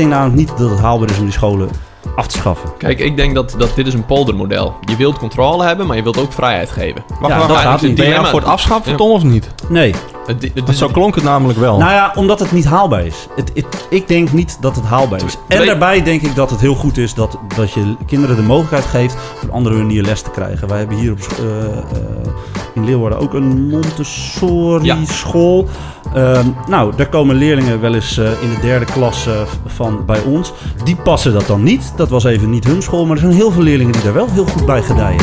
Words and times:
denk 0.00 0.12
namelijk 0.12 0.36
niet 0.36 0.58
dat 0.58 0.70
het 0.70 0.78
haalbaar 0.80 1.10
is 1.10 1.18
om 1.18 1.24
die 1.24 1.32
scholen 1.32 1.68
af 2.16 2.26
te 2.26 2.38
schaffen. 2.38 2.70
Kijk, 2.78 2.98
ik 2.98 3.16
denk 3.16 3.34
dat, 3.34 3.54
dat 3.58 3.74
dit 3.74 3.86
is 3.86 3.94
een 3.94 4.06
poldermodel. 4.06 4.74
Je 4.80 4.96
wilt 4.96 5.18
controle 5.18 5.64
hebben, 5.64 5.86
maar 5.86 5.96
je 5.96 6.02
wilt 6.02 6.18
ook 6.18 6.32
vrijheid 6.32 6.70
geven. 6.70 7.04
Wacht, 7.20 7.32
Ja, 7.34 7.46
dat 7.46 7.56
gaat 7.56 7.80
niet. 7.80 7.80
Ben 7.80 7.88
je 7.90 7.96
nou 7.96 8.06
Dilemma- 8.06 8.28
voor 8.30 8.40
het 8.40 8.48
afschaffen. 8.48 8.96
Tom, 8.96 9.10
of 9.10 9.22
niet? 9.22 9.48
Nee. 9.68 9.94
Het, 10.26 10.50
het 10.66 10.76
zo 10.76 10.88
klonk 10.88 11.14
het 11.14 11.24
namelijk 11.24 11.58
wel. 11.58 11.78
Nou 11.78 11.92
ja, 11.92 12.12
omdat 12.14 12.38
het 12.38 12.52
niet 12.52 12.64
haalbaar 12.64 13.06
is. 13.06 13.26
Het, 13.36 13.50
het- 13.54 13.86
ik 13.90 14.08
denk 14.08 14.32
niet 14.32 14.56
dat 14.60 14.76
het 14.76 14.84
haalbaar 14.84 15.24
is. 15.24 15.36
En 15.48 15.66
daarbij 15.66 16.02
denk 16.02 16.22
ik 16.22 16.34
dat 16.34 16.50
het 16.50 16.60
heel 16.60 16.74
goed 16.74 16.98
is 16.98 17.14
dat, 17.14 17.38
dat 17.56 17.72
je 17.72 17.96
kinderen 18.06 18.36
de 18.36 18.42
mogelijkheid 18.42 18.84
geeft 18.84 19.14
op 19.36 19.42
een 19.42 19.52
andere 19.52 19.76
manier 19.76 20.02
les 20.02 20.22
te 20.22 20.30
krijgen. 20.30 20.68
Wij 20.68 20.78
hebben 20.78 20.96
hier 20.96 21.12
op, 21.12 21.18
eh, 21.38 21.78
eh, 21.78 21.82
in 22.74 22.84
Leeuwarden 22.84 23.18
ook 23.18 23.34
een 23.34 23.68
Montessori 23.68 24.84
Ja. 24.84 24.96
school. 25.04 25.68
Ehm, 26.14 26.46
nou, 26.68 26.92
daar 26.96 27.08
komen 27.08 27.36
leerlingen 27.36 27.80
wel 27.80 27.94
eens 27.94 28.18
eh, 28.18 28.24
in 28.42 28.50
de 28.54 28.60
derde 28.60 28.84
klas 28.84 29.26
eh, 29.26 29.32
van 29.66 30.02
bij 30.06 30.22
ons. 30.22 30.52
Die 30.84 30.96
passen 30.96 31.32
dat 31.32 31.46
dan 31.46 31.62
niet. 31.62 31.92
Dat 31.96 32.08
was 32.08 32.24
even 32.24 32.50
niet 32.50 32.64
hun 32.64 32.82
school, 32.82 33.06
maar 33.06 33.16
er 33.16 33.22
zijn 33.22 33.32
heel 33.34 33.50
veel 33.50 33.62
leerlingen 33.62 33.92
die 33.92 34.02
daar 34.02 34.12
wel 34.14 34.28
heel 34.30 34.46
goed 34.46 34.66
bij 34.66 34.82
gedijen. 34.82 35.20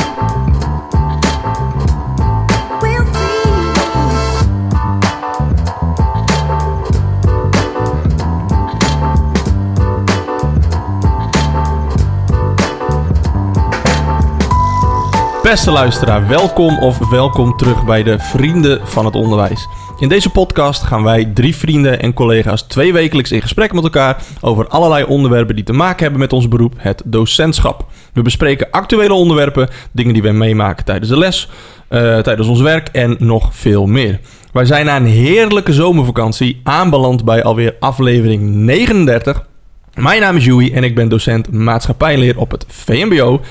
Beste 15.48 15.72
luisteraar, 15.72 16.28
welkom 16.28 16.80
of 16.80 17.10
welkom 17.10 17.58
terug 17.58 17.86
bij 17.86 18.04
de 18.04 18.20
Vrienden 18.20 18.88
van 18.88 19.06
het 19.06 19.16
Onderwijs. 19.16 19.68
In 20.00 20.10
deze 20.10 20.30
podcast 20.30 20.84
gaan 20.84 21.04
wij, 21.04 21.26
drie 21.26 21.56
vrienden 21.56 22.02
en 22.02 22.14
collega's, 22.14 22.62
twee 22.62 22.94
wekelijks 22.94 23.32
in 23.32 23.42
gesprek 23.42 23.74
met 23.74 23.84
elkaar 23.84 24.24
over 24.42 24.68
allerlei 24.68 25.04
onderwerpen 25.04 25.56
die 25.56 25.64
te 25.64 25.74
maken 25.74 26.02
hebben 26.02 26.20
met 26.20 26.34
ons 26.34 26.48
beroep, 26.48 26.74
het 26.78 27.02
docentschap. 27.06 27.86
We 28.14 28.22
bespreken 28.22 28.72
actuele 28.72 29.14
onderwerpen, 29.14 29.70
dingen 29.92 30.14
die 30.14 30.22
wij 30.22 30.34
meemaken 30.34 30.86
tijdens 30.86 31.10
de 31.10 31.18
les, 31.18 31.50
eh, 31.88 32.20
tijdens 32.20 32.48
ons 32.48 32.62
werk 32.62 32.88
en 32.88 33.16
nog 33.20 33.50
veel 33.56 33.86
meer. 33.86 34.20
Wij 34.52 34.66
zijn 34.66 34.86
na 34.86 34.96
een 34.96 35.06
heerlijke 35.06 35.74
zomervakantie 35.74 36.60
aanbeland 36.64 37.26
bij 37.26 37.44
alweer 37.44 37.76
aflevering 37.80 38.54
39. 38.54 39.46
Mijn 39.94 40.22
naam 40.22 40.36
is 40.36 40.46
Joey 40.46 40.74
en 40.74 40.84
ik 40.84 40.96
ben 40.96 41.10
docent 41.10 41.52
maatschappijleer 41.52 42.38
op 42.38 42.52
het 42.52 42.66
VMBO. 42.68 43.42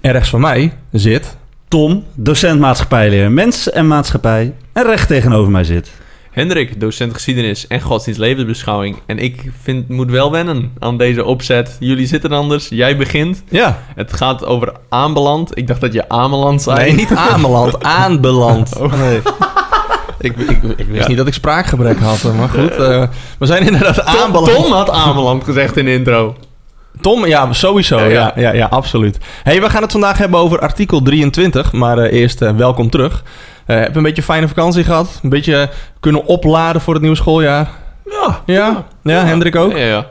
En 0.00 0.12
rechts 0.12 0.30
van 0.30 0.40
mij 0.40 0.72
zit 0.92 1.36
Tom, 1.74 2.04
docent 2.14 2.60
maatschappijleer, 2.60 3.30
mens 3.32 3.70
en 3.70 3.86
maatschappij. 3.88 4.54
En 4.72 4.82
recht 4.84 5.08
tegenover 5.08 5.50
mij 5.52 5.64
zit. 5.64 5.90
Hendrik, 6.30 6.80
docent 6.80 7.14
geschiedenis 7.14 7.66
en 7.66 7.80
godsdienst 7.80 8.20
levensbeschouwing. 8.20 8.96
En 9.06 9.18
ik 9.18 9.50
vind, 9.62 9.88
moet 9.88 10.10
wel 10.10 10.30
wennen 10.30 10.72
aan 10.78 10.96
deze 10.98 11.24
opzet. 11.24 11.76
Jullie 11.80 12.06
zitten 12.06 12.32
anders, 12.32 12.68
jij 12.68 12.96
begint. 12.96 13.42
Ja. 13.50 13.78
Het 13.94 14.12
gaat 14.12 14.44
over 14.44 14.72
aanbeland. 14.88 15.58
Ik 15.58 15.66
dacht 15.66 15.80
dat 15.80 15.92
je 15.92 16.08
Ameland 16.08 16.62
zei. 16.62 16.78
Nee, 16.78 16.92
niet 16.92 17.14
aanbeland, 17.14 17.82
aanbeland. 18.02 18.76
Oh. 18.78 18.92
Nee. 19.00 19.20
Ik, 20.18 20.36
ik, 20.36 20.62
ik 20.76 20.86
wist 20.86 21.02
Ja. 21.02 21.08
niet 21.08 21.16
dat 21.16 21.26
ik 21.26 21.34
spraakgebrek 21.34 21.98
had, 21.98 22.22
maar 22.36 22.48
goed. 22.48 22.70
eh, 22.76 23.02
we 23.38 23.46
zijn 23.46 23.66
inderdaad 23.66 23.94
Tom, 23.94 24.06
aanbeland. 24.22 24.54
Tom 24.54 24.72
had 24.72 24.90
Ameland 24.90 25.44
gezegd 25.44 25.76
in 25.76 25.84
de 25.84 25.92
intro. 25.92 26.36
Tom, 27.00 27.26
ja, 27.26 27.52
sowieso. 27.52 27.98
Ja, 27.98 28.04
Ja, 28.04 28.32
ja. 28.36 28.42
ja. 28.42 28.52
Ja, 28.52 28.66
absoluut. 28.66 29.18
hey, 29.42 29.60
we 29.60 29.70
gaan 29.70 29.82
het 29.82 29.92
vandaag 29.92 30.18
hebben 30.18 30.38
over 30.38 30.58
artikel 30.60 31.02
23. 31.02 31.72
Maar 31.72 31.98
eh, 31.98 32.20
eerst 32.20 32.42
eh, 32.42 32.56
welkom 32.56 32.90
terug. 32.90 33.22
Eh 33.66 33.76
heb 33.76 33.90
je 33.90 33.96
een 33.96 34.02
beetje 34.02 34.22
fijne 34.22 34.48
vakantie 34.48 34.84
gehad? 34.84 35.20
Een 35.22 35.30
beetje 35.30 35.70
kunnen 36.00 36.24
opladen 36.26 36.80
voor 36.80 36.92
het 36.92 37.02
nieuwe 37.02 37.16
schooljaar? 37.16 37.70
Ja. 38.10 38.42
Ja? 38.46 38.86
Ja, 39.02 39.24
Hendrik 39.24 39.56
ook? 39.56 39.72
Ja, 39.72 39.84
ja. 39.84 40.06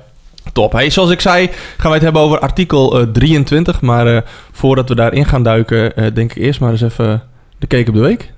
Top. 0.53 0.71
Hey, 0.71 0.89
zoals 0.89 1.09
ik 1.09 1.21
zei, 1.21 1.47
gaan 1.47 1.53
wij 1.77 1.93
het 1.93 2.01
hebben 2.01 2.21
over 2.21 2.39
artikel 2.39 2.99
eh, 2.99 3.07
23. 3.07 3.81
Maar 3.81 4.07
eh, 4.15 4.21
voordat 4.51 4.89
we 4.89 4.95
daarin 4.95 5.25
gaan 5.25 5.43
duiken, 5.43 5.95
eh, 5.95 6.13
denk 6.13 6.31
ik 6.31 6.37
eerst 6.43 6.59
maar 6.59 6.71
eens 6.71 6.81
even 6.81 7.21
de 7.57 7.67
cake 7.67 7.89
op 7.89 7.95
de 7.95 8.01
week. 8.01 8.33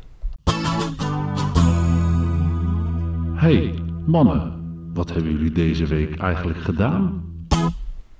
Hey, 3.35 3.73
mannen, 4.05 4.53
wat 4.93 5.13
hebben 5.13 5.31
jullie 5.31 5.51
deze 5.51 5.85
week 5.85 6.19
eigenlijk 6.19 6.59
gedaan? 6.61 7.23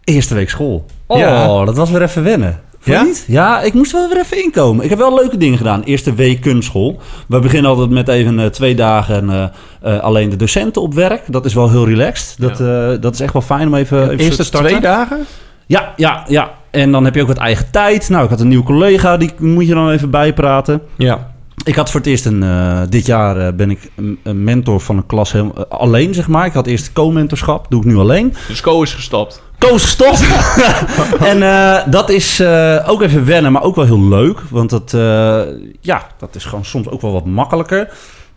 Eerste 0.05 0.33
week 0.33 0.49
school. 0.49 0.85
Oh, 1.07 1.17
Ja. 1.17 1.65
dat 1.65 1.75
was 1.77 1.91
weer 1.91 2.01
even 2.01 2.23
wennen. 2.23 2.59
Ja? 2.83 3.01
niet? 3.03 3.23
Ja, 3.27 3.61
ik 3.61 3.73
moest 3.73 3.91
wel 3.91 4.09
weer 4.09 4.19
even 4.19 4.43
inkomen. 4.43 4.83
Ik 4.83 4.89
heb 4.89 4.99
wel 4.99 5.15
leuke 5.15 5.37
dingen 5.37 5.57
gedaan. 5.57 5.83
Eerste 5.83 6.13
week 6.13 6.41
kunstschool. 6.41 6.99
We 7.27 7.39
beginnen 7.39 7.71
altijd 7.71 7.89
met 7.89 8.07
even 8.07 8.39
eh, 8.39 8.45
twee 8.45 8.75
dagen 8.75 9.51
eh, 9.81 9.99
alleen 9.99 10.29
de 10.29 10.35
docenten 10.35 10.81
op 10.81 10.93
werk. 10.93 11.21
Dat 11.27 11.45
is 11.45 11.53
wel 11.53 11.69
heel 11.69 11.85
relaxed. 11.87 12.35
Dat, 12.39 12.57
dat 13.01 13.13
is 13.13 13.19
echt 13.19 13.33
wel 13.33 13.41
fijn 13.41 13.67
om 13.67 13.75
even, 13.75 14.03
even 14.03 14.17
Eerste 14.17 14.35
te 14.35 14.43
starten. 14.43 14.69
twee 14.69 14.81
dagen? 14.81 15.25
Ja, 15.65 15.93
ja, 15.95 16.23
ja. 16.27 16.51
En 16.71 16.91
dan 16.91 17.05
heb 17.05 17.15
je 17.15 17.21
ook 17.21 17.27
wat 17.27 17.37
eigen 17.37 17.71
tijd. 17.71 18.09
Nou, 18.09 18.23
ik 18.23 18.29
had 18.29 18.39
een 18.39 18.47
nieuwe 18.47 18.63
collega, 18.65 19.17
die 19.17 19.31
moet 19.39 19.67
je 19.67 19.73
dan 19.73 19.89
even 19.89 20.09
bijpraten. 20.09 20.81
Ja. 20.97 21.33
Ik 21.65 21.75
had 21.75 21.91
voor 21.91 21.99
het 21.99 22.09
eerst 22.09 22.25
een... 22.25 22.43
eh, 22.43 22.81
dit 22.89 23.05
jaar 23.05 23.37
eh, 23.37 23.53
ben 23.53 23.71
ik 23.71 23.91
een, 24.23 24.43
mentor 24.43 24.79
van 24.79 24.97
een 24.97 25.05
klas 25.05 25.31
heel, 25.31 25.53
eh, 25.55 25.79
alleen, 25.79 26.13
zeg 26.13 26.27
maar. 26.27 26.45
Ik 26.45 26.53
had 26.53 26.67
eerst 26.67 26.93
co-mentorschap. 26.93 27.65
Doe 27.69 27.79
ik 27.79 27.85
nu 27.85 27.95
alleen. 27.95 28.33
Dus 28.47 28.61
Co 28.61 28.81
is 28.81 28.93
gestopt. 28.93 29.43
Koos 29.57 29.83
gestopt. 29.83 30.23
en 31.31 31.39
dat 31.91 32.09
is 32.09 32.41
ook 32.85 33.01
even 33.01 33.25
wennen, 33.25 33.51
maar 33.51 33.63
ook 33.63 33.75
wel 33.75 33.85
heel 33.85 34.07
leuk. 34.07 34.39
Want 34.49 34.69
dat, 34.69 34.91
ja, 35.81 36.07
dat 36.17 36.35
is 36.35 36.45
gewoon 36.45 36.65
soms 36.65 36.89
ook 36.89 37.01
wel 37.01 37.11
wat 37.11 37.25
makkelijker. 37.25 37.89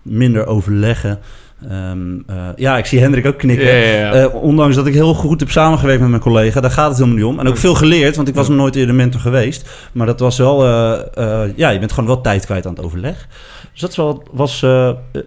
Minder 0.02 0.46
overleggen. 0.46 1.18
Ehm, 1.66 2.18
eh, 2.26 2.36
ja, 2.56 2.78
ik 2.78 2.86
zie 2.86 3.00
Hendrik 3.00 3.26
ook 3.26 3.38
knikken. 3.38 3.66
Ja, 3.66 3.74
ja, 3.74 3.98
ja. 3.98 4.12
Eh, 4.12 4.34
ondanks 4.34 4.76
dat 4.76 4.86
ik 4.86 4.94
heel 4.94 5.14
goed 5.14 5.40
heb 5.40 5.50
samengewerkt 5.50 6.00
met 6.00 6.10
mijn 6.10 6.22
collega, 6.22 6.60
daar 6.60 6.70
gaat 6.70 6.88
het 6.88 6.98
helemaal 6.98 7.16
niet 7.18 7.26
om. 7.26 7.38
En 7.38 7.48
ook 7.48 7.56
veel 7.56 7.74
geleerd, 7.74 8.16
want 8.16 8.28
ik 8.28 8.34
was 8.34 8.48
nog 8.48 8.56
nooit 8.56 8.76
eerder 8.76 8.94
mentor 8.94 9.20
geweest. 9.20 9.68
Maar 9.92 10.06
dat 10.06 10.20
was 10.20 10.38
wel, 10.38 10.64
eh, 10.64 11.42
ja, 11.56 11.68
je 11.68 11.78
bent 11.78 11.92
gewoon 11.92 12.08
wel 12.08 12.20
tijd 12.20 12.44
kwijt 12.44 12.66
aan 12.66 12.74
het 12.74 12.84
overleg. 12.84 13.26
Dus 13.72 13.80
dat 13.80 13.90
is, 13.90 13.96
wel, 13.96 14.22
was, 14.32 14.66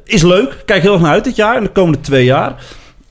is 0.06 0.22
leuk. 0.24 0.64
Kijk 0.66 0.82
heel 0.82 0.94
erg 0.94 1.02
naar 1.02 1.12
uit 1.12 1.24
dit 1.24 1.36
jaar 1.36 1.56
en 1.56 1.64
de 1.64 1.70
komende 1.70 2.00
twee 2.00 2.26
jaar. 2.26 2.56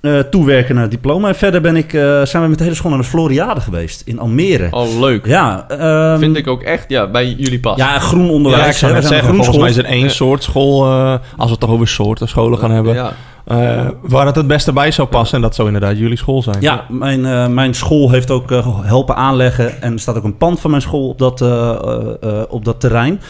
Eh, 0.01 0.19
toewerken 0.19 0.75
naar 0.75 0.83
het 0.83 0.93
diploma. 0.93 1.29
En 1.29 1.35
verder 1.35 1.61
ben 1.61 1.77
ik, 1.77 1.93
eh, 1.93 2.23
zijn 2.25 2.43
we 2.43 2.49
met 2.49 2.59
de 2.59 2.65
hele 2.65 2.77
school 2.77 2.91
naar 2.91 3.01
de 3.01 3.07
Floriade 3.07 3.61
geweest 3.61 4.03
in 4.05 4.19
Almere. 4.19 4.69
Oh, 4.71 4.99
leuk. 5.01 5.27
Ja, 5.27 5.65
ehm, 5.69 6.19
Vind 6.19 6.37
ik 6.37 6.47
ook 6.47 6.63
echt, 6.63 6.85
ja, 6.89 7.07
bij 7.11 7.35
jullie 7.39 7.61
pas. 7.61 7.77
Ja, 7.77 7.99
groen 7.99 8.31
onderwijs. 8.31 8.63
Ja, 8.81 8.87
ik 8.89 8.93
zou 8.95 9.03
zeggen, 9.03 9.35
volgens 9.35 9.57
mij 9.59 9.69
is 9.71 9.77
er 9.77 9.85
één 9.85 10.03
Ja. 10.05 10.09
soort 10.09 10.43
school, 10.43 10.85
eh, 10.87 11.11
als 11.13 11.45
we 11.45 11.51
het 11.51 11.61
toch 11.61 11.71
over 11.71 11.89
soorten 11.89 12.29
scholen 12.29 12.59
gaan 12.59 12.71
hebben, 12.71 12.95
Ja. 12.95 13.13
eh, 13.45 13.89
waar 14.03 14.27
het 14.27 14.37
het 14.37 14.47
beste 14.47 14.73
bij 14.73 14.91
zou 14.91 15.09
passen. 15.09 15.37
En 15.37 15.43
dat 15.43 15.55
zou 15.55 15.69
inderdaad 15.73 15.99
jullie 15.99 16.17
school 16.17 16.43
zijn. 16.43 16.57
Ja, 16.61 16.85
mijn, 16.89 17.27
eh, 17.27 17.47
mijn 17.47 17.75
school 17.75 18.11
heeft 18.11 18.31
ook 18.31 18.51
eh, 18.51 18.79
helpen 18.83 19.17
aanleggen. 19.17 19.83
En 19.83 19.93
er 19.93 19.99
staat 19.99 20.17
ook 20.17 20.25
een 20.25 20.37
pand 20.37 20.61
van 20.61 20.71
mijn 20.71 20.83
school 20.83 21.09
op 21.09 21.19
dat, 21.19 21.41
eh, 21.41 21.49
eh, 21.71 22.07
eh, 22.21 22.43
op 22.49 22.65
dat 22.65 22.81
terrein. 22.81 23.21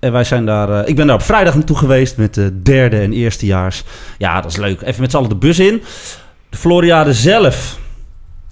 En 0.00 0.12
wij 0.12 0.24
zijn 0.24 0.46
daar, 0.46 0.70
eh, 0.82 0.88
ik 0.88 0.96
ben 0.96 1.06
daar 1.06 1.16
op 1.16 1.22
vrijdag 1.22 1.54
naartoe 1.54 1.76
geweest 1.76 2.16
met 2.16 2.34
de 2.34 2.62
derde 2.62 2.98
en 3.00 3.12
eerstejaars. 3.12 3.82
Ja, 4.18 4.40
dat 4.40 4.50
is 4.50 4.56
leuk. 4.56 4.80
Even 4.82 5.00
met 5.00 5.10
z'n 5.10 5.16
allen 5.16 5.28
de 5.28 5.34
bus 5.36 5.58
in. 5.58 5.82
De 6.50 6.56
Floriade 6.56 7.12
zelf. 7.14 7.78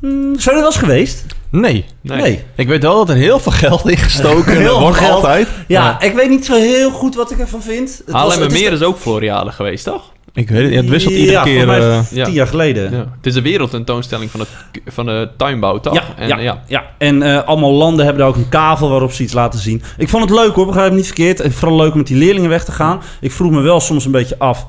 Hmm, 0.00 0.20
zijn 0.22 0.34
jullie 0.36 0.60
wel 0.60 0.66
eens 0.66 0.76
geweest? 0.76 1.24
Nee. 1.50 1.84
Nee. 2.00 2.44
Ik 2.54 2.68
weet 2.68 2.82
wel 2.82 2.94
dat 2.96 3.08
er 3.08 3.14
heel 3.16 3.38
veel 3.38 3.52
geld 3.52 3.88
in 3.88 3.96
gestoken 3.96 4.56
Heel 4.56 4.66
veel 4.68 4.80
wordt 4.80 4.96
geld. 4.98 5.12
altijd. 5.14 5.48
Ja, 5.68 6.00
ik 6.00 6.14
weet 6.14 6.28
niet 6.28 6.44
zo 6.44 6.54
heel 6.54 6.90
goed 6.90 7.14
wat 7.14 7.30
ik 7.30 7.38
ervan 7.38 7.62
vind. 7.62 7.88
Het 7.88 7.96
was- 7.96 8.06
het 8.06 8.08
is 8.08 8.12
Haarlemmermeer 8.14 8.70
de- 8.70 8.76
is 8.76 8.82
ook 8.82 8.98
Floriade 8.98 9.52
geweest, 9.52 9.84
toch? 9.84 10.12
Ik 10.36 10.48
weet 10.48 10.62
het, 10.62 10.72
ja, 10.72 10.76
het 10.80 10.88
wisselt 10.88 11.14
iedere 11.14 11.32
Ja, 11.32 11.42
keer. 11.42 11.58
voor 11.58 11.66
mij 11.66 12.02
Ja. 12.10 12.24
tien 12.24 12.34
jaar 12.34 12.46
geleden. 12.46 12.90
Ja. 12.90 12.98
Het 13.16 13.26
is 13.26 13.34
een 13.34 13.42
wereldtentoonstelling 13.42 14.30
van, 14.30 14.40
het, 14.40 14.48
van 14.86 15.06
de 15.06 15.28
tuinbouw, 15.36 15.80
toch? 15.80 15.94
Ja, 15.94 16.02
en, 16.16 16.28
ja, 16.28 16.38
ja. 16.38 16.62
ja. 16.66 16.84
en 16.98 17.22
eh, 17.22 17.42
allemaal 17.42 17.72
landen 17.72 18.04
hebben 18.04 18.22
daar 18.22 18.32
ook 18.32 18.36
een 18.38 18.48
kavel 18.48 18.88
waarop 18.88 19.12
ze 19.12 19.22
iets 19.22 19.32
laten 19.32 19.60
zien. 19.60 19.82
Ik 19.98 20.08
vond 20.08 20.22
het 20.30 20.38
leuk 20.38 20.54
hoor, 20.54 20.66
begrijp 20.66 20.90
me 20.90 20.96
niet 20.96 21.06
verkeerd. 21.06 21.40
En 21.40 21.52
vooral 21.52 21.76
leuk 21.76 21.90
om 21.92 21.98
met 21.98 22.06
die 22.06 22.16
leerlingen 22.16 22.48
weg 22.50 22.64
te 22.64 22.72
gaan. 22.72 23.00
Ik 23.20 23.32
vroeg 23.32 23.50
me 23.50 23.60
wel 23.60 23.80
soms 23.80 24.04
een 24.04 24.10
beetje 24.12 24.38
af... 24.38 24.66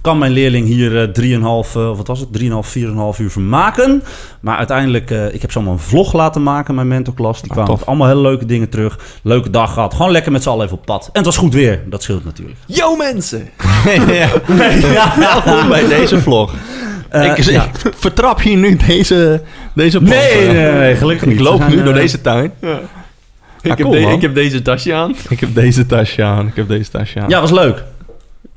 kan 0.00 0.18
mijn 0.18 0.32
leerling 0.32 0.66
hier 0.66 1.00
eh 1.02 1.08
3,5, 1.08 1.76
eh, 1.76 1.96
wat 1.96 2.06
was 2.06 2.20
het, 2.20 2.28
3,5, 2.32 2.68
4,5 2.68 3.18
uur 3.18 3.30
vermaken? 3.30 4.02
Maar 4.40 4.56
uiteindelijk, 4.56 5.10
eh, 5.10 5.34
ik 5.34 5.40
heb 5.40 5.50
ze 5.50 5.56
allemaal 5.56 5.74
een 5.76 5.80
vlog 5.82 6.12
laten 6.12 6.42
maken, 6.42 6.74
mijn 6.74 6.88
mentorklas. 6.88 7.42
Die 7.42 7.50
Ah, 7.52 7.64
kwamen 7.64 7.86
allemaal 7.86 8.08
hele 8.08 8.20
leuke 8.20 8.46
dingen 8.46 8.68
terug. 8.68 8.98
Leuke 9.22 9.50
dag 9.50 9.72
gehad. 9.72 9.94
Gewoon 9.94 10.10
lekker 10.12 10.32
met 10.32 10.42
z'n 10.42 10.48
allen 10.48 10.64
even 10.64 10.76
op 10.78 10.84
pad. 10.84 11.04
En 11.04 11.10
het 11.12 11.24
was 11.24 11.36
goed 11.36 11.54
weer, 11.54 11.82
dat 11.86 12.02
scheelt 12.02 12.24
natuurlijk. 12.24 12.58
Yo 12.66 12.96
mensen! 12.96 13.48
ja. 14.12 14.28
Welkom 15.18 15.68
bij 15.68 15.88
deze 15.88 16.20
vlog. 16.20 16.54
Eh, 17.08 17.24
ik, 17.24 17.38
ja. 17.38 17.64
ik 17.64 17.92
vertrap 17.96 18.40
hier 18.40 18.56
nu 18.56 18.76
deze, 18.86 19.42
deze 19.74 19.98
plant, 19.98 20.12
Nee, 20.14 20.30
eh. 20.46 20.52
nee, 20.52 20.72
nee, 20.72 20.94
gelukkig 20.96 21.26
niet. 21.26 21.36
Ik 21.36 21.42
loop 21.44 21.68
nu 21.68 21.76
door 21.82 21.92
eh, 21.94 22.00
deze 22.00 22.20
tuin. 22.20 22.52
Ik, 23.62 23.68
heb 23.68 23.78
cool, 23.80 23.90
de- 23.90 24.00
man. 24.00 24.12
ik 24.12 24.20
heb 24.20 24.34
deze 24.34 24.62
tasje 24.62 24.94
aan. 24.94 25.14
Ik 25.28 25.40
heb 25.40 25.54
deze 25.54 25.86
tasje 25.86 26.22
aan. 26.24 26.46
Ik 26.46 26.54
heb 26.56 26.68
deze 26.68 26.90
tasje 26.90 27.20
aan. 27.20 27.28
Ja, 27.28 27.40
was 27.40 27.50
leuk. 27.50 27.82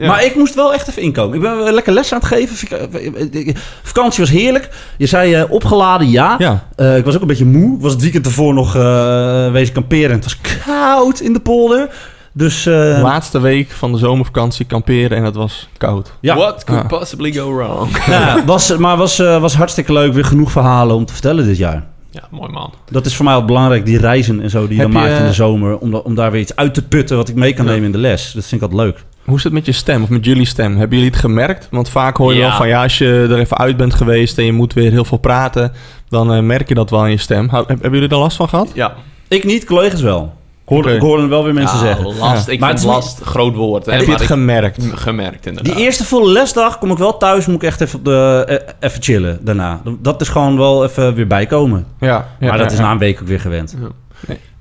Ja. 0.04 0.10
Maar 0.10 0.24
ik 0.26 0.36
moest 0.36 0.56
wel 0.56 0.74
echt 0.74 0.88
even 0.88 1.02
inkomen. 1.02 1.36
Ik 1.36 1.42
ben 1.42 1.58
wel 1.58 1.74
lekker 1.74 1.94
les 1.94 2.14
aan 2.14 2.20
het 2.20 2.28
geven. 2.28 2.56
Vak- 2.56 3.58
Vakantie 3.84 4.20
was 4.24 4.30
heerlijk. 4.34 4.70
Je 4.98 5.06
zei 5.06 5.34
eh, 5.34 5.52
opgeladen, 5.52 6.10
ja. 6.10 6.36
Ja. 6.38 6.68
Eh, 6.76 6.98
ik 6.98 7.06
was 7.06 7.16
ook 7.16 7.22
een 7.22 7.28
beetje 7.28 7.46
moe. 7.46 7.76
Ik 7.76 7.82
was 7.82 7.92
het 7.92 8.02
weekend 8.02 8.26
ervoor 8.26 8.54
nog 8.54 8.76
eh 8.76 9.52
wezen 9.52 9.74
kamperen. 9.74 10.10
En 10.10 10.16
het 10.16 10.24
was 10.24 10.38
koud 10.66 11.20
in 11.20 11.34
de 11.34 11.40
polder. 11.40 11.90
Dus 12.36 12.66
eh, 12.66 13.00
Laatste 13.02 13.40
week 13.40 13.72
van 13.72 13.92
de 13.92 13.98
zomervakantie 13.98 14.66
kamperen 14.66 15.18
en 15.18 15.24
het 15.24 15.36
was 15.36 15.70
koud. 15.78 16.12
ja, 16.22 16.36
What 16.36 16.64
could 16.64 16.88
possibly 16.88 17.32
go 17.32 17.56
wrong? 17.56 17.98
ja 18.08 18.46
was, 18.46 18.78
maar 18.78 18.98
was, 18.98 19.20
eh, 19.20 19.42
was 19.42 19.56
hartstikke 19.56 19.94
leuk. 19.94 20.14
Weer 20.14 20.26
genoeg 20.26 20.52
verhalen 20.52 20.96
om 20.96 21.06
te 21.06 21.14
vertellen 21.14 21.46
dit 21.46 21.58
jaar. 21.58 21.84
Ja, 22.12 22.24
mooi 22.32 22.52
man. 22.52 22.74
Dat 22.90 23.06
is 23.06 23.16
voor 23.16 23.26
mij 23.26 23.36
ook 23.36 23.46
belangrijk, 23.46 23.86
die 23.86 23.98
reizen 23.98 24.42
en 24.42 24.50
zo 24.50 24.68
die 24.68 24.76
je 24.76 24.82
Heb 24.82 24.92
dan 24.92 25.02
je, 25.02 25.08
maakt 25.08 25.20
in 25.20 25.24
de 25.26 25.30
eh, 25.32 25.36
zomer. 25.36 25.78
Om, 25.78 25.92
da- 25.92 25.98
om 25.98 26.16
daar 26.16 26.32
weer 26.32 26.42
iets 26.42 26.56
uit 26.56 26.74
te 26.74 26.82
putten 26.88 27.18
wat 27.18 27.30
ik 27.30 27.36
mee 27.36 27.54
kan 27.54 27.66
Ja. 27.66 27.72
nemen 27.72 27.86
in 27.86 27.92
de 27.92 27.98
les. 27.98 28.32
Dat 28.32 28.46
vind 28.46 28.62
ik 28.62 28.72
altijd 28.72 28.88
leuk. 28.88 29.04
Hoe 29.26 29.38
is 29.38 29.44
het 29.44 29.54
met 29.54 29.66
je 29.66 29.72
stem 29.72 30.04
of 30.04 30.10
met 30.10 30.26
jullie 30.26 30.46
stem? 30.46 30.78
Hebben 30.78 30.98
jullie 30.98 31.12
het 31.12 31.20
gemerkt? 31.22 31.68
Want 31.72 31.90
vaak 31.90 32.18
hoor 32.18 32.34
je 32.34 32.40
Ja. 32.40 32.48
wel 32.48 32.58
van 32.58 32.68
ja, 32.68 32.84
als 32.84 32.98
je 32.98 33.28
er 33.30 33.38
even 33.40 33.58
uit 33.58 33.78
bent 33.78 33.94
geweest 33.94 34.38
en 34.38 34.46
je 34.46 34.52
moet 34.54 34.74
weer 34.74 34.92
heel 34.92 35.06
veel 35.06 35.18
praten, 35.18 35.72
dan 36.10 36.34
eh, 36.34 36.40
merk 36.42 36.68
je 36.68 36.74
dat 36.76 36.90
wel 36.90 37.06
in 37.06 37.12
je 37.12 37.18
stem. 37.18 37.50
Hebben 37.50 37.92
jullie 37.92 38.10
er 38.10 38.18
last 38.18 38.38
van 38.38 38.50
gehad? 38.50 38.72
Ja. 38.74 38.94
Ik 39.28 39.44
niet, 39.44 39.66
collega's 39.66 40.02
wel. 40.02 40.34
Ik 40.64 40.70
hoorde, 40.70 40.88
Oké. 40.88 40.98
ik 40.98 41.02
hoorde 41.04 41.28
wel 41.28 41.44
weer 41.44 41.54
mensen 41.54 41.78
Ja, 41.80 41.84
zeggen. 41.86 42.06
Last. 42.06 42.46
Ja. 42.46 42.52
Ik 42.52 42.60
Maar 42.60 42.70
vind 42.70 42.82
het 42.82 42.90
is 42.90 42.96
last 42.96 43.22
groot 43.22 43.56
woord. 43.56 43.86
Hè, 43.86 43.92
Heb 43.92 44.02
je 44.06 44.12
het 44.12 44.22
ik- 44.22 44.28
gemerkt? 44.28 44.84
gemerkt, 44.94 45.46
inderdaad. 45.46 45.76
Die 45.76 45.84
eerste 45.84 46.04
volle 46.06 46.32
lesdag 46.32 46.78
kom 46.78 46.92
ik 46.92 46.98
wel 46.98 47.18
thuis, 47.18 47.46
moet 47.46 47.56
ik 47.56 47.64
echt 47.64 47.82
even, 47.82 48.00
op 48.00 48.06
de, 48.06 48.44
eh, 48.48 48.74
even 48.90 49.04
chillen 49.04 49.40
daarna. 49.42 49.82
Dat 50.00 50.22
is 50.22 50.30
gewoon 50.30 50.58
wel 50.58 50.84
even 50.84 51.14
weer 51.14 51.28
bijkomen. 51.28 51.86
Ja, 52.00 52.08
ja, 52.10 52.26
maar 52.48 52.58
dat 52.58 52.66
ja, 52.68 52.72
is 52.72 52.78
ja. 52.78 52.84
na 52.86 52.92
een 52.92 52.98
week 52.98 53.22
ook 53.22 53.28
weer 53.28 53.40
gewend. 53.40 53.76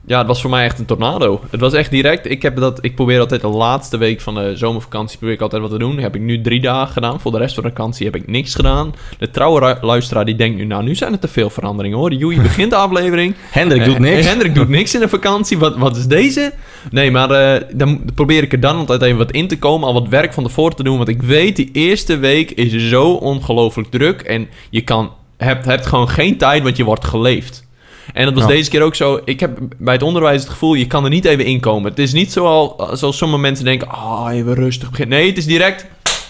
Ja, 0.07 0.19
het 0.19 0.27
was 0.27 0.41
voor 0.41 0.51
mij 0.51 0.65
echt 0.65 0.79
een 0.79 0.85
tornado. 0.85 1.41
Het 1.51 1.61
was 1.61 1.73
echt 1.73 1.91
direct. 1.91 2.31
Ik, 2.31 2.43
heb 2.43 2.57
dat, 2.57 2.79
ik 2.85 2.95
probeer 2.95 3.21
altijd 3.21 3.41
de 3.41 3.49
laatste 3.49 3.97
week 3.97 4.21
van 4.21 4.35
de 4.35 4.57
zomervakantie 4.57 5.19
probeer 5.19 5.35
ik 5.35 5.41
altijd 5.43 5.63
wat 5.63 5.71
te 5.71 5.79
doen. 5.79 5.99
Heb 5.99 6.15
ik 6.15 6.21
nu 6.21 6.41
drie 6.41 6.61
dagen 6.61 6.93
gedaan. 6.93 7.21
Voor 7.21 7.31
de 7.33 7.39
rest 7.39 7.55
van 7.55 7.63
de 7.63 7.69
vakantie 7.69 8.07
heb 8.07 8.17
ik 8.17 8.27
niks 8.29 8.55
gedaan. 8.55 8.95
De 9.19 9.31
trouwe 9.31 9.79
luisteraar 9.81 10.25
die 10.25 10.35
denkt 10.35 10.57
nu, 10.57 10.65
nou, 10.65 10.83
nu 10.83 10.95
zijn 10.95 11.13
er 11.13 11.19
te 11.19 11.29
veel 11.29 11.51
veranderingen 11.51 11.99
hoor. 11.99 12.13
Joey 12.13 12.37
begint 12.43 12.71
de 12.71 12.77
aflevering. 12.77 13.35
Hendrik 13.51 13.85
doet 13.85 13.95
Eh, 13.95 14.01
niks. 14.01 14.19
eh, 14.21 14.27
Hendrik 14.27 14.55
doet 14.55 14.69
niks 14.69 14.95
in 14.95 15.01
de 15.01 15.09
vakantie. 15.09 15.59
Wat, 15.59 15.77
wat 15.77 15.97
is 15.97 16.07
deze? 16.07 16.53
Nee, 16.91 17.11
maar 17.11 17.31
eh, 17.31 17.63
dan 17.75 18.01
probeer 18.15 18.43
ik 18.43 18.53
er 18.53 18.61
dan 18.61 18.77
altijd 18.77 19.03
even 19.03 19.19
wat 19.19 19.31
in 19.31 19.49
te 19.49 19.59
komen. 19.59 19.87
Al 19.89 19.95
wat 19.95 20.09
werk 20.09 20.33
van 20.33 20.45
tevoren 20.45 20.77
te 20.77 20.83
doen. 20.83 20.97
Want 20.97 21.09
ik 21.09 21.23
weet, 21.23 21.57
die 21.57 21.69
eerste 21.73 22.17
week 22.17 22.51
is 22.51 22.89
zo 22.89 23.13
ongelooflijk 23.13 23.91
druk. 23.91 24.21
En 24.21 24.49
je 24.71 24.81
kan, 24.81 25.11
hebt, 25.37 25.65
hebt 25.65 25.87
gewoon 25.87 26.09
geen 26.09 26.37
tijd, 26.37 26.63
want 26.63 26.77
je 26.77 26.85
wordt 26.85 27.05
geleefd. 27.05 27.71
En 28.13 28.25
dat 28.25 28.35
was 28.35 28.43
Ja. 28.43 28.49
deze 28.49 28.71
keer 28.71 28.83
ook 28.83 28.95
zo. 28.95 29.21
Ik 29.25 29.41
heb 29.41 29.59
bij 29.79 29.95
het 29.95 30.03
onderwijs 30.03 30.41
het 30.41 30.51
gevoel, 30.51 30.75
je 30.75 30.87
kan 30.87 31.05
er 31.05 31.11
niet 31.11 31.25
even 31.25 31.45
inkomen. 31.45 31.91
Het 31.91 31.99
is 31.99 32.13
niet 32.13 32.33
zoals, 32.33 32.99
zoals 32.99 33.17
sommige 33.17 33.41
mensen 33.41 33.65
denken, 33.65 33.89
ah, 33.89 34.27
even 34.33 34.55
rustig 34.55 34.91
beginnen. 34.91 35.19
Nee, 35.19 35.29
het 35.29 35.39
is 35.39 35.47
direct, 35.47 35.87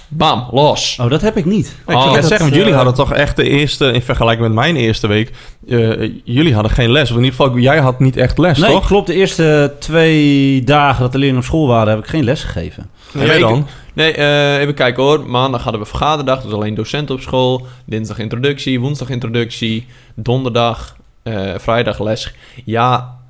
bam, 0.09 0.49
los. 0.51 0.99
Oh, 1.01 1.11
dat 1.11 1.21
heb 1.21 1.37
ik 1.37 1.45
niet. 1.45 1.77
Ik 1.87 1.95
Oh, 1.95 2.05
dat, 2.15 2.15
zeggen, 2.25 2.39
want 2.39 2.55
jullie 2.55 2.71
eh, 2.71 2.77
hadden 2.77 2.95
toch 2.95 3.13
echt 3.13 3.37
de 3.37 3.49
eerste, 3.49 3.93
in 3.93 4.03
vergelijking 4.03 4.47
met 4.47 4.57
mijn 4.57 4.77
eerste 4.77 5.07
week, 5.07 5.31
eh, 5.69 6.11
jullie 6.25 6.55
hadden 6.55 6.73
geen 6.73 6.91
les. 6.91 7.11
Of 7.11 7.17
in 7.17 7.25
ieder 7.25 7.37
geval, 7.39 7.59
jij 7.59 7.79
had 7.79 8.01
niet 8.01 8.17
echt 8.17 8.39
les, 8.39 8.59
Nee, 8.59 8.71
toch? 8.71 8.87
klopt. 8.87 9.07
De 9.07 9.15
eerste 9.15 9.73
twee 9.79 10.65
dagen 10.65 11.03
dat 11.03 11.13
de 11.13 11.19
leerlingen 11.19 11.43
op 11.43 11.49
school 11.49 11.67
waren, 11.67 11.95
heb 11.95 12.03
ik 12.03 12.11
geen 12.11 12.25
les 12.25 12.43
gegeven. 12.45 12.91
En 13.15 13.27
jij 13.27 13.39
dan? 13.39 13.67
Nee, 13.95 14.13
eh, 14.13 14.59
even 14.61 14.75
kijken 14.75 15.03
hoor. 15.03 15.27
Maandag 15.27 15.63
hadden 15.63 15.81
we 15.81 15.87
vergaderdag, 15.87 16.43
dus 16.43 16.53
alleen 16.53 16.75
docenten 16.75 17.15
op 17.15 17.21
school. 17.21 17.67
Dinsdag 17.87 18.19
introductie, 18.19 18.81
woensdag 18.81 19.11
introductie. 19.11 19.87
Donderdag, 20.15 20.97
eh, 21.23 21.59
vrijdag 21.59 22.01
les. 22.01 22.35
Ja, 22.65 23.21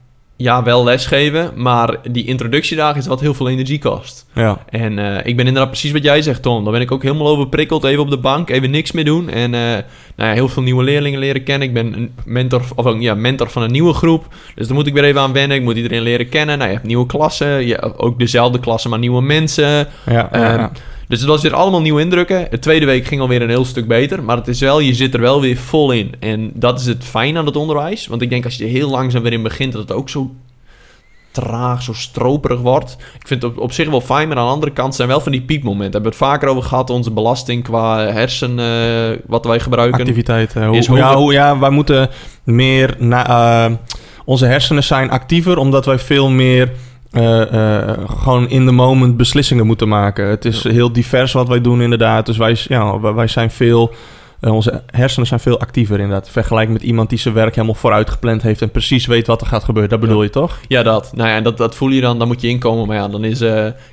ja, 0.43 0.63
wel 0.63 0.85
lesgeven, 0.85 1.51
maar 1.55 1.97
die 2.11 2.25
introductiedag 2.25 2.97
is 2.97 3.07
wat 3.07 3.21
heel 3.21 3.35
veel 3.35 3.49
energie 3.49 3.79
kost. 3.79 4.27
Ja. 4.35 4.59
En 4.69 4.99
eh, 4.99 5.27
ik 5.27 5.37
ben 5.37 5.47
inderdaad 5.47 5.71
precies 5.71 5.93
wat 5.93 6.03
jij 6.03 6.23
zegt, 6.23 6.43
Tom. 6.43 6.63
Daar 6.63 6.73
ben 6.73 6.81
ik 6.83 6.93
ook 6.93 7.03
helemaal 7.03 7.29
overprikkeld. 7.29 7.85
Even 7.85 8.03
op 8.03 8.11
de 8.11 8.19
bank, 8.19 8.51
even 8.51 8.71
niks 8.71 8.93
meer 8.93 9.05
doen. 9.05 9.29
En 9.29 9.55
eh, 9.55 9.61
nou 10.17 10.29
ja, 10.29 10.33
heel 10.33 10.49
veel 10.49 10.63
nieuwe 10.63 10.83
leerlingen 10.85 11.19
leren 11.19 11.43
kennen. 11.43 11.69
Ik 11.69 11.75
ben 11.75 11.93
een 11.93 12.15
mentor, 12.25 12.63
of 12.75 13.01
ja, 13.01 13.15
mentor 13.15 13.51
van 13.51 13.63
een 13.63 13.71
nieuwe 13.71 13.93
groep. 13.93 14.27
Dus 14.55 14.67
daar 14.67 14.77
moet 14.77 14.87
ik 14.87 14.95
weer 14.95 15.05
even 15.05 15.21
aan 15.21 15.33
wennen. 15.33 15.57
Ik 15.57 15.63
moet 15.63 15.77
iedereen 15.77 16.03
leren 16.03 16.29
kennen. 16.29 16.59
Nou, 16.59 16.69
je 16.71 16.77
hebt 16.77 16.87
nieuwe 16.87 17.07
klassen. 17.07 17.67
Je, 17.67 17.99
ook 17.99 18.19
dezelfde 18.19 18.59
klassen, 18.61 18.91
maar 18.91 18.99
nieuwe 18.99 19.23
mensen. 19.23 19.65
Ja, 19.65 19.87
ja, 20.07 20.33
Ehm, 20.33 20.59
ja. 20.61 20.71
Dus 21.09 21.21
het 21.21 21.29
was 21.29 21.43
weer 21.43 21.55
allemaal 21.55 21.81
nieuwe 21.81 22.01
indrukken. 22.01 22.47
De 22.51 22.59
tweede 22.59 22.87
week 22.87 23.07
ging 23.07 23.21
alweer 23.21 23.43
een 23.43 23.49
heel 23.49 23.65
stuk 23.65 23.87
beter. 23.89 24.23
Maar 24.23 24.37
het 24.37 24.49
is 24.49 24.61
wel, 24.61 24.81
je 24.81 24.95
zit 24.95 25.15
er 25.15 25.21
wel 25.21 25.41
weer 25.41 25.57
vol 25.57 25.91
in. 25.91 26.13
En 26.21 26.51
dat 26.55 26.81
is 26.81 26.87
het 26.87 27.05
fijn 27.05 27.37
aan 27.37 27.47
het 27.47 27.57
onderwijs. 27.57 28.07
Want 28.07 28.23
ik 28.23 28.31
denk 28.31 28.45
als 28.45 28.57
je 28.57 28.65
er 28.65 28.71
heel 28.71 28.91
langzaam 28.91 29.23
weer 29.23 29.33
in 29.33 29.43
begint, 29.43 29.73
dat 29.73 29.83
het 29.83 29.93
ook 29.93 30.09
zo 30.09 30.31
traag, 31.31 31.83
zo 31.83 31.93
stroperig 31.93 32.61
wordt. 32.61 32.97
Ik 33.21 33.27
vind 33.27 33.43
het 33.43 33.53
op, 33.53 33.59
op 33.59 33.73
zich 33.73 33.89
wel 33.91 34.01
fijn, 34.01 34.29
maar 34.29 34.37
aan 34.37 34.47
de 34.47 34.53
andere 34.53 34.73
kant 34.73 34.95
zijn 34.95 35.09
wel 35.09 35.21
van 35.21 35.33
die 35.33 35.41
piekmomenten. 35.43 35.93
Hebben 35.93 36.03
we 36.13 36.17
het 36.19 36.27
vaker 36.29 36.49
over 36.49 36.63
gehad, 36.63 36.91
onze 36.91 37.11
belasting 37.11 37.63
qua 37.63 37.99
hersen, 38.07 38.59
eh, 38.59 39.19
wat 39.27 39.45
wij 39.45 39.61
gebruiken. 39.61 40.01
Activiteiten. 40.01 40.67
Hoe, 40.67 40.77
is 40.77 40.87
hoe- 40.87 40.97
ja, 40.97 41.15
hoe, 41.17 41.33
ja, 41.33 41.59
wij 41.59 41.71
moeten 41.71 42.11
meer... 42.45 42.95
Na, 42.99 43.27
eh, 43.67 43.73
onze 44.25 44.47
hersenen 44.47 44.85
zijn 44.85 45.11
actiever 45.11 45.57
omdat 45.59 45.85
wij 45.87 45.99
veel 45.99 46.31
meer... 46.31 46.73
eh, 47.13 47.89
eh, 47.89 47.99
gewoon 48.07 48.49
in 48.49 48.67
the 48.67 48.73
moment 48.73 49.17
beslissingen 49.17 49.67
moeten 49.67 49.89
maken. 49.89 50.27
Het 50.27 50.45
is 50.45 50.63
heel 50.63 50.93
divers 50.93 51.33
wat 51.33 51.49
wij 51.49 51.61
doen 51.61 51.83
inderdaad. 51.83 52.27
Dus 52.27 52.37
wij, 52.37 52.57
ja, 52.69 53.01
wij 53.01 53.27
zijn 53.27 53.51
veel... 53.51 53.91
eh, 54.41 54.55
onze 54.55 54.83
hersenen 54.87 55.27
zijn 55.27 55.41
veel 55.41 55.61
actiever 55.61 56.01
inderdaad. 56.01 56.31
Vergelijking 56.31 56.79
met 56.79 56.87
iemand 56.87 57.09
die 57.09 57.19
zijn 57.19 57.35
werk 57.35 57.55
helemaal 57.55 57.75
vooruit 57.75 58.11
gepland 58.11 58.43
heeft... 58.43 58.63
en 58.63 58.71
precies 58.71 59.07
weet 59.07 59.27
wat 59.27 59.41
er 59.41 59.47
gaat 59.47 59.65
gebeuren. 59.65 59.91
Dat 59.91 60.01
bedoel 60.01 60.23
je 60.23 60.31
toch? 60.31 60.59
Ja, 60.69 60.83
dat. 60.83 61.13
Nou 61.15 61.29
ja, 61.29 61.41
dat, 61.41 61.57
dat 61.57 61.75
voel 61.75 61.89
je 61.89 62.01
dan. 62.01 62.19
Dan 62.19 62.29
moet 62.29 62.41
je 62.41 62.49
inkomen. 62.49 62.87
Maar 62.87 62.97
ja, 62.97 63.09
dan 63.09 63.25
is... 63.25 63.45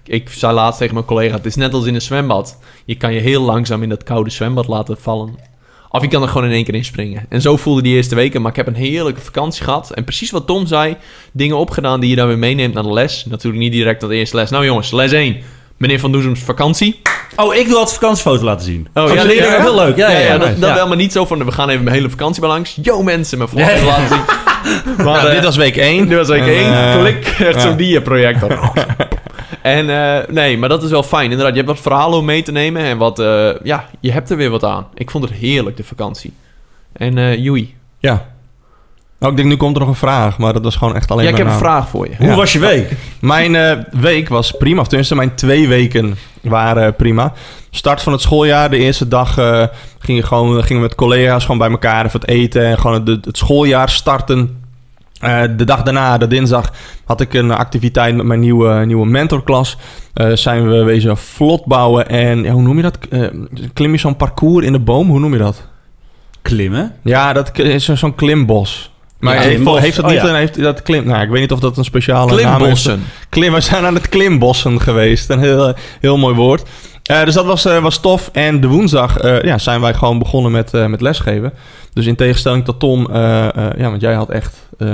ik 0.04 0.30
zei 0.30 0.54
laatst 0.54 0.80
tegen 0.80 0.94
mijn 0.94 1.06
collega... 1.06 1.36
Het 1.36 1.46
is 1.46 1.56
net 1.56 1.74
als 1.74 1.86
in 1.86 1.96
een 1.96 2.02
zwembad. 2.02 2.60
Je 2.86 2.96
kan 2.96 3.14
je 3.14 3.20
heel 3.20 3.42
langzaam 3.42 3.84
in 3.84 3.90
dat 3.90 4.04
koude 4.04 4.30
zwembad 4.30 4.68
laten 4.68 4.98
vallen. 4.98 5.49
Of 5.92 6.02
je 6.02 6.08
kan 6.08 6.22
er 6.22 6.28
gewoon 6.28 6.48
in 6.48 6.54
één 6.54 6.64
keer 6.64 6.76
inspringen. 6.76 7.26
En 7.30 7.42
zo 7.42 7.58
voelde 7.58 7.82
die 7.82 7.96
eerste 7.96 8.16
weken. 8.16 8.42
Maar 8.42 8.52
ik 8.52 8.58
heb 8.58 8.68
een 8.68 8.76
heerlijke 8.76 9.22
vakantie 9.22 9.64
gehad. 9.64 9.92
En 9.94 10.04
precies 10.04 10.32
wat 10.32 10.48
Tom 10.48 10.68
zei. 10.68 10.96
Dingen 11.32 11.58
opgedaan 11.58 12.00
die 12.00 12.10
je 12.10 12.16
dan 12.16 12.28
weer 12.28 12.38
meeneemt 12.38 12.74
naar 12.74 12.84
de 12.84 12.94
les. 12.94 13.26
Natuurlijk 13.30 13.64
niet 13.64 13.72
direct 13.72 14.02
de 14.02 14.16
eerste 14.16 14.36
les. 14.36 14.50
Nou 14.50 14.66
jongens, 14.66 14.92
les 14.92 15.12
1. 15.12 15.38
Meneer 15.78 16.00
Van 16.00 16.12
Doezems 16.12 16.40
vakantie. 16.40 17.02
Oh, 17.36 17.56
ik 17.56 17.68
wil 17.68 17.78
altijd 17.78 17.98
vakantiefoto 17.98 18.44
laten 18.44 18.66
zien. 18.66 18.88
Oh, 18.94 19.14
ja, 19.14 19.26
heel 19.62 19.76
leuk. 19.76 19.98
Ja, 19.98 20.12
ja, 20.12 20.20
ja, 20.20 20.38
dat, 20.38 20.62
dat 20.62 20.74
wel, 20.74 20.88
maar 20.88 20.98
niet 20.98 21.12
zo 21.12 21.26
van... 21.26 21.46
We 21.46 21.52
gaan 21.52 21.70
even 21.70 21.84
mijn 21.84 21.96
hele 21.96 22.10
vakantie 22.10 22.42
bij 22.42 22.50
langs. 22.50 22.78
Yo 22.82 23.04
mensen, 23.04 23.38
mijn 23.38 23.50
foto's 23.50 23.82
laten 23.84 24.08
zien. 24.08 24.22
Maar, 24.98 25.06
Nou, 25.06 25.28
eh, 25.28 25.34
dit 25.34 25.44
was 25.44 25.56
week 25.56 25.76
1. 25.78 26.08
dit 26.08 26.18
was 26.18 26.28
week 26.28 26.42
En, 26.42 26.48
1. 26.48 26.74
eh, 26.74 27.00
Klik, 27.00 27.26
echt 27.40 27.62
zo'n 27.62 27.76
dia-projector. 27.78 28.50
en 29.62 29.90
eh, 29.90 30.28
nee, 30.30 30.58
maar 30.58 30.70
dat 30.70 30.84
is 30.84 30.90
wel 30.92 31.04
fijn. 31.04 31.24
Inderdaad, 31.32 31.50
je 31.56 31.62
hebt 31.62 31.68
wat 31.68 31.80
verhalen 31.80 32.18
om 32.20 32.26
mee 32.26 32.42
te 32.44 32.52
nemen. 32.52 32.82
En 32.82 32.98
wat, 32.98 33.20
eh, 33.20 33.50
ja, 33.64 33.86
je 34.00 34.12
hebt 34.12 34.30
er 34.30 34.38
weer 34.38 34.50
wat 34.50 34.64
aan. 34.64 34.88
Ik 34.94 35.12
vond 35.12 35.24
het 35.24 35.34
heerlijk, 35.34 35.78
de 35.78 35.84
vakantie. 35.84 36.34
En 36.94 37.18
eh 37.18 37.44
Joey, 37.44 37.74
Ja. 38.00 38.26
Nou, 39.20 39.32
ik 39.32 39.38
denk, 39.38 39.50
nu 39.50 39.58
komt 39.58 39.74
er 39.76 39.80
nog 39.80 39.90
een 39.90 39.96
vraag, 39.96 40.38
maar 40.38 40.54
dat 40.54 40.64
was 40.64 40.76
gewoon 40.76 40.96
echt 40.96 41.12
alleen 41.12 41.26
ja, 41.26 41.32
ik 41.32 41.38
heb 41.38 41.48
een 41.48 41.54
vraag 41.54 41.90
voor 41.90 42.08
je. 42.10 42.16
Hoe 42.18 42.28
Ja. 42.28 42.36
was 42.36 42.54
je 42.54 42.60
week? 42.60 42.92
Mijn 43.22 43.56
eh, 43.56 43.78
week 43.92 44.30
was 44.30 44.52
prima. 44.52 44.82
Of 44.82 44.88
tenminste, 44.88 45.16
mijn 45.16 45.36
twee 45.36 45.68
weken 45.68 46.16
waren 46.42 46.96
prima. 46.96 47.34
Start 47.72 48.02
van 48.02 48.12
het 48.12 48.22
schooljaar. 48.22 48.70
De 48.70 48.78
eerste 48.78 49.08
dag 49.08 49.38
eh, 49.38 49.64
gingen, 50.00 50.24
gewoon, 50.26 50.64
gingen 50.64 50.82
we 50.82 50.88
met 50.88 50.96
collega's 50.96 51.42
gewoon 51.42 51.58
bij 51.58 51.70
elkaar 51.70 52.06
even 52.06 52.20
het 52.20 52.30
eten. 52.30 52.66
En 52.66 52.80
gewoon 52.80 53.06
het, 53.08 53.26
het 53.26 53.38
schooljaar 53.38 53.90
starten. 53.90 54.64
Eh, 55.20 55.42
de 55.58 55.64
dag 55.64 55.84
daarna, 55.84 56.18
de 56.18 56.28
dinsdag, 56.28 56.72
had 57.06 57.22
ik 57.22 57.34
een 57.34 57.52
activiteit 57.52 58.16
met 58.16 58.26
mijn 58.26 58.40
nieuwe, 58.40 58.86
nieuwe 58.86 59.06
mentorklas. 59.06 59.78
Eh, 60.14 60.32
zijn 60.34 60.70
we 60.70 60.84
wezen 60.84 61.18
vlot 61.18 61.66
bouwen. 61.66 62.10
En 62.10 62.44
ja, 62.44 62.52
hoe 62.52 62.62
noem 62.62 62.76
je 62.76 62.82
dat? 62.82 62.98
Eh, 63.10 63.28
klim 63.74 63.92
je 63.92 63.98
zo'n 63.98 64.16
parcours 64.16 64.66
in 64.66 64.72
de 64.72 64.80
boom? 64.80 65.10
Hoe 65.10 65.20
noem 65.20 65.32
je 65.34 65.40
dat? 65.40 65.68
Klimmen. 66.42 66.94
Ja, 67.04 67.34
dat 67.34 67.58
is 67.60 67.86
zo- 67.86 67.96
zo'n 67.96 68.16
klimbos. 68.16 68.92
Maar 69.20 69.36
Ja, 69.36 69.42
heeft, 69.42 69.96
dat 69.96 70.06
Oh, 70.06 70.12
niet 70.12 70.22
ja. 70.22 70.34
heeft 70.36 70.62
dat 70.62 70.82
klim? 70.82 71.06
Nou, 71.06 71.22
ik 71.22 71.30
weet 71.30 71.42
niet 71.42 71.52
of 71.52 71.60
dat 71.60 71.78
een 71.78 71.84
speciale 71.84 72.32
naam 72.32 72.52
is. 72.52 72.56
Klimbossen. 72.58 73.04
Klim, 73.30 73.54
we 73.54 73.62
zijn 73.62 73.86
aan 73.86 73.94
het 73.94 74.10
klimbossen 74.10 74.82
geweest. 74.82 75.30
Een 75.30 75.40
heel, 75.40 75.74
heel 76.00 76.18
mooi 76.18 76.36
woord. 76.36 76.64
Dus 77.04 77.34
dat 77.34 77.46
was, 77.46 77.64
was 77.64 77.98
tof. 78.00 78.30
En 78.34 78.62
de 78.62 78.68
woensdag 78.68 79.24
ja, 79.44 79.58
zijn 79.58 79.82
wij 79.82 79.94
gewoon 79.94 80.20
begonnen 80.20 80.52
met, 80.52 80.72
met 80.72 81.02
lesgeven. 81.02 81.54
Dus 81.94 82.06
in 82.06 82.16
tegenstelling 82.16 82.66
tot 82.66 82.80
Tom, 82.80 83.08
ja, 83.14 83.90
want 83.90 84.02
jij 84.02 84.14
had 84.14 84.30
echt 84.30 84.69
eh, 84.80 84.88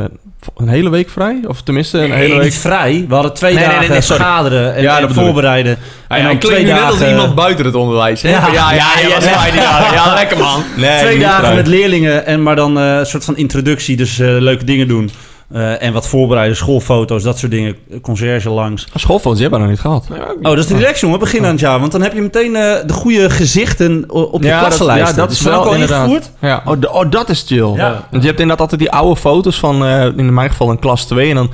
een 0.57 0.67
hele 0.67 0.89
week 0.89 1.09
vrij. 1.09 1.39
Of 1.47 1.61
tenminste 1.61 1.99
een 1.99 2.09
Nee, 2.09 2.17
hele 2.17 2.33
week. 2.33 2.43
niet 2.43 2.57
vrij. 2.57 3.05
We 3.07 3.13
hadden 3.13 3.33
twee 3.33 3.53
Nee, 3.53 3.63
dagen 3.63 3.89
nee, 3.89 4.01
vergaderen 4.01 4.75
en, 4.75 4.81
Ja, 4.81 5.09
voorbereiden. 5.09 5.77
En 6.07 6.23
dan 6.23 6.37
twee 6.37 6.63
nu 6.63 6.71
net 6.71 6.81
als 6.81 6.97
dagen, 6.99 7.09
iemand 7.09 7.35
buiten 7.35 7.65
het 7.65 7.75
onderwijs. 7.75 8.21
Hè? 8.21 8.29
Ja. 8.29 8.47
Ja, 8.53 8.71
ja, 8.73 8.73
ja, 8.73 9.07
Ja, 9.09 9.19
ja, 9.19 9.45
ja. 9.45 9.53
ja, 9.55 9.79
ja, 9.87 9.93
ja, 10.05 10.13
lekker 10.13 10.37
man. 10.37 10.63
Nee, 10.75 10.99
twee 10.99 11.19
dagen 11.19 11.43
vrij. 11.43 11.55
met 11.55 11.67
leerlingen 11.67 12.25
en 12.25 12.43
maar 12.43 12.55
dan 12.55 12.79
eh, 12.79 12.95
een 12.97 13.05
soort 13.05 13.25
van 13.25 13.37
introductie. 13.37 13.95
Dus 13.97 14.19
eh, 14.19 14.27
leuke 14.27 14.63
dingen 14.65 14.87
doen. 14.87 15.09
Eh, 15.51 15.81
en 15.81 15.93
wat 15.93 16.07
voorbereiden, 16.07 16.57
schoolfoto's, 16.57 17.23
dat 17.23 17.37
soort 17.37 17.51
dingen. 17.51 17.75
Conciërge 18.01 18.49
langs. 18.49 18.87
Schoolfoto's, 18.95 19.39
die 19.39 19.49
hebben 19.49 19.59
we 19.59 19.65
nog 19.65 19.73
niet 19.75 19.83
gehad. 19.85 20.07
Oh, 20.41 20.55
dat 20.55 20.57
is 20.57 20.67
relax, 20.71 20.99
jongen. 20.99 21.19
Begin 21.19 21.45
aan 21.45 21.51
het 21.51 21.59
jaar. 21.59 21.79
Want 21.79 21.91
dan 21.91 22.01
heb 22.01 22.13
je 22.13 22.21
meteen 22.21 22.55
eh, 22.55 22.75
de 22.85 22.93
goede 22.93 23.29
gezichten 23.29 24.05
op 24.11 24.41
je 24.41 24.47
Ja, 24.47 24.59
klassenlijst. 24.59 25.09
ja, 25.09 25.15
dat 25.15 25.31
is 25.31 25.41
wel 25.41 25.59
ook 25.59 25.65
al 25.65 25.73
inderdaad. 25.73 26.07
ingevoerd? 26.07 26.31
Ja, 26.41 26.61
oh, 26.65 26.73
de- 26.79 26.91
oh, 26.91 27.09
dat 27.11 27.29
is 27.29 27.43
chill. 27.47 27.71
Ja. 27.75 28.07
Want 28.11 28.23
je 28.23 28.27
hebt 28.29 28.39
inderdaad 28.39 28.59
altijd 28.59 28.79
die 28.81 28.91
oude 28.91 29.15
foto's 29.19 29.59
van, 29.59 29.85
eh, 29.85 30.05
in 30.05 30.33
mijn 30.33 30.49
geval 30.49 30.69
een 30.69 30.79
klas 30.79 31.05
2. 31.05 31.29
En 31.29 31.35
dan, 31.35 31.49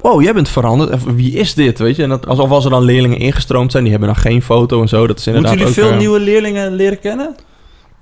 wow, 0.00 0.22
jij 0.22 0.32
bent 0.34 0.48
veranderd. 0.48 1.14
Wie 1.14 1.32
is 1.32 1.54
dit, 1.54 1.78
weet 1.78 1.96
je? 1.96 2.02
En 2.02 2.08
dat, 2.08 2.26
alsof 2.26 2.50
als 2.50 2.64
er 2.64 2.70
dan 2.70 2.82
leerlingen 2.84 3.18
ingestroomd 3.18 3.70
zijn, 3.70 3.82
die 3.82 3.92
hebben 3.92 4.10
dan 4.12 4.22
geen 4.22 4.42
foto 4.42 4.80
en 4.80 4.88
zo. 4.88 5.06
Dat 5.06 5.18
is 5.18 5.26
inderdaad 5.26 5.50
Moeten 5.56 5.68
jullie 5.68 5.82
ook, 5.84 5.90
veel 5.90 5.98
nieuwe 5.98 6.20
leerlingen 6.20 6.72
leren 6.74 6.98
kennen? 7.00 7.34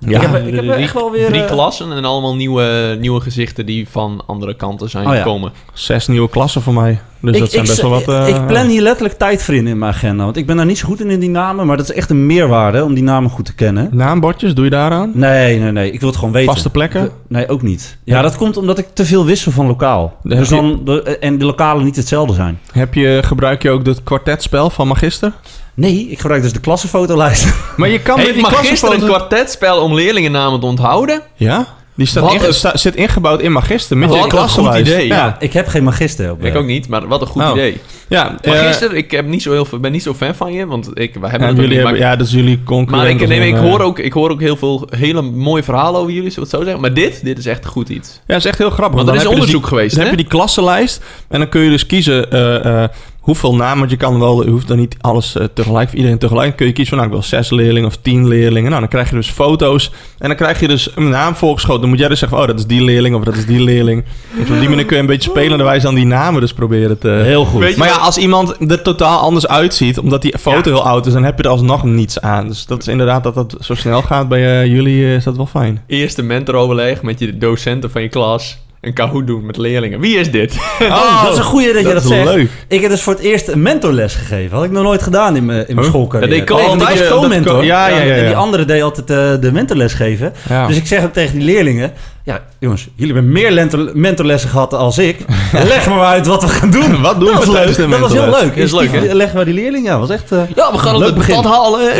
Ja, 0.07 0.21
ik 0.21 0.27
heb, 0.27 0.47
ik 0.47 0.53
heb 0.55 0.63
Drie- 0.63 0.71
echt 0.73 0.93
wel 0.93 1.11
weer... 1.11 1.27
Drie 1.27 1.41
eh, 1.41 1.47
klassen 1.51 1.91
en 1.91 2.05
allemaal 2.05 2.35
nieuwe, 2.35 2.97
nieuwe 2.99 3.21
gezichten 3.21 3.65
die 3.65 3.87
van 3.89 4.23
andere 4.27 4.55
kanten 4.55 4.89
zijn 4.89 5.07
Oh 5.07 5.11
ja. 5.13 5.17
gekomen. 5.17 5.51
zes 5.73 6.07
nieuwe 6.07 6.29
klassen 6.29 6.61
voor 6.61 6.73
mij. 6.73 6.99
Dus 7.19 7.39
dat 7.39 7.51
zijn 7.51 7.65
best 7.65 7.81
wel 7.81 7.89
wat... 7.91 8.07
eh, 8.07 8.27
ik 8.27 8.47
plan 8.47 8.67
hier 8.67 8.81
letterlijk 8.81 9.17
tijd 9.17 9.43
voor 9.43 9.53
in 9.53 9.67
in 9.67 9.77
mijn 9.77 9.91
agenda. 9.93 10.23
Want 10.23 10.37
ik 10.37 10.45
ben 10.45 10.55
daar 10.57 10.65
niet 10.65 10.77
zo 10.77 10.87
goed 10.87 10.99
in, 11.01 11.09
in 11.09 11.19
die 11.19 11.29
namen. 11.29 11.65
Maar 11.67 11.77
dat 11.77 11.89
is 11.89 11.95
echt 11.95 12.09
een 12.09 12.25
meerwaarde 12.25 12.83
om 12.83 12.93
die 12.93 13.03
namen 13.03 13.29
goed 13.29 13.45
te 13.45 13.53
kennen. 13.55 13.89
Naambordjes, 13.91 14.53
doe 14.53 14.63
je 14.63 14.69
daaraan? 14.71 15.11
Nee, 15.13 15.59
nee, 15.59 15.71
nee. 15.71 15.91
Ik 15.91 15.99
wil 15.99 16.09
het 16.09 16.17
gewoon 16.17 16.33
weten. 16.33 16.53
Vaste 16.53 16.69
plekken? 16.69 17.09
Nee, 17.27 17.47
ook 17.49 17.61
niet. 17.61 17.97
Ja, 18.03 18.21
dat 18.21 18.37
komt 18.37 18.57
omdat 18.57 18.77
ik 18.77 18.87
te 18.93 19.05
veel 19.05 19.25
wissel 19.25 19.51
van 19.51 19.67
lokaal. 19.67 20.17
Dus 20.23 20.49
je- 20.49 20.55
dan, 20.55 20.81
de- 20.85 21.17
en 21.17 21.37
de 21.37 21.45
lokalen 21.45 21.83
niet 21.85 21.95
hetzelfde 21.95 22.33
zijn. 22.33 22.59
Heb 22.71 22.93
je, 22.93 23.19
gebruik 23.23 23.61
je 23.61 23.69
ook 23.69 23.85
het 23.85 24.03
kwartetspel 24.03 24.69
van 24.69 24.87
Magister? 24.87 25.31
Nee, 25.73 26.07
ik 26.09 26.19
gebruik 26.19 26.41
dus 26.41 26.53
de 26.53 26.59
klassenfotolijst. 26.59 27.53
Maar 27.77 27.89
je 27.89 27.99
kan 27.99 28.15
met 28.15 28.23
Heeft 28.25 28.37
die 28.37 28.47
Magister 28.49 28.93
een 28.93 28.99
kwartetspel 28.99 29.81
om 29.81 29.93
leerlingennamen 29.93 30.59
te 30.59 30.65
onthouden? 30.65 31.21
Ja? 31.35 31.67
Die 31.95 32.05
staat 32.05 32.45
sta- 32.49 32.77
zit 32.77 32.95
ingebouwd 32.95 33.41
in 33.41 33.51
Magister 33.51 33.97
met 33.97 34.09
Wat 34.09 34.17
je 34.17 34.23
een 34.23 34.29
klassenlijst. 34.29 34.77
goed 34.77 34.87
idee. 34.87 35.07
Ja, 35.07 35.35
ik 35.39 35.53
heb 35.53 35.67
geen 35.67 35.83
magister 35.83 36.31
op. 36.31 36.43
Ik 36.45 36.53
eh. 36.53 36.59
ook 36.59 36.65
niet, 36.65 36.87
maar 36.87 37.07
wat 37.07 37.21
een 37.21 37.27
goed 37.27 37.43
Oh. 37.43 37.49
idee. 37.51 37.81
ja, 38.09 38.37
eh, 38.41 38.51
Magister, 38.53 38.93
ik 38.95 39.11
heb 39.11 39.25
niet 39.27 39.41
zo 39.41 39.51
heel 39.51 39.65
veel, 39.65 39.79
ben 39.79 39.91
niet 39.91 40.03
zo 40.03 40.13
fan 40.13 40.35
van 40.35 40.53
je, 40.53 40.65
want 40.67 40.89
ik, 40.93 41.13
we 41.21 41.27
hebben 41.27 41.55
jullie 41.55 41.73
hebben, 41.75 41.91
maar- 41.91 42.01
ja, 42.01 42.15
dat 42.15 42.27
is 42.27 42.33
jullie 42.33 42.63
concurrent. 42.63 43.03
Maar 43.19 43.21
ik, 43.21 43.27
nee, 43.27 43.47
ik, 43.47 43.53
eh, 43.55 43.59
hoor 43.61 43.79
ook, 43.81 43.99
ik 43.99 44.13
hoor 44.13 44.29
ook 44.31 44.39
heel 44.39 44.55
veel 44.57 44.87
hele 44.95 45.21
mooie 45.21 45.63
verhalen 45.63 45.99
over 45.99 46.13
jullie, 46.13 46.29
zullen 46.31 46.49
we 46.49 46.55
het 46.55 46.59
zo 46.59 46.71
zeggen. 46.71 46.81
Maar 46.81 46.93
dit, 46.93 47.23
dit 47.23 47.37
is 47.37 47.45
echt 47.45 47.65
goed 47.65 47.89
iets. 47.89 48.09
Ja, 48.13 48.19
dat 48.25 48.37
is 48.37 48.45
echt 48.45 48.57
heel 48.57 48.69
grappig. 48.69 48.95
Want 48.95 49.07
er 49.09 49.15
is 49.15 49.21
dus 49.21 49.31
onderzoek 49.31 49.59
die- 49.61 49.69
geweest, 49.69 49.95
Dan 49.95 50.03
hè? 50.03 50.09
heb 50.09 50.17
je 50.17 50.23
die 50.23 50.31
klassenlijst 50.31 51.01
en 51.29 51.39
dan 51.39 51.49
kun 51.49 51.61
je 51.61 51.69
dus 51.69 51.85
kiezen 51.85 52.31
eh, 52.31 52.83
eh, 52.83 52.89
hoeveel 53.21 53.55
namen. 53.55 53.79
Want 53.79 53.91
je 53.91 53.97
kan 53.97 54.19
wel, 54.19 54.43
je 54.43 54.49
hoeft 54.49 54.67
dan 54.67 54.77
niet 54.77 54.95
alles 55.01 55.35
eh, 55.35 55.45
tegelijk, 55.53 55.87
voor 55.89 55.97
iedereen 55.97 56.17
tegelijk. 56.17 56.55
Kun 56.55 56.65
je 56.65 56.73
kiezen 56.73 56.97
van, 56.97 57.03
nou, 57.03 57.17
ik 57.17 57.21
wil 57.21 57.39
zes 57.39 57.49
leerlingen 57.49 57.87
of 57.87 57.97
tien 57.97 58.27
leerlingen. 58.27 58.69
Nou, 58.69 58.81
dan 58.81 58.89
krijg 58.89 59.09
je 59.09 59.15
dus 59.15 59.29
foto's 59.29 59.91
en 60.17 60.27
dan 60.27 60.37
krijg 60.37 60.59
je 60.59 60.67
dus 60.67 60.89
een 60.95 61.09
naam 61.09 61.35
voorgeschoten. 61.35 61.81
Dan 61.81 61.89
moet 61.89 61.99
jij 61.99 62.07
dus 62.07 62.19
zeggen, 62.19 62.37
van, 62.37 62.47
oh, 62.47 62.53
dat 62.53 62.63
is 62.63 62.67
die 62.67 62.83
leerling 62.83 63.15
of 63.15 63.23
dat 63.23 63.35
is 63.35 63.45
die 63.45 63.63
leerling. 63.63 64.03
Dus 64.37 64.49
op 64.49 64.59
die 64.59 64.69
manier 64.69 64.85
kun 64.85 64.95
je 64.95 65.01
een 65.01 65.07
beetje 65.07 65.29
spelenderwijs 65.29 65.85
aan 65.85 65.95
die 65.95 66.05
namen 66.05 66.41
dus 66.41 66.53
proberen 66.53 66.99
te... 66.99 67.09
Heel 67.09 67.45
goed. 67.45 67.77
Maar 67.77 67.87
ja, 67.87 67.95
als 67.95 68.17
iemand 68.17 68.71
er 68.71 68.81
totaal 68.81 69.19
anders 69.19 69.47
uitziet, 69.47 69.99
omdat 69.99 70.21
die 70.21 70.37
foto 70.39 70.71
heel 70.71 70.85
oud 70.85 71.05
is, 71.05 71.13
dan 71.13 71.23
heb 71.23 71.37
je 71.37 71.43
er 71.43 71.49
alsnog 71.49 71.83
niets 71.83 72.21
aan. 72.21 72.47
Dus 72.47 72.65
dat 72.65 72.81
is 72.81 72.87
inderdaad 72.87 73.23
dat 73.23 73.33
dat 73.33 73.55
zo 73.59 73.75
snel 73.75 74.01
gaat 74.01 74.27
bij 74.27 74.61
eh, 74.61 74.65
jullie, 74.65 75.05
eh, 75.05 75.15
is 75.15 75.23
dat 75.23 75.35
wel 75.35 75.45
fijn. 75.45 75.83
Eerste 75.87 76.21
mentoroverleg 76.21 77.01
met 77.01 77.19
je 77.19 77.37
docenten 77.37 77.91
van 77.91 78.01
je 78.01 78.09
klas. 78.09 78.57
Een 78.81 78.93
kahoot 78.93 79.27
doen 79.27 79.45
met 79.45 79.57
leerlingen. 79.57 79.99
Wie 79.99 80.17
is 80.17 80.31
dit? 80.31 80.53
Oh, 80.81 81.21
dat 81.23 81.31
is 81.31 81.37
een 81.37 81.43
goeie 81.43 81.73
dat, 81.73 81.81
je 81.81 81.93
dat 81.93 82.03
is 82.03 82.07
zegt. 82.09 82.33
leuk. 82.33 82.49
Ik 82.67 82.81
heb 82.81 82.89
dus 82.89 83.01
voor 83.01 83.13
het 83.13 83.21
eerst 83.21 83.47
een 83.47 83.61
mentorles 83.61 84.15
gegeven. 84.15 84.55
Had 84.55 84.65
ik 84.65 84.71
nog 84.71 84.83
nooit 84.83 85.01
gedaan 85.03 85.35
in 85.35 85.45
mijn, 85.45 85.59
in 85.59 85.65
mijn 85.75 85.79
Huh? 85.79 85.87
schoolcarrière. 85.87 86.37
Dat 86.37 86.47
deed 86.47 86.57
want 86.57 86.69
altijd. 86.81 86.89
ik 86.91 86.99
was 86.99 87.09
Dat- 87.09 87.19
co-mentor. 87.21 87.53
dat- 87.55 87.63
ja, 87.65 87.87
ja, 87.87 88.01
ja, 88.01 88.13
En 88.15 88.25
die 88.25 88.35
andere 88.35 88.65
deed 88.65 88.81
altijd 88.81 89.09
eh, 89.09 89.41
de 89.41 89.51
mentorles 89.51 89.93
geven. 89.93 90.33
Ja. 90.49 90.67
Dus 90.67 90.77
ik 90.77 90.87
zeg 90.87 91.03
ook 91.03 91.13
tegen 91.13 91.35
die 91.37 91.45
leerlingen... 91.45 91.91
Ja, 92.23 92.39
jongens, 92.59 92.87
jullie 92.95 93.13
hebben 93.13 93.31
meer 93.31 93.67
mentorlessen 93.93 94.49
gehad 94.49 94.73
als 94.73 94.97
ik. 94.97 95.25
Leg 95.67 95.87
maar 95.89 95.99
uit 96.05 96.27
wat 96.27 96.41
we 96.43 96.49
gaan 96.49 96.71
doen. 96.71 97.01
Wat 97.01 97.19
doen 97.19 97.29
we 97.29 97.35
dat 97.35 97.45
was 97.45 97.55
tijdens 97.55 97.77
leuk. 97.77 97.85
de 97.85 97.91
Dat 97.91 97.99
was 97.99 98.11
heel 98.13 98.29
leuk. 98.29 98.55
Is 98.55 98.71
leuk, 98.71 98.91
hè? 98.91 99.13
Leggen 99.13 99.39
we 99.39 99.45
die 99.45 99.53
leerlingen. 99.53 99.91
Ja, 99.91 99.99
was 99.99 100.09
echt... 100.09 100.31
eh, 100.31 100.39
Ja, 100.55 100.71
we 100.71 100.77
gaan 100.77 100.97
Leuk 100.97 101.07
het 101.07 101.15
begin. 101.17 101.43
halen. 101.43 101.81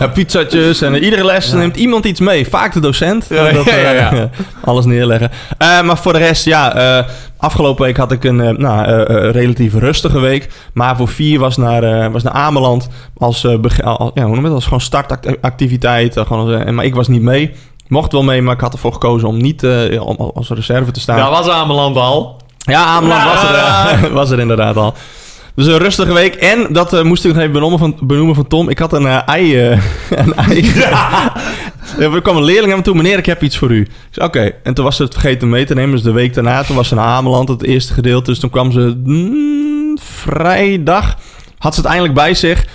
Ja, 0.00 0.06
pizzatjes 0.08 0.82
en 0.82 0.94
iedere 1.04 1.24
les 1.24 1.52
neemt 1.52 1.76
iemand 1.76 2.04
iets 2.04 2.20
mee. 2.20 2.46
Vaak 2.48 2.72
de 2.72 2.80
docent. 2.80 3.26
Ja, 3.28 3.52
dat, 3.52 3.64
ja, 3.64 3.76
ja, 3.76 4.10
eh, 4.10 4.18
ja. 4.18 4.30
alles 4.64 4.84
neerleggen. 4.84 5.30
Eh, 5.58 5.82
maar 5.82 5.98
voor 5.98 6.12
de 6.12 6.18
rest, 6.18 6.44
ja. 6.44 6.74
eh, 6.98 7.04
afgelopen 7.38 7.84
week 7.84 7.96
had 7.96 8.12
ik 8.12 8.24
een 8.24 8.36
nou, 8.36 8.86
eh, 8.86 9.00
eh, 9.00 9.30
relatief 9.32 9.74
rustige 9.74 10.18
week. 10.20 10.48
Maar 10.74 10.96
voor 10.96 11.08
vier 11.08 11.38
was 11.38 11.56
naar, 11.56 11.82
eh, 11.82 12.12
was 12.12 12.22
naar 12.22 12.32
Ameland. 12.32 12.88
Als, 13.16 13.44
eh, 13.44 13.54
ja, 13.76 13.96
hoe 14.24 14.34
noem 14.34 14.34
je 14.36 14.42
dat? 14.42 14.52
Als 14.52 14.64
gewoon 14.64 14.80
startactiviteit. 14.80 16.12
gewoon 16.26 16.56
als, 16.58 16.70
maar 16.70 16.84
ik 16.84 16.94
was 16.94 17.08
niet 17.08 17.22
mee. 17.22 17.52
Mocht 17.88 18.12
wel 18.12 18.22
mee, 18.22 18.42
maar 18.42 18.54
ik 18.54 18.60
had 18.60 18.72
ervoor 18.72 18.92
gekozen 18.92 19.28
om 19.28 19.36
niet 19.40 19.66
om 19.98 20.16
als 20.34 20.48
reserve 20.48 20.90
te 20.90 21.00
staan. 21.00 21.16
Daar 21.16 21.30
was 21.30 21.48
Ameland 21.48 21.96
al. 21.96 22.44
Ja, 22.66 22.84
Ameland 22.84 23.24
was, 23.24 23.42
er, 23.42 23.54
eh, 23.54 24.12
was 24.20 24.30
er 24.30 24.38
inderdaad 24.38 24.76
al. 24.76 24.94
Dus 25.54 25.66
een 25.66 25.78
rustige 25.78 26.12
week. 26.12 26.34
En 26.34 26.72
dat 26.72 26.92
eh, 26.92 27.02
moest 27.02 27.24
ik 27.24 27.32
nog 27.32 27.40
even 27.40 27.52
benoemen 27.52 27.78
van, 27.78 27.96
benoemen 28.00 28.34
van 28.34 28.46
Tom. 28.46 28.68
Ik 28.68 28.78
had 28.78 28.92
een 28.92 29.06
ei... 29.06 29.56
eh, 29.56 29.80
een 30.24 30.34
ei. 30.34 30.72
Er 31.98 32.22
kwam 32.22 32.36
een 32.36 32.44
leerling 32.44 32.72
aan 32.72 32.78
me 32.78 32.84
toe. 32.84 32.94
Meneer, 32.94 33.18
ik 33.18 33.26
heb 33.26 33.42
iets 33.42 33.58
voor 33.58 33.70
u. 33.70 33.86
Oké. 34.14 34.52
En 34.62 34.74
toen 34.74 34.84
was 34.84 34.96
ze 34.96 35.02
het 35.02 35.12
vergeten 35.12 35.48
mee 35.48 35.64
te 35.64 35.74
nemen. 35.74 35.90
Dus 35.90 36.02
de 36.02 36.12
week 36.12 36.34
daarna, 36.34 36.62
toen 36.62 36.76
was 36.76 36.88
ze 36.88 36.94
naar 36.94 37.04
Ameland, 37.04 37.48
het 37.48 37.62
eerste 37.62 37.92
gedeelte. 37.92 38.30
Dus 38.30 38.38
toen 38.38 38.50
kwam 38.50 38.72
ze 38.72 39.00
mm, 39.04 39.98
vrijdag. 40.00 41.16
Had 41.58 41.74
ze 41.74 41.80
het 41.80 41.88
eindelijk 41.88 42.14
bij 42.14 42.34
zich. 42.34 42.66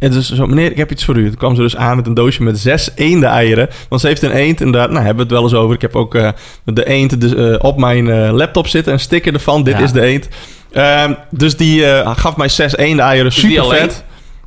En 0.00 0.10
dus 0.10 0.30
zo, 0.32 0.46
meneer, 0.46 0.70
ik 0.70 0.76
heb 0.76 0.90
iets 0.90 1.04
voor 1.04 1.16
u. 1.16 1.26
Toen 1.26 1.36
kwam 1.36 1.54
ze 1.54 1.60
dus 1.62 1.76
aan 1.76 1.96
met 1.96 2.06
een 2.06 2.14
doosje 2.14 2.42
met 2.42 2.58
zes 2.58 2.90
eenden-eieren. 2.94 3.68
Want 3.88 4.00
ze 4.00 4.06
heeft 4.06 4.22
een 4.22 4.30
eend, 4.32 4.60
inderdaad. 4.60 4.90
Nou, 4.90 5.04
hebben 5.04 5.16
we 5.16 5.22
het 5.22 5.40
wel 5.40 5.42
eens 5.42 5.54
over. 5.62 5.74
Ik 5.74 5.80
heb 5.80 5.96
ook 5.96 6.14
eh, 6.14 6.28
de 6.64 6.86
eend 6.86 7.20
dus, 7.20 7.34
eh, 7.34 7.54
op 7.58 7.78
mijn 7.78 8.10
eh, 8.10 8.30
laptop 8.32 8.66
zitten. 8.66 8.92
Een 8.92 9.00
sticker 9.00 9.34
ervan. 9.34 9.62
Dit 9.62 9.76
Ja. 9.78 9.84
is 9.84 9.92
de 9.92 10.00
eend. 10.00 10.28
Ehm, 10.72 11.12
dus 11.30 11.56
die 11.56 11.84
gaf 12.04 12.36
mij 12.36 12.48
zes 12.48 12.76
eenden-eieren. 12.76 13.32
Super 13.32 13.64
vet. 13.64 14.04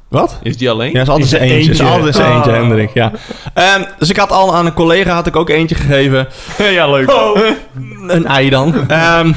Wat? 0.10 0.40
Is 0.44 0.58
die 0.58 0.70
alleen? 0.70 0.92
Ja, 0.92 1.02
is 1.02 1.08
altijd 1.10 1.32
Is 1.34 1.40
eentje. 1.40 1.72
Is 1.72 1.82
altijd 1.82 2.16
zijn 2.16 2.34
eentje, 2.34 2.52
Oh. 2.52 2.58
Hendrik. 2.58 2.90
Ja. 2.94 3.12
Ehm, 3.54 3.84
dus 4.00 4.10
ik 4.10 4.18
had 4.18 4.32
al 4.32 4.56
aan 4.56 4.66
een 4.66 4.74
collega 4.74 5.14
had 5.14 5.28
ik 5.28 5.36
ook 5.36 5.50
eentje 5.50 5.76
gegeven. 5.76 6.28
ja, 6.72 6.90
leuk. 6.92 7.14
Een 8.08 8.26
ei 8.26 8.50
dan. 8.50 8.90
Ehm, 8.90 9.32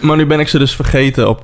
maar 0.00 0.16
nu 0.16 0.26
ben 0.26 0.40
ik 0.40 0.48
ze 0.48 0.58
dus 0.58 0.74
vergeten 0.74 1.28
op, 1.28 1.42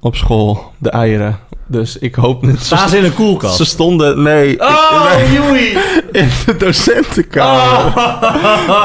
op 0.00 0.16
school. 0.16 0.72
De 0.78 0.90
eieren. 0.90 1.38
Dus 1.70 1.98
ik 1.98 2.14
hoop 2.14 2.42
niet... 2.42 2.60
Staan 2.60 2.88
ze 2.88 2.98
in 2.98 3.04
een 3.04 3.14
koelkast? 3.14 3.56
Ze 3.56 3.64
stonden, 3.64 4.22
nee, 4.22 4.60
Oh, 4.60 5.12
joei. 5.32 5.68
in 6.22 6.28
de 6.46 6.56
docentenkamer. 6.58 7.86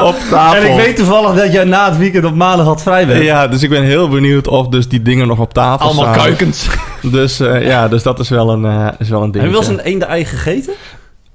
Op 0.03 0.15
tafel. 0.29 0.61
En 0.61 0.69
ik 0.71 0.75
weet 0.85 0.95
toevallig 0.95 1.35
dat 1.35 1.51
jij 1.53 1.63
na 1.63 1.89
het 1.89 1.97
weekend 1.97 2.25
op 2.25 2.35
maandag 2.35 2.65
had 2.65 2.81
vrij 2.81 3.07
bent. 3.07 3.23
Ja, 3.23 3.47
dus 3.47 3.63
ik 3.63 3.69
ben 3.69 3.83
heel 3.83 4.09
benieuwd 4.09 4.47
of 4.47 4.67
dus 4.67 4.87
die 4.87 5.01
dingen 5.01 5.27
nog 5.27 5.39
op 5.39 5.53
tafel 5.53 5.85
Allemaal 5.85 6.03
staan. 6.13 6.17
kuikens. 6.25 6.67
Dus 7.11 7.39
eh, 7.39 7.65
ja, 7.65 7.87
dus 7.87 8.03
dat 8.03 8.19
is 8.19 8.29
wel 8.29 8.49
een, 8.49 8.65
eh, 8.65 8.87
is 8.99 9.09
wel 9.09 9.23
een 9.23 9.31
ding. 9.31 9.43
Heb 9.43 9.53
je 9.53 9.59
wel 9.59 9.69
eens 9.69 9.79
een 9.79 9.85
eende-ei 9.85 10.25
gegeten? 10.25 10.73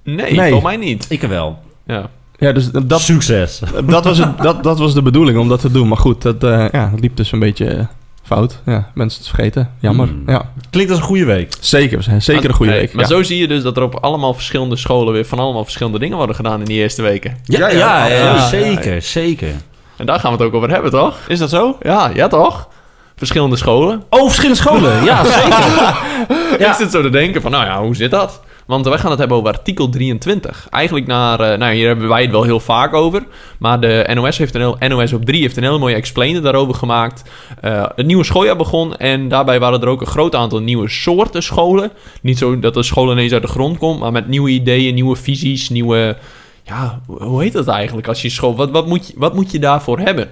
Nee, 0.04 0.34
Nee. 0.34 0.52
voor 0.52 0.62
mij 0.62 0.76
niet. 0.76 1.06
Ik 1.08 1.20
wel. 1.22 1.58
Ja. 1.86 2.08
Ja, 2.38 2.52
dus 2.52 2.70
dat, 2.70 3.00
Succes. 3.00 3.60
dat, 3.86 4.04
was 4.04 4.18
het, 4.18 4.38
dat, 4.38 4.62
dat 4.62 4.78
was 4.78 4.94
de 4.94 5.02
bedoeling 5.02 5.38
om 5.38 5.48
dat 5.48 5.60
te 5.60 5.70
doen. 5.70 5.88
Maar 5.88 5.96
goed, 5.98 6.22
dat, 6.22 6.44
eh, 6.44 6.64
ja, 6.72 6.88
dat 6.90 7.00
liep 7.00 7.16
dus 7.16 7.32
een 7.32 7.38
beetje 7.38 7.86
fout. 8.34 8.58
Ja, 8.66 8.90
mensen 8.94 9.20
het 9.20 9.28
vergeten. 9.28 9.70
Jammer. 9.80 10.06
Hmm. 10.08 10.22
Ja, 10.26 10.50
Klinkt 10.70 10.90
als 10.90 11.00
een 11.00 11.06
goede 11.06 11.24
week. 11.24 11.52
zeker. 11.60 12.04
Zeker 12.18 12.48
een 12.48 12.54
goede 12.54 12.72
Hey, 12.72 12.80
week. 12.80 12.92
Maar 12.92 13.02
ja. 13.02 13.10
zo 13.10 13.22
zie 13.22 13.38
je 13.38 13.48
dus 13.48 13.62
dat 13.62 13.76
er 13.76 13.82
op 13.82 13.94
allemaal 13.94 14.34
verschillende 14.34 14.76
scholen 14.76 15.12
weer 15.12 15.24
van 15.26 15.38
allemaal 15.38 15.62
verschillende 15.64 15.98
dingen 15.98 16.16
worden 16.16 16.36
gedaan 16.36 16.58
in 16.60 16.64
die 16.64 16.78
eerste 16.78 17.02
weken. 17.02 17.36
Ja, 17.44 17.58
Ja, 17.58 17.68
ja, 17.68 18.06
ja, 18.06 18.14
ja, 18.16 18.34
ja. 18.34 18.48
zeker, 18.48 19.02
zeker. 19.02 19.52
En 19.96 20.06
daar 20.06 20.20
gaan 20.20 20.32
we 20.32 20.36
het 20.38 20.46
ook 20.46 20.54
over 20.54 20.70
hebben, 20.70 20.90
toch? 20.90 21.18
Is 21.28 21.38
dat 21.38 21.50
zo? 21.50 21.76
Ja, 21.82 22.10
ja 22.14 22.28
toch? 22.28 22.68
Verschillende 23.16 23.56
scholen. 23.56 24.02
Oh, 24.10 24.24
verschillende 24.24 24.56
scholen. 24.60 25.04
Ja, 25.04 25.24
zeker. 25.40 26.68
Ik 26.68 26.72
zit 26.74 26.90
zo 26.90 27.02
te 27.02 27.10
denken 27.10 27.42
van, 27.42 27.50
nou 27.50 27.64
ja, 27.64 27.82
hoe 27.82 27.96
zit 27.96 28.10
dat? 28.10 28.40
Want 28.70 28.86
wij 28.88 28.98
gaan 28.98 29.10
het 29.10 29.18
hebben 29.18 29.36
over 29.36 29.52
artikel 29.52 29.88
23. 29.88 30.66
Eigenlijk 30.70 31.06
naar, 31.06 31.40
eh, 31.40 31.58
nou 31.58 31.74
hier 31.74 31.86
hebben 31.86 32.08
wij 32.08 32.22
het 32.22 32.30
wel 32.30 32.42
heel 32.42 32.60
vaak 32.60 32.94
over. 32.94 33.22
Maar 33.58 33.80
de 33.80 34.10
NOS, 34.14 34.38
heeft 34.38 34.54
een 34.54 34.60
heel, 34.60 34.76
NOS 34.88 35.12
op 35.12 35.24
3 35.24 35.40
heeft 35.40 35.56
een 35.56 35.62
hele 35.62 35.78
mooie 35.78 35.94
explainer 35.94 36.42
daarover 36.42 36.74
gemaakt. 36.74 37.22
Eh 37.60 37.84
het 37.96 38.06
nieuwe 38.06 38.24
schooljaar 38.24 38.56
begon 38.56 38.96
en 38.96 39.28
daarbij 39.28 39.60
waren 39.60 39.80
er 39.80 39.88
ook 39.88 40.00
een 40.00 40.06
groot 40.06 40.34
aantal 40.34 40.58
nieuwe 40.60 40.88
soorten 40.88 41.42
scholen. 41.42 41.90
Niet 42.22 42.38
zo 42.38 42.58
dat 42.58 42.74
de 42.74 42.82
school 42.82 43.12
ineens 43.12 43.32
uit 43.32 43.42
de 43.42 43.48
grond 43.48 43.78
komt, 43.78 44.00
maar 44.00 44.12
met 44.12 44.28
nieuwe 44.28 44.50
ideeën, 44.50 44.94
nieuwe 44.94 45.16
visies, 45.16 45.68
nieuwe... 45.68 46.16
Ja, 46.62 47.00
hoe 47.06 47.42
heet 47.42 47.52
dat 47.52 47.68
eigenlijk 47.68 48.08
als 48.08 48.22
je 48.22 48.28
school... 48.30 48.56
Wat, 48.56 48.70
wat, 48.70 48.86
moet, 48.86 49.06
je, 49.06 49.12
wat 49.16 49.34
moet 49.34 49.50
je 49.52 49.58
daarvoor 49.58 49.98
hebben? 49.98 50.28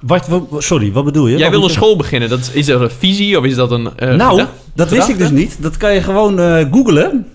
Wat, 0.00 0.28
wat- 0.28 0.46
sorry, 0.58 0.92
wat 0.92 1.04
bedoel 1.04 1.26
je? 1.26 1.36
Jij 1.36 1.50
wil 1.50 1.60
een 1.62 1.66
je- 1.66 1.72
school 1.72 1.96
beginnen. 1.96 2.28
Dat 2.28 2.50
is, 2.52 2.66
dat 2.66 2.80
een 2.80 2.90
visie 2.90 3.38
of 3.38 3.44
is 3.44 3.54
dat 3.54 3.70
een... 3.70 3.88
eh, 3.96 4.14
Nou, 4.14 4.44
dat 4.74 4.90
wist 4.90 5.08
ik 5.08 5.18
dus 5.18 5.30
niet. 5.30 5.62
Dat 5.62 5.76
kan 5.76 5.94
je 5.94 6.00
gewoon 6.02 6.38
eh 6.40 6.64
googlen. 6.72 7.26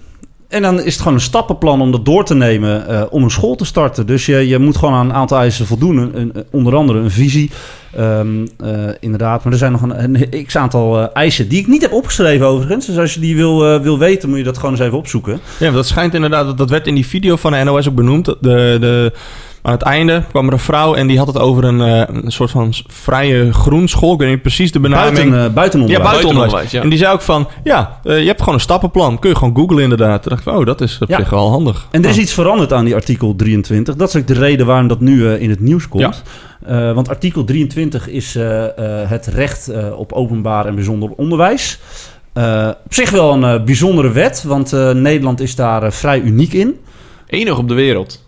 En 0.49 0.61
dan 0.61 0.77
is 0.79 0.85
het 0.93 0.97
gewoon 0.97 1.13
een 1.13 1.19
stappenplan 1.23 1.81
om 1.81 1.91
dat 1.91 2.05
door 2.05 2.25
te 2.25 2.35
nemen 2.35 2.87
eh, 2.87 3.01
om 3.09 3.23
een 3.23 3.29
school 3.31 3.55
te 3.55 3.65
starten. 3.65 4.05
Dus 4.07 4.25
je, 4.25 4.47
je 4.47 4.59
moet 4.59 4.77
gewoon 4.77 4.93
aan 4.93 5.05
een 5.09 5.15
aantal 5.15 5.37
eisen 5.37 5.65
voldoen. 5.67 6.11
Een, 6.13 6.33
onder 6.51 6.75
andere 6.75 6.99
een 6.99 7.11
visie. 7.11 7.49
Ehm, 7.95 8.45
eh, 8.57 8.71
inderdaad, 8.99 9.43
maar 9.43 9.53
er 9.53 9.59
zijn 9.59 9.71
nog 9.71 9.81
een, 9.81 10.29
x-aantal 10.45 10.99
eh, 10.99 11.07
eisen 11.13 11.47
die 11.47 11.59
ik 11.59 11.67
niet 11.67 11.81
heb 11.81 11.91
opgeschreven 11.93 12.45
overigens. 12.47 12.85
Dus 12.85 12.97
als 12.97 13.13
je 13.13 13.19
die 13.19 13.35
wil, 13.35 13.81
wil 13.81 13.97
weten, 13.99 14.29
moet 14.29 14.37
je 14.37 14.43
dat 14.43 14.55
gewoon 14.57 14.71
eens 14.71 14.79
even 14.83 14.97
opzoeken. 14.97 15.39
Ja, 15.59 15.71
dat 15.71 15.87
schijnt 15.87 16.13
inderdaad, 16.13 16.45
dat- 16.45 16.57
dat 16.57 16.69
werd 16.69 16.87
in 16.87 16.95
die 16.95 17.05
video 17.07 17.35
van 17.35 17.51
de 17.51 17.63
NOS 17.63 17.87
ook 17.89 17.95
benoemd. 17.95 18.25
De, 18.25 18.35
de, 18.79 19.13
aan 19.61 19.71
het 19.71 19.81
einde 19.81 20.23
kwam 20.29 20.47
er 20.47 20.53
een 20.53 20.59
vrouw 20.59 20.93
en 20.95 21.07
die 21.07 21.17
had 21.17 21.27
het 21.27 21.37
over 21.39 21.63
een, 21.63 21.81
eh, 21.81 22.15
een 22.23 22.31
soort 22.31 22.51
van 22.51 22.73
vrije 22.87 23.53
groenschool. 23.53 24.13
Ik 24.13 24.19
weet 24.19 24.29
niet 24.29 24.41
precies 24.41 24.71
de 24.71 24.79
benaming. 24.79 25.13
Buiten, 25.15 25.43
eh 25.45 25.53
buitenonderwijs. 25.53 26.05
Ja, 26.05 26.11
buitenonderwijs. 26.11 26.71
Ja. 26.71 26.81
En 26.81 26.89
die 26.89 26.97
zei 26.99 27.13
ook 27.13 27.21
van, 27.21 27.47
ja, 27.63 27.99
eh, 28.03 28.19
je 28.19 28.25
hebt 28.27 28.39
gewoon 28.39 28.53
een 28.53 28.59
stappenplan. 28.61 29.19
Kun 29.19 29.29
je 29.29 29.35
gewoon 29.35 29.55
googlen 29.55 29.83
inderdaad. 29.83 30.21
Toen 30.21 30.31
dacht 30.31 30.45
ik, 30.45 30.51
van, 30.51 30.59
oh, 30.59 30.65
dat 30.65 30.81
is 30.81 30.97
op 31.01 31.09
Ja. 31.09 31.17
zich 31.17 31.29
wel 31.29 31.49
handig. 31.49 31.87
En 31.91 32.03
er 32.03 32.09
is 32.09 32.17
iets 32.17 32.33
veranderd 32.33 32.73
aan 32.73 32.85
die 32.85 32.95
artikel 32.95 33.35
23. 33.35 33.95
Dat 33.95 34.07
is 34.07 34.15
ook 34.15 34.27
de 34.27 34.33
reden 34.33 34.65
waarom 34.65 34.87
dat 34.87 34.99
nu 34.99 35.27
eh, 35.27 35.41
in 35.41 35.49
het 35.49 35.59
nieuws 35.59 35.87
komt. 35.87 36.23
Eh, 36.65 36.93
want 36.93 37.09
artikel 37.09 37.43
23 37.43 38.07
is 38.07 38.35
eh, 38.35 38.63
eh, 38.65 39.09
het 39.09 39.25
recht 39.27 39.67
eh, 39.67 39.99
op 39.99 40.13
openbaar 40.13 40.65
en 40.65 40.75
bijzonder 40.75 41.09
onderwijs. 41.17 41.79
Eh, 42.33 42.69
op 42.85 42.93
zich 42.93 43.09
wel 43.09 43.33
een 43.33 43.43
eh, 43.43 43.63
bijzondere 43.63 44.11
wet, 44.11 44.43
want 44.47 44.73
eh, 44.73 44.91
Nederland 44.91 45.39
is 45.41 45.55
daar 45.55 45.93
vrij 45.93 46.19
uniek 46.21 46.53
in. 46.53 46.75
Enig 47.27 47.57
op 47.57 47.67
de 47.67 47.73
wereld. 47.73 48.27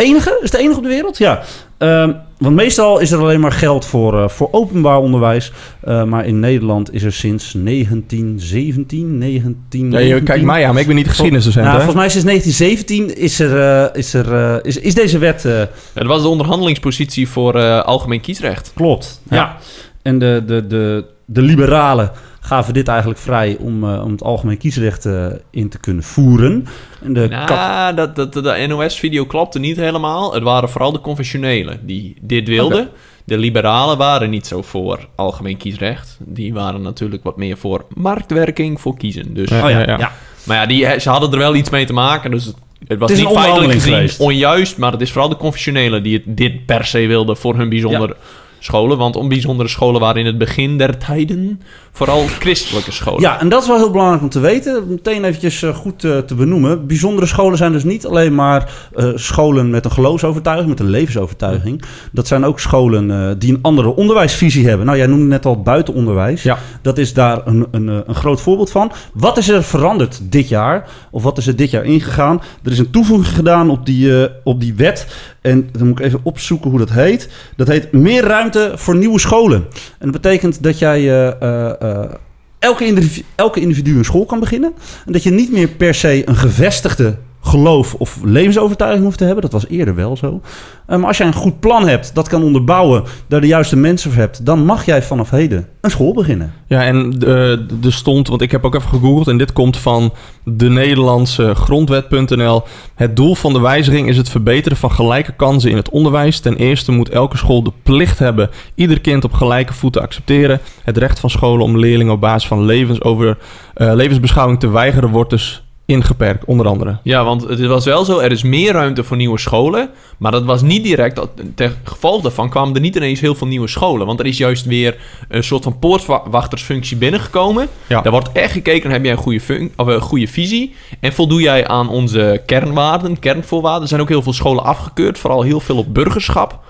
Enige? 0.00 0.38
Is 0.42 0.52
het 0.52 0.60
enige 0.60 0.76
op 0.76 0.82
de 0.82 0.88
wereld? 0.88 1.18
Ja. 1.18 1.42
Ehm, 1.78 2.12
want 2.38 2.54
meestal 2.54 2.98
is 2.98 3.10
er 3.10 3.18
alleen 3.20 3.40
maar 3.40 3.52
geld 3.52 3.84
voor, 3.84 4.22
eh, 4.22 4.28
voor 4.28 4.48
openbaar 4.50 4.98
onderwijs. 4.98 5.52
Eh, 5.80 6.04
maar 6.04 6.26
in 6.26 6.40
Nederland 6.40 6.94
is 6.94 7.02
er 7.02 7.12
sinds 7.12 7.54
1917, 7.54 9.18
19... 9.18 9.90
Ja, 9.90 9.98
je 9.98 10.22
kijkt 10.22 10.44
mij 10.44 10.66
aan, 10.66 10.72
maar 10.72 10.80
ik 10.80 10.86
ben 10.86 10.96
niet 10.96 11.08
geschiedenisdocent, 11.08 11.64
Nou, 11.64 11.76
hè? 11.78 11.82
volgens 11.84 11.96
mij 11.96 12.06
is 12.06 12.12
sinds 12.12 12.26
1917 12.26 13.16
is, 13.22 13.40
er, 13.40 13.82
eh, 13.92 13.98
is, 13.98 14.14
er, 14.14 14.34
eh, 14.34 14.56
is, 14.62 14.76
is 14.76 14.94
deze 14.94 15.18
wet... 15.18 15.44
eh, 15.44 15.62
Het 15.94 16.06
was 16.06 16.22
de 16.22 16.28
onderhandelingspositie 16.28 17.28
voor 17.28 17.54
eh, 17.54 17.80
algemeen 17.82 18.20
kiesrecht. 18.20 18.72
klopt. 18.74 19.20
Ja. 19.30 19.36
Ja. 19.36 19.56
En 20.02 20.18
de, 20.18 20.42
de, 20.46 20.66
de, 20.66 21.04
de 21.24 21.42
liberalen 21.42 22.10
gaven 22.50 22.74
dit 22.74 22.88
eigenlijk 22.88 23.20
vrij 23.20 23.56
om, 23.60 23.84
eh, 23.84 24.04
om 24.04 24.10
het 24.10 24.22
algemeen 24.22 24.56
kiesrecht 24.58 25.06
eh, 25.06 25.26
in 25.50 25.68
te 25.68 25.78
kunnen 25.78 26.02
voeren. 26.02 26.66
En 27.02 27.12
de 27.12 27.28
kat- 27.28 27.48
Nou, 27.48 27.94
dat, 27.94 28.16
dat, 28.16 28.32
de 28.32 28.64
NOS-video 28.68 29.24
klopte 29.26 29.58
niet 29.58 29.76
helemaal. 29.76 30.34
Het 30.34 30.42
waren 30.42 30.68
vooral 30.68 30.92
de 30.92 31.00
conventionelen 31.00 31.80
die 31.86 32.16
dit 32.20 32.48
wilden. 32.48 32.88
De 33.24 33.38
liberalen 33.38 33.98
waren 33.98 34.30
niet 34.30 34.46
zo 34.46 34.62
voor 34.62 35.08
algemeen 35.14 35.56
kiesrecht. 35.56 36.18
Die 36.24 36.52
waren 36.52 36.82
natuurlijk 36.82 37.22
wat 37.22 37.36
meer 37.36 37.56
voor 37.56 37.84
marktwerking, 37.94 38.80
voor 38.80 38.96
kiezen. 38.96 39.34
Dus, 39.34 39.48
Ja. 39.50 39.64
Oh 39.64 39.70
ja, 39.70 39.78
ja. 39.80 39.98
ja. 39.98 40.12
Maar 40.44 40.56
ja, 40.56 40.66
die, 40.66 41.00
ze 41.00 41.10
hadden 41.10 41.32
er 41.32 41.38
wel 41.38 41.54
iets 41.54 41.70
mee 41.70 41.84
te 41.86 41.92
maken. 41.92 42.30
Dus 42.30 42.44
het, 42.44 42.54
het 42.88 42.98
was 42.98 43.10
Het 43.10 43.18
niet 43.18 43.28
feitelijk 43.38 43.72
gezien 43.72 43.92
geweest. 43.94 44.20
onjuist. 44.20 44.78
Maar 44.78 44.92
het 44.92 45.00
is 45.00 45.10
vooral 45.10 45.28
de 45.28 45.36
conventionelen 45.36 46.02
die 46.02 46.14
het, 46.14 46.36
dit 46.36 46.66
per 46.66 46.84
se 46.84 47.06
wilden 47.06 47.36
voor 47.36 47.56
hun 47.56 47.68
bijzondere 47.68 48.16
scholen. 48.60 48.98
Want 48.98 49.16
om 49.16 49.28
bijzondere 49.28 49.68
scholen 49.68 50.00
waren 50.00 50.20
in 50.20 50.26
het 50.26 50.38
begin 50.38 50.78
der 50.78 50.98
tijden 50.98 51.60
vooral 51.92 52.26
christelijke 52.26 52.92
scholen. 52.92 53.20
Ja, 53.20 53.40
en 53.40 53.48
dat 53.48 53.62
is 53.62 53.68
wel 53.68 53.76
heel 53.76 53.90
belangrijk 53.90 54.22
om 54.22 54.28
te 54.28 54.40
weten. 54.40 54.84
Meteen 54.88 55.24
eventjes 55.24 55.62
eh, 55.62 55.74
goed 55.74 56.04
eh, 56.04 56.18
te 56.18 56.34
benoemen. 56.34 56.86
Bijzondere 56.86 57.26
scholen 57.26 57.58
zijn 57.58 57.72
dus 57.72 57.84
niet 57.84 58.06
alleen 58.06 58.34
maar 58.34 58.72
eh, 58.94 59.08
scholen 59.14 59.70
met 59.70 59.84
een 59.84 59.90
geloofsovertuiging, 59.90 60.68
met 60.68 60.80
een 60.80 60.90
levensovertuiging. 60.90 61.82
Dat 62.12 62.26
zijn 62.26 62.44
ook 62.44 62.60
scholen 62.60 63.38
die 63.38 63.52
een 63.52 63.58
andere 63.62 63.96
onderwijsvisie 63.96 64.68
hebben. 64.68 64.86
Nou, 64.86 64.98
jij 64.98 65.06
noemde 65.06 65.24
net 65.24 65.46
al 65.46 65.62
buitenonderwijs. 65.62 66.42
Ja. 66.42 66.58
Dat 66.82 66.98
is 66.98 67.12
daar 67.14 67.46
een, 67.46 67.66
een, 67.70 67.88
een 68.06 68.14
groot 68.14 68.40
voorbeeld 68.40 68.70
van. 68.70 68.92
Wat 69.12 69.38
is 69.38 69.48
er 69.48 69.62
veranderd 69.62 70.20
dit 70.22 70.48
jaar? 70.48 70.88
Of 71.10 71.22
wat 71.22 71.38
is 71.38 71.46
er 71.46 71.56
dit 71.56 71.70
jaar 71.70 71.84
ingegaan? 71.84 72.42
Er 72.62 72.72
is 72.72 72.78
een 72.78 72.90
toevoeging 72.90 73.34
gedaan 73.34 73.70
op 73.70 73.86
die, 73.86 74.28
op 74.44 74.60
die 74.60 74.74
wet. 74.74 75.06
En 75.40 75.68
dan 75.72 75.88
moet 75.88 75.98
ik 75.98 76.04
even 76.04 76.20
opzoeken 76.22 76.70
hoe 76.70 76.78
dat 76.78 76.90
heet. 76.90 77.28
Dat 77.56 77.68
heet 77.68 77.92
meer 77.92 78.24
ruimte 78.24 78.49
voor 78.74 78.96
nieuwe 78.96 79.18
scholen. 79.18 79.66
En 79.98 80.10
dat 80.10 80.22
betekent 80.22 80.62
dat 80.62 80.78
jij 80.78 80.98
eh, 80.98 81.42
eh, 81.42 81.80
eh, 81.80 82.10
elke, 82.58 82.86
individu, 82.86 83.26
elke 83.34 83.60
individu 83.60 83.98
een 83.98 84.04
school 84.04 84.26
kan 84.26 84.40
beginnen. 84.40 84.72
En 85.06 85.12
dat 85.12 85.22
je 85.22 85.30
niet 85.30 85.52
meer 85.52 85.68
per 85.68 85.94
se 85.94 86.28
een 86.28 86.36
gevestigde 86.36 87.16
geloof 87.40 87.94
of 87.94 88.18
levensovertuiging 88.24 89.04
hoeft 89.04 89.18
te 89.18 89.24
hebben. 89.24 89.42
Dat 89.42 89.52
was 89.52 89.68
eerder 89.68 89.94
wel 89.94 90.16
zo. 90.16 90.40
Eh, 90.86 90.98
maar 90.98 91.06
als 91.06 91.16
jij 91.16 91.26
een 91.26 91.32
goed 91.32 91.60
plan 91.60 91.88
hebt, 91.88 92.14
dat 92.14 92.28
kan 92.28 92.42
onderbouwen, 92.42 93.04
daar 93.26 93.40
de 93.40 93.46
juiste 93.46 93.76
mensen 93.76 94.10
voor 94.10 94.20
hebt, 94.20 94.46
dan 94.46 94.64
mag 94.64 94.84
jij 94.84 95.02
vanaf 95.02 95.30
heden 95.30 95.66
een 95.80 95.90
school 95.90 96.12
beginnen. 96.12 96.52
Ja, 96.66 96.84
en 96.84 97.14
eh, 97.26 97.50
er 97.84 97.92
stond, 97.92 98.28
want 98.28 98.42
ik 98.42 98.50
heb 98.50 98.64
ook 98.64 98.74
even 98.74 98.88
gegoogeld 98.88 99.28
en 99.28 99.38
dit 99.38 99.52
komt 99.52 99.76
van 99.76 100.12
de 100.44 100.68
Nederlandse 100.68 101.54
grondwet.nl. 101.54 102.62
Het 102.94 103.16
doel 103.16 103.34
van 103.34 103.52
de 103.52 103.60
wijziging 103.60 104.08
is 104.08 104.16
het 104.16 104.28
verbeteren 104.28 104.78
van 104.78 104.92
gelijke 104.92 105.32
kansen 105.32 105.70
in 105.70 105.76
het 105.76 105.88
onderwijs. 105.88 106.40
Ten 106.40 106.56
eerste 106.56 106.92
moet 106.92 107.08
elke 107.08 107.36
school 107.36 107.62
de 107.62 107.72
plicht 107.82 108.18
hebben 108.18 108.50
ieder 108.74 109.00
kind 109.00 109.24
op 109.24 109.32
gelijke 109.32 109.72
voet 109.72 109.92
te 109.92 110.00
accepteren. 110.00 110.60
Het 110.82 110.96
recht 110.96 111.20
van 111.20 111.30
scholen 111.30 111.64
om 111.64 111.78
leerlingen 111.78 112.12
op 112.12 112.20
basis 112.20 112.48
van 112.48 112.64
levensover, 112.64 113.38
eh, 113.74 113.92
levensbeschouwing 113.94 114.60
te 114.60 114.70
weigeren 114.70 115.10
wordt 115.10 115.30
dus 115.30 115.62
ingeperkt, 115.90 116.44
onder 116.44 116.66
andere. 116.66 116.98
Ja, 117.02 117.24
want 117.24 117.42
het 117.42 117.66
was 117.66 117.84
wel 117.84 118.04
zo, 118.04 118.18
er 118.18 118.30
is 118.32 118.42
meer 118.42 118.72
ruimte 118.72 119.04
voor 119.04 119.16
nieuwe 119.16 119.38
scholen. 119.38 119.90
Maar 120.18 120.32
dat 120.32 120.44
was 120.44 120.62
niet 120.62 120.82
direct, 120.82 121.20
ten 121.54 121.74
gevolge 121.84 122.22
daarvan 122.22 122.50
kwamen 122.50 122.74
er 122.74 122.80
niet 122.80 122.96
ineens 122.96 123.20
heel 123.20 123.34
veel 123.34 123.46
nieuwe 123.46 123.68
scholen. 123.68 124.06
Want 124.06 124.20
er 124.20 124.26
is 124.26 124.38
juist 124.38 124.66
weer 124.66 124.96
een 125.28 125.44
soort 125.44 125.62
van 125.62 125.78
poortwachtersfunctie 125.78 126.96
binnengekomen. 126.96 127.68
Ja. 127.86 128.00
Daar 128.00 128.12
wordt 128.12 128.32
echt 128.32 128.52
gekeken, 128.52 128.90
heb 128.90 129.02
jij 129.02 129.12
een 129.12 129.18
goede, 129.18 129.40
func- 129.40 129.72
of 129.76 129.86
een 129.86 130.00
goede 130.00 130.28
visie? 130.28 130.74
En 131.00 131.12
voldoe 131.12 131.40
jij 131.40 131.68
aan 131.68 131.88
onze 131.88 132.42
kernwaarden, 132.46 133.18
kernvoorwaarden? 133.18 133.82
Er 133.82 133.88
zijn 133.88 134.00
ook 134.00 134.08
heel 134.08 134.22
veel 134.22 134.32
scholen 134.32 134.64
afgekeurd, 134.64 135.18
vooral 135.18 135.42
heel 135.42 135.60
veel 135.60 135.76
op 135.76 135.94
burgerschap. 135.94 136.60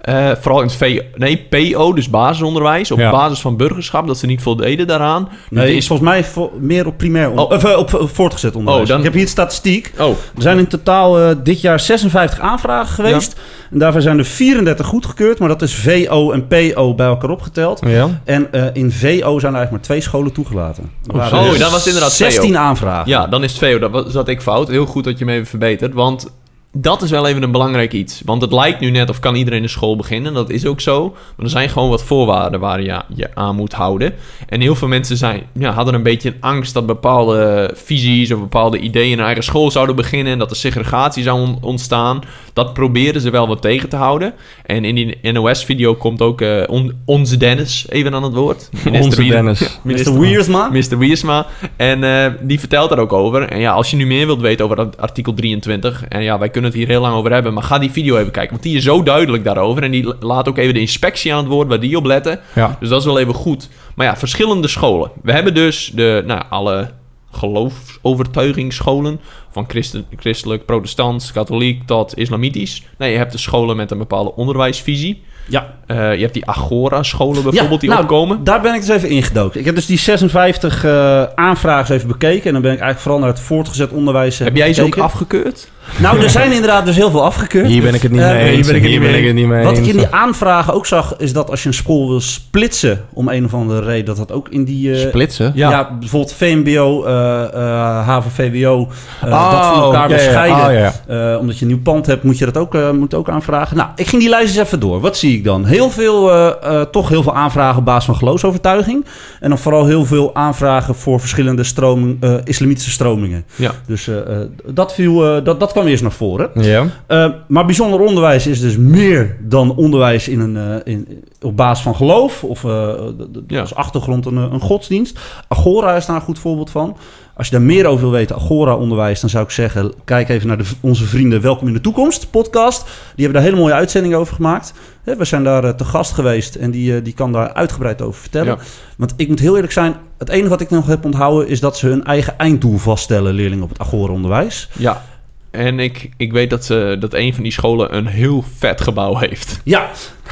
Eh, 0.00 0.30
vooral 0.40 0.60
in 0.60 0.66
het 0.66 0.76
v 0.76 1.00
nee, 1.16 1.46
PO, 1.50 1.92
dus 1.92 2.10
basisonderwijs, 2.10 2.90
op 2.90 2.98
Ja. 2.98 3.10
basis 3.10 3.40
van 3.40 3.56
burgerschap, 3.56 4.06
dat 4.06 4.18
ze 4.18 4.26
niet 4.26 4.42
voldeden 4.42 4.86
daaraan. 4.86 5.28
Nee, 5.50 5.76
is 5.76 5.86
volgens 5.86 6.08
mij 6.08 6.24
vo- 6.24 6.52
meer 6.60 6.86
op 6.86 6.96
primair 6.96 7.30
onder- 7.30 7.44
Oh. 7.44 7.50
of, 7.52 7.64
eh, 7.64 7.78
op 7.78 8.10
voortgezet 8.12 8.54
onderwijs. 8.56 8.82
Oh, 8.82 8.88
dan- 8.88 8.98
Ik 8.98 9.04
heb 9.04 9.12
hier 9.12 9.24
de 9.24 9.28
statistiek. 9.30 9.92
Oh, 9.98 10.08
Er 10.08 10.42
zijn 10.42 10.58
in 10.58 10.66
totaal 10.66 11.18
eh, 11.20 11.36
dit 11.42 11.60
jaar 11.60 11.80
56 11.80 12.40
aanvragen 12.40 12.94
geweest. 12.94 13.36
En 13.70 13.78
daarvan 13.78 14.02
zijn 14.02 14.18
er 14.18 14.24
34 14.24 14.86
goedgekeurd, 14.86 15.38
maar 15.38 15.48
dat 15.48 15.62
is 15.62 15.74
VO 15.74 16.30
en 16.32 16.46
PO 16.46 16.94
bij 16.94 17.06
elkaar 17.06 17.30
opgeteld. 17.30 17.80
Ja. 17.86 18.20
En 18.24 18.52
eh, 18.52 18.64
in 18.72 18.92
VO 18.92 19.08
zijn 19.38 19.52
er 19.52 19.58
eigenlijk 19.58 19.70
maar 19.70 19.80
twee 19.80 20.00
scholen 20.00 20.32
toegelaten. 20.32 20.90
Serieus? 21.06 21.30
dus 21.30 21.38
Oh, 21.54 21.58
dat 21.58 21.70
was 21.70 21.86
inderdaad 21.86 22.12
16 22.12 22.52
VO. 22.52 22.58
aanvragen. 22.58 23.08
Ja, 23.10 23.26
dan 23.26 23.44
is 23.44 23.50
het 23.52 23.60
VO. 23.60 23.78
Dat 23.78 23.90
was- 23.90 24.12
zat 24.12 24.28
ik 24.28 24.40
fout. 24.42 24.68
Heel 24.68 24.86
goed 24.86 25.04
dat 25.04 25.18
je 25.18 25.24
me 25.24 25.32
even 25.32 25.46
verbetert. 25.46 25.94
Want 25.94 26.26
dat 26.72 27.02
is 27.02 27.10
wel 27.10 27.26
even 27.26 27.42
een 27.42 27.50
belangrijk 27.50 27.92
iets. 27.92 28.22
Want 28.24 28.42
het 28.42 28.52
lijkt 28.52 28.80
nu 28.80 28.90
net 28.90 29.08
of 29.10 29.20
kan 29.20 29.34
iedereen 29.34 29.62
een 29.62 29.68
school 29.68 29.96
beginnen. 29.96 30.34
Dat 30.34 30.50
is 30.50 30.66
ook 30.66 30.80
zo. 30.80 31.08
Maar 31.36 31.44
er 31.44 31.50
zijn 31.50 31.68
gewoon 31.68 31.88
wat 31.88 32.02
voorwaarden 32.02 32.60
waar 32.60 32.82
je 32.82 33.02
je 33.14 33.28
aan 33.34 33.56
moet 33.56 33.72
houden. 33.72 34.14
En 34.48 34.60
heel 34.60 34.74
veel 34.74 34.88
mensen 34.88 35.16
zijn, 35.16 35.42
ja, 35.52 35.72
hadden 35.72 35.94
een 35.94 36.02
beetje 36.02 36.28
een 36.28 36.36
angst 36.40 36.74
dat 36.74 36.86
bepaalde 36.86 37.70
visies 37.74 38.32
of 38.32 38.40
bepaalde 38.40 38.78
ideeën 38.78 39.10
in 39.12 39.18
een 39.18 39.24
eigen 39.24 39.44
school 39.44 39.70
zouden 39.70 39.96
beginnen. 39.96 40.32
En 40.32 40.38
dat 40.38 40.50
er 40.50 40.56
segregatie 40.56 41.22
zou 41.22 41.40
on- 41.40 41.58
ontstaan. 41.60 42.20
Dat 42.52 42.72
proberen 42.74 43.20
ze 43.20 43.30
wel 43.30 43.46
wat 43.48 43.62
tegen 43.62 43.88
te 43.88 43.96
houden. 43.96 44.34
En 44.66 44.84
in 44.84 44.94
die 44.94 45.32
NOS-video 45.32 45.94
komt 45.94 46.22
ook 46.22 46.40
eh, 46.40 46.62
on- 46.66 46.92
onze 47.04 47.36
Dennis 47.36 47.86
even 47.88 48.14
aan 48.14 48.22
het 48.22 48.34
woord. 48.34 48.68
Minister 48.84 49.00
Onze 49.04 49.22
Wier- 49.22 49.32
Dennis. 49.32 49.78
Mr. 49.82 50.18
Wiersma. 50.18 50.68
Mr. 50.72 50.98
Wiersma. 50.98 51.46
En 51.76 52.04
eh, 52.04 52.32
die 52.42 52.58
vertelt 52.58 52.88
daar 52.90 52.98
ook 52.98 53.12
over. 53.12 53.42
En 53.48 53.60
ja, 53.60 53.72
als 53.72 53.90
je 53.90 53.96
nu 53.96 54.06
meer 54.06 54.26
wilt 54.26 54.40
weten 54.40 54.64
over 54.64 54.76
dat 54.76 54.98
artikel 54.98 55.34
23... 55.34 56.04
en 56.08 56.22
ja, 56.22 56.38
wij 56.38 56.48
kunnen 56.48 56.58
het 56.64 56.74
hier 56.74 56.86
heel 56.86 57.00
lang 57.00 57.14
over 57.14 57.32
hebben... 57.32 57.54
maar 57.54 57.62
ga 57.62 57.78
die 57.78 57.90
video 57.90 58.16
even 58.16 58.32
kijken, 58.32 58.50
want 58.50 58.62
die 58.62 58.76
is 58.76 58.84
zo 58.84 59.02
duidelijk 59.02 59.44
daarover... 59.44 59.82
en 59.82 59.90
die 59.90 60.14
laat 60.20 60.48
ook 60.48 60.58
even 60.58 60.74
de 60.74 60.80
inspectie 60.80 61.32
aan 61.32 61.38
het 61.38 61.48
woord 61.48 61.68
waar 61.68 61.80
die 61.80 61.96
op 61.96 62.04
letten. 62.04 62.40
Ja. 62.54 62.76
Dus 62.80 62.88
dat 62.88 63.00
is 63.00 63.06
wel 63.06 63.18
even 63.18 63.34
goed. 63.34 63.68
Maar 63.94 64.06
ja, 64.06 64.16
verschillende 64.16 64.68
scholen. 64.68 65.10
We 65.22 65.32
hebben 65.32 65.54
dus 65.54 65.90
de, 65.94 66.22
nou, 66.26 66.42
alle 66.50 66.90
geloofsovertuigingsscholen... 67.32 69.20
van 69.50 69.64
christen, 69.68 70.04
christelijk, 70.16 70.64
protestants, 70.64 71.32
katholiek 71.32 71.86
tot 71.86 72.16
islamitisch. 72.16 72.82
Nee, 72.98 73.12
je 73.12 73.18
hebt 73.18 73.32
de 73.32 73.38
scholen 73.38 73.76
met 73.76 73.90
een 73.90 73.98
bepaalde 73.98 74.34
onderwijsvisie... 74.34 75.22
Ja. 75.50 75.74
Eh, 75.86 76.14
je 76.14 76.20
hebt 76.20 76.34
die 76.34 76.46
Agora-scholen 76.46 77.42
bijvoorbeeld 77.42 77.70
Ja, 77.70 77.78
die 77.78 77.88
nou, 77.88 78.02
opkomen. 78.02 78.44
Daar 78.44 78.60
ben 78.60 78.74
ik 78.74 78.80
dus 78.80 78.88
even 78.88 79.08
ingedoken. 79.08 79.60
Ik 79.60 79.66
heb 79.66 79.74
dus 79.74 79.86
die 79.86 79.98
56 79.98 80.84
eh 80.84 81.22
aanvragen 81.34 81.94
even 81.94 82.08
bekeken. 82.08 82.44
En 82.44 82.52
dan 82.52 82.62
ben 82.62 82.72
ik 82.72 82.78
eigenlijk 82.78 83.00
vooral 83.00 83.20
naar 83.20 83.28
het 83.28 83.40
voortgezet 83.40 83.90
onderwijs 83.90 84.38
Heb 84.38 84.56
jij 84.56 84.72
ze 84.72 84.82
ook 84.82 84.98
afgekeurd? 84.98 85.68
Nou, 85.98 86.22
er 86.22 86.30
zijn 86.30 86.52
inderdaad 86.52 86.84
dus 86.86 86.96
heel 86.96 87.10
veel 87.10 87.24
afgekeurd. 87.24 87.66
Hier 87.66 87.82
ben 87.82 87.94
ik 87.94 88.02
het 88.02 88.10
niet 88.12 88.20
Eh, 88.20 88.26
mee 88.26 88.42
hier 88.44 88.52
eens. 88.52 88.66
ben 88.66 88.76
ik 88.76 88.82
het 88.82 88.90
Hier 88.90 89.00
niet 89.00 89.08
ben 89.08 89.10
mee 89.10 89.20
ik 89.20 89.26
het 89.26 89.36
niet 89.36 89.46
mee 89.46 89.64
Wat 89.64 89.78
ik 89.78 89.86
in 89.86 89.96
die 89.96 90.06
aanvragen 90.10 90.74
ook 90.74 90.86
zag, 90.86 91.14
is 91.18 91.32
dat 91.32 91.50
als 91.50 91.62
je 91.62 91.68
een 91.68 91.74
school 91.74 92.08
wil 92.08 92.20
splitsen 92.20 93.04
om 93.12 93.28
een 93.28 93.44
of 93.44 93.54
andere 93.54 93.80
reden, 93.80 94.04
dat 94.04 94.16
dat 94.16 94.32
ook 94.32 94.48
in 94.48 94.64
die... 94.64 94.92
eh, 94.94 95.08
Splitsen? 95.08 95.52
ja. 95.54 95.96
bijvoorbeeld 96.00 96.32
VMBO, 96.32 97.04
eh 97.04 97.42
eh 97.54 98.06
HAVO-VWO, 98.06 98.88
eh, 99.20 99.32
Oh, 99.32 99.50
dat 99.52 99.66
van 99.66 99.82
elkaar 99.82 100.08
ja, 100.10 100.16
wil 100.16 100.24
ja. 100.24 100.30
scheiden. 100.30 100.88
Oh, 101.08 101.32
Eh, 101.32 101.38
omdat 101.40 101.56
je 101.58 101.62
een 101.64 101.70
nieuw 101.70 101.80
pand 101.82 102.06
hebt, 102.06 102.22
moet 102.22 102.38
je 102.38 102.44
dat 102.44 102.56
ook, 102.56 102.74
eh, 102.74 102.90
moet 102.90 103.14
ook 103.14 103.28
aanvragen. 103.28 103.76
Nou, 103.76 103.88
ik 103.96 104.06
ging 104.06 104.22
die 104.22 104.30
lijst 104.30 104.56
eens 104.56 104.66
even 104.66 104.80
door. 104.80 105.00
Wat 105.00 105.16
zie 105.16 105.36
ik 105.36 105.44
dan? 105.44 105.64
Heel 105.64 105.90
veel, 105.90 106.30
eh, 106.32 106.80
eh, 106.80 106.86
toch 106.86 107.08
heel 107.08 107.22
veel 107.22 107.34
aanvragen 107.34 107.78
op 107.78 107.84
basis 107.84 108.04
van 108.04 108.16
geloofsovertuiging. 108.16 109.04
En 109.40 109.48
dan 109.48 109.58
vooral 109.58 109.86
heel 109.86 110.04
veel 110.04 110.34
aanvragen 110.34 110.94
voor 110.94 111.20
verschillende 111.20 111.64
stroming, 111.64 112.16
eh, 112.22 112.34
islamitische 112.44 112.90
stromingen. 112.90 113.44
Ja. 113.56 113.70
Dus 113.86 114.08
eh, 114.08 114.16
eh, 114.18 114.24
dat, 114.66 114.94
viel, 114.94 115.36
eh, 115.36 115.44
dat, 115.44 115.60
dat 115.60 115.72
kwam 115.72 115.79
eerst 115.86 116.02
naar 116.02 116.12
voren. 116.12 116.50
Ja. 116.54 116.86
Eh, 117.06 117.30
maar 117.48 117.64
bijzonder 117.64 118.00
onderwijs 118.00 118.46
is 118.46 118.60
dus 118.60 118.76
meer 118.76 119.36
dan 119.40 119.74
onderwijs 119.76 120.28
in 120.28 120.40
een, 120.40 120.56
eh, 120.56 120.92
in, 120.92 121.24
op 121.40 121.56
basis 121.56 121.84
van 121.84 121.96
geloof 121.96 122.44
of 122.44 122.64
eh, 122.64 122.88
d- 122.92 123.34
d- 123.34 123.38
Ja. 123.46 123.60
als 123.60 123.74
achtergrond 123.74 124.26
een, 124.26 124.36
een 124.36 124.60
godsdienst. 124.60 125.18
Agora 125.48 125.96
is 125.96 126.06
daar 126.06 126.16
een 126.16 126.22
goed 126.22 126.38
voorbeeld 126.38 126.70
van. 126.70 126.96
Als 127.36 127.48
je 127.48 127.54
daar 127.56 127.64
meer 127.64 127.86
over 127.86 128.00
wil 128.02 128.10
weten, 128.10 128.36
Agora-onderwijs, 128.36 129.20
dan 129.20 129.30
zou 129.30 129.44
ik 129.44 129.50
zeggen: 129.50 129.92
kijk 130.04 130.28
even 130.28 130.48
naar 130.48 130.58
de, 130.58 130.64
onze 130.80 131.04
vrienden 131.04 131.40
Welkom 131.40 131.66
in 131.66 131.72
de 131.72 131.80
Toekomst 131.80 132.30
podcast. 132.30 132.82
Die 133.14 133.24
hebben 133.24 133.32
daar 133.32 133.42
hele 133.50 133.62
mooie 133.62 133.74
uitzendingen 133.74 134.18
over 134.18 134.34
gemaakt. 134.34 134.72
We 135.04 135.24
zijn 135.24 135.44
daar 135.44 135.76
te 135.76 135.84
gast 135.84 136.12
geweest 136.12 136.54
en 136.54 136.70
die, 136.70 137.02
die 137.02 137.12
kan 137.12 137.32
daar 137.32 137.52
uitgebreid 137.52 138.02
over 138.02 138.20
vertellen. 138.20 138.46
Ja. 138.58 138.58
Want 138.96 139.14
ik 139.16 139.28
moet 139.28 139.40
heel 139.40 139.54
eerlijk 139.54 139.72
zijn: 139.72 139.94
het 140.18 140.28
enige 140.28 140.48
wat 140.48 140.60
ik 140.60 140.70
nog 140.70 140.86
heb 140.86 141.04
onthouden 141.04 141.48
is 141.48 141.60
dat 141.60 141.76
ze 141.76 141.86
hun 141.86 142.04
eigen 142.04 142.38
einddoel 142.38 142.76
vaststellen, 142.78 143.34
leerlingen 143.34 143.64
op 143.64 143.70
het 143.70 143.78
Agora-onderwijs. 143.78 144.68
Ja. 144.78 145.02
En 145.50 145.78
ik, 145.80 146.10
ik 146.16 146.32
weet 146.32 146.50
dat, 146.50 146.64
ze, 146.64 146.96
dat 147.00 147.14
een 147.14 147.34
van 147.34 147.42
die 147.42 147.52
scholen 147.52 147.96
een 147.96 148.06
heel 148.06 148.44
vet 148.58 148.80
gebouw 148.80 149.16
heeft. 149.16 149.60
Ja, 149.64 149.88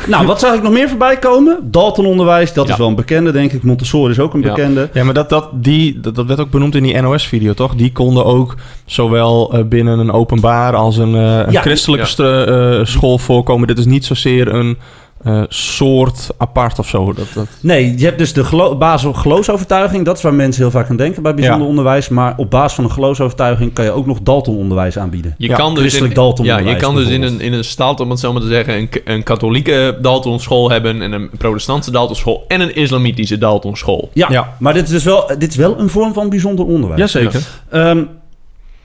nou, 0.07 0.27
wat 0.27 0.41
zag 0.41 0.55
ik 0.55 0.63
nog 0.63 0.73
meer 0.73 0.89
voorbij 0.89 1.17
komen? 1.19 1.59
Daltononderwijs, 1.63 2.53
dat 2.53 2.67
Ja. 2.67 2.73
is 2.73 2.79
wel 2.79 2.89
een 2.89 2.95
bekende, 2.95 3.31
denk 3.33 3.53
ik. 3.53 3.63
Montessori 3.63 4.11
is 4.11 4.19
ook 4.19 4.35
een 4.35 4.41
Ja. 4.43 4.49
bekende. 4.55 4.89
Ja, 4.93 5.05
maar 5.05 5.15
dat, 5.15 5.29
dat, 5.29 5.49
die, 5.53 6.01
dat, 6.01 6.15
dat 6.15 6.27
werd 6.27 6.41
ook 6.41 6.51
benoemd 6.51 6.75
in 6.75 6.83
die 6.83 7.01
NOS-video, 7.01 7.55
toch? 7.55 7.75
Die 7.75 7.93
konden 7.93 8.25
ook 8.25 8.55
zowel 8.85 9.53
eh, 9.53 9.65
binnen 9.65 9.99
een 9.99 10.13
openbaar 10.13 10.75
als 10.77 10.97
een, 10.97 11.15
eh, 11.15 11.37
een 11.47 11.53
Ja. 11.53 11.61
christelijke 11.61 12.23
Ja. 12.23 12.45
eh, 12.79 12.85
school 12.85 13.19
voorkomen. 13.19 13.67
Dit 13.69 13.79
is 13.79 13.87
niet 13.87 14.05
zozeer 14.05 14.55
een 14.55 14.77
eh, 15.23 15.43
soort 15.49 16.29
apart 16.39 16.79
of 16.79 16.89
zo. 16.89 17.13
Dat, 17.13 17.27
dat... 17.35 17.47
Nee, 17.61 17.99
je 17.99 18.05
hebt 18.05 18.19
dus 18.19 18.33
de 18.33 18.45
gelo 18.45 18.77
basis 18.77 19.09
op 19.09 19.15
geloofsovertuiging. 19.15 20.05
Dat 20.05 20.17
is 20.17 20.23
waar 20.23 20.35
mensen 20.35 20.63
heel 20.63 20.71
vaak 20.71 20.91
aan 20.91 20.97
denken 20.97 21.23
bij 21.23 21.35
bijzonder 21.35 21.63
Ja. 21.63 21.69
onderwijs. 21.69 22.09
Maar 22.09 22.35
op 22.37 22.51
basis 22.51 22.73
van 22.73 22.85
een 22.85 22.91
geloofsovertuiging 22.91 23.73
kan 23.73 23.85
je 23.85 23.91
ook 23.91 24.07
nog 24.07 24.19
Daltononderwijs 24.23 24.99
aanbieden. 24.99 25.35
Je 25.39 25.49
Ja, 25.49 25.57
kan 25.57 25.71
dus 25.75 25.81
christelijk 25.81 26.11
in, 26.11 26.17
Daltononderwijs 26.21 26.67
ja, 26.69 26.75
je 26.75 26.83
kan 26.83 26.95
dus 26.95 27.09
in 27.09 27.23
een, 27.23 27.41
in 27.41 27.53
een 27.53 27.65
staat, 27.65 28.01
om 28.01 28.11
het 28.11 28.19
zo 28.21 28.33
maar 28.33 28.43
te 28.43 28.49
zeggen, 28.49 28.75
een, 28.77 28.89
een 29.05 29.23
katholieke 29.23 29.99
Daltonschool 30.03 30.71
hebben, 30.71 31.03
en 31.03 31.13
een 31.13 31.31
protestantse 31.39 31.91
Daltonschool 31.91 32.45
en 32.49 32.61
een 32.61 32.75
islamitische 32.75 33.39
Daltonschool. 33.39 34.11
Ja, 34.13 34.27
Ja. 34.31 34.57
maar 34.59 34.75
dit 34.75 34.85
is 34.85 34.91
dus 34.91 35.05
wel, 35.05 35.27
dit 35.39 35.51
is 35.51 35.57
wel 35.57 35.79
een 35.79 35.89
vorm 35.89 36.13
van 36.13 36.29
bijzonder 36.29 36.67
onderwijs. 36.67 37.01
Jazeker. 37.01 37.47
Ehm, 37.71 38.03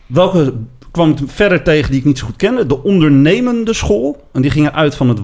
welke 0.06 0.54
kwam 0.92 1.10
ik 1.10 1.18
verder 1.26 1.64
tegen 1.64 1.92
die 1.92 2.00
ik 2.00 2.06
niet 2.06 2.18
zo 2.18 2.26
goed 2.26 2.36
kende? 2.36 2.66
De 2.66 2.84
ondernemende 2.84 3.74
school. 3.74 4.22
En 4.34 4.42
die 4.42 4.52
gingen 4.52 4.74
uit 4.74 4.96
van 4.96 5.10
het 5.10 5.24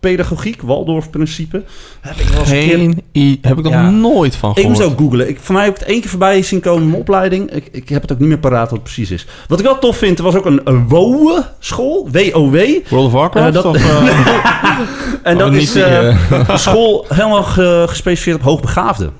Waldorf-pedagogiek, 0.00 0.62
Waldorf-principe. 0.62 1.62
Heb 2.00 2.16
ik 2.16 2.26
wel 2.28 2.38
eens 2.40 2.50
een 2.50 2.58
keer... 2.58 2.78
Geen 2.78 3.02
i- 3.16 3.38
heb 3.42 3.58
ik 3.58 3.64
nog 3.64 3.72
Ja. 3.72 3.90
nooit 3.90 4.36
van 4.36 4.50
Ik 4.50 4.56
gehoord. 4.56 4.78
moest 4.78 4.90
ook 4.90 4.98
googlen. 4.98 5.28
Ik, 5.28 5.38
voor 5.40 5.54
mij 5.54 5.64
heb 5.64 5.72
ik 5.74 5.80
het 5.80 5.88
één 5.88 6.00
keer 6.00 6.10
voorbij 6.10 6.42
zien 6.42 6.60
komen 6.60 6.82
in 6.82 6.88
mijn 6.88 7.00
opleiding. 7.00 7.50
Ik, 7.50 7.68
ik 7.72 7.88
heb 7.88 8.02
het 8.02 8.12
ook 8.12 8.18
niet 8.18 8.28
meer 8.28 8.38
paraat 8.38 8.60
wat 8.70 8.70
het 8.70 8.82
precies 8.82 9.10
is. 9.10 9.26
Wat 9.48 9.58
ik 9.58 9.64
wel 9.64 9.78
tof 9.78 9.96
vind, 9.96 10.18
er 10.18 10.24
was 10.24 10.34
ook 10.34 10.46
een, 10.46 10.60
een 10.64 10.88
WOW-school. 10.88 12.08
W-O-W. 12.12 12.56
World 12.88 13.06
of 13.06 13.12
Warcraft? 13.12 13.46
Eh, 13.46 13.52
dat- 13.52 13.64
of, 13.64 13.76
eh, 13.76 14.38
En 15.22 15.38
dat 15.38 15.52
is 15.54 15.72
die, 15.72 15.84
eh, 15.84 16.30
een 16.48 16.58
school 16.58 17.04
helemaal 17.08 17.42
ge- 17.42 17.84
gespecialiseerd 17.88 18.36
op 18.36 18.42
hoogbegaafden. 18.42 19.10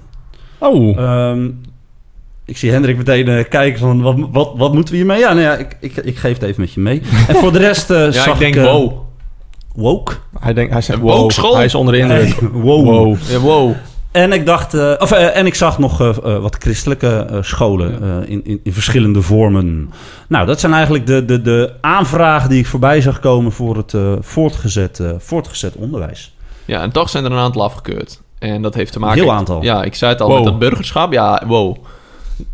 oh, 0.59 0.99
Ehm, 0.99 1.49
ik 2.45 2.57
zie 2.57 2.71
Hendrik 2.71 2.97
meteen 2.97 3.49
kijken 3.49 3.79
van, 3.79 4.03
wat, 4.03 4.17
wat, 4.33 4.53
wat 4.57 4.75
moeten 4.75 4.93
we 4.93 4.99
hiermee? 4.99 5.19
Ja, 5.19 5.29
nou 5.29 5.41
ja, 5.41 5.55
ik, 5.55 5.77
ik, 5.81 5.97
ik 5.97 6.17
geef 6.17 6.33
het 6.33 6.43
even 6.43 6.61
met 6.61 6.73
je 6.73 6.81
mee. 6.81 7.03
En 7.29 7.35
voor 7.35 7.53
de 7.53 7.59
rest 7.59 7.91
eh, 7.91 8.05
Ja, 8.05 8.11
zag 8.13 8.41
ik 8.41 8.53
denk, 8.55 8.55
wow. 8.67 9.07
Woke? 9.79 10.13
hij, 10.39 10.53
denkt, 10.55 10.73
hij 10.73 10.81
zegt 10.83 10.99
Een 10.99 11.05
wow. 11.05 11.17
woke 11.17 11.33
school? 11.33 11.57
Hij 11.57 11.65
is 11.65 11.75
onder 11.75 11.95
de 11.95 12.01
indruk. 12.01 12.41
Nee, 12.41 12.51
wow. 12.63 12.85
Wow. 12.85 13.17
Ja, 13.29 13.39
wow. 13.39 13.73
En 14.11 14.33
ik 14.33 14.47
dacht, 14.47 14.75
eh, 14.75 14.93
of, 14.99 15.13
eh, 15.13 15.37
en 15.37 15.47
ik 15.47 15.55
zag 15.55 15.79
nog 15.79 16.01
eh, 16.01 16.39
wat 16.39 16.57
christelijke 16.59 17.27
eh, 17.31 17.39
scholen 17.41 18.03
eh, 18.03 18.31
in, 18.31 18.45
in, 18.45 18.61
in 18.63 18.73
verschillende 18.73 19.23
vormen. 19.23 19.91
Nou, 20.29 20.47
dat 20.47 20.61
zijn 20.61 20.73
eigenlijk 20.73 21.07
de, 21.07 21.25
de, 21.25 21.43
de 21.43 21.73
aanvragen 21.81 22.49
die 22.51 22.59
ik 22.59 22.67
voorbij 22.67 23.01
zag 23.01 23.21
komen 23.21 23.53
voor 23.53 23.77
het 23.77 23.95
eh, 23.95 24.13
voortgezet, 24.21 25.01
eh, 25.01 25.11
voortgezet 25.19 25.75
onderwijs. 25.75 26.35
Ja, 26.65 26.81
en 26.83 26.91
toch 26.93 27.09
zijn 27.09 27.25
er 27.25 27.33
een 27.33 27.39
aantal 27.39 27.63
afgekeurd. 27.63 28.21
En 28.39 28.63
dat 28.63 28.75
heeft 28.75 28.93
te 28.93 28.99
Een 28.99 29.05
maken... 29.05 29.21
heel 29.23 29.33
aantal. 29.33 29.63
Ja, 29.63 29.83
ik 29.83 29.95
zei 29.95 30.13
het 30.13 30.21
al, 30.21 30.27
Wow. 30.29 30.37
met 30.37 30.45
dat 30.45 30.59
burgerschap. 30.59 31.13
Ja, 31.13 31.43
wow. 31.47 31.77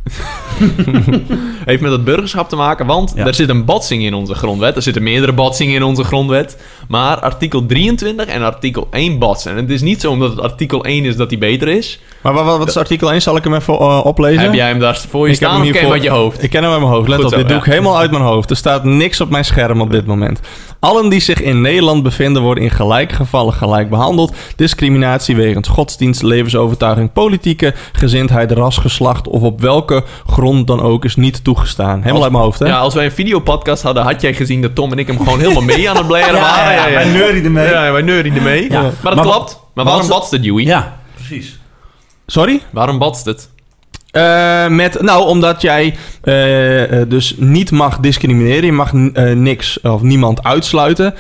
heeft 1.65 1.81
met 1.83 1.91
dat 1.91 2.05
burgerschap 2.05 2.49
te 2.49 2.57
maken, 2.57 2.87
want 2.87 3.13
Ja. 3.17 3.27
er 3.27 3.35
zit 3.35 3.49
een 3.49 3.65
botsing 3.65 4.03
in 4.03 4.15
onze 4.15 4.35
grondwet. 4.35 4.77
Er 4.77 4.83
zitten 4.83 5.03
meerdere 5.03 5.33
botsingen 5.33 5.75
in 5.75 5.83
onze 5.83 6.05
grondwet. 6.05 6.57
Maar 6.89 7.21
artikel 7.21 7.67
23 7.67 8.27
en 8.27 8.43
artikel 8.43 8.89
1 8.91 9.19
botsen. 9.19 9.51
En 9.51 9.57
het 9.57 9.71
is 9.71 9.81
niet 9.83 10.01
zo 10.01 10.11
omdat 10.11 10.31
het 10.31 10.41
artikel 10.41 10.85
1 10.85 11.05
is 11.05 11.17
dat 11.17 11.29
die 11.29 11.39
beter 11.39 11.69
is. 11.69 12.01
Maar 12.23 12.33
wat, 12.33 12.59
wat 12.59 12.69
is 12.69 12.77
artikel 12.77 13.11
1? 13.13 13.23
Zal 13.23 13.37
ik 13.37 13.45
hem 13.45 13.55
even 13.55 13.75
eh, 13.75 14.01
oplezen? 14.05 14.43
Heb 14.43 14.55
jij 14.55 14.69
hem 14.69 14.79
daar 14.79 14.97
voor 15.09 15.25
je 15.27 15.31
Ik 15.31 15.37
staan 15.37 15.51
hem 15.51 15.59
ken 15.61 15.67
je 15.67 15.73
hem 15.73 15.81
hiervoor- 15.81 15.93
uit 15.93 16.03
je 16.03 16.23
hoofd? 16.23 16.43
Ik 16.43 16.51
ken 16.51 16.63
hem 16.63 16.73
uit 16.73 16.81
mijn 16.81 16.93
hoofd. 16.93 17.09
Let 17.09 17.17
Goed 17.17 17.25
op, 17.27 17.33
zo, 17.33 17.39
dit 17.39 17.49
doe 17.49 17.57
ik 17.59 17.65
helemaal 17.65 17.99
uit 17.99 18.11
mijn 18.11 18.23
hoofd. 18.23 18.51
Er 18.51 18.57
staat 18.57 18.85
niks 18.85 19.21
op 19.21 19.31
mijn 19.31 19.45
scherm 19.45 19.81
op 19.81 19.91
dit 19.91 20.07
moment. 20.07 20.41
Allen 20.81 21.09
die 21.09 21.21
zich 21.21 21.43
in 21.43 21.61
Nederland 21.61 22.03
bevinden 22.03 22.43
worden 22.43 22.65
in 22.65 22.71
gelijke 22.71 23.15
gevallen 23.15 23.53
gelijk 23.53 23.91
behandeld. 23.91 24.35
Discriminatie 24.57 25.37
wegens 25.37 25.69
godsdienst, 25.69 26.23
levensovertuiging, 26.23 27.13
politieke 27.13 27.75
gezindheid, 27.93 28.53
ras, 28.53 28.77
geslacht 28.79 29.29
of 29.29 29.43
op 29.43 29.61
welke 29.61 30.05
grond 30.27 30.67
dan 30.67 30.81
ook 30.81 31.05
is 31.05 31.17
niet 31.17 31.33
toegestaan. 31.35 31.53
Helemaal 31.63 32.13
Als- 32.13 32.23
uit 32.23 32.33
mijn 32.33 32.45
hoofd, 32.45 32.59
hè? 32.59 32.67
Ja, 32.67 32.77
als 32.79 32.95
wij 32.95 33.05
een 33.05 33.13
videopodcast 33.13 33.83
hadden, 33.83 34.03
had 34.03 34.21
jij 34.21 34.35
gezien 34.35 34.63
dat 34.63 34.75
Tom 34.75 34.93
en 34.93 34.99
ik 34.99 35.07
hem 35.07 35.19
gewoon 35.19 35.39
helemaal 35.41 35.63
mee 35.63 35.91
aan 35.91 35.97
het 35.97 36.07
blaren 36.13 36.41
waren. 36.41 36.93
wij 36.95 37.05
neurien 37.05 37.45
ermee. 37.45 37.69
Ja, 37.69 37.93
wij 37.93 38.03
neurien 38.03 38.35
ermee. 38.37 38.71
Ja. 38.71 38.81
Maar 38.83 38.93
dat 39.03 39.15
Maar 39.15 39.25
klopt. 39.25 39.61
Maar 39.75 39.85
waarom 39.85 40.07
was 40.07 40.17
botst 40.19 40.31
het, 40.31 40.45
Joey? 40.45 40.63
Ja, 40.65 40.97
precies. 41.15 41.59
Sorry? 42.27 42.63
Waarom 42.71 42.99
botst 42.99 43.25
het? 43.25 43.49
Eh, 44.11 44.67
met, 44.69 45.01
nou, 45.03 45.27
omdat 45.27 45.61
jij 45.63 45.97
eh, 46.23 47.01
eh, 47.01 47.09
dus 47.09 47.35
niet 47.39 47.71
mag 47.71 47.99
discrimineren. 47.99 48.65
Je 48.65 48.73
mag 48.73 48.93
eh, 48.93 49.33
niks 49.33 49.81
of 49.81 50.03
niemand 50.03 50.43
uitsluiten. 50.43 51.15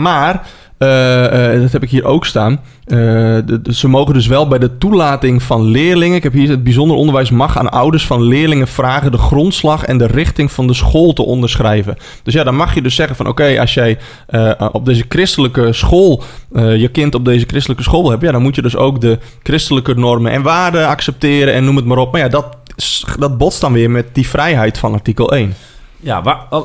Maar, 0.00 0.46
dat 0.78 1.72
heb 1.72 1.82
ik 1.82 1.90
hier 1.90 2.04
ook 2.04 2.26
staan. 2.26 2.60
eh, 2.84 3.38
ze 3.72 3.88
mogen 3.88 4.14
dus 4.14 4.26
wel 4.26 4.48
bij 4.48 4.58
de 4.58 4.78
toelating 4.78 5.42
van 5.42 5.62
leerlingen. 5.62 6.16
Ik 6.16 6.22
heb 6.22 6.32
hier 6.32 6.48
het 6.48 6.64
bijzonder 6.64 6.96
onderwijs 6.96 7.30
mag 7.30 7.58
aan 7.58 7.70
ouders 7.70 8.06
van 8.06 8.22
leerlingen 8.22 8.68
vragen 8.68 9.12
de 9.12 9.18
grondslag 9.18 9.84
en 9.84 9.98
de 9.98 10.06
richting 10.06 10.52
van 10.52 10.66
de 10.66 10.74
school 10.74 11.12
te 11.12 11.22
onderschrijven. 11.22 11.96
Dus 12.22 12.34
ja, 12.34 12.44
dan 12.44 12.56
mag 12.56 12.74
je 12.74 12.82
dus 12.82 12.94
zeggen 12.94 13.16
van 13.16 13.26
oké, 13.26 13.60
als 13.60 13.74
jij 13.74 13.98
eh, 14.26 14.68
op 14.72 14.86
deze 14.86 15.04
christelijke 15.08 15.72
school 15.72 16.22
eh, 16.52 16.76
je 16.76 16.88
kind 16.88 17.14
op 17.14 17.24
deze 17.24 17.46
christelijke 17.46 17.82
school 17.82 18.08
hebben, 18.10 18.26
ja, 18.26 18.32
dan 18.32 18.42
moet 18.42 18.54
je 18.54 18.62
dus 18.62 18.76
ook 18.76 19.00
de 19.00 19.18
christelijke 19.42 19.94
normen 19.94 20.32
en 20.32 20.42
waarden 20.42 20.86
accepteren 20.86 21.54
en 21.54 21.64
noem 21.64 21.76
het 21.76 21.84
maar 21.84 21.98
op. 21.98 22.12
Maar 22.12 22.20
ja, 22.20 22.28
dat, 22.28 22.56
dat 23.18 23.38
botst 23.38 23.60
dan 23.60 23.72
weer 23.72 23.90
met 23.90 24.06
die 24.12 24.28
vrijheid 24.28 24.78
van 24.78 24.92
artikel 24.92 25.32
1. 25.32 25.54
Ja, 26.00 26.22
waar, 26.22 26.46
eh, 26.50 26.60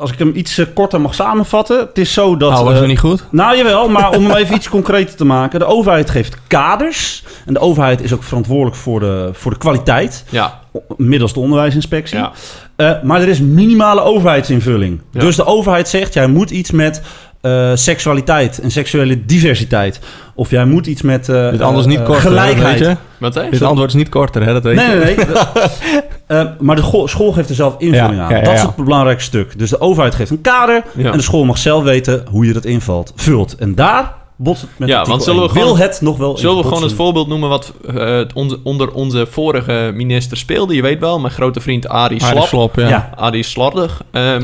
als 0.00 0.12
ik 0.12 0.18
hem 0.18 0.32
iets 0.34 0.58
eh, 0.58 0.66
korter 0.74 1.00
mag 1.00 1.14
samenvatten. 1.14 1.78
Het 1.78 1.98
is 1.98 2.12
zo 2.12 2.36
dat... 2.36 2.50
Nou, 2.50 2.64
was 2.64 2.72
eh, 2.72 2.78
dat 2.78 2.88
niet 2.88 2.98
goed? 2.98 3.24
Nou, 3.30 3.56
jawel, 3.56 3.88
maar 3.88 4.10
om 4.10 4.26
hem 4.26 4.36
even 4.36 4.54
iets 4.60 4.68
concreter 4.68 5.16
te 5.16 5.24
maken. 5.24 5.58
De 5.58 5.64
overheid 5.64 6.10
geeft 6.10 6.36
kaders. 6.46 7.24
En 7.46 7.52
de 7.52 7.60
overheid 7.60 8.02
is 8.02 8.14
ook 8.14 8.22
verantwoordelijk 8.22 8.76
voor 8.76 9.00
de, 9.00 9.30
voor 9.32 9.50
de 9.50 9.58
kwaliteit. 9.58 10.24
Ja. 10.28 10.60
Middels 10.96 11.32
de 11.32 11.40
onderwijsinspectie. 11.40 12.18
Ja. 12.18 12.32
Eh, 12.76 13.02
maar 13.02 13.20
er 13.20 13.28
is 13.28 13.40
minimale 13.40 14.00
overheidsinvulling. 14.00 15.00
Ja. 15.10 15.20
Dus 15.20 15.36
de 15.36 15.44
overheid 15.44 15.88
zegt, 15.88 16.14
jij 16.14 16.26
moet 16.26 16.50
iets 16.50 16.70
met 16.70 17.02
eh, 17.40 17.70
seksualiteit 17.74 18.58
en 18.58 18.70
seksuele 18.70 19.24
diversiteit. 19.24 20.00
Of 20.34 20.50
jij 20.50 20.64
moet 20.64 20.86
iets 20.86 21.02
met 21.02 21.28
eh, 21.28 21.50
Dit 21.50 21.60
antwoord 21.60 21.86
is 21.86 21.90
niet 21.92 22.00
eh, 22.00 22.04
korter, 22.06 22.22
hè, 22.24 22.28
gelijkheid. 22.28 22.78
weet 22.78 22.88
je? 22.88 22.96
Wat 23.18 23.32
zei? 23.34 23.50
Dit 23.50 23.62
antwoord 23.62 23.88
is 23.88 23.94
niet 23.96 24.08
korter, 24.08 24.44
hè? 24.44 24.52
Dat 24.52 24.62
weet 24.62 24.74
Nee, 24.76 24.90
je. 24.90 25.04
nee, 25.04 25.16
nee. 25.16 25.26
Eh, 26.26 26.44
maar 26.58 26.76
de 26.76 26.82
school 27.04 27.32
geeft 27.32 27.48
er 27.48 27.54
zelf 27.54 27.74
invulling 27.78 28.14
Ja, 28.16 28.22
aan. 28.24 28.30
ja, 28.30 28.36
ja, 28.36 28.42
dat 28.42 28.52
is 28.54 28.60
ja. 28.60 28.66
het 28.66 28.84
belangrijkste 28.84 29.28
stuk. 29.28 29.58
Dus 29.58 29.70
de 29.70 29.80
overheid 29.80 30.14
geeft 30.14 30.30
een 30.30 30.40
kader 30.40 30.82
Ja. 30.96 31.10
en 31.10 31.16
de 31.16 31.22
school 31.22 31.44
mag 31.44 31.58
zelf 31.58 31.82
weten 31.84 32.24
hoe 32.30 32.46
je 32.46 32.52
dat 32.52 32.64
invalt, 32.64 33.12
vult. 33.16 33.54
En 33.58 33.74
daar 33.74 34.12
botst 34.42 34.62
het 34.62 34.70
met 34.76 34.88
Ja, 34.88 35.04
want 35.04 35.22
zullen 35.22 35.40
we 35.42 35.46
1. 35.48 35.52
gewoon- 35.52 35.76
Wil 35.76 35.86
het 35.86 36.00
nog 36.00 36.16
wel 36.16 36.36
Zullen 36.38 36.56
we 36.56 36.62
gewoon 36.62 36.82
het 36.82 36.92
voorbeeld 36.92 37.28
noemen 37.28 37.48
wat 37.48 37.72
eh, 37.94 38.20
onder 38.62 38.92
onze 38.92 39.26
vorige 39.30 39.90
minister 39.94 40.36
speelde? 40.36 40.74
Je 40.74 40.82
weet 40.82 40.98
wel, 41.00 41.20
mijn 41.20 41.32
grote 41.32 41.60
vriend 41.60 41.88
Arie 41.88 42.22
Arie 42.22 42.36
Slap. 42.36 42.46
Slop, 42.46 42.76
ja. 42.76 42.88
Ja. 42.88 43.10
Arie 43.16 43.42
Slordig. 43.42 44.02
Ehm, 44.10 44.42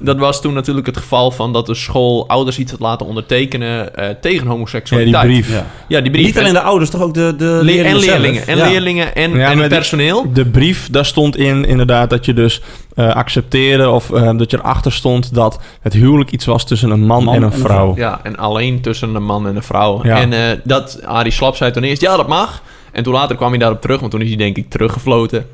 dat 0.00 0.18
was 0.18 0.40
toen 0.40 0.54
natuurlijk 0.54 0.86
het 0.86 0.96
geval 0.96 1.30
van 1.30 1.52
dat 1.52 1.66
de 1.66 1.74
school 1.74 2.28
ouders 2.28 2.58
iets 2.58 2.70
had 2.70 2.80
laten 2.80 3.06
ondertekenen 3.06 3.96
eh, 3.96 4.08
tegen 4.20 4.36
Ja, 4.36 4.40
die 4.40 4.48
homoseksualiteit. 4.50 5.24
brief. 5.26 5.52
Ja. 5.52 5.66
Ja, 5.88 6.00
die 6.00 6.10
brief. 6.10 6.24
Niet 6.26 6.38
alleen 6.38 6.52
de 6.52 6.60
ouders, 6.60 6.90
toch 6.90 7.02
ook 7.02 7.14
de, 7.14 7.34
de 7.36 7.44
Le- 7.44 7.62
leerlingen 7.62 7.94
en 7.94 8.00
zelf. 8.00 8.18
leerlingen. 8.18 8.46
En 8.46 8.56
Ja. 8.56 8.68
leerlingen 8.68 9.14
en, 9.14 9.22
Ja, 9.30 9.36
en 9.36 9.38
maar 9.38 9.50
het 9.50 9.58
die- 9.58 9.68
personeel. 9.68 10.32
De 10.32 10.46
brief, 10.46 10.88
daar 10.90 11.04
stond 11.06 11.36
in 11.36 11.64
inderdaad 11.64 12.10
dat 12.10 12.24
je 12.24 12.34
dus 12.34 12.60
eh, 12.94 13.14
accepteerde 13.14 13.90
of 13.90 14.06
dat 14.36 14.50
je 14.50 14.58
erachter 14.58 14.92
stond 14.92 15.34
dat 15.34 15.58
het 15.80 15.92
huwelijk 15.92 16.30
iets 16.30 16.44
was 16.44 16.64
tussen 16.66 16.90
een 16.90 17.06
man, 17.06 17.24
Man 17.24 17.34
en 17.34 17.42
een 17.42 17.48
en 17.50 17.54
een 17.54 17.64
vrouw. 17.64 17.92
Ja, 17.96 18.20
en 18.22 18.36
alleen 18.36 18.80
tussen 18.80 19.14
een 19.14 19.22
man 19.24 19.37
en 19.46 19.56
een 19.56 19.62
vrouw. 19.62 20.00
Ja. 20.02 20.16
En 20.16 20.32
eh, 20.32 20.58
dat, 20.64 21.00
Arie 21.04 21.32
Slap 21.32 21.56
zei 21.56 21.70
toen 21.70 21.82
eerst, 21.82 22.02
ja, 22.02 22.16
dat 22.16 22.28
mag. 22.28 22.62
En 22.92 23.02
toen 23.02 23.12
later 23.12 23.36
kwam 23.36 23.50
hij 23.50 23.58
daarop 23.58 23.80
terug, 23.80 24.00
want 24.00 24.12
toen 24.12 24.20
is 24.20 24.28
hij 24.28 24.36
denk 24.36 24.56
ik 24.56 24.70
teruggefloten. 24.70 25.46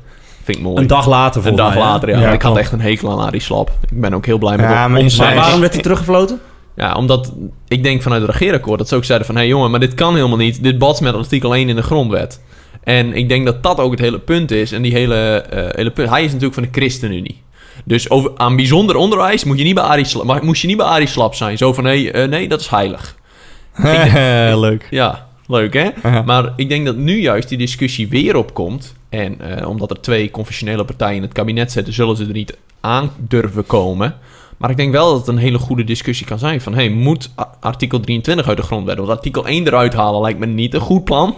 Vind 0.43 0.57
ik 0.57 0.63
mooi. 0.63 0.81
Een 0.81 0.87
dag 0.87 1.07
later 1.07 1.37
Een 1.37 1.47
volgens 1.47 1.65
dag 1.65 1.73
mij, 1.73 1.83
later, 1.83 2.09
ja. 2.09 2.31
Ik 2.31 2.41
had 2.41 2.57
echt 2.57 2.71
een 2.71 2.81
hekel 2.81 3.11
aan 3.11 3.27
Arie 3.27 3.41
Slap. 3.41 3.71
Ik 3.89 4.01
ben 4.01 4.13
ook 4.13 4.25
heel 4.25 4.37
blij 4.37 4.57
met 4.57 4.65
Ja, 4.65 4.89
hem. 4.89 4.91
maar 5.17 5.35
waarom 5.35 5.59
werd 5.59 5.73
hij 5.73 5.81
teruggefloten? 5.81 6.39
Ja, 6.75 6.93
omdat 6.93 7.33
ik 7.67 7.83
denk 7.83 8.01
vanuit 8.01 8.21
het 8.21 8.31
regeerakkoord 8.31 8.77
dat 8.77 8.87
ze 8.87 8.95
ook 8.95 9.05
zeiden 9.05 9.27
van... 9.27 9.35
hé 9.35 9.41
hey, 9.41 9.49
jongen, 9.49 9.71
maar 9.71 9.79
dit 9.79 9.93
kan 9.93 10.15
helemaal 10.15 10.37
niet. 10.37 10.63
Dit 10.63 10.77
botst 10.77 11.01
met 11.01 11.13
artikel 11.13 11.55
1 11.55 11.69
in 11.69 11.75
de 11.75 11.81
grondwet. 11.81 12.41
En 12.83 13.13
ik 13.13 13.29
denk 13.29 13.45
dat 13.45 13.63
dat 13.63 13.79
ook 13.79 13.91
het 13.91 13.99
hele 13.99 14.19
punt 14.19 14.51
is. 14.51 14.71
En 14.71 14.81
die 14.81 14.91
hele, 14.91 15.15
eh, 15.15 15.63
hele 15.71 15.91
punt... 15.91 16.09
Hij 16.09 16.23
is 16.23 16.27
natuurlijk 16.27 16.53
van 16.53 16.63
de 16.63 16.69
ChristenUnie. 16.71 17.43
Dus 17.85 18.09
over, 18.09 18.31
aan 18.35 18.55
bijzonder 18.55 18.95
onderwijs 18.95 19.43
moet 19.43 19.57
je 19.57 19.63
niet 19.63 19.75
bij 19.75 19.83
Arie 19.83 20.05
Slap, 20.05 20.23
maar 20.25 20.43
moest 20.43 20.61
je 20.61 20.67
niet 20.67 20.77
bij 20.77 20.85
Arie 20.85 21.07
Slap 21.07 21.35
zijn. 21.35 21.57
Zo 21.57 21.73
van, 21.73 21.83
nee, 21.83 22.11
eh, 22.11 22.27
nee, 22.27 22.47
dat 22.47 22.59
is 22.59 22.67
heilig. 22.67 23.15
Leuk. 24.65 24.87
Ja, 24.89 25.27
leuk 25.47 25.73
hè? 25.73 25.89
Maar 26.25 26.53
ik 26.55 26.69
denk 26.69 26.85
dat 26.85 26.95
nu 26.95 27.19
juist 27.19 27.49
die 27.49 27.57
discussie 27.57 28.07
weer 28.07 28.35
opkomt. 28.35 28.95
En 29.09 29.41
eh, 29.41 29.69
omdat 29.69 29.89
er 29.89 30.01
twee 30.01 30.31
confessionele 30.31 30.85
partijen 30.85 31.15
in 31.15 31.21
het 31.21 31.33
kabinet 31.33 31.71
zitten, 31.71 31.93
zullen 31.93 32.15
ze 32.15 32.25
er 32.25 32.31
niet 32.31 32.57
aan 32.79 33.11
durven 33.17 33.65
komen. 33.65 34.15
Maar 34.57 34.69
ik 34.69 34.77
denk 34.77 34.91
wel 34.91 35.09
dat 35.09 35.19
het 35.19 35.27
een 35.27 35.37
hele 35.37 35.57
goede 35.57 35.83
discussie 35.83 36.25
kan 36.25 36.39
zijn. 36.39 36.61
Van, 36.61 36.73
hey, 36.73 36.89
moet 36.89 37.29
artikel 37.59 37.99
23 37.99 38.47
uit 38.47 38.57
de 38.57 38.63
grondwet? 38.63 38.97
Want 38.97 39.09
artikel 39.09 39.47
1 39.47 39.67
eruit 39.67 39.93
halen 39.93 40.21
lijkt 40.21 40.39
me 40.39 40.45
niet 40.45 40.73
een 40.73 40.79
goed 40.79 41.03
plan. 41.03 41.35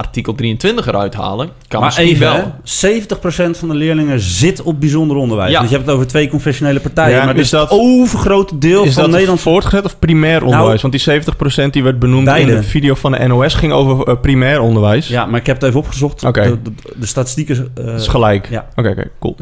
Artikel 0.00 0.34
23 0.34 0.86
eruit 0.86 1.14
halen, 1.14 1.48
kan 1.68 1.80
maar 1.80 1.88
misschien 1.94 2.08
even, 2.08 2.26
wel. 2.26 2.34
hè, 2.64 3.50
70% 3.54 3.58
van 3.58 3.68
de 3.68 3.74
leerlingen 3.74 4.20
zit 4.20 4.62
op 4.62 4.80
bijzonder 4.80 5.16
onderwijs. 5.16 5.50
Ja. 5.52 5.60
Dus 5.60 5.68
je 5.68 5.74
hebt 5.74 5.86
het 5.86 5.94
over 5.96 6.08
twee 6.08 6.28
confessionele 6.28 6.80
partijen. 6.80 7.16
Ja, 7.16 7.24
maar 7.24 7.36
is 7.36 7.50
dat- 7.50 7.70
het 7.70 7.78
overgrote 7.78 8.58
deel 8.58 8.84
Is 8.84 8.92
van 8.94 9.02
dat 9.02 9.10
Nederland... 9.12 9.40
voortgezet 9.40 9.84
of 9.84 9.98
primair 9.98 10.44
onderwijs? 10.44 10.82
Want 10.82 10.92
die 11.04 11.22
70% 11.66 11.70
die 11.70 11.82
werd 11.82 11.98
benoemd 11.98 12.24
Beide. 12.24 12.50
in 12.52 12.56
de 12.56 12.62
video 12.62 12.94
van 12.94 13.12
de 13.12 13.26
NOS 13.26 13.54
ging 13.54 13.72
over 13.72 14.06
eh, 14.06 14.14
primair 14.20 14.60
onderwijs. 14.60 15.08
Ja, 15.08 15.26
maar 15.26 15.40
ik 15.40 15.46
heb 15.46 15.56
het 15.56 15.64
even 15.64 15.80
opgezocht. 15.80 16.24
Oké. 16.24 16.42
De, 16.42 16.62
de, 16.62 16.72
de 16.96 17.06
statistieken... 17.06 17.68
eh, 17.74 17.84
Dat 17.84 18.00
is 18.00 18.08
gelijk. 18.08 18.48
Ja. 18.50 18.66
Oké, 18.76 18.88
oké, 18.88 19.04
cool. 19.20 19.36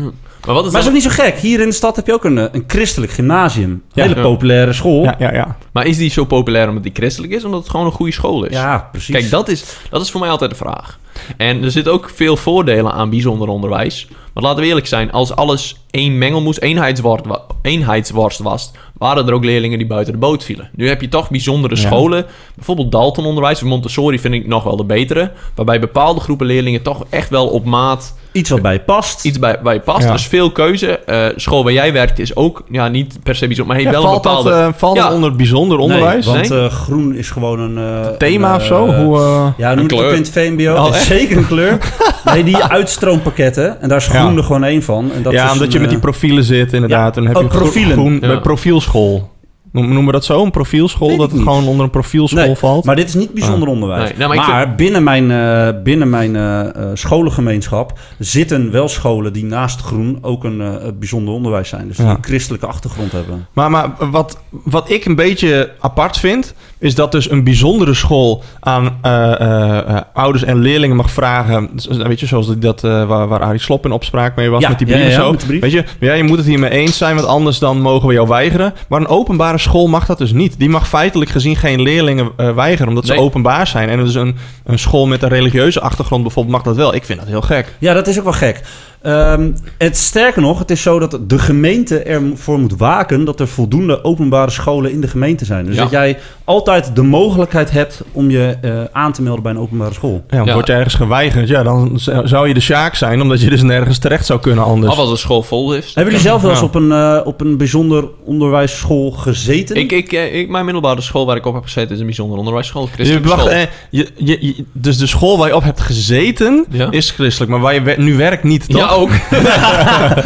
Maar 0.49 0.57
wat 0.57 0.67
is 0.67 0.73
Maar 0.73 0.81
is 0.81 0.87
dan- 0.87 0.97
ook 0.97 1.03
niet 1.03 1.13
zo 1.17 1.23
gek. 1.23 1.39
Hier 1.39 1.61
in 1.61 1.69
de 1.69 1.75
stad 1.75 1.97
heb 1.97 2.07
je 2.07 2.13
ook 2.13 2.25
een, 2.25 2.39
eh, 2.39 2.45
een 2.53 2.65
christelijk 2.67 3.13
gymnasium. 3.13 3.71
Een 3.71 3.83
Ja. 3.93 4.03
hele 4.03 4.15
Ja. 4.15 4.23
populaire 4.23 4.73
school. 4.73 5.03
Ja, 5.05 5.15
ja, 5.19 5.33
ja. 5.33 5.57
maar 5.73 5.87
is 5.87 5.97
die 5.97 6.11
zo 6.11 6.25
populair 6.25 6.69
omdat 6.69 6.83
die 6.83 6.93
christelijk 6.95 7.33
is? 7.33 7.45
Omdat 7.45 7.61
het 7.61 7.71
gewoon 7.71 7.87
een 7.87 7.93
goede 7.93 8.13
school 8.13 8.45
is? 8.45 8.53
Ja, 8.57 8.89
precies. 8.93 9.15
Kijk, 9.15 9.31
dat 9.31 9.49
is, 9.49 9.65
dat 9.91 10.01
is 10.03 10.11
voor 10.11 10.21
mij 10.21 10.31
altijd 10.31 10.51
de 10.51 10.57
vraag. 10.57 10.99
En 11.37 11.63
er 11.65 11.71
zitten 11.71 11.93
ook 11.93 12.11
veel 12.15 12.37
voordelen 12.37 12.93
aan 12.93 13.11
bijzonder 13.11 13.49
onderwijs. 13.49 14.07
Maar 14.35 14.43
laten 14.43 14.63
we 14.63 14.69
eerlijk 14.69 14.87
zijn, 14.87 15.13
als 15.13 15.35
alles 15.35 15.77
één 15.91 16.19
mengelmoes, 16.19 16.61
eenheidsworst, 16.61 17.27
wa- 17.27 17.41
eenheidsworst 17.63 18.39
was, 18.39 18.71
waren 18.99 19.27
er 19.27 19.33
ook 19.33 19.45
leerlingen 19.45 19.79
die 19.79 19.87
buiten 19.87 20.13
de 20.13 20.19
boot 20.19 20.45
vielen. 20.45 20.71
Nu 20.75 20.89
heb 20.89 21.01
je 21.01 21.09
toch 21.09 21.31
bijzondere 21.31 21.75
Ja. 21.75 21.81
scholen. 21.81 22.27
Bijvoorbeeld 22.55 22.93
Dalton 22.93 23.25
onderwijs 23.25 23.63
of 23.63 23.69
Montessori 23.69 24.19
vind 24.19 24.35
ik 24.35 24.47
nog 24.47 24.65
wel 24.65 24.77
de 24.77 24.85
betere. 24.85 25.33
Waarbij 25.55 25.81
bepaalde 25.81 26.21
groepen 26.21 26.47
leerlingen 26.47 26.83
toch 26.83 27.05
echt 27.11 27.31
wel 27.31 27.47
op 27.49 27.65
maat 27.65 28.15
Iets 28.39 28.51
wat 28.51 28.63
bij 28.63 28.73
je 28.73 28.81
past. 28.81 29.25
iets 29.25 29.39
bij, 29.39 29.59
bij 29.63 29.75
je 29.75 29.81
past. 29.81 30.03
Ja. 30.03 30.09
Er 30.09 30.15
is 30.15 30.27
veel 30.27 30.51
keuze. 30.51 30.99
Eh, 30.99 31.27
school 31.37 31.65
waar 31.65 31.73
jij 31.73 31.93
werkt 31.93 32.19
is 32.19 32.37
ook 32.37 32.63
ja, 32.71 32.89
niet 32.89 33.19
per 33.23 33.35
se 33.35 33.47
bijzonder, 33.47 33.67
maar 33.75 33.85
heeft 33.85 33.95
Ja, 33.97 34.03
wel 34.03 34.15
een 34.15 34.23
valt 34.23 34.45
dat, 34.45 34.53
eh, 34.55 34.69
valt 34.77 34.97
Ja. 34.97 35.03
dat 35.05 35.13
onder 35.13 35.37
bijzonder 35.37 35.79
onderwijs? 35.79 36.25
Nee, 36.27 36.35
want 36.35 36.49
Nee? 36.49 36.61
eh, 36.61 36.71
groen 36.71 37.15
is 37.15 37.31
gewoon 37.31 37.61
een... 37.61 37.79
eh, 38.05 38.07
Thema 38.11 38.51
een, 38.51 38.57
of 38.57 38.65
zo? 38.65 38.87
eh, 38.87 38.99
Hoe, 39.05 39.19
eh, 39.19 39.47
Ja, 39.57 39.75
noem 39.75 39.85
het 39.85 39.93
in 39.93 39.99
het 40.01 40.31
VMBO. 40.31 40.73
Oh, 40.75 40.85
Het 40.85 40.95
is 40.95 41.01
echt? 41.01 41.07
zeker 41.07 41.37
een 41.37 41.47
kleur. 41.47 41.79
Nee, 42.25 42.45
die 42.45 42.57
uitstroompakketten. 42.65 43.81
En 43.81 43.89
daar 43.89 43.99
is 43.99 44.07
groen 44.07 44.31
Ja. 44.33 44.37
er 44.37 44.45
gewoon 44.45 44.65
één 44.65 44.83
van. 44.83 45.11
En 45.13 45.23
dat 45.23 45.33
ja, 45.33 45.45
is 45.47 45.53
omdat 45.53 45.67
een, 45.67 45.73
je 45.73 45.79
met 45.79 45.89
die 45.89 45.97
eh, 45.99 46.03
profielen 46.05 46.45
zit, 46.45 46.73
inderdaad. 46.73 47.15
ja. 47.15 47.21
En 47.21 47.27
dan 47.27 47.37
heb 47.37 47.37
Oh, 47.37 47.53
je 47.53 47.59
profielen. 47.59 47.93
groen 47.93 48.19
Ja. 48.21 48.27
bij 48.27 48.39
profielschool. 48.41 49.31
Noem- 49.73 49.87
Noemen 49.87 50.07
we 50.07 50.13
dat 50.13 50.25
zo? 50.25 50.45
Een 50.45 50.51
profielschool? 50.51 51.09
Dat 51.17 51.21
het 51.21 51.33
niet. 51.33 51.43
gewoon 51.43 51.67
onder 51.67 51.85
een 51.85 51.91
profielschool 51.91 52.45
Nee, 52.47 52.55
valt? 52.55 52.85
Maar 52.85 52.97
dit 52.97 53.09
is 53.09 53.15
niet 53.15 53.33
bijzonder 53.35 53.69
onderwijs. 53.69 54.09
Nee, 54.09 54.29
nou, 54.29 54.37
maar 54.37 54.75
binnen 54.75 55.03
mijn, 55.03 55.31
eh, 55.31 55.83
binnen 55.83 56.11
mijn 56.11 56.37
eh, 56.37 56.61
eh, 56.69 56.91
scholengemeenschap 56.95 57.99
zitten 58.19 58.71
wel 58.71 58.89
scholen 58.89 59.33
die 59.33 59.45
naast 59.45 59.81
groen 59.81 60.19
ook 60.23 60.45
een 60.45 60.61
eh, 60.61 60.75
bijzonder 60.99 61.35
onderwijs 61.35 61.69
zijn. 61.69 61.89
Dus 61.89 61.97
die 61.97 62.07
Ja. 62.07 62.13
een 62.13 62.19
christelijke 62.25 62.67
achtergrond 62.67 63.13
hebben. 63.13 63.47
Maar, 63.53 63.71
maar 63.71 64.11
wat, 64.11 64.39
wat 64.51 64.91
ik 64.91 65.05
een 65.05 65.15
beetje 65.15 65.73
apart 65.81 66.19
vind, 66.19 66.55
is 66.79 66.95
dat 66.95 67.13
dus 67.13 67.31
een 67.31 67.45
bijzondere 67.45 67.95
school 67.95 68.43
aan 68.61 68.99
eh, 69.03 69.41
eh, 69.41 69.79
eh, 69.79 70.01
ouders 70.13 70.45
en 70.45 70.59
leerlingen 70.59 70.97
mag 70.97 71.11
vragen. 71.11 71.71
Weet 71.89 72.21
je, 72.21 72.27
zoals 72.27 72.59
dat, 72.59 72.85
eh, 72.85 73.05
waar, 73.05 73.29
waar 73.29 73.41
Arie 73.41 73.61
Slop 73.61 73.85
in 73.85 73.93
opspraak 73.93 74.37
mee 74.37 74.51
was 74.51 74.63
Ja, 74.63 74.69
met 74.69 74.79
die 74.79 74.87
brief 74.87 75.07
ja, 75.07 75.11
zo. 75.11 75.35
brief. 75.47 75.61
Weet 75.61 75.73
je, 75.73 75.85
ja, 76.01 76.13
je 76.15 76.23
moet 76.23 76.37
het 76.37 76.47
hiermee 76.47 76.71
eens 76.71 76.97
zijn, 76.97 77.15
want 77.15 77.27
anders 77.27 77.59
dan 77.59 77.81
mogen 77.81 78.09
we 78.09 78.15
jou 78.15 78.29
weigeren. 78.29 78.75
Maar 78.89 79.01
een 79.01 79.09
openbare 79.09 79.59
school 79.59 79.87
mag 79.87 80.07
dat 80.07 80.19
dus 80.19 80.33
niet. 80.33 80.59
Die 80.59 80.69
mag 80.69 80.89
feitelijk 80.89 81.31
gezien 81.31 81.57
geen 81.57 81.83
leerlingen 81.83 82.31
weigeren, 82.55 82.89
omdat 82.89 83.07
ze 83.07 83.19
openbaar 83.19 83.67
zijn. 83.67 83.89
En 83.89 83.99
dus 83.99 84.15
een, 84.15 84.37
een 84.65 84.79
school 84.79 85.07
met 85.07 85.23
een 85.23 85.29
religieuze 85.29 85.81
achtergrond 85.81 86.23
bijvoorbeeld 86.23 86.55
mag 86.55 86.65
dat 86.65 86.77
wel. 86.77 86.95
Ik 86.95 87.05
vind 87.05 87.19
dat 87.19 87.29
heel 87.29 87.41
gek. 87.41 87.75
Ja, 87.79 87.95
dat 87.95 88.07
is 88.07 88.19
ook 88.19 88.25
wel 88.25 88.33
gek. 88.33 88.63
Ehm, 89.03 89.51
het, 89.79 89.97
sterker 89.97 90.43
nog, 90.43 90.59
het 90.59 90.71
is 90.71 90.83
zo 90.83 90.99
dat 90.99 91.19
de 91.27 91.39
gemeente 91.39 91.99
ervoor 91.99 92.59
moet 92.59 92.77
waken 92.77 93.25
dat 93.25 93.41
er 93.41 93.49
voldoende 93.49 94.05
openbare 94.05 94.51
scholen 94.51 94.91
in 94.93 95.01
de 95.01 95.09
gemeente 95.09 95.45
zijn. 95.45 95.65
Dus 95.67 95.75
Ja. 95.75 95.83
dat 95.83 95.91
jij 95.91 96.19
altijd 96.45 96.97
de 96.97 97.03
mogelijkheid 97.03 97.71
hebt 97.71 98.03
om 98.13 98.31
je 98.31 98.57
eh, 98.61 98.71
aan 98.93 99.13
te 99.13 99.23
melden 99.23 99.43
bij 99.43 99.53
een 99.53 99.59
openbare 99.59 99.93
school. 99.95 100.25
Ja, 100.29 100.37
want 100.37 100.49
Ja. 100.49 100.55
word 100.55 100.67
je 100.67 100.73
ergens 100.73 100.95
geweigerd, 100.95 101.49
ja, 101.49 101.63
dan 101.63 101.91
zou 102.25 102.49
je 102.49 102.55
de 102.55 102.61
sjaak 102.61 102.95
zijn, 102.95 103.21
omdat 103.21 103.41
je 103.41 103.51
dus 103.51 103.63
nergens 103.63 103.99
terecht 103.99 104.27
zou 104.27 104.41
kunnen 104.41 104.65
anders. 104.65 104.93
Of 104.93 104.99
als 104.99 105.11
een 105.11 105.17
school 105.19 105.43
vol 105.43 105.75
is. 105.75 105.85
Hebben 105.87 106.05
jullie 106.05 106.29
zelf 106.29 106.43
wel 106.43 106.51
eens 106.51 106.63
op 106.63 106.75
een, 106.75 106.93
eh, 106.93 107.21
op 107.25 107.41
een 107.41 107.57
bijzonder 107.57 108.09
onderwijsschool 108.25 109.11
gezeten? 109.11 109.77
Ik, 109.77 109.93
ik, 109.93 110.13
eh, 110.13 110.35
ik, 110.39 110.49
mijn 110.49 110.65
middelbare 110.65 111.01
school 111.01 111.27
waar 111.27 111.37
ik 111.37 111.47
op 111.47 111.55
heb 111.55 111.63
gezeten 111.63 111.95
is 111.95 112.01
een 112.01 112.07
bijzonder 112.07 112.39
onderwijsschool. 112.39 112.89
Je, 112.97 113.21
wacht, 113.21 113.41
school. 113.41 113.51
eh, 113.53 113.63
je, 113.91 114.09
je, 114.17 114.37
je- 114.41 114.65
dus 114.73 114.99
de 114.99 115.07
school 115.07 115.39
waar 115.39 115.49
je 115.49 115.57
op 115.57 115.63
hebt 115.63 115.81
gezeten 115.81 116.65
Ja. 116.71 116.91
is 116.91 117.11
christelijk, 117.11 117.51
maar 117.51 117.61
waar 117.61 117.75
je 117.75 117.83
wer- 117.83 118.01
nu 118.01 118.17
werkt 118.17 118.43
niet, 118.43 118.69
toch? 118.69 118.81
Ook. 118.91 119.11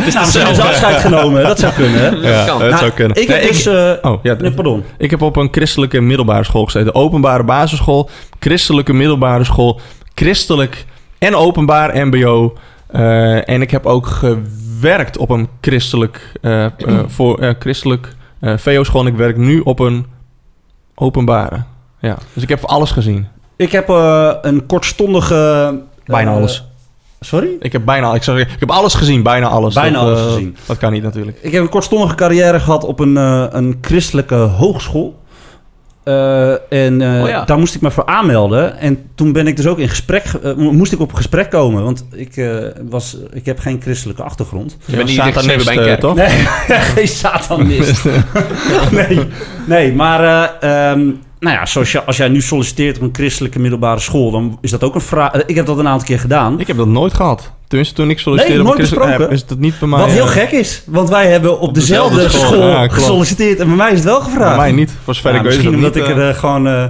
dus 0.04 0.14
nou, 0.14 0.26
ze 0.26 0.38
hebben 0.38 0.54
ze 0.54 0.62
afscheid 0.62 1.00
genomen. 1.00 1.42
Dat 1.42 1.58
zou 1.58 1.72
kunnen. 1.72 2.00
Hè? 2.00 2.08
Ja, 2.08 2.44
kan. 2.46 2.58
dat 2.58 2.68
Nou, 2.68 2.80
zou 2.80 2.90
kunnen. 2.90 3.16
Ik 3.22 3.28
heb 3.28 3.40
Nee, 3.40 3.48
dus... 3.48 3.66
eh, 3.66 3.92
oh, 4.10 4.18
ja, 4.22 4.34
nee, 4.34 4.52
pardon. 4.52 4.84
ik 4.98 5.10
heb 5.10 5.22
op 5.22 5.36
een 5.36 5.48
christelijke 5.50 6.00
middelbare 6.00 6.44
school 6.44 6.64
gezeten. 6.64 6.94
Openbare 6.94 7.42
basisschool, 7.44 8.10
christelijke 8.40 8.92
middelbare 8.92 9.44
school, 9.44 9.80
christelijk 10.14 10.84
en 11.18 11.34
openbaar 11.34 12.06
mbo. 12.06 12.56
Eh, 12.86 13.48
en 13.48 13.62
ik 13.62 13.70
heb 13.70 13.86
ook 13.86 14.06
gewerkt 14.06 15.16
op 15.18 15.30
een 15.30 15.48
christelijk, 15.60 16.32
eh, 16.40 16.64
eh, 16.64 16.70
voor, 17.06 17.38
eh, 17.38 17.50
christelijk 17.58 18.14
eh, 18.40 18.54
VO-school. 18.56 19.00
En 19.00 19.06
ik 19.06 19.16
werk 19.16 19.36
nu 19.36 19.60
op 19.60 19.78
een 19.78 20.06
openbare. 20.94 21.62
Ja, 22.00 22.16
dus 22.32 22.42
ik 22.42 22.48
heb 22.48 22.64
alles 22.64 22.90
gezien. 22.90 23.26
Ik 23.56 23.72
heb 23.72 23.88
eh, 23.88 24.32
een 24.42 24.66
kortstondige... 24.66 25.80
Bijna 26.04 26.30
alles. 26.32 26.64
Sorry? 27.24 27.48
Ik 27.60 27.72
heb 27.72 27.84
bijna, 27.84 28.14
ik, 28.14 28.22
zeg, 28.22 28.38
ik 28.38 28.60
heb 28.60 28.70
alles 28.70 28.94
gezien, 28.94 29.22
bijna 29.22 29.48
alles. 29.48 29.74
Bijna 29.74 29.98
Dat, 29.98 30.02
alles 30.08 30.20
eh, 30.20 30.26
gezien. 30.32 30.56
Dat 30.66 30.78
kan 30.78 30.92
niet 30.92 31.02
natuurlijk. 31.02 31.38
Ik 31.40 31.52
heb 31.52 31.62
een 31.62 31.68
kortstondige 31.68 32.14
carrière 32.14 32.60
gehad 32.60 32.84
op 32.84 33.00
een, 33.00 33.16
eh, 33.16 33.44
een 33.50 33.78
christelijke 33.80 34.34
hogeschool. 34.34 35.20
Eh, 36.04 36.50
en 36.72 37.00
eh, 37.00 37.22
Oh 37.22 37.28
ja. 37.28 37.44
daar 37.44 37.58
moest 37.58 37.74
ik 37.74 37.80
me 37.80 37.90
voor 37.90 38.06
aanmelden. 38.06 38.78
En 38.78 38.98
toen 39.14 39.32
ben 39.32 39.46
ik 39.46 39.56
dus 39.56 39.66
ook 39.66 39.78
in 39.78 39.88
gesprek, 39.88 40.24
ge- 40.24 40.54
moest 40.56 40.92
ik 40.92 41.00
op 41.00 41.12
gesprek 41.12 41.50
komen. 41.50 41.82
Want 41.84 42.04
ik, 42.12 42.36
eh, 42.36 42.56
was, 42.88 43.16
ik 43.32 43.46
heb 43.46 43.58
geen 43.58 43.80
christelijke 43.82 44.22
achtergrond. 44.22 44.76
Je 44.84 44.96
bent 44.96 45.08
niet 45.08 45.16
Satanist, 45.16 45.64
bij 45.66 45.76
een 45.76 45.84
kerk. 45.84 46.00
toch? 46.00 46.14
Nee, 46.14 46.28
geen 46.94 47.08
satanist. 47.08 48.04
nee, 48.90 49.18
nee, 49.66 49.92
maar 49.94 50.20
eh, 50.60 50.90
ehm, 50.90 51.10
nou 51.42 51.56
ja, 51.56 51.66
zoals 51.66 51.92
je, 51.92 52.04
als 52.04 52.16
jij 52.16 52.28
nu 52.28 52.40
solliciteert 52.40 52.96
op 52.96 53.02
een 53.02 53.10
christelijke 53.12 53.58
middelbare 53.58 54.00
school, 54.00 54.30
dan 54.30 54.58
is 54.60 54.70
dat 54.70 54.84
ook 54.84 54.94
een 54.94 55.00
vraag. 55.00 55.32
eh, 55.32 55.40
Ik 55.46 55.54
heb 55.56 55.66
dat 55.66 55.78
een 55.78 55.88
aantal 55.88 56.06
keer 56.06 56.18
gedaan. 56.20 56.60
Ik 56.60 56.66
heb 56.66 56.76
dat 56.76 56.86
nooit 56.86 57.14
gehad. 57.14 57.52
Tenminste, 57.68 57.96
toen 57.96 58.10
ik 58.10 58.18
solliciteerde 58.18 58.62
Nee, 58.62 58.72
op 58.72 58.76
nooit 58.78 58.90
een 58.90 58.96
christelijk- 58.96 59.18
besproken. 59.18 59.36
eh, 59.36 59.42
is 59.42 59.48
dat 59.48 59.58
niet 59.58 59.78
bij 59.78 59.88
mij. 59.88 59.98
Wat 60.00 60.10
heel 60.10 60.24
eh, 60.24 60.30
gek 60.30 60.50
is, 60.50 60.82
want 60.86 61.08
wij 61.08 61.26
hebben 61.30 61.60
op, 61.60 61.74
dezelfde, 61.74 62.14
dezelfde 62.14 62.38
school, 62.38 62.52
school. 62.60 62.68
Ja, 62.68 62.88
gesolliciteerd 62.88 63.58
en 63.60 63.66
bij 63.66 63.76
mij 63.76 63.88
is 63.90 63.94
het 63.96 64.04
wel 64.04 64.18
Bij 64.20 64.28
gevraagd. 64.30 64.56
mij 64.56 64.72
niet. 64.72 64.90
Voor 65.04 65.14
zover 65.14 65.30
Ja, 65.30 65.36
ik 65.36 65.42
weet 65.42 65.52
is 65.52 65.58
misschien 65.58 65.80
dat 65.82 65.90
omdat 65.90 66.08
niet, 66.08 66.10
ik 66.16 66.18
eh, 66.18 66.28
er 66.28 66.34
eh, 66.34 66.38
gewoon... 66.40 66.66
eh, 66.66 66.84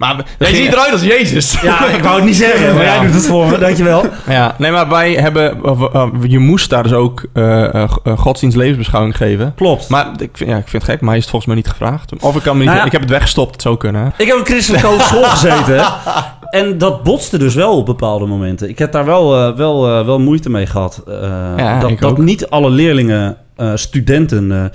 Maar 0.00 0.16
we- 0.16 0.22
Jij 0.38 0.48
ging- 0.48 0.64
ziet 0.64 0.72
eruit 0.72 0.92
als 0.92 1.02
Jezus. 1.02 1.60
ja, 1.60 1.86
ik 1.88 2.02
wou 2.02 2.16
het 2.16 2.24
niet 2.24 2.36
zeggen, 2.36 2.74
maar 2.74 2.84
Ja. 2.84 2.94
jij 2.94 3.04
doet 3.04 3.14
het 3.14 3.26
voor 3.26 3.46
me, 3.46 3.58
dankjewel. 3.58 4.04
Ja, 4.28 4.54
nee, 4.58 4.70
maar 4.70 4.88
wij 4.88 5.12
hebben... 5.12 5.62
eh, 5.92 6.06
je 6.22 6.38
moest 6.38 6.70
daar 6.70 6.82
dus 6.82 6.92
ook 6.92 7.24
eh 7.32 7.74
eh, 7.74 7.90
eh, 8.04 8.18
godsdienst 8.18 8.56
levensbeschouwing 8.56 9.16
geven. 9.16 9.52
Klopt. 9.56 9.88
Maar 9.88 10.06
ik 10.18 10.30
vind, 10.36 10.50
ja, 10.50 10.56
ik 10.56 10.68
vind 10.68 10.82
het 10.82 10.90
gek, 10.92 11.00
maar 11.00 11.14
is 11.16 11.20
het 11.20 11.30
volgens 11.30 11.52
mij 11.52 11.60
niet 11.62 11.70
gevraagd. 11.70 12.12
Of 12.20 12.36
ik 12.36 12.42
kan 12.42 12.52
me 12.52 12.58
niet... 12.58 12.68
Nou 12.68 12.78
ja. 12.80 12.84
Ik 12.86 12.92
heb 12.92 13.00
het 13.00 13.10
weggestopt, 13.10 13.52
het 13.52 13.62
zou 13.62 13.76
kunnen. 13.76 14.12
Ik 14.16 14.26
heb 14.26 14.34
op 14.34 14.40
een 14.40 14.46
christelijke 14.52 14.86
hogeschool 14.86 15.22
gezeten. 15.36 15.84
En 16.50 16.78
dat 16.78 17.02
botste 17.02 17.38
dus 17.38 17.54
wel 17.54 17.76
op 17.76 17.86
bepaalde 17.86 18.26
momenten. 18.26 18.68
Ik 18.68 18.78
heb 18.78 18.92
daar 18.92 19.04
wel, 19.04 19.56
wel, 19.56 20.04
wel 20.04 20.18
moeite 20.20 20.50
mee 20.50 20.66
gehad. 20.66 21.02
Eh, 21.08 21.14
Ja, 21.56 21.80
dat, 21.80 21.90
ik 21.90 22.00
dat 22.00 22.10
ook. 22.10 22.18
niet 22.18 22.50
alle 22.50 22.70
leerlingen, 22.70 23.36
eh, 23.56 23.70
studenten, 23.74 24.72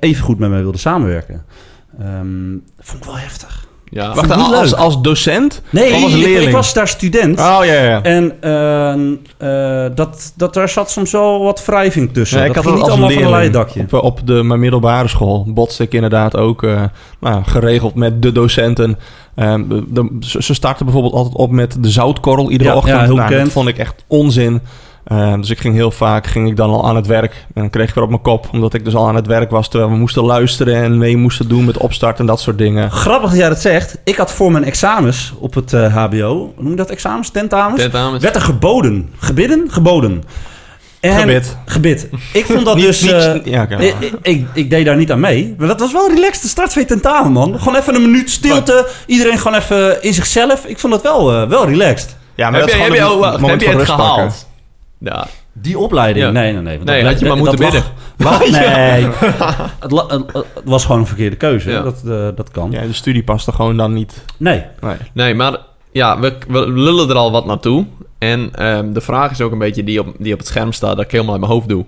even 0.00 0.24
goed 0.24 0.38
met 0.38 0.50
mij 0.50 0.62
wilden 0.62 0.80
samenwerken. 0.80 1.44
Ehm, 2.00 2.50
vond 2.80 2.98
ik 3.02 3.04
wel 3.04 3.18
heftig. 3.18 3.63
Ja. 3.94 4.14
Wacht, 4.14 4.30
ik 4.30 4.36
niet 4.36 4.54
als, 4.54 4.70
leuk. 4.70 4.80
als 4.80 5.00
docent? 5.00 5.62
Nee, 5.70 5.94
Of 5.94 6.02
als 6.02 6.12
ik, 6.14 6.24
leerling? 6.24 6.46
ik 6.48 6.54
was 6.54 6.72
daar 6.74 6.88
student. 6.88 7.38
Oh, 7.38 7.58
ja, 7.62 7.62
ja. 7.82 8.02
En 8.02 8.32
ehm, 8.40 9.12
eh, 9.38 9.94
dat, 9.94 10.32
dat, 10.36 10.54
daar 10.54 10.68
zat 10.68 10.90
soms 10.90 11.10
wel 11.12 11.42
wat 11.42 11.64
wrijving 11.64 12.12
tussen. 12.12 12.38
Ja, 12.38 12.46
dat 12.46 12.56
ik 12.56 12.62
had 12.62 12.72
ging 12.72 12.76
het 12.76 12.84
niet 12.84 12.92
allemaal 13.00 13.10
van 13.16 13.22
een 13.24 13.30
leerling. 13.30 13.52
leien 13.54 13.66
dakje. 13.66 13.98
Op, 13.98 14.04
op 14.04 14.26
de, 14.26 14.32
mijn 14.42 14.60
middelbare 14.60 15.08
school 15.08 15.44
botste 15.48 15.82
ik 15.82 15.92
inderdaad 15.94 16.36
ook 16.36 16.62
eh, 16.62 16.82
nou, 17.20 17.44
geregeld 17.44 17.94
met 17.94 18.22
de 18.22 18.32
docenten. 18.32 18.98
Ehm, 19.34 19.62
de- 19.68 20.16
ze 20.40 20.54
starten 20.54 20.84
bijvoorbeeld 20.84 21.14
altijd 21.14 21.34
op 21.34 21.50
met 21.50 21.76
de 21.82 21.90
zoutkorrel 21.90 22.50
iedere 22.50 22.70
Ja, 22.70 22.76
ochtend. 22.76 22.96
ja, 22.96 23.04
heel 23.04 23.14
Nou, 23.14 23.34
dat 23.34 23.48
vond 23.48 23.68
ik 23.68 23.78
echt 23.78 24.04
onzin. 24.06 24.60
Ehm, 25.04 25.40
dus 25.40 25.50
ik 25.50 25.58
ging 25.58 25.74
heel 25.74 25.90
vaak 25.90 26.26
ging 26.26 26.48
ik 26.48 26.56
dan 26.56 26.70
al 26.70 26.88
aan 26.88 26.96
het 26.96 27.06
werk. 27.06 27.32
En 27.32 27.60
dan 27.60 27.70
kreeg 27.70 27.88
ik 27.88 27.94
weer 27.94 28.04
op 28.04 28.10
mijn 28.10 28.22
kop, 28.22 28.48
omdat 28.52 28.74
ik 28.74 28.84
dus 28.84 28.94
al 28.94 29.08
aan 29.08 29.14
het 29.14 29.26
werk 29.26 29.50
was... 29.50 29.68
terwijl 29.68 29.90
we 29.90 29.96
moesten 29.96 30.24
luisteren 30.24 30.74
en 30.82 30.98
mee 30.98 31.16
moesten 31.16 31.48
doen 31.48 31.64
met 31.64 31.76
opstart 31.78 32.18
en 32.18 32.26
dat 32.26 32.40
soort 32.40 32.58
dingen. 32.58 32.90
Grappig 32.90 33.30
dat 33.30 33.38
jij 33.38 33.48
dat 33.48 33.60
zegt. 33.60 33.98
Ik 34.04 34.16
had 34.16 34.32
voor 34.32 34.52
mijn 34.52 34.64
examens 34.64 35.32
op 35.38 35.54
het 35.54 35.72
eh, 35.72 35.96
HBO, 35.96 36.54
noem 36.58 36.70
je 36.70 36.76
dat 36.76 36.90
examens? 36.90 37.30
Tentamens? 37.30 37.80
Tentamens. 37.80 38.22
werd 38.22 38.34
er 38.34 38.40
geboden. 38.40 39.10
Gebidden? 39.18 39.64
Geboden. 39.70 40.22
En, 41.00 41.18
Gebid. 41.20 41.56
Gebid. 41.64 42.08
Ik 42.32 42.44
vond 42.44 42.64
dat 42.64 42.76
Niet- 42.76 42.84
dus... 42.84 43.00
niet- 43.00 43.12
eh, 43.12 43.34
ja, 43.44 43.68
ik, 44.22 44.46
ik, 44.52 44.70
deed 44.70 44.84
daar 44.84 44.96
niet 44.96 45.12
aan 45.12 45.20
mee. 45.20 45.54
Maar 45.58 45.68
dat 45.68 45.80
was 45.80 45.92
wel 45.92 46.08
relaxed. 46.08 46.42
De 46.42 46.48
start 46.48 46.72
van 46.72 46.82
je 46.82 46.88
tentamen, 46.88 47.32
man. 47.32 47.58
Gewoon 47.58 47.78
even 47.78 47.94
een 47.94 48.02
minuut 48.02 48.30
stilte. 48.30 48.88
Iedereen 49.06 49.38
gewoon 49.38 49.58
even 49.58 50.02
in 50.02 50.14
zichzelf. 50.14 50.64
Ik 50.64 50.78
vond 50.78 50.92
dat 50.92 51.02
wel, 51.02 51.32
eh, 51.32 51.48
wel 51.48 51.66
relaxed. 51.66 52.16
Ja, 52.34 52.50
Heb 52.50 52.60
dat 52.60 52.70
je, 52.70 52.76
is 52.76 52.82
heb 52.82 52.94
je, 52.94 53.10
oh, 53.10 53.42
heb 53.42 53.60
je 53.60 53.68
het 53.68 53.86
pakken. 53.96 54.32
Ja. 55.04 55.26
Die 55.52 55.78
opleiding? 55.78 56.24
Ja. 56.26 56.30
Nee, 56.30 56.52
nee, 56.52 56.62
nee. 56.62 56.78
Nee, 56.78 57.04
had 57.04 57.18
je 57.20 57.26
maar 57.26 57.36
moeten 57.36 57.56
dat 57.56 57.70
bidden. 57.70 57.90
lag- 58.16 58.40
lag- 58.40 58.50
nee. 58.60 59.06
het, 59.80 59.90
la- 59.90 60.06
het- 60.08 60.32
het 60.32 60.44
was 60.64 60.84
gewoon 60.84 61.00
een 61.00 61.06
verkeerde 61.06 61.36
keuze. 61.36 61.70
Ja. 61.70 61.82
Dat, 61.82 62.02
eh, 62.06 62.28
dat 62.36 62.50
kan. 62.50 62.70
Ja, 62.70 62.82
de 62.82 62.92
studie 62.92 63.22
past 63.24 63.46
er 63.46 63.52
gewoon 63.52 63.76
dan 63.76 63.92
niet. 63.92 64.24
Nee. 64.36 64.62
Nee. 64.80 64.96
Nee, 65.12 65.34
maar 65.34 65.56
ja, 65.92 66.18
we, 66.20 66.34
we 66.48 66.70
lullen 66.70 67.08
er 67.08 67.14
al 67.16 67.32
wat 67.32 67.46
naartoe. 67.46 67.86
En 68.18 68.50
ehm, 68.54 68.92
de 68.92 69.00
vraag 69.00 69.30
is 69.30 69.40
ook 69.40 69.52
een 69.52 69.58
beetje 69.58 69.84
die 69.84 70.00
op, 70.00 70.14
die 70.18 70.32
op 70.32 70.38
het 70.38 70.48
scherm 70.48 70.72
staat, 70.72 70.96
dat 70.96 71.04
ik 71.04 71.10
helemaal 71.10 71.32
uit 71.32 71.40
mijn 71.40 71.52
hoofd 71.52 71.68
doe. 71.68 71.84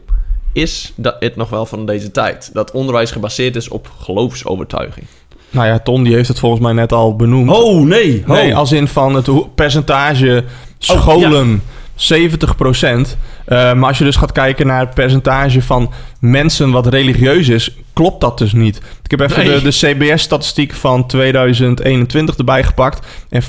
Is 0.53 0.93
dat 0.97 1.17
het 1.19 1.37
nog 1.37 1.49
wel 1.51 1.67
van 1.67 1.87
deze 1.87 2.11
tijd? 2.11 2.51
Dat 2.53 2.71
onderwijs 2.71 3.11
gebaseerd 3.11 3.57
is 3.57 3.69
op 3.69 3.91
geloofsovertuiging. 4.01 5.07
Nou 5.51 5.67
ja, 5.67 5.79
Ton 5.79 6.03
die 6.03 6.15
heeft 6.15 6.29
het 6.29 6.39
volgens 6.39 6.63
mij 6.63 6.73
net 6.73 6.93
al 6.93 7.17
benoemd. 7.17 7.51
Oh, 7.51 7.87
nee. 7.87 8.23
Oh. 8.27 8.29
Nee, 8.35 8.57
als 8.57 8.73
in 8.73 8.89
van 8.89 9.15
het 9.15 9.55
percentage 9.55 10.45
scholen 10.79 11.63
70%. 11.97 13.17
Eh, 13.45 13.73
maar 13.73 13.89
als 13.89 13.99
je 13.99 14.05
dus 14.05 14.17
gaat 14.17 14.33
kijken 14.33 14.67
naar 14.67 14.81
het 14.81 14.95
percentage 14.95 15.63
van 15.63 15.93
mensen 16.21 16.71
wat 16.71 16.87
religieus 16.87 17.49
is, 17.49 17.77
klopt 17.93 18.21
dat 18.21 18.39
dus 18.39 18.53
niet. 18.53 18.81
Ik 19.03 19.11
heb 19.11 19.21
even 19.21 19.47
Nee. 19.47 19.61
de, 19.61 19.63
de 19.63 19.71
CBS-statistiek 19.71 20.75
van 20.75 21.07
2021 21.07 22.37
erbij 22.37 22.65
gepakt. 22.65 23.07
En 23.29 23.43
55,4% 23.43 23.47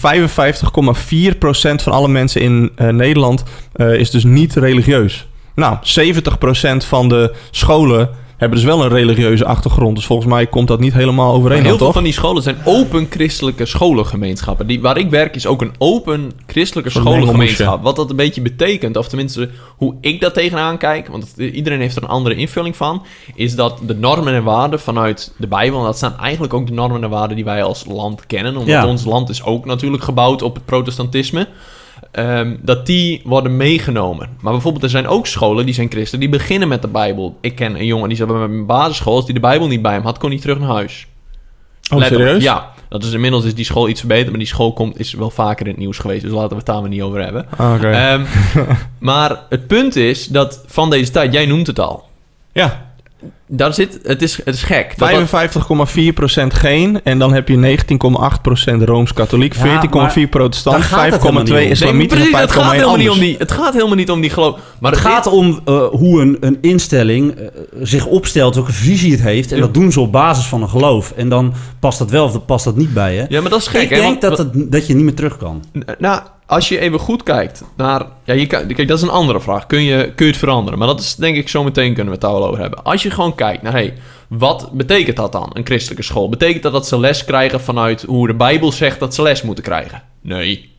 van 1.84 1.94
alle 1.94 2.08
mensen 2.08 2.42
in 2.42 2.72
eh, 2.76 2.88
Nederland 2.88 3.44
eh, 3.74 3.94
is 3.94 4.12
dus 4.12 4.24
niet 4.24 4.56
religieus. 4.56 5.28
Nou, 5.56 5.78
70% 5.84 6.88
van 6.88 7.10
de 7.10 7.34
scholen 7.52 8.10
hebben 8.38 8.58
dus 8.58 8.68
wel 8.68 8.84
een 8.84 8.90
religieuze 8.90 9.46
achtergrond. 9.46 9.96
Dus 9.96 10.06
volgens 10.06 10.28
mij 10.28 10.48
komt 10.48 10.68
dat 10.68 10.80
niet 10.80 10.94
helemaal 10.94 11.34
overeen, 11.34 11.58
heel 11.58 11.68
dan, 11.68 11.78
veel 11.78 11.86
toch? 11.86 11.96
van 11.96 12.04
die 12.04 12.14
scholen 12.14 12.44
zijn 12.44 12.58
open 12.64 13.08
christelijke 13.10 13.66
scholengemeenschappen. 13.66 14.68
Die, 14.68 14.82
waar 14.82 14.98
ik 14.98 15.10
werk 15.10 15.36
is 15.36 15.46
ook 15.48 15.62
een 15.62 15.74
open 15.78 16.32
christelijke 16.48 16.90
scholengemeenschap. 16.90 17.84
Wat 17.84 17.96
dat 17.96 18.10
een 18.10 18.16
beetje 18.16 18.42
betekent, 18.42 18.98
of 18.98 19.08
tenminste 19.08 19.50
hoe 19.78 19.96
ik 20.02 20.22
dat 20.22 20.34
tegenaan 20.34 20.78
kijk, 20.78 21.08
want 21.08 21.34
iedereen 21.38 21.80
heeft 21.80 21.96
er 21.96 22.04
een 22.04 22.10
andere 22.10 22.36
invulling 22.36 22.76
van, 22.76 23.04
is 23.36 23.56
dat 23.56 23.80
de 23.82 23.96
normen 23.96 24.34
en 24.34 24.44
waarden 24.44 24.80
vanuit 24.80 25.34
de 25.38 25.48
Bijbel, 25.48 25.80
en 25.80 25.86
dat 25.86 25.98
zijn 26.00 26.18
eigenlijk 26.18 26.54
ook 26.54 26.68
de 26.68 26.74
normen 26.74 27.04
en 27.04 27.10
waarden 27.10 27.36
die 27.36 27.46
wij 27.46 27.64
als 27.64 27.86
land 27.86 28.26
kennen, 28.26 28.52
omdat 28.54 28.68
Ja. 28.68 28.88
ons 28.88 29.06
land 29.06 29.30
is 29.30 29.44
ook 29.44 29.66
natuurlijk 29.66 30.04
gebouwd 30.04 30.42
op 30.42 30.56
het 30.56 30.66
protestantisme. 30.66 31.48
Ehm, 32.12 32.56
dat 32.62 32.86
die 32.86 33.22
worden 33.24 33.58
meegenomen. 33.58 34.30
Maar 34.42 34.52
bijvoorbeeld, 34.52 34.84
er 34.84 34.90
zijn 34.90 35.08
ook 35.08 35.28
scholen 35.28 35.66
die 35.66 35.74
zijn 35.74 35.92
christen, 35.92 36.20
die 36.20 36.30
beginnen 36.30 36.68
met 36.68 36.82
de 36.82 36.88
Bijbel. 36.88 37.38
Ik 37.42 37.56
ken 37.56 37.76
een 37.76 37.86
jongen 37.86 38.08
die 38.10 38.18
zat 38.18 38.28
bij 38.28 38.38
mijn 38.38 38.66
basisschool, 38.66 39.16
als 39.16 39.26
die 39.26 39.34
de 39.34 39.40
Bijbel 39.40 39.68
niet 39.68 39.82
bij 39.82 39.94
hem 39.94 40.04
had, 40.04 40.18
kon 40.18 40.30
hij 40.30 40.40
terug 40.40 40.60
naar 40.60 40.70
huis. 40.70 41.08
Oh, 41.92 41.98
Letterlijk, 41.98 42.30
serieus? 42.30 42.44
Ja. 42.44 42.76
Dat 42.90 43.04
is, 43.04 43.14
inmiddels 43.14 43.44
is 43.46 43.56
die 43.56 43.66
school 43.66 43.90
iets 43.90 44.00
verbeterd, 44.00 44.30
maar 44.30 44.40
die 44.40 44.48
school 44.48 44.74
komt, 44.74 45.00
is 45.00 45.14
wel 45.14 45.30
vaker 45.30 45.66
in 45.66 45.72
het 45.72 45.82
nieuws 45.82 45.98
geweest. 45.98 46.22
Dus 46.22 46.32
laten 46.32 46.50
we 46.50 46.56
het 46.56 46.66
daar 46.66 46.82
maar 46.82 46.90
niet 46.90 47.02
over 47.02 47.24
hebben. 47.24 47.46
Ah, 47.58 47.74
Oké. 47.74 47.90
Ehm, 47.90 48.26
maar 49.00 49.40
het 49.50 49.68
punt 49.68 49.96
is 49.96 50.28
dat 50.28 50.64
van 50.68 50.90
deze 50.90 51.12
tijd, 51.12 51.34
jij 51.34 51.46
noemt 51.46 51.68
het 51.68 51.80
al. 51.80 52.06
ja, 52.52 52.87
Daar 53.48 53.74
zit, 53.74 54.00
het 54.04 54.22
is, 54.22 54.38
het 54.46 54.56
is 54.56 54.64
gek. 54.64 54.94
Dat 54.98 55.10
dat- 55.12 55.28
55,4% 55.28 56.54
geen. 56.54 57.00
En 57.04 57.20
dan 57.20 57.34
heb 57.34 57.48
je 57.48 57.58
19,8% 57.58 58.84
Rooms-Katholiek, 58.84 59.54
Ja, 59.54 59.60
4,4% 59.62 59.92
maar 59.92 60.28
protestant, 60.28 60.76
daar 60.78 60.84
gaat 60.86 61.06
het 61.06 61.14
5,2% 61.14 61.22
helemaal 61.22 61.44
niet 61.44 61.66
om. 61.66 61.72
islamitisch 61.72 62.32
en 62.32 62.40
het 62.40 62.52
gaat 62.52 62.64
5,1% 62.64 62.72
helemaal 62.72 62.98
niet 62.98 63.10
om 63.10 63.20
die. 63.20 63.36
Het 63.38 63.52
gaat 63.52 63.74
helemaal 63.74 63.96
niet 63.96 64.12
om 64.12 64.22
die 64.22 64.30
geloof. 64.30 64.60
Maar 64.80 64.92
het 64.92 65.00
gaat 65.02 65.28
om 65.28 65.60
eh, 65.66 65.86
hoe 65.88 66.22
een, 66.22 66.38
een 66.40 66.58
instelling 66.62 67.32
eh, 67.36 67.46
zich 67.82 68.06
opstelt, 68.06 68.56
welke 68.56 68.72
visie 68.74 69.12
het 69.12 69.22
heeft. 69.22 69.50
En 69.52 69.58
Ja. 69.58 69.64
dat 69.64 69.74
doen 69.74 69.92
ze 69.92 70.00
op 70.00 70.12
basis 70.12 70.46
van 70.46 70.62
een 70.62 70.70
geloof. 70.70 71.12
En 71.16 71.30
dan 71.30 71.54
past 71.80 72.00
dat 72.00 72.10
wel 72.10 72.26
of 72.26 72.32
dan 72.32 72.46
past 72.46 72.66
dat 72.66 72.76
niet 72.76 72.94
bij 72.94 73.16
je. 73.16 73.26
Ja, 73.30 73.42
maar 73.42 73.50
dat 73.50 73.60
is 73.62 73.68
gek. 73.68 73.82
ik 73.82 73.90
hè, 73.90 73.96
denk 73.96 74.08
want- 74.08 74.22
dat, 74.22 74.38
het, 74.38 74.72
dat 74.72 74.88
je 74.88 74.96
niet 74.96 75.04
meer 75.04 75.16
terug 75.16 75.38
kan. 75.38 75.64
Nou, 76.00 76.22
als 76.48 76.70
je 76.70 76.80
even 76.80 77.00
goed 77.00 77.24
kijkt 77.24 77.64
naar... 77.78 78.06
Ja, 78.24 78.34
je 78.34 78.48
kan, 78.48 78.68
kijk, 78.68 78.88
dat 78.88 78.98
is 78.98 79.04
een 79.04 79.10
andere 79.10 79.42
vraag. 79.42 79.66
Kun 79.66 79.82
je, 79.84 80.12
kun 80.16 80.26
je 80.26 80.32
het 80.32 80.40
veranderen? 80.40 80.80
Maar 80.80 80.88
dat 80.88 81.00
is 81.00 81.16
denk 81.16 81.36
ik 81.38 81.50
zo 81.50 81.64
meteen 81.64 81.94
kunnen 81.94 82.06
we 82.06 82.12
het 82.12 82.22
daar 82.22 82.32
wel 82.32 82.48
over 82.48 82.60
hebben. 82.60 82.84
Als 82.84 83.04
je 83.04 83.12
gewoon 83.12 83.36
kijkt 83.36 83.62
naar... 83.62 83.72
Hey, 83.72 83.94
wat 84.28 84.70
betekent 84.72 85.16
dat 85.16 85.32
dan, 85.32 85.50
een 85.54 85.66
christelijke 85.66 86.04
school? 86.04 86.30
Betekent 86.30 86.64
dat 86.64 86.72
dat 86.72 86.88
ze 86.88 87.00
les 87.00 87.26
krijgen 87.26 87.62
vanuit 87.62 88.04
hoe 88.08 88.28
de 88.28 88.34
Bijbel 88.34 88.72
zegt 88.72 89.00
dat 89.00 89.16
ze 89.16 89.22
les 89.22 89.42
moeten 89.42 89.64
krijgen? 89.64 90.02
Nee. 90.22 90.76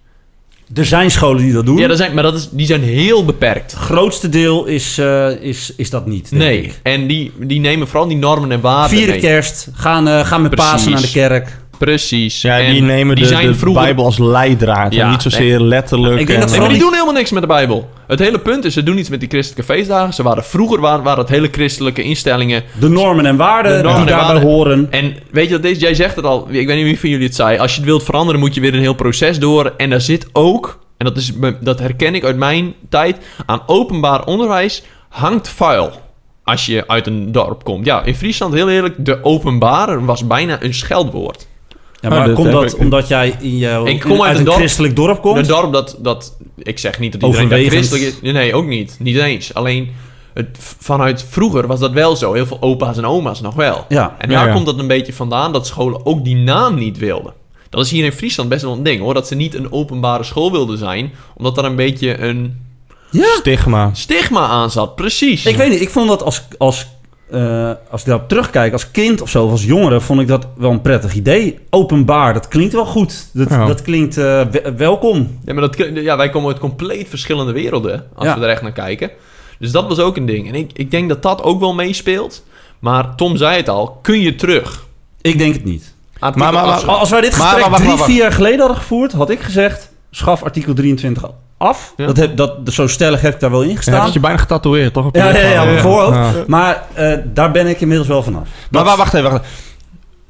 Er 0.74 0.84
zijn 0.84 1.10
scholen 1.10 1.42
die 1.42 1.52
dat 1.52 1.66
doen. 1.66 1.76
Ja, 1.76 1.86
dat 1.88 1.96
zijn, 1.96 2.14
maar 2.14 2.22
dat 2.22 2.34
is, 2.34 2.48
die 2.50 2.66
zijn 2.66 2.82
heel 2.82 3.24
beperkt. 3.24 3.70
Het 3.72 3.80
grootste 3.80 4.28
deel 4.28 4.64
is, 4.64 4.98
eh, 4.98 5.30
is, 5.40 5.72
is 5.76 5.90
dat 5.90 6.06
niet. 6.06 6.30
denk 6.30 6.42
Nee. 6.42 6.62
ik. 6.62 6.80
En 6.82 7.06
die, 7.06 7.32
die 7.38 7.60
nemen 7.60 7.88
vooral 7.88 8.08
die 8.08 8.16
normen 8.16 8.52
en 8.52 8.60
waarden 8.60 8.96
Vieren 8.96 9.10
mee. 9.10 9.20
kerst, 9.20 9.68
gaan, 9.72 10.08
eh, 10.08 10.26
gaan 10.26 10.42
met. 10.42 10.54
Pasen 10.54 10.92
naar 10.92 11.00
de 11.00 11.10
kerk. 11.10 11.58
Precies. 11.78 12.42
Ja, 12.42 12.58
En 12.58 12.72
die 12.72 12.82
nemen 12.82 13.14
die 13.16 13.24
de, 13.24 13.30
zijn 13.30 13.46
de 13.46 13.54
vroeger- 13.54 13.82
Bijbel 13.82 14.04
als 14.04 14.18
leidraad. 14.18 14.94
Ja, 14.94 15.04
en 15.04 15.10
niet 15.10 15.22
zozeer 15.22 15.60
letterlijk. 15.60 16.20
Ik 16.20 16.26
denk 16.26 16.38
en, 16.38 16.40
dat 16.40 16.50
Nee, 16.50 16.60
maar 16.60 16.68
die 16.68 16.78
doen 16.78 16.92
helemaal 16.92 17.14
niks 17.14 17.30
met 17.30 17.42
de 17.42 17.48
Bijbel. 17.48 17.90
Het 18.06 18.18
hele 18.18 18.38
punt 18.38 18.64
is, 18.64 18.72
ze 18.74 18.82
doen 18.82 18.98
iets 18.98 19.08
met 19.08 19.20
die 19.20 19.28
christelijke 19.28 19.72
feestdagen. 19.72 20.14
Ze 20.14 20.22
waren 20.22 20.44
vroeger 20.44 20.80
waren, 20.80 21.04
waren 21.04 21.20
het 21.20 21.28
hele 21.28 21.48
christelijke 21.52 22.02
instellingen. 22.02 22.62
De 22.80 22.88
normen 22.88 23.26
en 23.26 23.36
waarden 23.36 23.76
De 23.76 23.82
normen 23.82 24.06
die 24.06 24.12
en 24.14 24.18
daarbij 24.18 24.34
waarden. 24.34 24.52
horen. 24.52 24.86
En 24.90 25.16
weet 25.30 25.44
je 25.46 25.50
dat 25.52 25.62
deze, 25.62 25.80
jij 25.80 25.94
zegt 25.94 26.16
het 26.16 26.24
al, 26.24 26.46
ik 26.50 26.66
weet 26.66 26.76
niet 26.76 26.84
wie 26.84 27.00
van 27.00 27.08
jullie 27.08 27.26
het 27.26 27.34
zei. 27.34 27.58
Als 27.58 27.70
je 27.72 27.76
het 27.76 27.86
wilt 27.88 28.02
veranderen, 28.04 28.40
moet 28.40 28.54
je 28.54 28.60
weer 28.60 28.74
een 28.74 28.80
heel 28.80 28.94
proces 28.94 29.38
door. 29.38 29.72
En 29.76 29.90
daar 29.90 30.00
zit 30.00 30.26
ook, 30.32 30.78
en 30.96 31.06
dat, 31.06 31.16
is, 31.16 31.32
dat 31.60 31.78
herken 31.78 32.14
ik 32.14 32.24
uit 32.24 32.36
mijn 32.36 32.74
tijd, 32.88 33.16
aan 33.46 33.60
openbaar 33.66 34.24
onderwijs 34.24 34.82
hangt 35.08 35.48
vuil. 35.48 35.90
Als 36.44 36.66
je 36.66 36.84
uit 36.86 37.06
een 37.06 37.32
dorp 37.32 37.64
komt. 37.64 37.84
Ja, 37.84 38.02
in 38.04 38.14
Friesland, 38.14 38.54
heel 38.54 38.70
eerlijk, 38.70 38.94
de 39.04 39.18
openbare 39.24 40.04
was 40.04 40.26
bijna 40.26 40.62
een 40.62 40.74
scheldwoord. 40.74 41.46
Ja, 42.00 42.08
maar 42.08 42.26
dat 42.26 42.34
komt 42.34 42.52
dat 42.52 42.72
ik- 42.72 42.78
omdat 42.78 43.08
jij 43.08 43.36
in 43.40 43.56
jouw, 43.58 43.86
Ik 43.86 44.00
kom 44.00 44.10
in- 44.10 44.16
uit 44.20 44.28
uit 44.28 44.38
een 44.38 44.44
dorp- 44.44 44.56
christelijk 44.58 44.96
dorp 44.96 45.20
komt? 45.20 45.36
Een 45.36 45.46
dorp 45.46 45.72
dat, 45.72 45.96
dat, 46.00 46.36
ik 46.58 46.78
zeg 46.78 46.98
niet 46.98 47.12
dat 47.12 47.22
iedereen 47.22 47.48
daar 47.48 47.58
Overwegend. 47.58 47.86
christelijk 47.88 48.16
is. 48.16 48.22
Nee, 48.22 48.32
nee, 48.32 48.54
ook 48.54 48.66
niet. 48.66 48.96
Niet 48.98 49.16
eens. 49.16 49.54
Alleen, 49.54 49.88
het, 50.34 50.48
vanuit 50.78 51.24
vroeger 51.28 51.66
was 51.66 51.80
dat 51.80 51.92
wel 51.92 52.16
zo. 52.16 52.32
Heel 52.32 52.46
veel 52.46 52.56
opa's 52.60 52.96
en 52.96 53.06
oma's 53.06 53.40
nog 53.40 53.54
wel. 53.54 53.84
Ja. 53.88 54.14
En 54.18 54.30
Ja, 54.30 54.36
daar 54.38 54.46
ja. 54.48 54.52
komt 54.54 54.66
dat 54.66 54.78
een 54.78 54.86
beetje 54.86 55.12
vandaan 55.12 55.52
dat 55.52 55.66
scholen 55.66 56.06
ook 56.06 56.24
die 56.24 56.36
naam 56.36 56.74
niet 56.74 56.98
wilden. 56.98 57.32
Dat 57.70 57.84
is 57.84 57.90
hier 57.90 58.04
in 58.04 58.12
Friesland 58.12 58.48
best 58.48 58.62
wel 58.62 58.72
een 58.72 58.82
ding 58.82 59.00
hoor. 59.00 59.14
Dat 59.14 59.26
ze 59.26 59.34
niet 59.34 59.54
een 59.54 59.72
openbare 59.72 60.24
school 60.24 60.52
wilden 60.52 60.78
zijn. 60.78 61.12
Omdat 61.36 61.54
daar 61.54 61.64
een 61.64 61.76
beetje 61.76 62.20
een 62.22 62.60
Stigma. 63.38 63.90
stigma 63.92 64.46
aan 64.46 64.70
zat. 64.70 64.94
Precies. 64.96 65.46
Ik 65.46 65.56
weet 65.56 65.70
niet, 65.70 65.80
ik 65.80 65.90
vond 65.90 66.08
dat 66.08 66.22
als, 66.22 66.42
als, 66.58 66.86
eh, 67.30 67.70
als 67.90 68.00
ik 68.00 68.06
daarop 68.06 68.28
terugkijk, 68.28 68.72
als 68.72 68.90
kind 68.90 69.20
of 69.22 69.30
zo, 69.30 69.44
of 69.44 69.50
als 69.50 69.64
jongere, 69.64 70.00
vond 70.00 70.20
ik 70.20 70.28
dat 70.28 70.46
wel 70.56 70.70
een 70.70 70.80
prettig 70.80 71.14
idee. 71.14 71.58
Openbaar, 71.70 72.32
dat 72.34 72.48
klinkt 72.48 72.72
wel 72.72 72.86
goed. 72.86 73.28
Dat, 73.32 73.48
Ja. 73.48 73.66
dat 73.66 73.82
klinkt 73.82 74.16
eh, 74.16 74.24
we- 74.50 74.74
welkom. 74.76 75.38
Ja, 75.44 75.52
maar 75.54 75.62
dat, 75.70 75.76
ja, 75.94 76.16
wij 76.16 76.28
komen 76.30 76.48
uit 76.48 76.58
compleet 76.58 77.08
verschillende 77.08 77.52
werelden. 77.52 78.04
Als 78.14 78.26
Ja. 78.26 78.38
we 78.38 78.44
er 78.44 78.50
echt 78.50 78.62
naar 78.62 78.72
kijken. 78.72 79.10
Dus 79.58 79.70
dat 79.70 79.88
was 79.88 79.98
ook 79.98 80.16
een 80.16 80.26
ding. 80.26 80.48
En 80.48 80.54
ik, 80.54 80.70
ik 80.74 80.90
denk 80.90 81.08
dat 81.08 81.22
dat 81.22 81.42
ook 81.42 81.60
wel 81.60 81.74
meespeelt. 81.74 82.44
Maar 82.78 83.14
Tom 83.14 83.36
zei 83.36 83.56
het 83.56 83.68
al. 83.68 83.98
Kun 84.02 84.20
je 84.20 84.34
terug? 84.34 84.86
Ik 85.20 85.38
denk 85.38 85.54
het 85.54 85.64
niet. 85.64 85.94
Maar- 86.20 86.32
maar- 86.38 86.52
maar- 86.52 86.62
8. 86.64 86.86
Als 86.86 87.10
wij 87.10 87.20
dit 87.20 87.34
gesprek 87.34 87.74
drie, 87.74 87.96
vier 87.96 88.16
jaar 88.16 88.32
geleden 88.32 88.58
hadden 88.58 88.76
gevoerd, 88.76 89.12
had 89.12 89.30
ik 89.30 89.40
gezegd, 89.40 89.90
schaf 90.10 90.42
artikel 90.42 90.74
23 90.74 91.30
af. 91.58 91.92
Ja. 91.96 92.06
Dat 92.06 92.16
heb, 92.16 92.36
dat, 92.36 92.52
zo 92.64 92.86
stellig 92.86 93.20
heb 93.20 93.34
ik 93.34 93.40
daar 93.40 93.50
wel 93.50 93.62
in 93.62 93.68
Ja, 93.68 93.76
gestaan. 93.76 94.04
dat 94.04 94.12
je 94.12 94.20
bijna 94.20 94.36
getatoeëerd, 94.38 94.92
toch? 94.92 95.06
Op 95.06 95.14
je 95.16 95.22
Ja, 95.22 95.36
ja, 95.36 95.48
ja, 95.48 95.60
op 95.62 95.68
mijn 95.68 95.80
voorhoofd. 95.80 96.14
Ja. 96.16 96.32
Maar 96.46 96.82
eh, 96.94 97.12
daar 97.32 97.50
ben 97.50 97.66
ik 97.66 97.80
inmiddels 97.80 98.08
wel 98.08 98.22
vanaf. 98.22 98.48
Maar 98.70 98.84
wa- 98.84 98.96
wacht 98.96 99.14
even, 99.14 99.30
wacht 99.30 99.42
even. 99.44 99.56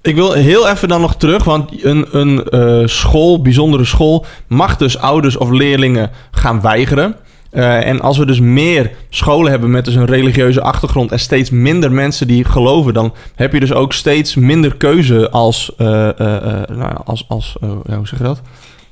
Ik 0.03 0.14
wil 0.14 0.33
heel 0.33 0.69
even 0.69 0.88
dan 0.88 1.01
nog 1.01 1.17
terug, 1.17 1.45
want 1.45 1.85
een, 1.85 2.07
een 2.11 2.45
eh, 2.45 2.87
school, 2.87 3.43
bijzondere 3.43 3.85
school, 3.85 4.25
mag 4.47 4.77
dus 4.77 4.99
ouders 4.99 5.37
of 5.37 5.51
leerlingen 5.51 6.11
gaan 6.31 6.61
weigeren. 6.61 7.14
Eh, 7.51 7.87
en 7.87 8.01
als 8.01 8.19
we 8.19 8.27
dus 8.27 8.41
meer 8.41 8.91
scholen 9.11 9.51
hebben 9.51 9.71
met 9.71 9.85
dus 9.85 9.95
een 9.95 10.05
religieuze 10.07 10.61
achtergrond 10.62 11.12
en 11.12 11.21
steeds 11.21 11.51
minder 11.51 11.93
mensen 11.93 12.27
die 12.27 12.45
geloven, 12.45 12.95
dan 12.95 13.14
heb 13.35 13.53
je 13.53 13.61
dus 13.61 13.73
ook 13.73 13.93
steeds 13.93 14.35
minder 14.35 14.77
keuze 14.77 15.31
als, 15.31 15.73
eh, 15.77 16.09
eh, 16.09 16.37
eh, 16.37 16.43
nou, 16.69 16.79
ja, 16.81 17.01
als, 17.05 17.25
als 17.29 17.57
eh, 17.61 17.69
ja, 17.88 17.97
hoe 17.97 18.07
zeg 18.07 18.19
je 18.19 18.25
dat? 18.25 18.41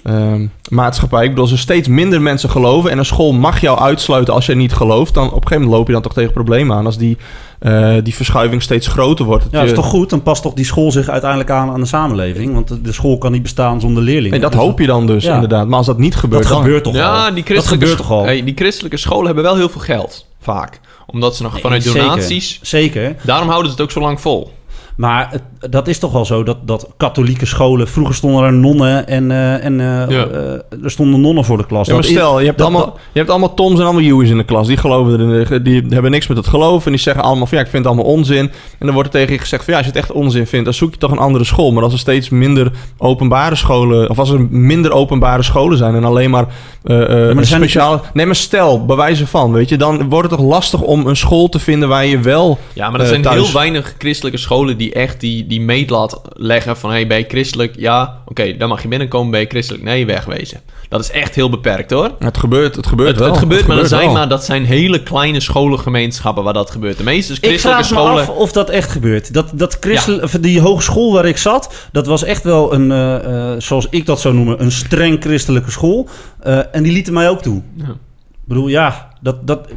Ehm, 0.07 0.47
maatschappij. 0.69 1.23
Ik 1.23 1.29
bedoel, 1.29 1.45
als 1.45 1.53
er 1.53 1.59
steeds 1.59 1.89
minder 1.89 2.23
mensen 2.23 2.51
geloven 2.51 2.91
en 2.91 2.99
een 2.99 3.05
school 3.05 3.33
mag 3.33 3.61
jou 3.61 3.79
uitsluiten 3.79 4.35
als 4.35 4.47
jij 4.47 4.55
niet 4.55 4.73
gelooft, 4.73 5.15
dan 5.15 5.25
op 5.27 5.29
een 5.31 5.37
gegeven 5.37 5.57
moment 5.63 5.77
loop 5.79 5.87
je 5.87 5.93
dan 5.93 6.03
toch 6.03 6.13
tegen 6.13 6.33
problemen 6.33 6.77
aan 6.77 6.87
als 6.87 6.99
die, 6.99 7.17
eh, 7.59 7.95
die 8.03 8.15
verschuiving 8.15 8.63
steeds 8.63 8.87
groter 8.87 9.25
wordt. 9.25 9.45
Ja, 9.51 9.59
dat 9.61 9.69
is 9.69 9.75
toch 9.75 9.87
goed? 9.87 10.11
Dan 10.11 10.23
past 10.23 10.43
toch 10.43 10.53
die 10.55 10.65
school 10.65 10.93
zich 10.93 11.09
uiteindelijk 11.09 11.51
aan 11.51 11.71
aan 11.71 11.81
de 11.81 11.87
samenleving. 11.87 12.55
Want 12.55 12.85
de- 12.85 12.93
school 12.93 13.19
kan 13.19 13.33
niet 13.33 13.43
bestaan 13.43 13.81
zonder 13.81 14.03
leerlingen. 14.03 14.33
En 14.37 14.41
dat 14.41 14.53
Dus 14.53 14.61
hoop 14.61 14.79
je 14.79 14.87
dan 14.87 15.07
dus, 15.07 15.25
Ja. 15.25 15.35
inderdaad. 15.35 15.67
Maar 15.67 15.79
als 15.79 15.87
dat 15.87 15.99
niet 15.99 16.17
gebeurt, 16.17 16.43
Dat 16.43 16.53
dan... 16.53 16.63
gebeurt 16.63 16.85
toch 16.85 16.95
al? 16.95 17.01
Ja, 17.01 17.27
die 17.27 17.35
dat 17.35 17.45
christelijke, 17.45 17.87
gebeurt 17.87 17.97
toch 18.09 18.11
al? 18.19 18.25
Hey, 18.25 18.45
die 18.45 18.55
christelijke 18.57 18.97
scholen 18.97 19.27
hebben 19.27 19.45
wel 19.45 19.57
heel 19.57 19.69
veel 19.69 19.81
geld. 19.81 20.27
Vaak. 20.41 20.81
Omdat 21.07 21.37
ze 21.37 21.43
nog 21.43 21.61
vanuit 21.61 21.83
Zeker. 21.83 22.01
donaties... 22.01 22.59
Zeker. 22.63 23.17
Daarom 23.23 23.49
houden 23.49 23.67
ze 23.71 23.77
het 23.77 23.85
ook 23.87 23.91
zo 23.91 24.01
lang 24.01 24.21
vol. 24.21 24.53
Maar 24.97 25.29
het- 25.31 25.73
dat 25.73 25.89
is 25.89 25.99
toch 25.99 26.13
wel 26.13 26.25
zo 26.25 26.43
dat, 26.43 26.57
dat 26.65 26.89
katholieke 26.97 27.47
scholen... 27.47 27.89
Vroeger 27.89 28.15
stonden 28.15 28.43
er 28.45 28.53
nonnen 28.53 29.07
en, 29.09 29.31
eh, 29.31 29.65
en 29.65 29.81
eh, 29.81 29.87
Ja. 30.17 30.27
eh, 30.27 30.53
er 30.85 30.91
stonden 30.91 31.21
nonnen 31.21 31.45
voor 31.45 31.57
de 31.57 31.67
klas. 31.67 31.87
Ja, 31.87 31.93
maar 31.93 32.03
Dat 32.03 32.11
is- 32.11 32.17
stel, 32.17 32.39
je 32.41 32.47
hebt, 32.47 32.59
dat- 32.59 32.67
allemaal, 32.67 32.99
je 33.13 33.19
hebt 33.19 33.31
allemaal 33.31 33.55
Toms 33.55 33.79
en 33.79 33.85
allemaal 33.85 34.03
Huey's 34.03 34.31
in 34.31 34.37
de 34.37 34.45
klas. 34.45 34.67
Die 34.67 34.77
geloven 34.77 35.21
erin. 35.21 35.63
Die 35.63 35.85
hebben 35.89 36.11
niks 36.11 36.27
met 36.27 36.37
het 36.37 36.47
geloof. 36.47 36.85
En 36.87 36.91
die 36.93 37.01
zeggen 37.01 37.23
allemaal 37.23 37.47
van 37.47 37.59
ja, 37.59 37.65
ik 37.65 37.71
vind 37.71 37.85
het 37.85 37.95
allemaal 37.95 38.13
onzin. 38.13 38.51
En 38.79 38.87
dan 38.87 38.93
wordt 38.93 39.09
er 39.09 39.21
tegen 39.21 39.33
je 39.33 39.39
gezegd 39.41 39.65
van 39.65 39.73
ja, 39.73 39.79
als 39.79 39.89
je 39.89 39.93
het 39.95 40.03
echt 40.03 40.13
onzin 40.13 40.47
vindt, 40.47 40.65
dan 40.65 40.75
zoek 40.75 40.91
je 40.93 40.99
toch 40.99 41.11
een 41.11 41.19
andere 41.19 41.45
school. 41.45 41.73
Maar 41.73 41.83
als 41.83 41.93
er 41.93 41.99
steeds 41.99 42.29
minder 42.29 42.71
openbare 42.99 43.55
scholen, 43.55 44.11
of 44.11 44.19
als 44.19 44.31
er 44.31 44.41
minder 44.51 44.93
openbare 44.93 45.43
scholen 45.43 45.79
zijn 45.79 45.95
en 45.95 46.05
alleen 46.05 46.31
maar, 46.31 46.47
eh 46.83 46.95
eh, 46.97 47.11
er 47.11 47.37
een 47.37 47.45
zijn 47.47 47.61
speciale. 47.61 48.01
Nee, 48.13 48.27
maar 48.27 48.35
stel, 48.37 48.85
bij 48.85 48.97
wijze 48.97 49.27
van, 49.27 49.53
weet 49.53 49.69
je, 49.69 49.77
dan 49.77 50.09
wordt 50.09 50.31
het 50.31 50.39
toch 50.39 50.49
lastig 50.49 50.81
om 50.81 51.07
een 51.07 51.17
school 51.17 51.49
te 51.49 51.59
vinden 51.59 51.89
waar 51.89 52.07
je 52.07 52.19
wel. 52.21 52.59
Ja, 52.73 52.91
maar 52.91 53.01
er 53.01 53.07
zijn 53.07 53.23
thuis. 53.23 53.43
heel 53.45 53.53
weinig 53.53 53.95
christelijke 53.99 54.39
scholen 54.39 54.77
die 54.77 54.86
die 54.87 54.95
echt 54.95 55.21
die, 55.21 55.47
die 55.47 55.61
meetlat 55.61 56.21
leggen 56.33 56.77
van... 56.77 56.91
hey, 56.91 57.07
ben 57.07 57.19
je 57.19 57.25
christelijk? 57.29 57.75
Ja, 57.79 58.23
oké, 58.27 58.57
dan 58.57 58.69
mag 58.69 58.83
je 58.83 58.89
binnenkomen. 58.89 59.31
Ben 59.31 59.41
je 59.41 59.47
christelijk? 59.47 59.85
Nee, 59.85 60.07
wegwezen. 60.07 60.61
Dat 60.89 61.01
is 61.01 61.11
echt 61.11 61.35
heel 61.35 61.51
beperkt, 61.51 61.91
hoor. 61.91 62.11
Het 62.19 62.39
gebeurt, 62.39 62.77
het 62.77 62.87
gebeurt 62.87 63.11
Het, 63.11 63.19
wel. 63.19 63.29
het 63.29 63.39
gebeurt, 63.39 63.67
maar 63.67 63.77
dat 63.77 63.89
zijn, 63.89 64.05
wel. 64.05 64.13
maar 64.13 64.29
dat 64.29 64.45
zijn 64.45 64.65
hele 64.65 65.03
kleine 65.03 65.41
scholengemeenschappen 65.41 66.45
waar 66.45 66.53
dat 66.53 66.71
gebeurt. 66.71 66.97
De 66.97 67.05
meeste 67.05 67.33
Ik 67.33 67.39
christelijke 67.39 67.85
vraag 67.85 67.91
me 67.91 67.97
scholen... 67.97 68.23
af 68.23 68.29
of 68.29 68.53
dat 68.53 68.71
echt 68.71 68.91
gebeurt. 68.91 69.35
Dat, 69.35 69.51
dat 69.55 69.77
christel, 69.81 70.19
of 70.19 70.31
die 70.31 70.61
hogeschool 70.61 71.13
waar 71.13 71.27
ik 71.27 71.37
zat, 71.37 71.89
dat 71.93 72.07
was 72.07 72.23
echt 72.23 72.43
wel 72.43 72.75
een, 72.75 72.93
eh, 72.93 73.53
eh, 73.53 73.61
zoals 73.61 73.87
ik 73.91 74.07
dat 74.07 74.21
zou 74.21 74.35
noemen, 74.35 74.63
een 74.63 74.73
streng 74.73 75.23
christelijke 75.23 75.71
school. 75.71 76.09
Eh, 76.41 76.75
en 76.75 76.83
die 76.83 76.93
lieten 76.93 77.13
mij 77.13 77.29
ook 77.29 77.43
toe. 77.43 77.63
Ja. 77.75 77.89
Ik 78.31 78.53
bedoel, 78.53 78.69
ja, 78.69 79.09
dat... 79.21 79.47
dat 79.47 79.69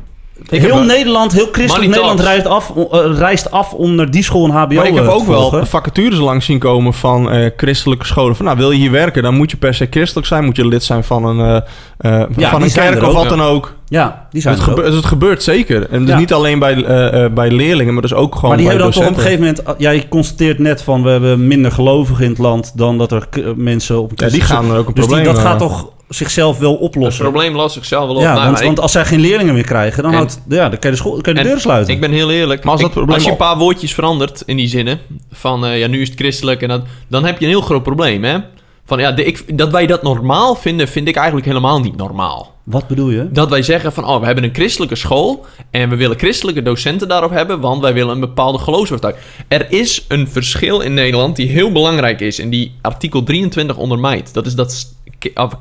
Ik 0.50 0.62
heel 0.62 0.84
Nederland, 0.84 1.32
heel 1.32 1.48
christelijk 1.52 1.90
Nederland 1.90 2.20
reist 2.20 2.46
af, 2.46 2.74
eh, 2.92 3.00
reist 3.18 3.52
af 3.52 3.74
om 3.74 3.96
naar 3.96 4.12
die 4.12 4.24
school 4.24 4.46
een 4.46 4.52
HBO 4.52 4.76
Maar 4.76 4.88
ik 4.88 4.96
heb 4.96 5.04
eh, 5.04 5.16
ook 5.16 5.26
wel 5.26 5.66
vacatures 5.66 6.20
langs 6.20 6.46
zien 6.46 6.60
komen 6.60 6.94
van 6.94 7.32
eh, 7.32 7.50
christelijke 7.58 8.06
scholen. 8.06 8.36
Van, 8.36 8.46
nou, 8.46 8.58
wil 8.58 8.72
je 8.72 8.78
hier 8.78 8.92
werken, 8.92 9.24
dan 9.24 9.36
moet 9.36 9.52
je 9.52 9.58
per 9.58 9.74
se 9.74 9.88
christelijk 9.90 10.28
zijn. 10.28 10.44
Moet 10.46 10.56
je 10.56 10.68
lid 10.68 10.84
zijn 10.84 11.04
van 11.04 11.26
een, 11.26 11.38
Ja, 11.38 11.66
van 12.00 12.28
die 12.38 12.44
een 12.44 12.72
kerk 12.72 12.96
er 12.96 13.08
of 13.08 13.14
wat 13.14 13.30
dan 13.30 13.42
ook. 13.42 13.78
Ja, 13.88 14.28
die 14.32 14.42
zijn 14.42 14.56
Het, 14.56 14.64
er 14.64 14.70
gebe- 14.74 14.96
het 14.96 15.06
gebeurt 15.06 15.44
zeker. 15.44 15.90
En 15.90 16.00
dus 16.00 16.10
Ja. 16.10 16.18
niet 16.18 16.34
alleen 16.34 16.60
bij, 16.60 16.84
bij 17.34 17.52
leerlingen, 17.52 17.94
maar 17.94 18.02
dus 18.02 18.14
ook 18.14 18.36
gewoon 18.36 18.50
Maar 18.50 18.58
die 18.58 18.68
bij 18.68 18.76
hebben 18.76 18.94
dan 18.94 19.04
op 19.08 19.16
een 19.18 19.22
gegeven 19.22 19.40
moment... 19.40 19.64
Ja, 19.78 19.90
je 19.90 20.08
constateert 20.08 20.60
net 20.60 20.82
van, 20.82 21.04
we 21.04 21.10
hebben 21.10 21.48
minder 21.48 21.72
gelovigen 21.72 22.24
in 22.24 22.30
het 22.30 22.40
land... 22.40 22.72
dan 22.76 22.98
dat 22.98 23.12
er 23.12 23.28
mensen 23.56 24.02
op 24.02 24.12
een 24.12 24.26
Ja, 24.26 24.32
die 24.32 24.42
gaan 24.42 24.72
er 24.72 24.78
ook 24.78 24.88
een 24.88 24.94
Dus 24.94 25.06
die, 25.06 25.14
probleem... 25.14 25.24
dat 25.36 25.44
eh, 25.44 25.50
gaat 25.50 25.60
toch 25.60 25.90
zichzelf 26.10 26.57
wel 26.60 26.72
Het 26.72 26.80
oplossen? 26.82 27.24
probleem 27.24 27.55
lost 27.55 27.74
zichzelf 27.74 28.05
wel 28.07 28.16
op. 28.16 28.22
Ja, 28.22 28.28
Nou, 28.34 28.39
want, 28.39 28.51
maar 28.51 28.60
ik- 28.60 28.66
want 28.66 28.80
als 28.80 28.91
zij 28.91 29.05
geen 29.05 29.20
leerlingen 29.20 29.53
meer 29.53 29.66
krijgen, 29.66 30.03
dan, 30.03 30.12
En- 30.12 30.18
houdt, 30.18 30.41
ja, 30.49 30.70
dan 30.70 30.80
kan 30.80 30.89
je 30.89 30.95
de, 30.95 30.95
school, 30.95 31.22
kan 31.22 31.34
je 31.36 31.41
de 31.43 31.47
deur 31.49 31.60
sluiten. 31.60 31.93
Ik 31.93 31.99
ben 31.99 32.12
heel 32.12 32.32
eerlijk. 32.32 32.64
Maar 32.64 32.72
als 32.72 32.82
dat 32.82 32.89
Ik- 32.89 32.95
probleem 32.95 33.16
als 33.16 33.26
je 33.26 33.32
een 33.32 33.38
paar 33.38 33.57
woordjes 33.57 33.93
verandert 33.93 34.43
in 34.45 34.57
die 34.57 34.68
zinnen, 34.68 34.99
van 35.32 35.66
eh, 35.66 35.80
ja, 35.80 35.88
nu 35.88 36.01
is 36.01 36.10
het 36.10 36.20
christelijk 36.20 36.62
en 36.62 36.68
dat, 36.68 36.82
dan 37.07 37.26
heb 37.26 37.39
je 37.39 37.45
een 37.45 37.51
heel 37.51 37.62
groot 37.62 37.84
probleem, 37.84 38.24
hè? 38.24 38.38
Van 38.86 38.99
ja, 38.99 39.12
de, 39.12 39.24
ik, 39.24 39.57
dat 39.57 39.70
wij 39.72 39.88
dat 39.88 40.03
normaal 40.03 40.55
vinden, 40.55 40.88
vind 40.88 41.07
ik 41.07 41.16
eigenlijk 41.16 41.45
helemaal 41.47 41.80
niet 41.80 41.95
normaal. 41.97 42.53
Wat 42.64 42.88
bedoel 42.88 43.10
je? 43.10 43.28
Dat 43.32 43.49
wij 43.49 43.62
zeggen 43.62 43.93
van, 43.93 44.05
oh, 44.05 44.20
we 44.20 44.26
hebben 44.26 44.43
een 44.43 44.53
christelijke 44.53 44.95
school 44.95 45.45
en 45.72 45.89
we 45.89 45.95
willen 45.95 46.18
christelijke 46.18 46.62
docenten 46.62 47.07
daarop 47.07 47.32
hebben, 47.32 47.60
want 47.60 47.82
wij 47.82 47.93
willen 47.93 48.14
een 48.14 48.20
bepaalde 48.20 48.57
geloofsovertuiging. 48.57 49.26
Er 49.47 49.72
is 49.72 50.05
een 50.07 50.28
verschil 50.28 50.80
in 50.80 50.93
Nederland 50.93 51.36
die 51.36 51.47
heel 51.49 51.72
belangrijk 51.72 52.20
is 52.20 52.39
en 52.39 52.49
die 52.49 52.76
artikel 52.82 53.24
23 53.24 53.78
ondermijnt. 53.78 54.34
Dat 54.34 54.45
is 54.45 54.55
dat 54.55 54.93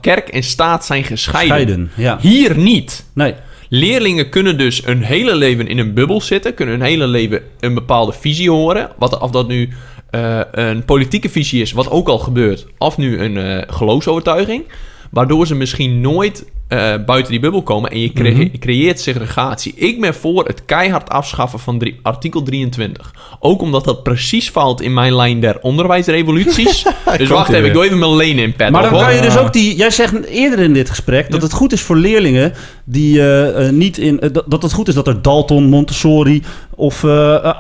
kerk 0.01 0.29
en 0.29 0.43
staat 0.43 0.85
zijn 0.85 1.05
gescheiden. 1.05 1.57
Scheiden, 1.57 1.91
ja. 1.97 2.19
Hier 2.21 2.59
niet. 2.59 3.05
Nee. 3.13 3.35
Leerlingen 3.69 4.29
kunnen 4.29 4.59
dus 4.59 4.85
hun 4.85 5.03
hele 5.03 5.35
leven 5.35 5.69
in 5.69 5.79
een 5.79 5.95
bubbel 5.95 6.21
zitten, 6.21 6.55
kunnen 6.55 6.75
hun 6.75 6.87
hele 6.87 7.07
leven 7.07 7.43
een 7.61 7.75
bepaalde 7.75 8.13
visie 8.13 8.51
horen. 8.51 8.91
Wat, 8.99 9.19
of 9.19 9.31
dat 9.31 9.49
nu 9.49 9.69
eh, 10.11 10.41
een 10.51 10.85
politieke 10.85 11.29
visie 11.29 11.63
is, 11.63 11.73
wat 11.73 11.91
ook 11.91 12.09
al 12.09 12.19
gebeurt, 12.19 12.67
of 12.79 12.97
nu 12.97 13.19
een 13.19 13.37
eh, 13.37 13.75
geloofsovertuiging. 13.75 14.65
Waardoor 15.11 15.47
ze 15.47 15.55
misschien 15.55 16.01
nooit 16.01 16.45
eh, 16.69 16.95
buiten 17.07 17.31
die 17.31 17.41
bubbel 17.41 17.63
komen 17.63 17.91
en 17.91 18.01
je 18.01 18.11
Mhm. 18.15 18.41
je 18.41 18.59
creëert 18.59 19.01
segregatie. 19.01 19.73
Ik 19.77 20.01
ben 20.01 20.15
voor 20.15 20.45
het 20.47 20.65
keihard 20.65 21.09
afschaffen 21.11 21.59
van 21.59 21.79
drie- 21.79 21.99
artikel 22.03 22.43
23. 22.43 23.15
Ook 23.41 23.61
omdat 23.63 23.85
dat 23.85 24.03
precies 24.03 24.51
valt 24.51 24.81
in 24.81 24.95
mijn 24.95 25.15
lijn 25.17 25.41
der 25.41 25.59
onderwijsrevoluties. 25.61 26.87
dus 27.19 27.29
wacht 27.29 27.53
even, 27.53 27.67
ik 27.67 27.73
doe 27.73 27.85
even 27.85 27.99
mijn 27.99 28.17
lenen 28.17 28.45
in 28.45 28.55
pet 28.55 28.71
Maar 28.71 28.85
op, 28.85 28.91
dan 28.91 29.01
kan 29.01 29.15
je 29.15 29.21
dus 29.21 29.37
ook 29.39 29.53
die... 29.53 29.77
Jij 29.77 29.91
zegt 29.91 30.25
eerder 30.25 30.59
in 30.59 30.73
dit 30.73 30.89
gesprek 30.91 31.31
dat 31.31 31.43
het 31.43 31.53
goed 31.53 31.73
is 31.73 31.81
voor 31.81 31.97
leerlingen 31.97 32.53
die 32.85 33.21
eh, 33.21 33.67
eh, 33.67 33.73
niet 33.73 33.99
in... 33.99 34.21
dat, 34.47 34.63
het 34.63 34.73
goed 34.73 34.89
is 34.89 34.95
dat 34.95 35.07
er 35.07 35.23
Dalton, 35.23 35.65
Montessori 35.69 36.43
of 36.75 37.05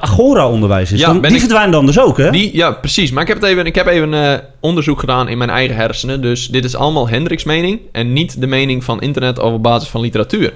Agora-onderwijs 0.01 0.93
is. 0.93 1.01
Ja, 1.01 1.07
Dan- 1.07 1.23
die 1.23 1.33
ik- 1.33 1.39
verdwijnen 1.39 1.71
dan 1.71 1.87
dus 1.87 2.01
ook, 2.01 2.17
hè? 2.17 2.31
Die, 2.31 2.57
ja, 2.57 2.73
precies. 2.73 3.11
Maar 3.11 3.23
ik 3.23 3.29
heb, 3.29 3.41
het 3.41 3.51
even, 3.51 3.67
ik 3.67 3.75
heb 3.75 3.87
even 3.87 4.43
onderzoek 4.61 5.01
gedaan 5.01 5.29
in 5.29 5.39
mijn 5.39 5.51
eigen 5.51 5.77
hersenen. 5.77 6.21
Dus 6.23 6.49
dit 6.49 6.65
is 6.65 6.77
allemaal 6.77 7.09
Hendricks 7.09 7.45
mening 7.45 7.81
en 7.93 8.13
niet 8.13 8.41
de 8.41 8.47
mening 8.47 8.85
van 8.85 8.98
internet 9.01 9.41
over 9.41 9.61
basis 9.61 9.89
van 9.89 10.01
literatuur. 10.01 10.53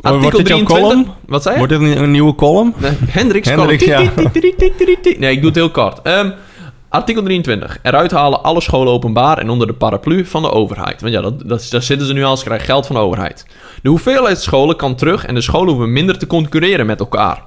Maar 0.00 0.20
wordt 0.20 0.36
dit 0.36 0.48
jouw 0.48 0.62
column? 0.62 1.06
Wat 1.26 1.42
zei 1.42 1.54
je? 1.54 1.66
Wordt 1.66 1.78
dit 1.80 1.96
een, 1.96 2.02
een 2.02 2.10
nieuwe 2.10 2.34
column? 2.34 2.74
Nee, 2.76 2.92
Hendricks, 3.06 3.50
column. 3.52 3.78
ja. 3.78 4.12
Nee, 5.18 5.32
ik 5.32 5.36
doe 5.36 5.46
het 5.46 5.54
heel 5.54 5.70
kort. 5.70 6.02
Ehm, 6.02 6.30
artikel 6.88 7.22
23. 7.22 7.78
Eruit 7.82 8.10
halen 8.10 8.42
alle 8.42 8.60
scholen 8.60 8.92
openbaar 8.92 9.38
en 9.38 9.50
onder 9.50 9.66
de 9.66 9.72
paraplu 9.72 10.24
van 10.26 10.42
de 10.42 10.50
overheid. 10.50 11.00
Want 11.00 11.12
ja, 11.12 11.20
dat, 11.20 11.48
dat, 11.48 11.66
daar 11.70 11.82
zitten 11.82 12.06
ze 12.06 12.12
nu 12.12 12.24
al. 12.24 12.36
Ze 12.36 12.44
krijgen 12.44 12.66
geld 12.66 12.86
van 12.86 12.96
de 12.96 13.02
overheid. 13.02 13.46
De 13.82 13.88
hoeveelheid 13.88 14.40
scholen 14.40 14.76
kan 14.76 14.94
terug 14.94 15.26
en 15.26 15.34
de 15.34 15.40
scholen 15.40 15.68
hoeven 15.68 15.92
minder 15.92 16.18
te 16.18 16.26
concurreren 16.26 16.86
met 16.86 17.00
elkaar. 17.00 17.42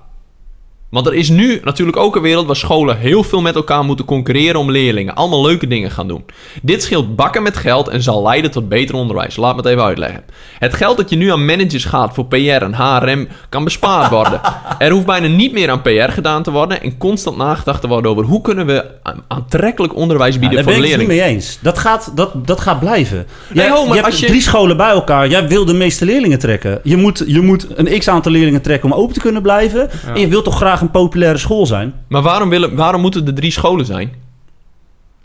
Want 0.95 1.07
er 1.07 1.13
is 1.13 1.29
nu 1.29 1.59
natuurlijk 1.63 1.97
ook 1.97 2.15
een 2.15 2.21
wereld 2.21 2.45
waar 2.47 2.55
scholen 2.55 2.97
heel 2.97 3.23
veel 3.23 3.41
met 3.41 3.55
elkaar 3.55 3.83
moeten 3.83 4.05
concurreren 4.05 4.59
om 4.59 4.71
leerlingen. 4.71 5.15
Allemaal 5.15 5.41
leuke 5.45 5.67
dingen 5.67 5.91
gaan 5.91 6.07
doen. 6.07 6.25
Dit 6.61 6.83
scheelt 6.83 7.15
bakken 7.15 7.43
met 7.43 7.57
geld 7.57 7.87
en 7.87 8.01
zal 8.01 8.23
leiden 8.23 8.51
tot 8.51 8.69
beter 8.69 8.95
onderwijs. 8.95 9.35
Laat 9.35 9.55
me 9.55 9.61
het 9.61 9.69
even 9.71 9.83
uitleggen. 9.83 10.23
Het 10.59 10.73
geld 10.73 10.97
dat 10.97 11.09
je 11.09 11.15
nu 11.15 11.31
aan 11.31 11.45
managers 11.45 11.85
gaat 11.85 12.13
voor 12.13 12.25
PR 12.25 12.35
en 12.37 12.73
HRM 12.73 13.27
kan 13.49 13.63
bespaard 13.63 14.09
worden. 14.11 14.41
Er 14.77 14.91
hoeft 14.91 15.05
bijna 15.05 15.27
niet 15.27 15.51
meer 15.51 15.69
aan 15.69 15.81
PR 15.81 16.11
gedaan 16.11 16.43
te 16.43 16.51
worden 16.51 16.81
en 16.81 16.97
constant 16.97 17.37
nagedacht 17.37 17.81
te 17.81 17.87
worden 17.87 18.11
over 18.11 18.23
hoe 18.23 18.41
kunnen 18.41 18.65
we 18.65 18.85
aantrekkelijk 19.27 19.95
onderwijs 19.95 20.33
Ja, 20.33 20.39
bieden 20.39 20.57
daar 20.57 20.65
voor 20.73 20.73
ben 20.81 20.83
ik 20.83 20.89
het 20.89 20.99
leerlingen. 20.99 21.23
niet 21.25 21.31
mee 21.33 21.35
eens. 21.43 21.57
Dat 21.61 21.77
gaat, 21.77 22.11
dat, 22.15 22.47
dat 22.47 22.59
gaat 22.59 22.79
blijven. 22.79 23.17
Nee, 23.17 23.65
Jij, 23.65 23.69
ho, 23.69 23.77
maar 23.79 23.87
je 23.87 23.93
hebt 23.93 24.05
als 24.05 24.19
je- 24.19 24.25
drie 24.25 24.41
scholen 24.41 24.77
bij 24.77 24.89
elkaar. 24.89 25.27
Jij 25.27 25.47
wil 25.47 25.65
de 25.65 25.73
meeste 25.73 26.05
leerlingen 26.05 26.39
trekken. 26.39 26.79
Je 26.83 26.97
moet, 26.97 27.23
je 27.27 27.41
moet 27.41 27.67
een 27.75 27.99
x-aantal 27.99 28.31
leerlingen 28.31 28.61
trekken 28.61 28.91
om 28.91 28.97
open 28.99 29.13
te 29.13 29.19
kunnen 29.19 29.41
blijven. 29.41 29.89
En 30.13 30.19
je 30.19 30.27
wilt 30.27 30.43
toch 30.43 30.55
graag 30.55 30.81
een 30.85 30.91
populaire 30.91 31.37
school 31.37 31.65
zijn? 31.65 31.93
Maar 32.07 32.21
waarom, 32.21 32.49
willen, 32.49 32.75
waarom 32.75 33.01
moeten 33.01 33.27
er 33.27 33.33
drie 33.33 33.51
scholen 33.51 33.85
zijn? 33.85 34.13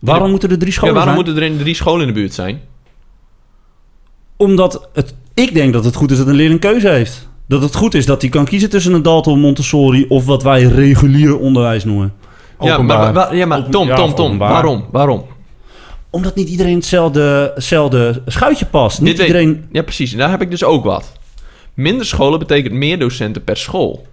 Waarom 0.00 0.30
moeten 0.30 0.50
er 0.50 0.58
drie 0.58 0.68
Ja, 0.70 0.74
scholen 0.76 0.94
waarom 0.94 1.14
zijn? 1.14 1.24
moeten 1.26 1.44
er 1.44 1.50
in 1.52 1.58
drie 1.58 1.74
scholen 1.74 2.00
in 2.00 2.06
de 2.06 2.20
buurt 2.20 2.34
zijn? 2.34 2.60
Omdat 4.36 4.88
het, 4.92 5.14
ik 5.34 5.54
denk 5.54 5.72
dat 5.72 5.84
het 5.84 5.94
goed 5.94 6.10
is 6.10 6.18
dat 6.18 6.26
een 6.26 6.34
leerling 6.34 6.60
keuze 6.60 6.88
heeft. 6.88 7.28
Dat 7.48 7.62
het 7.62 7.74
goed 7.74 7.94
is 7.94 8.06
dat 8.06 8.20
hij 8.20 8.30
kan 8.30 8.44
kiezen 8.44 8.70
tussen 8.70 8.92
een 8.92 9.02
Dalton, 9.02 9.40
Montessori 9.40 10.06
of 10.08 10.24
wat 10.24 10.42
wij 10.42 10.62
regulier 10.62 11.38
onderwijs 11.38 11.84
noemen. 11.84 12.12
Ja, 12.60 12.72
Openbaar. 12.74 12.98
maar, 12.98 13.12
wa- 13.12 13.32
ja, 13.32 13.46
maar 13.46 13.58
Open- 13.58 13.70
Tom, 13.70 13.86
ja, 13.88 13.94
Tom, 13.94 14.14
Tom, 14.14 14.38
waarom? 14.38 14.84
Waarom? 14.92 15.24
Omdat 16.10 16.34
niet 16.34 16.48
iedereen 16.48 16.74
hetzelfde, 16.74 17.50
hetzelfde 17.54 18.22
schuitje 18.26 18.66
past. 18.66 18.98
Niet 19.00 19.08
Dit 19.08 19.16
weet- 19.18 19.26
iedereen... 19.26 19.64
Ja, 19.72 19.82
precies. 19.82 20.12
En 20.12 20.18
daar 20.18 20.30
heb 20.30 20.42
ik 20.42 20.50
dus 20.50 20.64
ook 20.64 20.84
wat. 20.84 21.12
Minder 21.74 22.06
scholen 22.06 22.38
betekent 22.38 22.74
meer 22.74 22.98
docenten 22.98 23.44
per 23.44 23.56
school. 23.56 24.06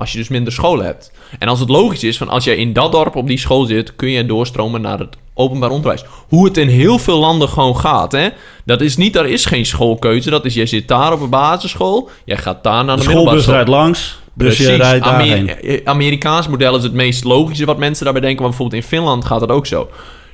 Als 0.00 0.12
je 0.12 0.18
dus 0.18 0.28
minder 0.28 0.52
scholen 0.52 0.84
hebt. 0.84 1.12
En 1.38 1.48
als 1.48 1.60
het 1.60 1.68
logisch 1.68 2.04
is, 2.04 2.16
van 2.18 2.28
als 2.28 2.44
jij 2.44 2.56
in 2.56 2.72
dat 2.72 2.92
dorp 2.92 3.16
op 3.16 3.26
die 3.26 3.38
school 3.38 3.64
zit, 3.64 3.96
kun 3.96 4.10
je 4.10 4.26
doorstromen 4.26 4.80
naar 4.80 4.98
het 4.98 5.16
openbaar 5.34 5.70
onderwijs. 5.70 6.04
Hoe 6.28 6.44
het 6.44 6.56
in 6.56 6.68
heel 6.68 6.98
veel 6.98 7.18
landen 7.18 7.48
gewoon 7.48 7.76
gaat, 7.76 8.12
hè. 8.12 8.28
Dat 8.64 8.80
is 8.80 8.96
niet, 8.96 9.16
er 9.16 9.26
is 9.26 9.44
geen 9.44 9.66
schoolkeuze. 9.66 10.30
Dat 10.30 10.44
is, 10.44 10.54
jij 10.54 10.66
zit 10.66 10.88
daar 10.88 11.12
op 11.12 11.20
een 11.20 11.30
basisschool, 11.30 12.08
jij 12.24 12.36
gaat 12.36 12.62
daar 12.62 12.84
naar 12.84 12.96
De 12.96 13.02
de, 13.02 13.08
middelbare 13.08 13.40
schoolbus 13.40 13.42
school. 13.42 13.54
rijdt 13.54 13.70
langs, 13.70 14.18
dus 14.34 14.56
je 14.58 14.64
Precies. 14.64 14.80
rijdt 14.82 15.04
daarheen. 15.04 15.50
Amer- 15.50 15.64
eh, 15.64 15.80
Amerikaans 15.84 16.48
model 16.48 16.76
is 16.76 16.82
het 16.82 16.92
meest 16.92 17.24
logische 17.24 17.64
wat 17.64 17.78
mensen 17.78 18.04
daarbij 18.04 18.22
denken. 18.22 18.42
Want 18.42 18.56
bijvoorbeeld 18.56 18.82
in 18.82 18.88
Finland 18.88 19.24
gaat 19.24 19.40
dat 19.40 19.50
ook 19.50 19.66
zo. 19.66 19.88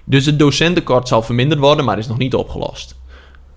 Dus 0.04 0.26
het 0.26 0.38
docentenkort 0.38 1.08
zal 1.08 1.22
verminderd 1.22 1.60
worden, 1.60 1.84
maar 1.84 1.98
is 1.98 2.06
nog 2.06 2.18
niet 2.18 2.34
opgelost. 2.34 2.94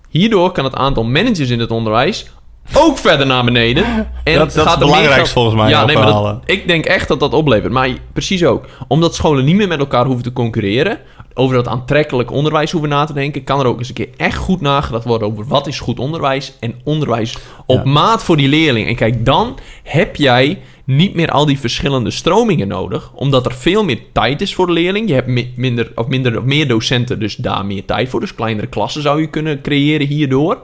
Hierdoor 0.08 0.52
kan 0.52 0.64
het 0.64 0.74
aantal 0.74 1.04
managers 1.04 1.50
in 1.50 1.60
het 1.60 1.70
onderwijs 1.70 2.26
ook 2.74 2.98
verder 2.98 3.26
naar 3.26 3.44
beneden. 3.44 3.84
En 3.84 4.04
Dat- 4.24 4.34
dat 4.34 4.48
is 4.48 4.54
het 4.54 4.64
gaat 4.64 4.78
belangrijkste 4.78 5.32
volgens 5.34 5.54
mij, 5.56 5.68
Ja, 5.68 5.84
nee, 5.84 5.96
maar 5.96 6.06
dat- 6.06 6.14
ophalen. 6.14 6.40
ik 6.44 6.66
denk 6.66 6.84
echt 6.84 7.08
dat 7.08 7.20
dat 7.20 7.34
oplevert. 7.34 7.72
Maar 7.72 7.88
precies 8.12 8.44
ook. 8.44 8.64
Omdat 8.88 9.14
scholen 9.14 9.44
niet 9.44 9.56
meer 9.56 9.68
met 9.68 9.78
elkaar 9.78 10.04
hoeven 10.04 10.24
te 10.24 10.32
concurreren. 10.32 10.98
Over 11.34 11.54
dat 11.54 11.68
aantrekkelijk 11.68 12.30
onderwijs 12.32 12.70
hoeven 12.70 12.90
na 12.90 13.04
te 13.04 13.12
denken. 13.12 13.44
Kan 13.44 13.60
er 13.60 13.66
ook 13.66 13.78
eens 13.78 13.88
een 13.88 13.94
keer 13.94 14.08
echt 14.16 14.36
goed 14.36 14.60
nagedacht 14.60 15.04
worden 15.04 15.28
over 15.28 15.46
wat 15.46 15.66
is 15.66 15.80
goed 15.80 15.98
onderwijs. 15.98 16.52
En 16.60 16.74
onderwijs 16.84 17.36
op 17.66 17.84
Ja. 17.84 17.90
maat 17.90 18.22
voor 18.22 18.36
die 18.36 18.48
leerling. 18.48 18.88
En 18.88 18.94
kijk, 18.96 19.24
dan 19.24 19.58
heb 19.82 20.16
jij 20.16 20.58
niet 20.84 21.14
meer 21.14 21.30
al 21.30 21.46
die 21.46 21.58
verschillende 21.58 22.10
stromingen 22.10 22.68
nodig. 22.68 23.10
Omdat 23.14 23.46
er 23.46 23.54
veel 23.54 23.84
meer 23.84 23.98
tijd 24.12 24.40
is 24.40 24.54
voor 24.54 24.66
de 24.66 24.72
leerling. 24.72 25.08
Je 25.08 25.14
hebt 25.14 25.26
mi- 25.26 25.52
minder, 25.56 25.92
of 25.94 26.06
minder 26.06 26.38
of 26.38 26.44
meer 26.44 26.68
docenten, 26.68 27.18
dus 27.18 27.36
daar 27.36 27.66
meer 27.66 27.84
tijd 27.84 28.08
voor. 28.08 28.20
Dus 28.20 28.34
kleinere 28.34 28.66
klassen 28.66 29.02
zou 29.02 29.20
je 29.20 29.26
kunnen 29.26 29.60
creëren 29.60 30.06
hierdoor. 30.06 30.58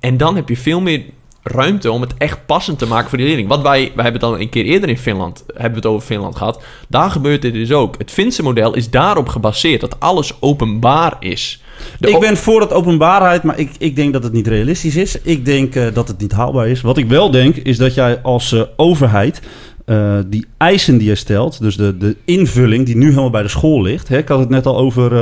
En 0.00 0.16
dan 0.16 0.36
heb 0.36 0.48
je 0.48 0.56
veel 0.56 0.80
meer 0.80 1.02
ruimte 1.42 1.90
om 1.90 2.00
het 2.00 2.14
echt 2.18 2.46
passend 2.46 2.78
te 2.78 2.86
maken 2.86 3.08
voor 3.08 3.18
die 3.18 3.26
leerling. 3.26 3.48
Wat 3.48 3.62
wij, 3.62 3.92
wij 3.94 4.04
hebben 4.04 4.12
het 4.12 4.22
al 4.22 4.40
een 4.40 4.48
keer 4.48 4.64
eerder 4.64 4.88
in 4.88 4.98
Finland, 4.98 5.44
hebben 5.46 5.70
we 5.70 5.76
het 5.76 5.86
over 5.86 6.06
Finland 6.06 6.36
gehad. 6.36 6.62
Daar 6.88 7.10
gebeurt 7.10 7.42
dit 7.42 7.52
dus 7.52 7.72
ook. 7.72 7.94
Het 7.98 8.10
Finse 8.10 8.42
model 8.42 8.74
is 8.74 8.90
daarop 8.90 9.28
gebaseerd 9.28 9.80
dat 9.80 10.00
alles 10.00 10.40
openbaar 10.40 11.16
is. 11.20 11.62
De 11.98 12.10
ik 12.10 12.20
ben 12.20 12.36
voor 12.36 12.60
het 12.60 12.72
openbaarheid, 12.72 13.42
maar 13.42 13.58
ik, 13.58 13.70
ik 13.78 13.96
denk 13.96 14.12
dat 14.12 14.22
het 14.22 14.32
niet 14.32 14.46
realistisch 14.46 14.96
is. 14.96 15.20
Ik 15.22 15.44
denk 15.44 15.74
eh, 15.74 15.94
dat 15.94 16.08
het 16.08 16.20
niet 16.20 16.32
haalbaar 16.32 16.68
is. 16.68 16.80
Wat 16.80 16.98
ik 16.98 17.08
wel 17.08 17.30
denk, 17.30 17.56
is 17.56 17.76
dat 17.76 17.94
jij 17.94 18.20
als 18.22 18.52
eh, 18.52 18.62
overheid 18.76 19.40
eh, 19.86 20.18
die 20.26 20.46
eisen 20.56 20.98
die 20.98 21.08
je 21.08 21.14
stelt, 21.14 21.60
dus 21.60 21.76
de, 21.76 21.96
de 21.96 22.16
invulling 22.24 22.86
die 22.86 22.96
nu 22.96 23.08
helemaal 23.08 23.30
bij 23.30 23.42
de 23.42 23.48
school 23.48 23.82
ligt. 23.82 24.08
Hè, 24.08 24.18
ik 24.18 24.28
had 24.28 24.38
het 24.38 24.48
net 24.48 24.66
al 24.66 24.78
over, 24.78 25.12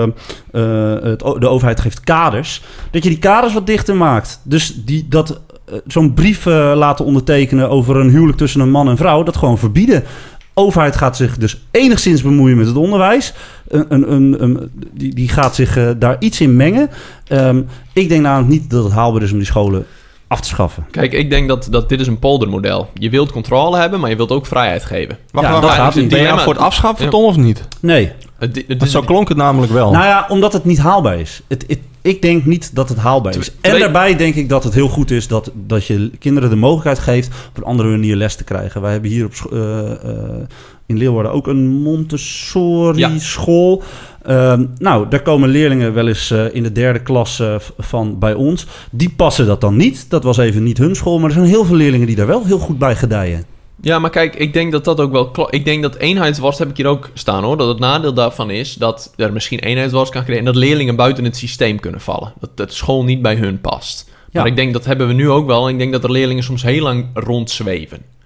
het, 0.51 1.19
de 1.21 1.49
overheid 1.49 1.81
geeft 1.81 2.01
kaders. 2.01 2.63
Dat 2.91 3.03
je 3.03 3.09
die 3.09 3.19
kaders 3.19 3.53
wat 3.53 3.67
dichter 3.67 3.97
maakt. 3.97 4.41
Dus 4.45 4.85
die, 4.85 5.07
dat 5.09 5.41
zo'n 5.87 6.15
brief 6.15 6.47
eh, 6.47 6.73
laten 6.77 7.05
ondertekenen 7.05 7.71
over 7.71 7.97
een 7.97 8.11
huwelijk 8.11 8.39
tussen 8.39 8.61
een 8.61 8.71
man 8.71 8.89
en 8.89 8.97
vrouw, 8.97 9.23
dat 9.23 9.37
gewoon 9.37 9.59
verbieden. 9.59 10.03
overheid 10.55 10.97
gaat 10.97 11.17
zich 11.17 11.37
dus 11.39 11.61
enigszins 11.71 12.23
bemoeien 12.23 12.57
met 12.57 12.67
het 12.67 12.77
onderwijs. 12.77 13.33
Een, 13.69 14.13
een, 14.13 14.43
een- 14.43 14.71
die, 14.95 15.15
die 15.15 15.29
gaat 15.29 15.55
zich 15.55 15.77
eh, 15.77 15.89
daar 15.99 16.17
iets 16.19 16.41
in 16.41 16.57
mengen. 16.57 16.91
Ehm, 17.27 17.63
ik 17.93 18.09
denk 18.09 18.23
namelijk 18.23 18.51
niet 18.51 18.71
dat 18.71 18.85
het 18.85 18.93
haalbaar 18.93 19.23
is 19.23 19.31
om 19.33 19.37
die 19.39 19.47
scholen 19.47 19.85
af 20.29 20.41
te 20.41 20.49
schaffen. 20.49 20.87
Kijk, 20.91 21.13
ik 21.13 21.31
denk 21.31 21.49
dat, 21.49 21.69
dat 21.71 21.89
dit 21.89 22.01
is 22.01 22.07
een 22.07 22.19
poldermodel. 22.19 22.89
Je 22.95 23.11
wilt 23.11 23.33
controle 23.33 23.79
hebben, 23.79 24.01
maar 24.01 24.11
je 24.11 24.17
wilt 24.17 24.31
ook 24.31 24.47
vrijheid 24.47 24.85
geven. 24.85 25.19
Wacht, 25.31 25.47
Ja, 25.47 25.61
wacht, 25.61 25.75
gaat 25.75 25.95
niet. 25.95 25.95
Ben 25.95 26.03
je 26.05 26.09
nou 26.11 26.19
Dilemma- 26.25 26.43
voor 26.43 26.53
het 26.53 26.63
afschaffen, 26.63 27.05
Ja. 27.05 27.11
Tom, 27.11 27.25
of 27.25 27.37
niet? 27.37 27.69
Nee. 27.81 28.13
Het, 28.39 28.65
het, 28.69 28.83
is- 28.83 28.91
zo 28.91 29.01
klonk 29.01 29.29
het 29.29 29.37
namelijk 29.37 29.73
wel. 29.73 29.91
Nou 29.91 30.05
ja, 30.05 30.27
omdat 30.29 30.53
het 30.53 30.65
niet 30.65 30.79
haalbaar 30.79 31.19
is. 31.21 31.41
Het, 31.49 31.65
het- 31.69 31.79
ik 32.03 32.23
denk 32.23 32.45
niet 32.45 32.75
dat 32.75 32.89
het 32.89 32.99
haalbaar 32.99 33.37
is. 33.37 33.51
Twee- 33.61 33.73
En 33.75 33.81
daarbij 33.81 34.17
denk 34.17 34.35
ik 34.35 34.49
dat 34.49 34.65
het 34.65 34.75
heel 34.75 34.89
goed 34.89 35.11
is 35.11 35.29
dat, 35.29 35.51
dat 35.55 35.87
je 35.87 36.11
kinderen 36.19 36.51
de 36.51 36.57
mogelijkheid 36.57 36.99
geeft 36.99 37.29
op 37.49 37.57
een 37.57 37.65
andere 37.65 37.89
manier 37.89 38.17
les 38.17 38.35
te 38.35 38.45
krijgen. 38.45 38.81
Wij 38.81 38.93
hebben 38.93 39.11
hier 39.11 39.25
op 39.25 39.53
eh, 39.53 39.91
eh, 39.93 39.99
in 40.89 40.97
Leeuwarden 40.97 41.33
ook 41.33 41.47
een 41.47 41.69
Montessori-school. 41.69 43.83
Ehm, 44.23 44.67
nou, 44.79 45.09
daar 45.09 45.23
komen 45.23 45.49
leerlingen 45.49 45.95
wel 45.95 46.09
eens 46.09 46.31
eh, 46.31 46.55
in 46.55 46.63
de 46.63 46.73
derde 46.73 47.03
klas 47.03 47.41
eh, 47.41 47.55
van 47.79 48.19
bij 48.19 48.35
ons. 48.35 48.67
Die 48.91 49.13
passen 49.17 49.47
dat 49.47 49.61
dan 49.61 49.77
niet. 49.77 50.11
Dat 50.11 50.25
was 50.25 50.39
even 50.39 50.63
niet 50.63 50.79
hun 50.79 50.97
school. 50.97 51.19
Maar 51.19 51.29
er 51.29 51.35
zijn 51.35 51.47
heel 51.47 51.65
veel 51.65 51.77
leerlingen 51.77 52.07
die 52.07 52.17
daar 52.17 52.27
wel 52.27 52.45
heel 52.45 52.59
goed 52.59 52.79
bij 52.79 52.97
gedijen. 52.97 53.45
Ja, 53.81 53.99
maar 53.99 54.11
kijk, 54.11 54.35
ik 54.35 54.53
denk 54.53 54.73
dat 54.73 54.85
dat 54.85 55.01
ook 55.01 55.13
wel 55.13 55.31
klopt. 55.31 55.55
Ik 55.55 55.65
denk 55.65 55.83
dat 55.83 55.97
eenheidsworst 55.97 56.59
heb 56.59 56.69
ik 56.69 56.77
hier 56.77 56.87
ook 56.87 57.11
staan 57.15 57.45
hoor. 57.45 57.57
Dat 57.57 57.69
het 57.69 57.79
nadeel 57.79 58.15
daarvan 58.15 58.51
is 58.51 58.75
dat 58.75 59.13
er 59.17 59.33
misschien 59.33 59.59
eenheidsworst 59.59 60.13
kan 60.13 60.23
creëren 60.23 60.47
en 60.47 60.53
dat 60.53 60.63
leerlingen 60.63 60.97
buiten 60.97 61.25
het 61.25 61.37
systeem 61.37 61.81
kunnen 61.81 62.01
vallen. 62.01 62.33
Dat 62.41 62.57
de 62.57 62.67
school 62.69 63.05
niet 63.05 63.23
bij 63.23 63.35
hun 63.35 63.61
past. 63.61 64.11
Ja. 64.31 64.41
Maar 64.41 64.47
ik 64.47 64.57
denk 64.57 64.73
dat 64.73 64.85
hebben 64.85 65.07
we 65.07 65.13
nu 65.13 65.31
ook 65.31 65.47
wel. 65.47 65.67
En 65.67 65.73
ik 65.73 65.79
denk 65.79 65.93
dat 65.93 66.05
er 66.05 66.11
leerlingen 66.11 66.43
soms 66.43 66.63
heel 66.63 66.83
lang 66.83 67.07
rondzweven. 67.15 68.17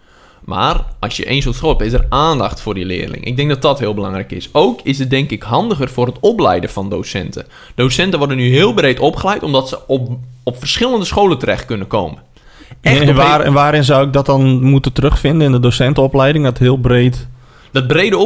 Maar 0.44 0.84
als 0.98 1.16
je 1.16 1.24
één 1.24 1.42
zo'n 1.42 1.54
school 1.54 1.70
hebt, 1.70 1.82
is 1.82 1.92
er 1.92 2.06
aandacht 2.08 2.60
voor 2.60 2.74
die 2.74 2.84
leerling. 2.84 3.24
Ik 3.24 3.36
denk 3.36 3.48
dat 3.48 3.62
dat 3.62 3.78
heel 3.78 3.94
belangrijk 3.94 4.32
is. 4.32 4.48
Ook 4.52 4.80
is 4.82 4.98
het 4.98 5.10
denk 5.10 5.30
ik 5.30 5.42
handiger 5.42 5.88
voor 5.88 6.06
het 6.06 6.16
opleiden 6.20 6.70
van 6.70 6.88
docenten. 6.88 7.46
Docenten 7.74 8.18
worden 8.18 8.36
nu 8.36 8.48
heel 8.48 8.72
breed 8.72 9.00
opgeleid 9.00 9.42
omdat 9.42 9.68
ze 9.68 9.78
op, 9.86 10.08
op 10.42 10.58
verschillende 10.58 11.04
scholen 11.04 11.38
terecht 11.38 11.64
kunnen 11.64 11.86
komen. 11.86 12.18
Echt 12.80 13.00
en, 13.00 13.08
op 13.08 13.14
waar, 13.14 13.40
en 13.40 13.52
waarin 13.52 13.84
zou 13.84 14.06
ik 14.06 14.12
dat 14.12 14.26
dan 14.26 14.62
moeten 14.62 14.92
terugvinden 14.92 15.46
in 15.46 15.52
de 15.52 15.60
docentenopleiding? 15.60 16.44
Dat 16.44 16.58
heel 16.58 16.76
breed 16.76 17.26
Dat 17.70 17.86
brede 17.86 18.16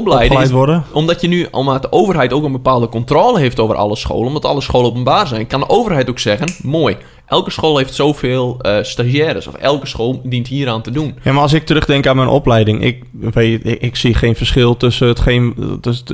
is 0.42 0.50
worden? 0.50 0.84
Omdat 0.92 1.20
je 1.20 1.28
nu, 1.28 1.46
omdat 1.50 1.82
de 1.82 1.92
overheid 1.92 2.32
ook 2.32 2.44
een 2.44 2.52
bepaalde 2.52 2.88
controle 2.88 3.38
heeft 3.38 3.60
over 3.60 3.76
alle 3.76 3.96
scholen, 3.96 4.26
omdat 4.26 4.44
alle 4.44 4.60
scholen 4.60 4.90
openbaar 4.90 5.26
zijn, 5.26 5.46
kan 5.46 5.60
de 5.60 5.68
overheid 5.68 6.10
ook 6.10 6.18
zeggen: 6.18 6.48
mooi, 6.62 6.96
elke 7.26 7.50
school 7.50 7.76
heeft 7.76 7.94
zoveel 7.94 8.56
eh 8.60 8.76
stagiaires, 8.82 9.46
of 9.46 9.54
elke 9.54 9.86
school 9.86 10.20
dient 10.24 10.48
hieraan 10.48 10.82
te 10.82 10.90
doen. 10.90 11.14
Ja, 11.22 11.32
maar 11.32 11.42
als 11.42 11.52
ik 11.52 11.66
terugdenk 11.66 12.06
aan 12.06 12.16
mijn 12.16 12.28
opleiding, 12.28 12.82
ik, 12.82 13.02
weet, 13.20 13.66
ik, 13.66 13.80
ik 13.80 13.96
zie 13.96 14.14
geen 14.14 14.36
verschil 14.36 14.76
tussen 14.76 15.08
hetgeen 15.08 15.78
tussen, 15.80 16.04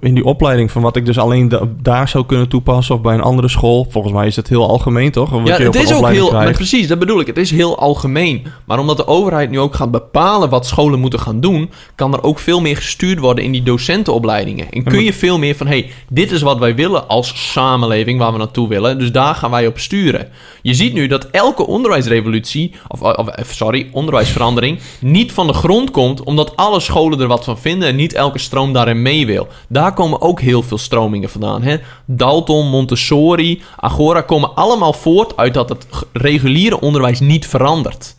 in 0.00 0.14
die 0.14 0.24
opleiding 0.24 0.70
van 0.70 0.82
wat 0.82 0.96
ik 0.96 1.06
dus 1.06 1.18
alleen 1.18 1.48
da- 1.48 1.68
daar 1.82 2.08
zou 2.08 2.26
kunnen 2.26 2.48
toepassen 2.48 2.94
of 2.94 3.00
bij 3.00 3.14
een 3.14 3.20
andere 3.20 3.48
school. 3.48 3.86
Volgens 3.90 4.14
mij 4.14 4.26
is 4.26 4.36
het 4.36 4.48
heel 4.48 4.68
algemeen, 4.68 5.10
toch? 5.10 5.30
Wat 5.30 5.46
ja, 5.46 5.58
je 5.58 5.64
het 5.64 5.74
is 5.74 5.92
ook 5.92 6.08
heel, 6.08 6.32
maar 6.32 6.52
precies, 6.52 6.88
dat 6.88 6.98
bedoel 6.98 7.20
ik. 7.20 7.26
Het 7.26 7.38
is 7.38 7.50
heel 7.50 7.78
algemeen. 7.78 8.46
Maar 8.64 8.78
omdat 8.78 8.96
de 8.96 9.06
overheid 9.06 9.50
nu 9.50 9.58
ook 9.58 9.74
gaat 9.74 9.90
bepalen 9.90 10.48
wat 10.48 10.66
scholen 10.66 11.00
moeten 11.00 11.20
gaan 11.20 11.40
doen, 11.40 11.70
kan 11.94 12.12
er 12.12 12.22
ook 12.22 12.38
veel 12.38 12.60
meer 12.60 12.76
gestuurd 12.76 13.18
worden 13.18 13.44
in 13.44 13.52
die 13.52 13.62
docentenopleidingen. 13.62 14.70
En 14.70 14.82
kun 14.84 15.04
je 15.04 15.12
veel 15.12 15.38
meer 15.38 15.56
van, 15.56 15.66
hey, 15.66 15.90
dit 16.08 16.30
is 16.30 16.42
wat 16.42 16.58
wij 16.58 16.74
willen 16.74 17.08
als 17.08 17.52
samenleving, 17.52 18.18
waar 18.18 18.32
we 18.32 18.38
naartoe 18.38 18.68
willen. 18.68 18.98
Dus 18.98 19.12
daar 19.12 19.34
gaan 19.34 19.50
wij 19.50 19.66
op 19.66 19.78
sturen. 19.78 20.28
Je 20.62 20.74
ziet 20.74 20.92
nu 20.92 21.06
dat 21.06 21.24
elke 21.30 21.66
onderwijsrevolutie, 21.66 22.74
of, 22.88 23.02
of 23.02 23.50
sorry, 23.50 23.88
onderwijsverandering, 23.92 24.78
niet 25.00 25.32
van 25.32 25.46
de 25.46 25.52
grond 25.52 25.90
komt, 25.90 26.22
omdat 26.22 26.56
alle 26.56 26.80
scholen 26.80 27.20
er 27.20 27.26
wat 27.26 27.44
van 27.44 27.58
vinden 27.58 27.88
en 27.88 27.96
niet 27.96 28.12
elke 28.12 28.38
stroom 28.38 28.72
daarin 28.72 29.02
mee 29.02 29.26
wil. 29.26 29.48
Daar 29.68 29.94
komen 29.94 30.20
ook 30.20 30.40
heel 30.40 30.62
veel 30.62 30.78
stromingen 30.78 31.30
vandaan. 31.30 31.62
Hè? 31.62 31.76
Dalton, 32.04 32.68
Montessori, 32.68 33.62
Agora 33.76 34.20
komen 34.20 34.54
allemaal 34.54 34.92
voort 34.92 35.36
uit 35.36 35.54
dat 35.54 35.68
het 35.68 35.86
reguliere 36.12 36.80
onderwijs 36.80 37.20
niet 37.20 37.46
verandert. 37.46 38.18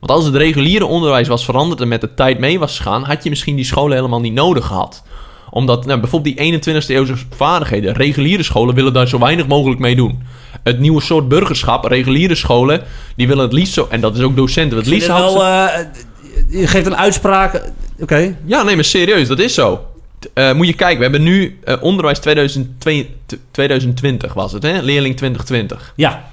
Want 0.00 0.12
als 0.12 0.24
het 0.24 0.34
reguliere 0.34 0.86
onderwijs 0.86 1.28
was 1.28 1.44
veranderd 1.44 1.80
en 1.80 1.88
met 1.88 2.00
de 2.00 2.14
tijd 2.14 2.38
mee 2.38 2.58
was 2.58 2.76
gegaan, 2.76 3.04
had 3.04 3.24
je 3.24 3.30
misschien 3.30 3.56
die 3.56 3.64
scholen 3.64 3.96
helemaal 3.96 4.20
niet 4.20 4.32
nodig 4.32 4.66
gehad. 4.66 5.02
Omdat 5.50 5.86
nou, 5.86 6.00
bijvoorbeeld 6.00 6.36
die 6.36 6.60
21ste 6.60 6.86
eeuwse 6.88 7.14
vaardigheden, 7.36 7.92
reguliere 7.94 8.42
scholen 8.42 8.74
willen 8.74 8.92
daar 8.92 9.08
zo 9.08 9.18
weinig 9.18 9.46
mogelijk 9.46 9.80
mee 9.80 9.96
doen. 9.96 10.22
Het 10.62 10.78
nieuwe 10.78 11.00
soort 11.02 11.28
burgerschap, 11.28 11.84
reguliere 11.84 12.34
scholen, 12.34 12.82
die 13.16 13.28
willen 13.28 13.42
het 13.44 13.52
liefst 13.52 13.72
zo, 13.72 13.86
en 13.90 14.00
dat 14.00 14.16
is 14.16 14.22
ook 14.22 14.36
docenten, 14.36 14.78
het 14.78 14.86
liefst 14.86 15.08
het 15.08 15.16
wel, 15.16 15.44
eh, 15.44 15.68
je 16.48 16.66
geeft 16.66 16.86
een 16.86 16.96
uitspraak. 16.96 17.62
Oké. 18.00 18.36
Ja, 18.44 18.62
nee, 18.62 18.74
maar 18.74 18.84
serieus, 18.84 19.28
dat 19.28 19.38
is 19.38 19.54
zo. 19.54 19.84
Eh, 20.34 20.52
moet 20.52 20.66
je 20.66 20.72
kijken, 20.72 20.96
we 20.96 21.02
hebben 21.02 21.22
nu 21.22 21.58
eh, 21.64 21.76
onderwijs 21.80 22.18
2002 22.18 23.10
t- 23.26 23.36
2020 23.50 24.34
was 24.34 24.52
het, 24.52 24.62
hè? 24.62 24.80
Leerling 24.80 25.16
2020. 25.16 25.92
Ja. 25.96 26.30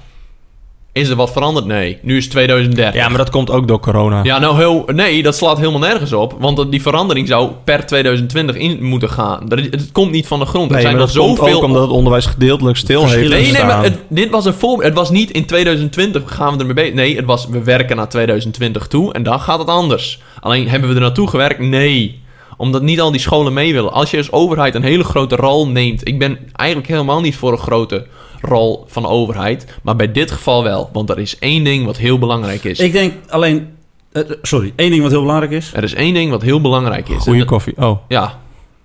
Is 0.96 1.08
er 1.08 1.16
wat 1.16 1.32
veranderd? 1.32 1.66
Nee. 1.66 1.98
Nu 2.02 2.16
is 2.16 2.22
het 2.22 2.32
2030. 2.32 2.94
Ja, 3.00 3.08
maar 3.08 3.18
dat 3.18 3.30
komt 3.30 3.50
ook 3.50 3.68
door 3.68 3.80
corona. 3.80 4.20
Ja, 4.22 4.38
nou, 4.38 4.56
heel, 4.56 4.84
nee, 4.94 5.22
dat 5.22 5.36
slaat 5.36 5.58
helemaal 5.58 5.80
nergens 5.80 6.12
op. 6.12 6.34
Want 6.38 6.56
dat- 6.56 6.70
die 6.70 6.82
verandering 6.82 7.28
zou 7.28 7.50
per 7.64 7.86
2020 7.86 8.56
in 8.56 8.78
moeten 8.84 9.10
gaan. 9.10 9.50
Er- 9.50 9.58
Het 9.70 9.92
komt 9.92 10.10
niet 10.10 10.26
van 10.26 10.38
de 10.38 10.44
grond. 10.46 10.66
er 10.66 10.72
Nee, 10.72 10.80
zijn 10.82 10.96
maar 10.96 11.06
dat 11.06 11.16
komt 11.16 11.36
zoveel... 11.38 11.56
ook 11.56 11.62
omdat 11.64 11.82
het 11.82 11.90
onderwijs 11.90 12.26
gedeeltelijk 12.26 12.76
stil 12.76 13.00
heeft. 13.08 13.16
Nee, 13.16 13.28
nee, 13.28 13.44
gestaan. 13.44 13.66
maar 13.66 13.82
het, 13.82 13.98
dit 14.08 14.30
was 14.30 14.44
een 14.44 14.54
voorbeeld. 14.54 14.82
Het 14.88 14.94
was 14.98 15.10
niet 15.10 15.30
in 15.30 15.46
2020 15.46 16.22
gaan 16.26 16.52
we 16.52 16.58
ermee 16.58 16.74
bezig. 16.74 16.94
Nee, 16.94 17.16
het 17.16 17.24
was 17.24 17.46
we 17.50 17.62
werken 17.62 17.96
naar 17.96 18.08
2020 18.08 18.86
toe 18.86 19.12
en 19.12 19.22
dan 19.22 19.40
gaat 19.40 19.58
het 19.58 19.68
anders. 19.68 20.20
Alleen 20.40 20.68
hebben 20.68 20.88
we 20.88 20.94
er 20.94 21.00
naartoe 21.00 21.28
gewerkt? 21.28 21.58
Nee. 21.60 22.24
Omdat 22.56 22.82
niet 22.82 23.00
al 23.00 23.10
die 23.10 23.20
scholen 23.20 23.52
mee 23.52 23.72
willen. 23.72 23.92
Als 23.92 24.10
je 24.10 24.16
als 24.16 24.32
overheid 24.32 24.74
een 24.74 24.82
hele 24.82 25.04
grote 25.04 25.36
rol 25.36 25.68
neemt. 25.68 26.08
Ik 26.08 26.18
ben 26.18 26.38
eigenlijk 26.52 26.88
helemaal 26.90 27.20
niet 27.20 27.36
voor 27.36 27.52
een 27.52 27.58
grote 27.58 28.06
rol 28.40 28.84
van 28.88 29.02
de 29.02 29.08
overheid. 29.08 29.66
Maar 29.82 29.96
bij 29.96 30.12
dit 30.12 30.30
geval 30.30 30.62
wel. 30.62 30.90
Want 30.92 31.10
er 31.10 31.18
is 31.18 31.38
één 31.38 31.64
ding 31.64 31.84
wat 31.84 31.96
heel 31.96 32.18
belangrijk 32.18 32.64
is. 32.64 32.78
Ik 32.78 32.92
denk 32.92 33.12
alleen... 33.28 33.68
eh, 34.12 34.22
sorry, 34.42 34.72
één 34.76 34.90
ding 34.90 35.02
wat 35.02 35.10
heel 35.10 35.20
belangrijk 35.20 35.52
is. 35.52 35.70
Er 35.74 35.82
is 35.82 35.94
één 35.94 36.14
ding 36.14 36.30
wat 36.30 36.42
heel 36.42 36.60
belangrijk 36.60 37.08
is. 37.08 37.16
Goeie 37.22 37.38
dat- 37.38 37.48
koffie. 37.48 37.74
Oh. 37.76 37.98
Ja, 38.08 38.38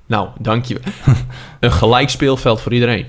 nou, 0.06 0.28
dank 0.40 0.66
je. 0.66 0.80
een 1.60 1.72
gelijk 1.72 2.10
speelveld 2.10 2.62
voor 2.62 2.74
iedereen. 2.74 3.06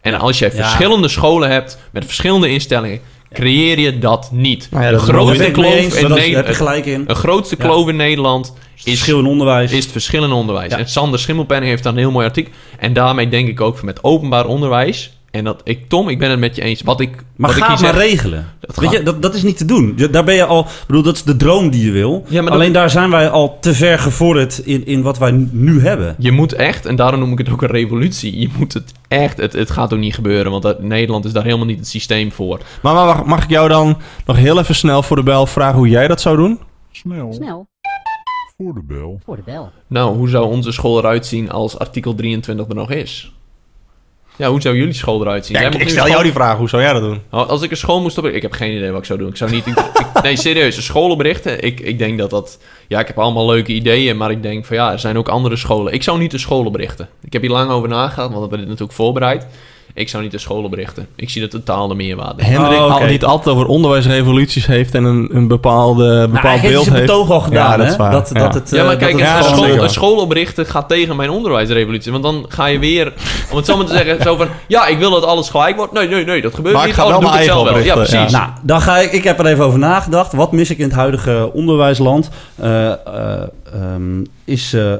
En 0.00 0.14
als 0.14 0.38
jij 0.38 0.48
Ja. 0.48 0.54
verschillende 0.56 1.08
scholen 1.08 1.50
hebt 1.50 1.78
met 1.92 2.04
verschillende 2.04 2.48
instellingen, 2.48 3.00
creëer 3.32 3.78
je 3.78 3.98
dat 3.98 4.28
niet. 4.32 4.68
Nou 4.70 4.84
ja, 4.84 4.90
de 4.90 4.96
dat- 4.96 5.06
Daar 5.06 5.14
grootste 5.14 5.50
kloof 5.50 5.74
in 5.98 6.08
Nederland. 6.08 6.56
gelijk 6.56 6.86
in. 6.86 7.04
De 7.06 7.14
grootste 7.14 7.54
Ja. 7.58 7.64
kloof 7.64 7.88
in 7.88 7.96
Nederland 7.96 8.52
is, 8.84 8.92
Verschil 8.92 9.18
in 9.18 9.26
onderwijs. 9.26 9.72
is 9.72 9.82
het 9.82 9.92
verschil 9.92 10.24
in 10.24 10.32
onderwijs. 10.32 10.70
Ja. 10.72 10.78
En 10.78 10.88
Sander 10.88 11.18
Schimmelpenning 11.18 11.70
heeft 11.70 11.82
daar 11.82 11.92
een 11.92 11.98
heel 11.98 12.10
mooi 12.10 12.26
artikel. 12.26 12.52
En 12.78 12.92
daarmee 12.92 13.28
denk 13.28 13.48
ik 13.48 13.60
ook 13.60 13.82
met 13.82 14.04
openbaar 14.04 14.46
onderwijs. 14.46 15.10
En 15.30 15.44
dat 15.44 15.60
ik, 15.64 15.88
Tom, 15.88 16.08
ik 16.08 16.18
ben 16.18 16.30
het 16.30 16.38
met 16.38 16.56
je 16.56 16.62
eens. 16.62 16.82
Wat 16.82 17.00
ik, 17.00 17.10
maar 17.36 17.50
wat 17.50 17.50
ga 17.50 17.64
ik 17.64 17.70
het 17.70 17.80
hier 17.80 17.92
maar 17.92 18.00
zeg, 18.02 18.10
regelen. 18.10 18.46
Dat 18.60 18.76
Weet 18.76 18.90
je, 18.90 19.02
dat, 19.02 19.22
dat 19.22 19.34
is 19.34 19.42
niet 19.42 19.56
te 19.56 19.64
doen. 19.64 19.92
Je- 19.96 20.10
Daar 20.10 20.24
ben 20.24 20.34
je 20.34 20.44
al... 20.44 20.60
Ik 20.60 20.84
bedoel, 20.86 21.02
dat 21.02 21.14
is 21.16 21.22
de 21.22 21.36
droom 21.36 21.70
die 21.70 21.84
je 21.84 21.90
wil. 21.90 22.24
Ja, 22.28 22.34
maar 22.34 22.44
dat- 22.44 22.52
Alleen 22.60 22.72
daar 22.72 22.90
zijn 22.90 23.10
wij 23.10 23.28
al 23.30 23.58
te 23.60 23.74
ver 23.74 23.98
gevorderd 23.98 24.58
in, 24.58 24.86
in 24.86 25.02
wat 25.02 25.18
wij 25.18 25.30
nu 25.50 25.80
hebben. 25.80 26.14
Je 26.18 26.32
moet 26.32 26.52
echt, 26.52 26.86
en 26.86 26.96
daarom 26.96 27.20
noem 27.20 27.32
ik 27.32 27.38
het 27.38 27.50
ook 27.50 27.62
een 27.62 27.68
revolutie. 27.68 28.38
Je 28.40 28.48
moet 28.58 28.72
het 28.74 28.92
echt, 29.08 29.36
het, 29.36 29.52
het 29.52 29.70
gaat 29.70 29.92
ook 29.92 29.98
niet 29.98 30.14
gebeuren. 30.14 30.50
Want 30.50 30.62
dat, 30.62 30.82
Nederland 30.82 31.24
is 31.24 31.32
daar 31.32 31.44
helemaal 31.44 31.66
niet 31.66 31.78
het 31.78 31.88
systeem 31.88 32.32
voor. 32.32 32.60
Maar 32.82 32.94
mag, 32.94 33.24
mag 33.24 33.42
ik 33.44 33.50
jou 33.50 33.68
dan 33.68 33.98
nog 34.26 34.36
heel 34.36 34.58
even 34.58 34.74
snel 34.74 35.02
voor 35.02 35.16
de 35.16 35.22
bel 35.22 35.46
vragen 35.46 35.76
hoe 35.78 35.88
jij 35.88 36.08
dat 36.08 36.20
zou 36.20 36.36
doen? 36.36 36.58
Snel 36.92 37.32
Snel 37.32 37.66
voor 38.58 38.74
de 38.74 38.82
bel. 38.84 39.20
voor 39.24 39.36
de 39.36 39.42
bel. 39.44 39.70
Nou, 39.86 40.16
hoe 40.16 40.28
zou 40.28 40.46
onze 40.46 40.72
school 40.72 40.98
eruit 40.98 41.26
zien 41.26 41.50
als 41.50 41.78
artikel 41.78 42.14
23 42.14 42.68
er 42.68 42.74
nog 42.74 42.90
is? 42.90 43.32
Ja, 44.36 44.48
hoe 44.50 44.60
zou 44.60 44.76
jullie 44.76 44.92
school 44.92 45.20
eruit 45.20 45.46
zien? 45.46 45.56
Ja, 45.60 45.70
Jij 45.70 45.80
ik, 45.80 45.88
stel 45.88 46.08
jou 46.08 46.22
die 46.22 46.32
vraag. 46.32 46.56
Hoe 46.58 46.68
zou 46.68 46.82
jij 46.82 46.92
dat 46.92 47.02
doen? 47.02 47.20
Oh, 47.30 47.48
Als 47.48 47.62
ik 47.62 47.70
een 47.70 47.76
school 47.76 48.00
moest 48.00 48.16
oprichten... 48.18 48.42
Ik 48.44 48.50
heb 48.50 48.60
geen 48.60 48.76
idee 48.76 48.90
wat 48.90 49.00
ik 49.00 49.06
zou 49.06 49.18
doen. 49.18 49.28
Ik 49.28 49.36
zou 49.36 49.50
niet... 49.50 49.66
ik- 49.66 49.78
ik- 49.78 50.22
nee, 50.22 50.36
serieus. 50.36 50.76
Een 50.76 50.82
school 50.82 51.10
oprichten? 51.10 51.62
Ik, 51.62 51.80
ik 51.80 51.98
denk 51.98 52.18
dat 52.18 52.30
dat... 52.30 52.58
Ja, 52.88 53.00
ik 53.00 53.06
heb 53.06 53.18
allemaal 53.18 53.46
leuke 53.46 53.72
ideeën. 53.72 54.16
Maar 54.16 54.30
ik 54.30 54.42
denk 54.42 54.64
van 54.64 54.76
ja, 54.76 54.92
er 54.92 54.98
zijn 54.98 55.18
ook 55.18 55.28
andere 55.28 55.56
scholen. 55.56 55.92
Ik 55.92 56.02
zou 56.02 56.18
niet 56.18 56.32
een 56.32 56.38
school 56.38 56.64
oprichten. 56.64 57.08
Ik 57.22 57.32
heb 57.32 57.42
hier 57.42 57.50
lang 57.50 57.70
over 57.70 57.88
nagedacht. 57.88 58.16
Want 58.16 58.32
we 58.34 58.40
hebben 58.40 58.58
dit 58.58 58.68
natuurlijk 58.68 58.96
voorbereid. 58.98 59.46
Ik 59.96 60.08
zou 60.08 60.22
niet 60.22 60.32
een 60.32 60.40
school 60.40 60.62
oprichten. 60.62 61.06
Ik 61.14 61.30
zie 61.30 61.40
de 61.40 61.48
totaal 61.48 61.88
de 61.88 61.94
meerwaarde. 61.94 62.44
Hendrik, 62.44 62.78
Oh, 62.78 62.92
al, 62.92 62.98
die 62.98 63.08
het 63.08 63.24
altijd 63.24 63.54
over 63.54 63.66
onderwijsrevoluties 63.66 64.66
heeft 64.66 64.94
en 64.94 65.04
een, 65.04 65.28
een 65.32 65.48
bepaalde, 65.48 66.04
Nou, 66.04 66.26
bepaald 66.28 66.42
hij 66.44 66.52
heeft 66.58 66.72
beeld 66.72 66.84
zijn 66.84 66.96
heeft. 66.96 67.06
betoog 67.06 67.30
al 67.30 67.40
gedaan, 67.40 67.70
Ja, 67.70 67.76
dat 67.76 67.86
hè? 67.86 67.92
is 67.92 67.96
waar. 67.98 68.10
Dat, 68.10 68.30
Ja. 68.32 68.40
dat 68.40 68.54
het, 68.54 68.70
Ja, 68.70 68.78
eh, 68.80 68.86
maar 68.86 68.96
kijk, 68.96 69.18
dat 69.18 69.20
een, 69.38 69.44
school, 69.44 69.64
zeker. 69.64 69.82
een 69.82 69.90
school 69.90 70.16
oprichten 70.16 70.66
gaat 70.66 70.88
tegen 70.88 71.16
mijn 71.16 71.30
onderwijsrevolutie. 71.30 72.12
Want 72.12 72.24
dan 72.24 72.44
ga 72.48 72.66
je 72.66 72.78
weer, 72.78 73.12
om 73.50 73.56
het 73.56 73.66
zo 73.66 73.76
maar 73.76 73.86
te 73.86 73.92
zeggen, 73.92 74.22
zo 74.22 74.36
van... 74.36 74.48
Ja, 74.66 74.86
ik 74.86 74.98
wil 74.98 75.10
dat 75.10 75.24
alles 75.24 75.48
gelijk 75.50 75.76
wordt. 75.76 75.92
Nee, 75.92 76.08
nee, 76.08 76.24
nee, 76.24 76.42
dat 76.42 76.54
gebeurt 76.54 76.74
Maar 76.74 76.82
ik 76.88 76.88
niet. 76.88 76.96
ga 76.98 77.04
oh, 77.04 77.10
wel 77.10 77.20
mijn 77.20 77.32
eigen 77.34 77.64
wel. 77.64 77.78
Ja, 77.78 77.94
precies. 77.94 78.32
Nou, 78.32 78.48
dan 78.62 78.80
ga 78.80 78.96
ik... 78.98 79.12
Ik 79.12 79.24
heb 79.24 79.38
er 79.38 79.46
even 79.46 79.64
over 79.64 79.78
nagedacht. 79.78 80.32
Wat 80.32 80.52
mis 80.52 80.70
ik 80.70 80.78
in 80.78 80.84
het 80.84 80.94
huidige 80.94 81.50
onderwijsland? 81.52 82.30
Eh, 82.56 82.90
eh, 82.92 82.96
ehm, 83.72 84.24
is... 84.44 84.72
eh, 84.72 84.92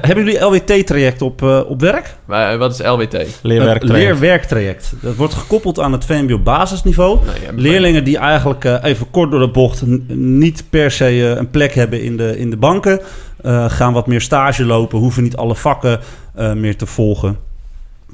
hebben 0.00 0.24
jullie 0.24 0.40
LWT-traject 0.40 1.22
op, 1.22 1.42
eh, 1.42 1.60
op 1.68 1.80
werk? 1.80 2.14
Maar, 2.24 2.52
eh, 2.52 2.58
wat 2.58 2.72
is 2.72 2.86
LWT? 2.86 3.26
Leerwerk. 3.42 3.82
Een 3.82 3.90
leerwerktraject. 3.92 4.92
Dat 5.00 5.14
wordt 5.14 5.34
gekoppeld 5.34 5.80
aan 5.80 5.92
het 5.92 6.04
VMBO-basisniveau. 6.04 7.18
Nee, 7.26 7.34
ja, 7.42 7.50
Leerlingen 7.54 8.04
die 8.04 8.18
eigenlijk 8.18 8.64
eh, 8.64 8.74
even 8.82 9.10
kort 9.10 9.30
door 9.30 9.40
de 9.40 9.48
bocht 9.50 9.82
niet 10.16 10.64
per 10.70 10.90
se 10.90 11.34
een 11.38 11.50
plek 11.50 11.74
hebben 11.74 12.02
in 12.02 12.16
de, 12.16 12.38
in 12.38 12.50
de 12.50 12.56
banken. 12.56 13.00
eh, 13.42 13.70
gaan 13.70 13.92
wat 13.92 14.06
meer 14.06 14.20
stage 14.20 14.64
lopen, 14.64 14.98
hoeven 14.98 15.22
niet 15.22 15.36
alle 15.36 15.54
vakken 15.54 16.00
eh, 16.34 16.52
meer 16.52 16.76
te 16.76 16.86
volgen. 16.86 17.36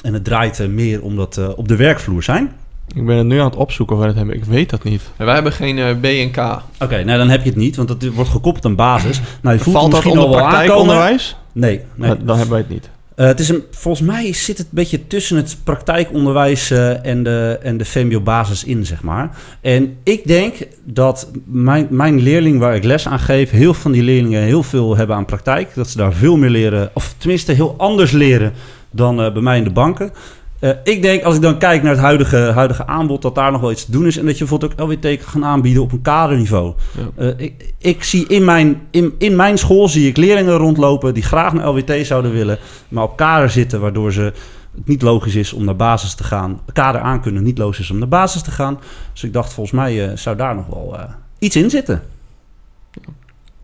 En 0.02 0.12
het 0.14 0.24
draait 0.24 0.68
meer 0.68 1.02
om 1.02 1.16
dat 1.16 1.36
eh, 1.36 1.48
op 1.56 1.68
de 1.68 1.76
werkvloer 1.76 2.22
zijn. 2.22 2.52
Ik 2.94 3.06
ben 3.06 3.16
het 3.16 3.26
nu 3.26 3.38
aan 3.38 3.44
het 3.44 3.56
opzoeken 3.56 3.94
of 3.94 4.00
wij 4.00 4.10
het 4.10 4.18
hebben. 4.18 4.36
Ik 4.36 4.44
weet 4.44 4.70
dat 4.70 4.84
niet. 4.84 5.02
En 5.16 5.24
wij 5.24 5.34
hebben 5.34 5.52
geen 5.52 5.78
eh, 5.78 5.90
B 6.00 6.04
en 6.04 6.30
K. 6.30 6.36
Oké, 6.82 7.04
nou 7.04 7.18
dan 7.18 7.28
heb 7.28 7.42
je 7.42 7.48
het 7.48 7.58
niet, 7.58 7.76
want 7.76 7.88
dat 7.88 8.04
wordt 8.14 8.30
gekoppeld 8.30 8.64
aan 8.64 8.74
basis. 8.76 9.20
Nou, 9.42 9.56
je 9.56 9.62
voelt 9.62 9.76
Valt 9.76 9.92
het 9.92 10.02
dat 10.02 10.04
misschien 10.04 10.24
onder 10.24 10.40
al 10.42 10.50
wel 10.50 10.60
aankomen. 10.60 10.66
praktijkonderwijs? 10.86 11.36
Nee, 11.56 11.80
nee. 11.94 12.08
Dan 12.08 12.26
dan 12.26 12.36
hebben 12.36 12.54
wij 12.54 12.64
het 12.68 12.68
niet. 12.68 12.90
Eh, 13.14 13.26
het 13.26 13.40
is 13.40 13.48
een, 13.48 13.62
volgens 13.70 14.06
mij 14.06 14.32
zit 14.32 14.58
het 14.58 14.66
een 14.66 14.74
beetje 14.74 15.06
tussen 15.06 15.36
het 15.36 15.56
praktijkonderwijs 15.64 16.70
eh, 16.70 17.06
en, 17.06 17.22
de, 17.22 17.58
en 17.62 17.76
de 17.76 17.84
VMBO-basis 17.84 18.64
in, 18.64 18.86
zeg 18.86 19.02
maar. 19.02 19.30
En 19.60 19.96
ik 20.02 20.26
denk 20.26 20.54
dat 20.84 21.30
mijn, 21.44 21.86
mijn 21.90 22.20
leerling 22.20 22.58
waar 22.58 22.74
ik 22.74 22.84
les 22.84 23.08
aan 23.08 23.18
geef, 23.18 23.50
heel 23.50 23.72
veel 23.72 23.82
van 23.82 23.92
die 23.92 24.02
leerlingen 24.02 24.42
heel 24.42 24.62
veel 24.62 24.96
hebben 24.96 25.16
aan 25.16 25.24
praktijk. 25.24 25.74
Dat 25.74 25.88
ze 25.88 25.96
daar 25.96 26.12
veel 26.12 26.36
meer 26.36 26.50
leren, 26.50 26.90
of 26.94 27.14
tenminste 27.18 27.52
heel 27.52 27.74
anders 27.78 28.10
leren 28.10 28.52
dan 28.90 29.22
eh, 29.22 29.32
bij 29.32 29.42
mij 29.42 29.58
in 29.58 29.64
de 29.64 29.70
banken. 29.70 30.10
Eh, 30.58 30.70
ik 30.84 31.02
denk, 31.02 31.22
als 31.22 31.34
ik 31.34 31.42
dan 31.42 31.58
kijk 31.58 31.82
naar 31.82 31.92
het 31.92 32.00
huidige, 32.00 32.36
huidige 32.36 32.86
aanbod, 32.86 33.22
dat 33.22 33.34
daar 33.34 33.52
nog 33.52 33.60
wel 33.60 33.70
iets 33.70 33.84
te 33.84 33.90
doen 33.90 34.06
is. 34.06 34.16
En 34.16 34.26
dat 34.26 34.38
je 34.38 34.44
bijvoorbeeld 34.44 34.80
ook 34.80 34.88
LWT 34.88 35.00
kan 35.00 35.28
gaan 35.28 35.44
aanbieden 35.44 35.82
op 35.82 35.92
een 35.92 36.02
kaderniveau. 36.02 36.74
Ja. 36.96 37.24
Eh, 37.24 37.32
ik, 37.36 37.74
ik 37.78 38.04
zie 38.04 38.26
in 38.28 38.44
mijn, 38.44 38.80
in, 38.90 39.14
in 39.18 39.36
mijn 39.36 39.58
school 39.58 39.88
zie 39.88 40.08
ik 40.08 40.16
leerlingen 40.16 40.56
rondlopen 40.56 41.14
die 41.14 41.22
graag 41.22 41.52
naar 41.52 41.68
LWT 41.68 42.06
zouden 42.06 42.32
willen, 42.32 42.58
maar 42.88 43.04
op 43.04 43.16
kader 43.16 43.50
zitten, 43.50 43.80
waardoor 43.80 44.12
ze 44.12 44.32
het 44.76 44.86
niet 44.86 45.02
logisch 45.02 45.34
is 45.34 45.52
om 45.52 45.64
naar 45.64 45.76
basis 45.76 46.14
te 46.14 46.24
gaan. 46.24 46.60
Kader 46.72 47.00
aan 47.00 47.20
kunnen, 47.20 47.42
niet 47.42 47.58
logisch 47.58 47.80
is 47.80 47.90
om 47.90 47.98
naar 47.98 48.08
basis 48.08 48.42
te 48.42 48.50
gaan. 48.50 48.78
Dus 49.12 49.24
ik 49.24 49.32
dacht, 49.32 49.52
volgens 49.52 49.76
mij 49.76 50.08
eh, 50.08 50.16
zou 50.16 50.36
daar 50.36 50.54
nog 50.54 50.66
wel 50.66 50.98
eh, 50.98 51.04
iets 51.38 51.56
in 51.56 51.70
zitten. 51.70 52.02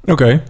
Oké. 0.05 0.43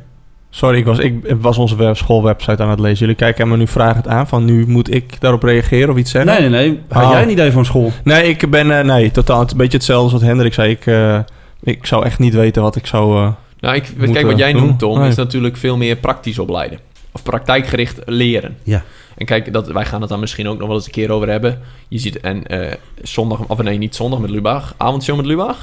Sorry, 0.54 0.78
ik 0.78 0.84
was, 0.84 0.98
ik 0.98 1.14
was 1.40 1.58
onze 1.58 1.76
web, 1.76 1.96
schoolwebsite 1.96 2.62
aan 2.62 2.70
het 2.70 2.80
lezen. 2.80 2.98
Jullie 2.98 3.14
kijken 3.14 3.48
me 3.48 3.56
nu 3.56 3.66
vragend 3.66 4.08
aan 4.08 4.28
van 4.28 4.44
nu 4.44 4.66
moet 4.66 4.94
ik 4.94 5.20
daarop 5.20 5.42
reageren 5.42 5.90
of 5.90 5.96
iets 5.96 6.10
zeggen? 6.10 6.32
Nee, 6.40 6.48
nee, 6.48 6.68
nee. 6.70 6.80
Had 6.88 7.04
Oh. 7.04 7.10
jij 7.10 7.22
een 7.22 7.30
idee 7.30 7.52
van 7.52 7.64
school? 7.64 7.92
Nee, 8.04 8.22
ik 8.28 8.50
ben 8.50 8.78
eh, 8.78 8.84
nee, 8.84 9.10
totaal 9.10 9.40
het 9.40 9.50
een 9.50 9.56
beetje 9.56 9.76
hetzelfde 9.76 10.02
als 10.02 10.12
wat 10.12 10.22
Hendrik 10.30 10.54
zei. 10.54 10.70
Ik, 10.70 10.86
eh, 10.86 11.18
ik 11.62 11.86
zou 11.86 12.04
echt 12.04 12.18
niet 12.18 12.34
weten 12.34 12.62
wat 12.62 12.76
ik 12.76 12.86
zou. 12.86 13.16
eh, 13.24 13.32
Nou, 13.60 13.74
ik, 13.74 13.92
kijk, 14.12 14.26
wat 14.26 14.38
jij 14.38 14.52
doen? 14.52 14.62
noemt, 14.62 14.78
Tom, 14.78 14.98
Nee. 14.98 15.08
is 15.08 15.14
natuurlijk 15.16 15.56
veel 15.56 15.76
meer 15.76 15.96
praktisch 15.96 16.38
opleiden. 16.38 16.78
Of 17.12 17.22
praktijkgericht 17.22 17.98
leren. 18.06 18.56
Ja. 18.62 18.82
En 19.16 19.26
kijk, 19.26 19.52
dat, 19.52 19.66
wij 19.68 19.84
gaan 19.84 20.00
het 20.00 20.10
daar 20.10 20.18
misschien 20.18 20.48
ook 20.48 20.58
nog 20.58 20.66
wel 20.66 20.76
eens 20.76 20.86
een 20.86 20.92
keer 20.92 21.10
over 21.10 21.28
hebben. 21.28 21.58
Je 21.88 21.98
ziet, 21.98 22.20
en 22.20 22.46
eh, 22.46 22.72
zondag, 23.02 23.38
of 23.46 23.62
nee, 23.62 23.78
niet 23.78 23.96
zondag 23.96 24.18
met 24.20 24.30
Lubach. 24.30 24.74
Avondshow 24.76 25.16
met 25.16 25.26
Lubach? 25.26 25.56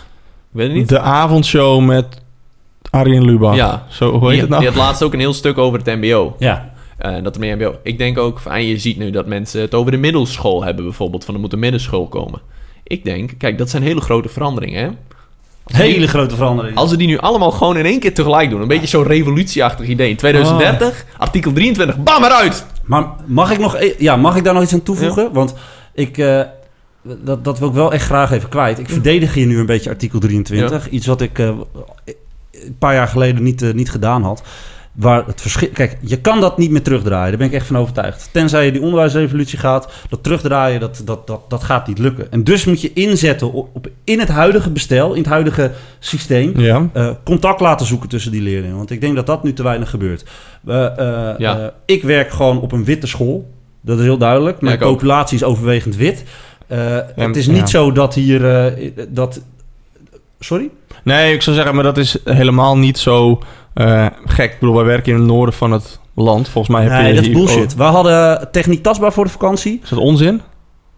Ik 0.51 0.57
weet 0.57 0.67
het 0.67 0.75
niet. 0.77 0.89
de 0.89 0.99
avondshow 0.99 1.81
met 1.85 2.21
Arjen 2.89 3.25
Lubach. 3.25 3.55
Ja. 3.55 3.85
Zo, 3.89 4.11
hoe 4.11 4.19
heet 4.19 4.29
die, 4.31 4.39
het 4.39 4.49
nou? 4.49 4.61
die 4.61 4.69
had 4.69 4.79
laatst 4.79 5.03
ook 5.03 5.13
een 5.13 5.19
heel 5.19 5.33
stuk 5.33 5.57
over 5.57 5.79
het 5.83 5.95
mbo. 5.99 6.35
Ja. 6.39 6.71
Eh, 6.97 7.23
dat 7.23 7.35
er 7.35 7.41
meer 7.41 7.55
mbo. 7.55 7.75
Ik 7.83 7.97
denk 7.97 8.17
ook, 8.17 8.39
van, 8.39 8.51
en 8.51 8.65
je 8.65 8.77
ziet 8.77 8.97
nu 8.97 9.11
dat 9.11 9.25
mensen 9.25 9.61
het 9.61 9.73
over 9.73 9.91
de 9.91 9.97
middelschool 9.97 10.63
hebben 10.63 10.83
bijvoorbeeld. 10.83 11.25
Van 11.25 11.33
er 11.33 11.39
moet 11.39 11.53
een 11.53 11.59
middenschool 11.59 12.07
komen. 12.07 12.41
Ik 12.83 13.03
denk, 13.03 13.31
kijk, 13.37 13.57
dat 13.57 13.69
zijn 13.69 13.83
hele 13.83 14.01
grote 14.01 14.29
veranderingen, 14.29 14.83
hè. 14.83 14.89
Hele 15.77 16.07
grote 16.07 16.35
verandering. 16.35 16.77
Als 16.77 16.91
we 16.91 16.97
die 16.97 17.07
nu 17.07 17.17
allemaal 17.17 17.51
gewoon 17.51 17.77
in 17.77 17.85
één 17.85 17.99
keer 17.99 18.13
tegelijk 18.13 18.49
doen. 18.49 18.61
Een 18.61 18.67
beetje 18.67 18.87
zo'n 18.87 19.03
revolutieachtig 19.03 19.87
idee. 19.87 20.09
In 20.09 20.15
2030, 20.15 21.05
artikel 21.17 21.51
23, 21.51 22.03
bam 22.03 22.23
eruit! 22.23 22.65
Maar 22.83 23.05
mag 23.25 23.51
ik, 23.51 23.59
nog, 23.59 23.75
e- 23.75 23.93
ja, 23.97 24.15
mag 24.15 24.35
ik 24.35 24.43
daar 24.43 24.53
nog 24.53 24.63
iets 24.63 24.73
aan 24.73 24.83
toevoegen? 24.83 25.33
Want 25.33 25.53
ik, 25.93 26.17
eh, 26.17 26.41
dat, 27.01 27.43
dat 27.43 27.59
wil 27.59 27.67
ik 27.67 27.73
wel 27.73 27.93
echt 27.93 28.05
graag 28.05 28.31
even 28.31 28.49
kwijt. 28.49 28.79
Ik 28.79 28.89
verdedig 28.89 29.33
hier 29.33 29.45
nu 29.45 29.59
een 29.59 29.65
beetje 29.65 29.89
artikel 29.89 30.19
23. 30.19 30.89
Iets 30.89 31.05
wat 31.05 31.21
ik 31.21 31.39
eh, 31.39 31.49
een 32.65 32.77
paar 32.77 32.93
jaar 32.93 33.07
geleden 33.07 33.43
niet, 33.43 33.61
eh, 33.61 33.73
niet 33.73 33.91
gedaan 33.91 34.23
had. 34.23 34.43
Waar 34.91 35.25
het 35.25 35.41
verschil... 35.41 35.69
Kijk, 35.73 35.97
je 36.01 36.17
kan 36.21 36.41
dat 36.41 36.57
niet 36.57 36.71
meer 36.71 36.81
terugdraaien. 36.81 37.29
Daar 37.29 37.37
ben 37.37 37.47
ik 37.47 37.53
echt 37.53 37.67
van 37.67 37.77
overtuigd. 37.77 38.29
Tenzij 38.31 38.65
je 38.65 38.71
die 38.71 38.81
onderwijsrevolutie 38.81 39.59
gaat. 39.59 39.91
Dat 40.09 40.23
terugdraaien, 40.23 40.79
dat, 40.79 41.01
dat, 41.05 41.27
dat, 41.27 41.49
dat 41.49 41.63
gaat 41.63 41.87
niet 41.87 41.97
lukken. 41.99 42.31
En 42.31 42.43
dus 42.43 42.65
moet 42.65 42.81
je 42.81 42.93
inzetten 42.93 43.53
op, 43.53 43.69
op, 43.73 43.89
in 44.03 44.19
het 44.19 44.29
huidige 44.29 44.69
bestel, 44.69 45.11
in 45.13 45.21
het 45.21 45.29
huidige 45.29 45.71
systeem... 45.99 46.59
Ja. 46.59 46.89
eh, 46.93 47.09
contact 47.23 47.59
laten 47.59 47.85
zoeken 47.85 48.09
tussen 48.09 48.31
die 48.31 48.41
leerlingen. 48.41 48.77
Want 48.77 48.91
ik 48.91 49.01
denk 49.01 49.15
dat 49.15 49.25
dat 49.25 49.43
nu 49.43 49.53
te 49.53 49.63
weinig 49.63 49.89
gebeurt. 49.89 50.25
Eh, 50.67 50.75
Ja. 51.37 51.73
ik 51.85 52.03
werk 52.03 52.31
gewoon 52.31 52.61
op 52.61 52.71
een 52.71 52.83
witte 52.83 53.07
school. 53.07 53.49
Dat 53.81 53.97
is 53.97 54.03
heel 54.03 54.17
duidelijk. 54.17 54.61
Mijn 54.61 54.77
populatie 54.77 55.37
is 55.37 55.43
overwegend 55.43 55.95
wit. 55.95 56.23
Het 57.15 57.35
is 57.35 57.47
niet 57.47 57.57
ja. 57.57 57.65
zo 57.65 57.91
dat 57.91 58.13
hier... 58.13 58.73
dat... 59.09 59.41
Sorry? 60.39 60.69
Nee, 61.03 61.33
ik 61.33 61.41
zou 61.41 61.55
zeggen, 61.55 61.75
maar 61.75 61.83
dat 61.83 61.97
is 61.97 62.17
helemaal 62.23 62.77
niet 62.77 62.97
zo 62.97 63.39
eh, 63.73 64.05
gek. 64.25 64.51
Ik 64.53 64.59
bedoel, 64.59 64.75
wij 64.75 64.85
werken 64.85 65.11
in 65.13 65.17
het 65.19 65.27
noorden 65.27 65.55
van 65.55 65.71
het 65.71 65.99
land. 66.13 66.49
Volgens 66.49 66.75
mij 66.75 66.83
heb 66.83 66.91
Nee, 67.01 67.07
je 67.07 67.13
dat 67.13 67.23
is 67.25 67.31
bullshit. 67.31 67.75
We 67.75 67.83
hadden 67.83 68.47
techniek 68.51 68.83
tastbaar 68.83 69.13
voor 69.13 69.23
de 69.23 69.29
vakantie. 69.31 69.79
Is 69.83 69.89
dat 69.89 69.99
onzin? 69.99 70.41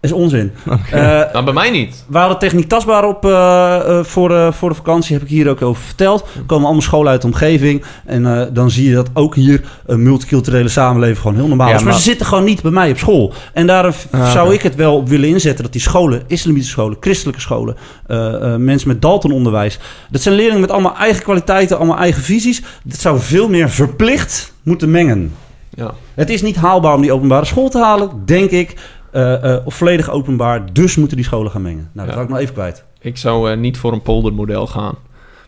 Is 0.02 0.12
onzin. 0.12 0.52
Eh, 0.90 1.00
Nou, 1.32 1.44
bij 1.44 1.52
mij 1.52 1.70
niet. 1.70 2.04
we 2.08 2.18
hadden 2.18 2.38
techniek 2.38 2.68
tastbaar 2.68 3.04
op 3.04 3.24
eh, 3.24 3.76
eh, 3.98 4.04
voor, 4.04 4.28
de, 4.28 4.48
voor 4.52 4.68
de 4.68 4.74
vakantie. 4.74 5.14
Heb 5.14 5.22
ik 5.24 5.28
hier 5.30 5.48
ook 5.48 5.62
over 5.62 5.82
verteld. 5.82 6.20
Er 6.20 6.42
komen 6.46 6.64
allemaal 6.64 6.82
scholen 6.82 7.10
uit 7.10 7.20
de 7.20 7.26
omgeving. 7.26 7.84
En 8.06 8.26
eh, 8.40 8.46
dan 8.52 8.70
zie 8.70 8.88
je 8.88 8.94
dat 8.94 9.10
ook 9.12 9.34
hier 9.34 9.60
een 9.86 10.02
multiculturele 10.02 10.68
samenleving 10.68 11.18
gewoon 11.18 11.36
heel 11.36 11.46
normaal 11.48 11.68
Ja, 11.68 11.74
is. 11.74 11.80
Maar, 11.82 11.90
maar- 11.92 12.00
ze 12.02 12.08
zitten 12.08 12.26
gewoon 12.26 12.44
niet 12.44 12.62
bij 12.62 12.70
mij 12.70 12.90
op 12.90 12.98
school. 12.98 13.32
En 13.52 13.66
daar 13.66 13.94
Ah, 14.10 14.30
zou 14.30 14.54
ik 14.54 14.62
het 14.62 14.74
wel 14.74 14.96
op 14.96 15.08
willen 15.08 15.28
inzetten. 15.28 15.62
Dat 15.64 15.72
die 15.72 15.80
scholen, 15.80 16.22
islamitische 16.26 16.72
scholen, 16.72 16.96
christelijke 17.00 17.40
scholen, 17.40 17.76
eh, 18.06 18.34
eh, 18.54 18.56
mensen 18.60 18.88
met 18.88 19.02
Dalton-onderwijs. 19.02 19.78
Dat 20.10 20.20
zijn 20.22 20.34
leerlingen 20.34 20.60
met 20.60 20.70
allemaal 20.70 20.96
eigen 20.96 21.22
kwaliteiten, 21.22 21.76
allemaal 21.76 21.98
eigen 21.98 22.22
visies. 22.22 22.62
Dat 22.84 22.98
zou 23.00 23.20
veel 23.20 23.48
meer 23.48 23.70
verplicht 23.70 24.52
moeten 24.62 24.90
mengen. 24.90 25.32
Ja. 25.74 25.90
Het 26.14 26.30
is 26.30 26.42
niet 26.42 26.56
haalbaar 26.56 26.94
om 26.94 27.00
die 27.02 27.12
openbare 27.12 27.44
school 27.44 27.68
te 27.68 27.78
halen, 27.78 28.10
denk 28.24 28.50
ik. 28.50 28.74
Eh, 29.12 29.54
eh, 29.54 29.66
of 29.66 29.74
volledig 29.74 30.10
openbaar. 30.10 30.72
Dus 30.72 30.96
moeten 30.96 31.16
die 31.16 31.26
scholen 31.26 31.50
gaan 31.50 31.62
mengen. 31.62 31.90
Nou, 31.92 32.06
dat 32.06 32.06
Ja. 32.06 32.12
ga 32.14 32.20
ik 32.22 32.28
nog 32.28 32.38
even 32.38 32.54
kwijt. 32.54 32.84
Ik 33.00 33.16
zou 33.16 33.50
eh, 33.50 33.58
niet 33.58 33.78
voor 33.78 33.92
een 33.92 34.02
poldermodel 34.02 34.66
gaan. 34.66 34.94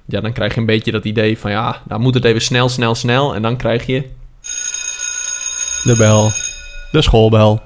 Ja, 0.06 0.20
dan 0.20 0.32
krijg 0.32 0.54
je 0.54 0.60
een 0.60 0.66
beetje 0.66 0.92
dat 0.92 1.04
idee 1.04 1.38
van 1.38 1.50
ja, 1.50 1.76
dan 1.88 2.00
moet 2.00 2.14
het 2.14 2.24
even 2.24 2.40
snel, 2.42 2.68
snel, 2.68 2.94
snel. 2.94 3.34
En 3.34 3.42
dan 3.42 3.56
krijg 3.56 3.86
je. 3.86 4.00
De 5.84 5.94
bel. 5.98 6.30
De 6.92 7.02
schoolbel. 7.02 7.60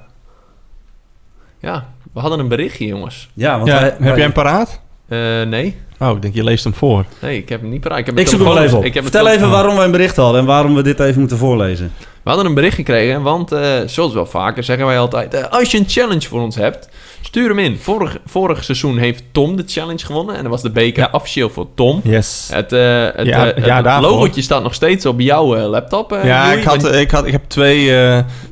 Ja, 1.60 1.86
we 2.12 2.20
hadden 2.20 2.38
een 2.38 2.48
berichtje, 2.48 2.86
jongens. 2.86 3.28
Ja, 3.34 3.56
want 3.56 3.68
Ja, 3.68 3.74
wij- 3.74 3.84
heb 3.84 3.98
wij- 3.98 4.08
jij 4.12 4.20
hem 4.22 4.32
paraat? 4.32 4.80
Eh, 5.08 5.18
nee. 5.42 5.76
Oh, 5.98 6.16
ik 6.16 6.22
denk 6.22 6.34
je 6.34 6.44
leest 6.44 6.64
hem 6.64 6.74
voor. 6.74 7.04
Nee, 7.22 7.36
ik 7.38 7.48
heb 7.48 7.60
hem 7.60 7.70
niet 7.70 7.80
paraat. 7.80 7.98
Ik, 7.98 8.06
heb 8.06 8.18
Ik 8.18 8.28
zoek 8.28 8.40
hem 8.40 8.48
wel 8.48 8.62
even 8.62 8.78
op. 8.78 8.84
Ik 8.84 8.94
heb 8.94 9.04
het 9.04 9.12
Vertel 9.14 9.32
even 9.32 9.50
waarom 9.50 9.76
wij 9.76 9.84
een 9.84 9.90
bericht 9.90 10.16
hadden 10.16 10.40
en 10.40 10.46
waarom 10.46 10.74
we 10.74 10.82
dit 10.82 11.00
even 11.00 11.18
moeten 11.20 11.38
voorlezen. 11.38 11.92
We 12.28 12.34
hadden 12.34 12.52
een 12.52 12.58
bericht 12.58 12.76
gekregen, 12.76 13.22
want 13.22 13.52
eh, 13.52 13.70
zoals 13.86 14.12
wel 14.12 14.26
vaker 14.26 14.64
zeggen 14.64 14.86
wij 14.86 14.98
altijd... 14.98 15.34
eh, 15.34 15.44
als 15.50 15.70
je 15.70 15.78
een 15.78 15.84
challenge 15.88 16.28
voor 16.28 16.40
ons 16.40 16.56
hebt, 16.56 16.88
stuur 17.20 17.48
hem 17.48 17.58
in. 17.58 17.76
Vorig, 17.78 18.16
vorig 18.26 18.64
seizoen 18.64 18.98
heeft 18.98 19.22
Tom 19.32 19.56
de 19.56 19.62
challenge 19.66 20.06
gewonnen. 20.06 20.34
En 20.36 20.42
dan 20.42 20.50
was 20.50 20.62
de 20.62 20.70
beker 20.70 21.02
Ja. 21.02 21.08
officieel 21.12 21.48
voor 21.50 21.66
Tom. 21.74 22.00
Yes. 22.04 22.48
Het, 22.52 22.72
eh 22.72 23.06
het, 23.14 23.26
Ja, 23.26 23.44
het 23.46 23.64
ja, 23.64 23.82
daarvoor. 23.82 24.10
logootje 24.10 24.42
staat 24.42 24.62
nog 24.62 24.74
steeds 24.74 25.06
op 25.06 25.20
jouw 25.20 25.56
laptop. 25.56 26.18
ja, 26.22 26.52
ik, 26.52 26.64
had, 26.64 26.82
want- 26.82 26.94
ik, 26.94 27.10
had, 27.10 27.26
ik 27.26 27.32
heb 27.32 27.42
twee, 27.46 27.90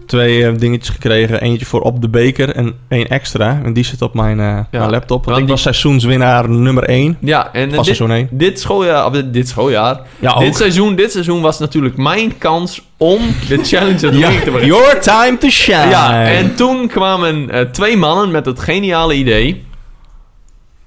twee 0.07 0.47
eh, 0.47 0.55
dingetjes 0.59 0.95
gekregen. 0.95 1.41
Eentje 1.41 1.67
voor 1.67 1.81
op 1.81 2.01
de 2.01 2.09
beker 2.09 2.55
en 2.55 2.75
één 2.89 3.09
extra. 3.09 3.61
En 3.65 3.73
die 3.73 3.85
zit 3.85 4.03
op 4.03 4.15
mijn, 4.15 4.41
eh, 4.41 4.59
mijn 4.71 4.91
laptop. 4.91 5.25
Want 5.25 5.37
ik 5.37 5.43
die- 5.43 5.53
was 5.53 5.63
seizoenswinnaar 5.63 6.49
nummer 6.51 6.89
1. 6.89 7.17
ja, 7.21 7.53
en 7.53 7.69
eh, 7.71 7.75
dit, 7.75 7.85
seizoen 7.85 8.11
1. 8.11 8.29
dit 8.31 8.61
schooljaar, 8.61 9.07
of 9.07 9.13
dit, 9.13 9.33
dit 9.33 9.49
schooljaar, 9.49 10.01
Ja, 10.19 10.39
dit 10.39 10.57
seizoen, 10.57 10.95
dit 10.95 11.13
seizoen 11.13 11.41
was 11.41 11.59
natuurlijk 11.59 11.97
mijn 11.97 12.39
kans 12.39 12.83
om 12.97 13.19
de 13.49 13.59
challenge 13.65 14.07
het 14.07 14.17
Ja, 14.17 14.29
te 14.45 14.67
your 14.67 15.01
time 15.01 15.39
to 15.39 15.49
shine. 15.49 15.89
Ja, 15.91 16.25
en 16.25 16.55
toen 16.55 16.87
kwamen 16.89 17.51
twee 17.73 17.97
mannen 17.97 18.31
met 18.31 18.47
het 18.47 18.61
geniale 18.61 19.15
idee. 19.15 19.65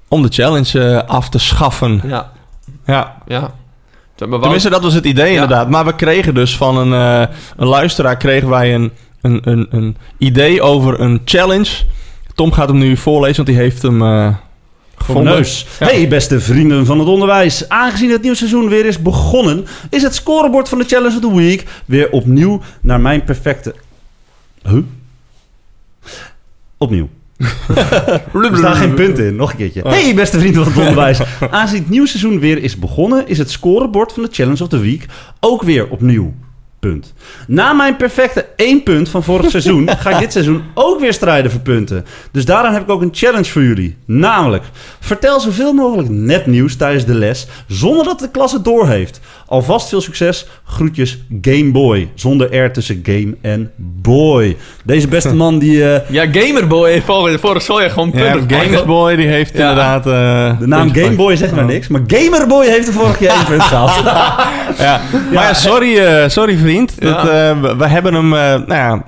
Om 0.08 0.22
de 0.22 0.28
challenge 0.30 1.06
af 1.06 1.28
te 1.28 1.38
schaffen. 1.38 2.02
Ja, 2.06 2.32
Ja. 2.86 3.16
ja. 3.26 3.50
Tenminste, 4.14 4.70
dat 4.70 4.82
was 4.82 4.94
het 4.94 5.04
idee 5.04 5.26
Ja. 5.32 5.32
inderdaad. 5.42 5.70
Maar 5.70 5.84
we 5.84 5.94
kregen 5.94 6.34
dus 6.34 6.56
van 6.56 6.76
een, 6.76 7.28
een 7.56 7.66
luisteraar 7.68 8.16
kregen 8.16 8.48
wij 8.48 8.74
een, 8.74 8.92
een, 9.20 9.40
een, 9.42 9.66
een 9.70 9.96
idee 10.18 10.62
over 10.62 11.00
een 11.00 11.20
challenge. 11.24 11.72
Tom 12.34 12.52
gaat 12.52 12.68
hem 12.68 12.78
nu 12.78 12.96
voorlezen, 12.96 13.36
want 13.36 13.48
die 13.48 13.56
heeft 13.56 13.82
hem 13.82 14.02
mijn 15.08 15.24
neus. 15.24 15.66
Ja. 15.78 15.86
Hey 15.86 16.08
beste 16.08 16.40
vrienden 16.40 16.86
van 16.86 16.98
het 16.98 17.08
onderwijs. 17.08 17.68
Aangezien 17.68 18.10
het 18.10 18.20
nieuwe 18.20 18.36
seizoen 18.36 18.68
weer 18.68 18.86
is 18.86 19.02
begonnen... 19.02 19.66
is 19.90 20.02
het 20.02 20.14
scorebord 20.14 20.68
van 20.68 20.78
de 20.78 20.84
Challenge 20.84 21.14
of 21.14 21.20
the 21.20 21.34
Week... 21.34 21.64
weer 21.84 22.10
opnieuw 22.10 22.60
naar 22.80 23.00
mijn 23.00 23.24
perfecte... 23.24 23.74
Huh? 24.62 24.82
Opnieuw. 26.78 27.08
Er 28.32 28.56
staan 28.56 28.76
geen 28.76 28.94
punten 28.94 29.26
in. 29.26 29.36
Nog 29.36 29.50
een 29.50 29.56
keertje. 29.56 29.82
Hey 29.82 30.14
beste 30.14 30.38
vrienden 30.38 30.64
van 30.64 30.72
het 30.72 30.80
onderwijs. 30.80 31.20
Aangezien 31.50 31.80
het 31.80 31.90
nieuwe 31.90 32.08
seizoen 32.08 32.40
weer 32.40 32.62
is 32.62 32.76
begonnen... 32.76 33.28
is 33.28 33.38
het 33.38 33.50
scorebord 33.50 34.12
van 34.12 34.22
de 34.22 34.28
Challenge 34.32 34.62
of 34.62 34.68
the 34.68 34.78
Week 34.78 35.06
ook 35.40 35.62
weer 35.62 35.88
opnieuw. 35.88 36.34
Punt. 36.80 37.12
Na 37.46 37.72
mijn 37.72 37.96
perfecte 37.96 38.46
één 38.56 38.82
punt 38.82 39.08
van 39.08 39.22
vorig 39.22 39.50
seizoen... 39.56 39.88
ga 39.98 40.10
ik 40.10 40.18
dit 40.18 40.32
seizoen 40.32 40.62
ook 40.74 41.00
weer 41.00 41.12
strijden 41.12 41.50
voor 41.50 41.60
punten. 41.60 42.04
Dus 42.32 42.44
daarom 42.44 42.72
heb 42.72 42.82
ik 42.82 42.90
ook 42.90 43.02
een 43.02 43.10
challenge 43.12 43.44
voor 43.50 43.62
jullie. 43.62 43.96
Namelijk, 44.04 44.64
vertel 45.00 45.40
zoveel 45.40 45.72
mogelijk 45.72 46.08
nepnieuws 46.08 46.76
tijdens 46.76 47.04
de 47.04 47.14
les... 47.14 47.46
zonder 47.66 48.04
dat 48.04 48.18
de 48.18 48.30
klas 48.30 48.52
het 48.52 48.64
doorheeft. 48.64 49.20
Alvast 49.50 49.88
veel 49.88 50.00
succes. 50.00 50.46
Groetjes 50.64 51.18
Game 51.42 51.70
Boy. 51.70 52.08
Zonder 52.14 52.56
R 52.64 52.72
tussen 52.72 53.00
game 53.02 53.36
en 53.42 53.70
boy. 53.76 54.56
Deze 54.84 55.08
beste 55.08 55.34
man 55.34 55.58
die... 55.58 55.92
eh, 55.94 56.08
Ja, 56.16 56.26
Gamerboy 56.32 56.90
heeft 56.90 57.04
vorig, 57.04 57.40
jaar 57.62 57.90
gewoon 57.90 58.10
Ja, 58.14 58.30
punten. 58.32 58.46
Die 59.16 59.26
heeft 59.26 59.52
Ja. 59.56 59.68
inderdaad... 59.68 60.06
eh, 60.06 60.58
de 60.58 60.66
naam 60.66 60.94
Game 60.94 61.14
Boy 61.16 61.36
zegt 61.36 61.54
maar 61.54 61.64
niks. 61.64 61.88
Maar 61.88 62.00
Gamerboy 62.06 62.66
heeft 62.66 62.86
er 62.86 62.92
vorig 62.92 63.18
jaar 63.20 63.36
één 63.36 63.44
punt 63.44 63.62
gehaald. 63.62 64.02
Ja. 64.78 65.00
Maar 65.32 65.44
ja, 65.44 65.54
sorry, 65.54 65.98
eh, 65.98 66.28
sorry 66.28 66.56
vriend. 66.56 67.00
Dat, 67.00 67.22
Ja. 67.22 67.50
eh, 67.50 67.60
we, 67.60 67.76
we 67.76 67.86
hebben 67.86 68.14
hem 68.14 68.32
eh, 68.34 68.40
nou 68.40 68.74
ja, 68.74 69.04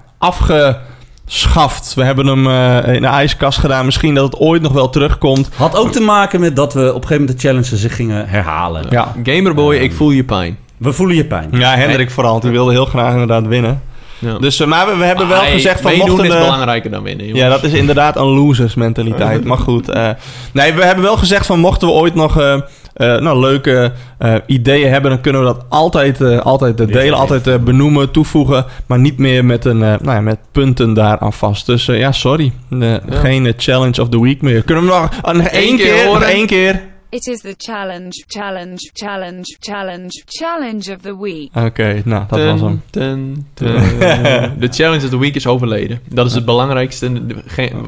afgeschaft. 1.37 1.95
We 1.95 2.05
hebben 2.05 2.27
hem 2.27 2.47
eh, 2.47 2.95
in 2.95 3.01
de 3.01 3.07
ijskast 3.07 3.59
gedaan. 3.59 3.85
Misschien 3.85 4.15
dat 4.15 4.25
het 4.25 4.37
ooit 4.41 4.63
nog 4.63 4.73
wel 4.73 4.91
terugkomt. 4.91 5.49
Had 5.55 5.77
ook 5.77 5.93
te 5.93 6.01
maken 6.01 6.41
met 6.41 6.57
dat 6.57 6.75
we 6.75 6.81
op 6.81 6.87
een 6.87 6.93
gegeven 6.95 7.21
moment 7.21 7.41
de 7.41 7.47
challenges 7.49 7.81
zich 7.81 7.97
gingen 7.97 8.29
herhalen. 8.29 8.87
Ja, 8.91 9.15
Gamerboy, 9.23 9.77
ik 9.77 9.93
voel 9.93 10.11
je 10.11 10.25
pijn. 10.25 10.59
We 10.77 10.93
voelen 10.93 11.17
je 11.17 11.25
pijn. 11.25 11.49
ja 11.53 11.77
Hendrik 11.77 12.11
vooral. 12.11 12.41
Die 12.41 12.51
wilde 12.51 12.73
heel 12.73 12.85
graag 12.85 13.13
inderdaad 13.13 13.47
winnen. 13.47 13.83
Ja. 14.19 14.39
Dus, 14.39 14.61
eh, 14.61 14.67
maar 14.67 14.87
we, 14.87 14.97
we 14.97 15.05
hebben 15.05 15.29
wel 15.29 15.37
Ah, 15.39 15.43
hey, 15.43 15.53
gezegd 15.53 15.81
van 15.81 15.91
meedoen 15.91 16.09
mochten 16.09 16.27
is 16.27 16.33
de... 16.33 16.39
belangrijker 16.39 16.91
dan 16.91 17.03
winnen, 17.03 17.27
jongens. 17.27 17.43
Ja, 17.45 17.49
dat 17.49 17.63
is 17.65 17.73
inderdaad 17.73 18.17
een 18.17 18.27
losers 18.27 18.75
mentaliteit. 18.75 19.45
Maar 19.53 19.59
goed. 19.59 19.89
eh, 19.89 20.09
nee, 20.53 20.73
we 20.73 20.85
hebben 20.85 21.05
wel 21.05 21.17
gezegd 21.17 21.47
van 21.47 21.59
mochten 21.59 21.89
we 21.89 21.95
ooit 21.95 22.15
nog 22.15 22.61
nou, 23.07 23.41
leuke 23.41 23.93
eh, 24.19 24.35
ideeën 24.47 24.91
hebben, 24.91 25.11
dan 25.11 25.21
kunnen 25.21 25.41
we 25.41 25.47
dat 25.47 25.65
altijd, 25.69 26.21
eh, 26.21 26.39
altijd 26.39 26.81
eh, 26.81 26.87
delen, 26.87 27.19
altijd 27.19 27.47
eh, 27.47 27.57
benoemen, 27.57 28.11
toevoegen. 28.11 28.65
Maar 28.87 28.99
niet 28.99 29.19
meer 29.19 29.45
met, 29.45 29.65
een, 29.65 29.83
eh, 29.83 29.89
nou 29.89 30.17
ja, 30.17 30.21
met 30.21 30.39
punten 30.53 30.95
daaraan 30.95 31.33
vast. 31.33 31.67
Dus 31.67 31.89
eh, 31.89 31.99
ja, 31.99 32.13
sorry. 32.13 32.53
Eh, 32.81 32.95
Geen 33.11 33.47
eh, 33.47 33.53
challenge 33.57 34.01
of 34.03 34.09
the 34.09 34.21
week 34.23 34.43
meer. 34.43 34.63
Kunnen 34.63 34.85
we 34.85 34.91
nog, 34.91 35.33
nog 35.33 35.47
één 35.47 35.77
keer 35.77 35.95
keer? 35.95 36.05
Nog 36.05 36.23
één 36.23 36.47
keer? 36.47 36.81
It 37.13 37.27
is 37.27 37.41
the 37.41 37.55
challenge, 37.57 38.25
challenge, 38.27 38.91
challenge, 38.93 39.57
challenge, 39.61 40.23
challenge 40.27 40.93
of 40.93 41.01
the 41.03 41.19
week. 41.21 41.51
Oké, 41.55 42.03
nou, 42.05 42.25
dat 42.29 42.39
Ten, 42.39 42.51
was 42.51 42.61
hem. 42.61 42.83
ten, 42.91 43.47
ten. 43.55 44.57
De 44.59 44.69
challenge 44.69 45.05
of 45.05 45.11
the 45.11 45.19
week 45.19 45.35
is 45.35 45.47
overleden. 45.47 46.01
Dat 46.09 46.27
is 46.27 46.35
het 46.35 46.45
belangrijkste 46.45 47.23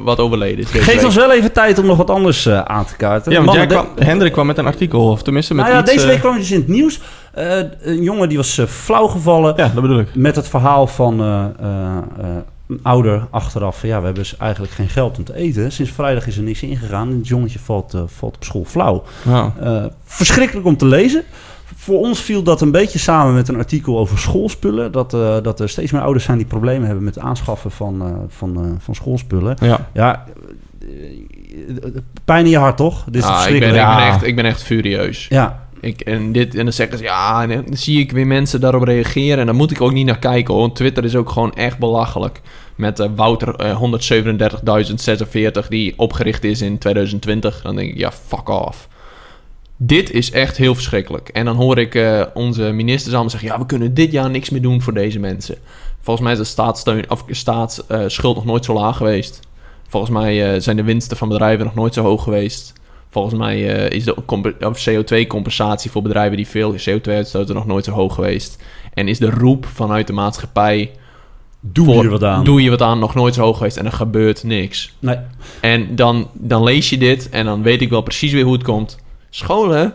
wat 0.03 0.19
overleden 0.19 0.59
is. 0.65 0.71
Geef 0.71 0.87
week. 0.87 1.05
ons 1.05 1.15
wel 1.15 1.33
even 1.33 1.53
tijd 1.53 1.79
om 1.79 1.87
nog 1.87 1.97
wat 1.97 2.11
anders 2.11 2.47
eh, 2.47 2.61
aan 2.61 2.85
te 2.85 2.97
kaarten. 2.97 3.33
Ja, 3.33 3.45
want 3.45 3.57
jij 3.57 3.67
kwam, 3.67 3.87
Hendrik 3.99 4.33
kwam 4.33 4.47
met 4.47 4.59
een 4.59 4.67
artikel, 4.67 5.11
of 5.11 5.23
tenminste 5.23 5.55
met 5.55 5.65
nou 5.65 5.77
ja, 5.77 5.83
iets... 5.83 5.93
deze 5.93 6.05
eh, 6.05 6.11
week 6.11 6.21
kwam 6.21 6.33
het 6.33 6.41
dus 6.41 6.51
in 6.51 6.59
het 6.59 6.69
nieuws. 6.69 7.01
Eh, 7.33 7.59
een 7.81 8.03
jongen 8.03 8.29
die 8.29 8.37
was 8.37 8.59
eh, 8.59 8.67
flauw 8.67 9.07
gevallen. 9.07 9.55
Ja, 9.57 9.71
dat 9.75 9.83
bedoel 9.83 9.99
ik. 9.99 10.15
Met 10.15 10.37
het 10.37 10.49
verhaal 10.49 10.87
van 10.87 11.21
eh, 11.21 11.45
eh, 11.61 11.97
eh, 11.97 12.37
een 12.69 12.81
ouder 12.83 13.27
achteraf. 13.31 13.79
van, 13.79 13.89
Ja, 13.89 13.99
we 13.99 14.05
hebben 14.05 14.23
dus 14.23 14.37
eigenlijk 14.37 14.73
geen 14.73 14.89
geld 14.89 15.19
om 15.19 15.25
te 15.25 15.35
eten. 15.37 15.73
Sinds 15.73 15.91
vrijdag 15.93 16.27
is 16.27 16.37
er 16.37 16.43
niks 16.43 16.63
ingegaan. 16.63 17.09
En 17.11 17.17
het 17.17 17.29
jongetje 17.29 17.59
valt, 17.59 17.95
eh, 17.95 18.03
valt 18.07 18.37
op 18.37 18.45
school 18.45 18.65
flauw. 18.65 19.03
Ja. 19.25 19.53
Eh, 19.61 19.85
verschrikkelijk 20.05 20.67
om 20.67 20.77
te 20.77 20.87
lezen. 20.87 21.25
Voor 21.77 21.99
ons 21.99 22.21
viel 22.21 22.43
dat 22.43 22.61
een 22.61 22.71
beetje 22.71 22.99
samen 22.99 23.35
met 23.35 23.49
een 23.49 23.57
artikel 23.57 23.99
over 23.99 24.19
schoolspullen. 24.19 24.93
Dat, 24.93 25.15
eh, 25.15 25.37
dat 25.43 25.61
er 25.61 25.69
steeds 25.69 25.93
meer 25.93 26.01
ouders 26.03 26.25
zijn 26.25 26.39
die 26.39 26.47
problemen 26.47 26.87
hebben 26.87 27.05
met 27.05 27.15
het 27.15 27.25
aanschaffen 27.25 27.71
van, 27.71 28.03
eh, 28.03 28.13
van, 28.29 28.57
eh, 28.57 28.71
van 28.79 28.95
schoolspullen. 28.95 29.57
Ja. 29.61 29.89
Ja, 29.93 30.25
pijn 32.25 32.45
in 32.45 32.51
je 32.51 32.59
hart 32.59 32.77
toch? 32.77 33.05
Dit 33.05 33.23
is 33.23 33.29
Ah, 33.29 33.31
ik, 33.31 33.35
ben, 33.37 33.43
verschrikkelijk. 33.43 33.91
ik, 33.91 33.97
ben 33.97 34.07
echt, 34.07 34.23
ik 34.23 34.37
ben 34.37 34.45
echt 34.45 34.63
furieus. 34.63 35.27
Ja, 35.29 35.64
Ik, 35.85 36.01
en, 36.01 36.33
dit, 36.33 36.55
en 36.55 36.65
dan 36.65 36.73
zeggen 36.73 36.99
ze, 36.99 37.05
ja, 37.05 37.47
dan 37.47 37.65
zie 37.71 38.01
ik 38.01 38.13
weer 38.13 38.27
mensen 38.27 38.61
daarop 38.61 38.83
reageren. 38.83 39.39
En 39.39 39.47
dan 39.47 39.57
moet 39.57 39.71
ik 39.71 39.81
ook 39.81 39.93
niet 39.93 40.07
naar 40.07 40.19
kijken, 40.19 40.55
hoor. 40.55 40.63
Want 40.63 40.77
Twitter 40.77 41.05
is 41.05 41.17
ook 41.17 41.31
gewoon 41.31 41.55
echt 41.55 41.79
belachelijk. 41.79 42.41
Met 42.75 43.01
eh, 43.01 43.09
Wouter 43.17 43.55
eh, 43.55 43.83
137.046, 45.63 45.69
die 45.69 45.95
opgericht 45.97 46.45
is 46.45 46.61
in 46.61 46.79
2020. 46.79 47.63
Dan 47.63 47.77
denk 47.77 47.91
ik, 47.91 47.99
ja, 47.99 48.13
fuck 48.13 48.49
off. 48.49 48.89
Dit 49.77 50.11
is 50.11 50.31
echt 50.31 50.57
heel 50.57 50.75
verschrikkelijk. 50.75 51.29
En 51.29 51.45
dan 51.45 51.57
hoor 51.57 51.79
ik 51.79 51.95
eh, 51.95 52.23
onze 52.35 52.63
ministers 52.63 53.13
allemaal 53.13 53.31
zeggen... 53.31 53.49
ja, 53.49 53.59
we 53.59 53.67
kunnen 53.67 53.95
dit 53.95 54.13
jaar 54.13 54.31
niks 54.31 54.51
meer 54.51 54.63
doen 54.63 54.83
voor 54.83 54.95
deze 54.95 55.19
mensen. 55.19 55.57
Volgens 56.01 56.25
mij 56.27 56.35
is 56.35 56.41
de 56.41 56.45
staatssteun, 56.45 57.11
of 57.11 57.25
staatsschuld 57.29 58.35
nog 58.35 58.45
nooit 58.45 58.65
zo 58.65 58.73
laag 58.73 58.97
geweest. 58.97 59.41
Volgens 59.89 60.13
mij 60.13 60.61
zijn 60.61 60.77
de 60.77 60.83
winsten 60.83 61.17
van 61.17 61.29
bedrijven 61.29 61.65
nog 61.65 61.75
nooit 61.75 61.95
zo 61.95 62.03
hoog 62.03 62.23
geweest. 62.23 62.73
Volgens 63.15 63.35
mij 63.35 63.77
eh, 63.77 63.91
is 63.91 64.05
de 64.05 64.17
compe- 64.27 64.55
of 64.61 64.89
CO2-compensatie 64.89 65.91
voor 65.91 66.03
bedrijven 66.03 66.37
die 66.37 66.47
veel 66.49 66.75
CO2 66.75 67.13
uitstoten 67.13 67.55
nog 67.55 67.67
nooit 67.67 67.85
zo 67.85 67.91
hoog 67.91 68.15
geweest. 68.15 68.63
En 68.95 69.09
is 69.09 69.19
de 69.19 69.31
roep 69.31 69.67
vanuit 69.67 70.07
de 70.07 70.13
maatschappij... 70.13 70.91
doe 71.61 71.85
voor- 71.85 72.01
hier 72.01 72.11
wat 72.11 72.25
aan. 72.25 72.45
Doe 72.45 72.63
je 72.63 72.71
wat 72.71 72.83
aan, 72.83 72.99
nog 72.99 73.15
nooit 73.15 73.35
zo 73.35 73.43
hoog 73.43 73.57
geweest 73.57 73.77
en 73.77 73.87
er 73.87 73.93
gebeurt 73.93 74.45
niks. 74.45 74.95
Nee. 74.99 75.17
En 75.61 75.97
dan, 75.97 76.29
dan 76.33 76.63
lees 76.63 76.91
je 76.91 76.99
dit 76.99 77.29
en 77.29 77.45
dan 77.45 77.63
weet 77.63 77.81
ik 77.81 77.91
wel 77.91 78.01
precies 78.01 78.33
weer 78.33 78.45
hoe 78.45 78.53
het 78.53 78.63
komt. 78.63 78.99
Scholen, 79.31 79.95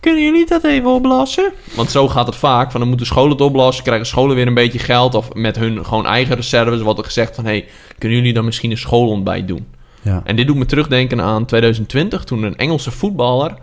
kunnen 0.00 0.22
jullie 0.22 0.46
dat 0.46 0.64
even 0.64 0.90
oplossen? 0.90 1.52
Want 1.74 1.90
zo 1.90 2.08
gaat 2.08 2.26
het 2.26 2.36
vaak. 2.36 2.70
Van 2.70 2.80
dan 2.80 2.88
moeten 2.88 3.06
scholen 3.06 3.30
het 3.30 3.40
oplossen, 3.40 3.84
krijgen 3.84 4.06
scholen 4.06 4.36
weer 4.36 4.46
een 4.46 4.54
beetje 4.54 4.78
geld. 4.78 5.14
Of 5.14 5.34
met 5.34 5.56
hun 5.56 5.84
gewoon 5.84 6.06
eigen 6.06 6.36
reserves 6.36 6.80
wordt 6.80 6.98
er 6.98 7.04
gezegd 7.04 7.34
van... 7.34 7.44
hey, 7.44 7.64
kunnen 7.98 8.18
jullie 8.18 8.34
dan 8.34 8.44
misschien 8.44 8.70
een 8.70 8.78
schoolontbijt 8.78 9.48
doen? 9.48 9.66
Ja. 10.06 10.20
En 10.24 10.36
dit 10.36 10.46
doet 10.46 10.56
me 10.56 10.66
terugdenken 10.66 11.20
aan 11.20 11.44
2020... 11.44 12.24
toen 12.24 12.42
een 12.42 12.56
Engelse 12.56 12.90
voetballer 12.90 13.54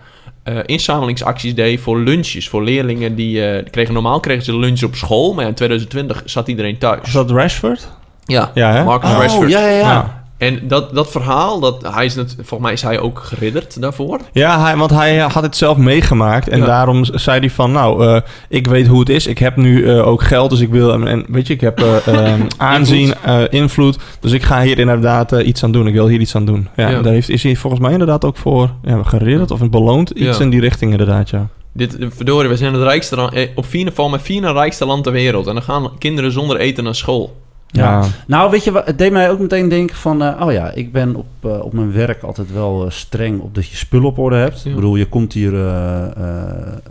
eh, 0.43 0.57
inzamelingsacties 0.65 1.55
deed 1.55 1.79
voor 1.79 1.99
lunches. 1.99 2.49
Voor 2.49 2.63
leerlingen 2.63 3.15
die, 3.15 3.45
eh, 3.47 3.65
kregen... 3.71 3.93
Normaal 3.93 4.19
kregen 4.19 4.43
ze 4.43 4.57
lunch 4.57 4.83
op 4.83 4.95
school, 4.95 5.33
maar 5.33 5.45
in 5.47 5.53
2020 5.53 6.21
zat 6.25 6.47
iedereen 6.47 6.73
Is 6.73 6.79
thuis. 6.79 7.11
dat 7.11 7.31
Rashford? 7.31 7.89
Ja, 8.25 8.51
Ja, 8.53 8.71
hè? 8.71 8.83
Marcus 8.83 9.09
Oh, 9.09 9.17
Rashford. 9.17 9.49
ja, 9.49 9.59
ja, 9.67 9.77
ja. 9.77 10.22
En 10.37 10.67
dat, 10.67 10.93
dat 10.95 11.11
verhaal, 11.11 11.59
dat, 11.59 11.93
hij 11.93 12.05
is 12.05 12.15
net, 12.15 12.33
volgens 12.35 12.59
mij 12.59 12.71
is 12.73 12.81
hij 12.81 12.99
ook 12.99 13.19
geridderd 13.19 13.81
daarvoor. 13.81 14.19
Ja, 14.31 14.61
hij, 14.61 14.77
want 14.77 14.91
hij 14.91 15.19
eh, 15.23 15.31
had 15.31 15.43
het 15.43 15.57
zelf 15.57 15.77
meegemaakt. 15.77 16.47
En 16.47 16.59
Ja. 16.59 16.65
daarom 16.65 17.05
zei 17.05 17.39
hij 17.39 17.49
van, 17.49 17.71
nou, 17.71 18.07
eh, 18.07 18.21
ik 18.49 18.67
weet 18.67 18.87
hoe 18.87 18.99
het 18.99 19.09
is. 19.09 19.27
Ik 19.27 19.37
heb 19.37 19.55
nu 19.55 19.87
eh, 19.89 20.07
ook 20.07 20.23
geld, 20.23 20.49
dus 20.49 20.59
ik 20.59 20.69
wil... 20.69 20.93
En, 20.93 21.07
en 21.07 21.25
weet 21.27 21.47
je, 21.47 21.53
ik 21.53 21.61
heb 21.61 21.83
aanzien, 22.57 23.13
invloed. 23.49 23.97
Dus 24.19 24.31
ik 24.31 24.43
ga 24.43 24.61
hier 24.61 24.79
inderdaad 24.79 25.31
iets 25.31 25.63
aan 25.63 25.71
doen. 25.71 25.87
Ik 25.87 25.93
wil 25.93 26.07
hier 26.07 26.19
iets 26.19 26.35
aan 26.35 26.45
doen. 26.45 26.67
Ja, 26.75 26.89
Ja. 26.89 27.01
Daar 27.01 27.13
heeft, 27.13 27.29
is 27.29 27.43
hij 27.43 27.55
volgens 27.55 27.81
mij 27.81 27.91
inderdaad 27.91 28.25
ook 28.25 28.37
voor 28.37 28.69
ja, 28.83 29.03
geridderd 29.03 29.51
of 29.51 29.69
beloond. 29.69 30.09
Iets 30.09 30.37
Ja. 30.37 30.43
in 30.43 30.49
die 30.49 30.59
richting 30.59 30.91
inderdaad, 30.91 31.29
ja. 31.29 31.47
Dit, 31.73 31.97
verdorie, 32.15 32.49
we 32.49 32.57
zijn 32.57 32.73
het 32.73 32.83
rijkste 32.83 33.15
land, 33.15 33.35
op 33.55 33.65
vier, 33.65 33.91
val 33.93 34.09
met 34.09 34.21
vier 34.21 34.41
na 34.41 34.51
rijkste 34.51 34.85
land 34.85 35.03
ter 35.03 35.11
wereld. 35.11 35.47
En 35.47 35.53
dan 35.53 35.63
gaan 35.63 35.91
kinderen 35.97 36.31
zonder 36.31 36.57
eten 36.57 36.83
naar 36.83 36.95
school. 36.95 37.35
Ja. 37.73 38.03
Nou, 38.27 38.51
weet 38.51 38.63
je, 38.63 38.71
wat, 38.71 38.85
het 38.85 38.97
deed 38.97 39.11
mij 39.11 39.29
ook 39.29 39.39
meteen 39.39 39.69
denken 39.69 39.95
van... 39.95 40.23
eh, 40.23 40.41
oh 40.45 40.51
ja, 40.51 40.71
ik 40.71 40.91
ben 40.91 41.15
op, 41.15 41.25
eh, 41.39 41.59
op 41.59 41.73
mijn 41.73 41.93
werk 41.93 42.23
altijd 42.23 42.51
wel 42.51 42.85
eh, 42.85 42.91
streng 42.91 43.39
op 43.39 43.55
dat 43.55 43.67
je 43.67 43.75
spullen 43.75 44.07
op 44.07 44.17
orde 44.17 44.35
hebt. 44.35 44.61
Ja. 44.63 44.69
Ik 44.69 44.75
bedoel, 44.75 44.95
je 44.95 45.05
komt 45.05 45.33
hier 45.33 45.51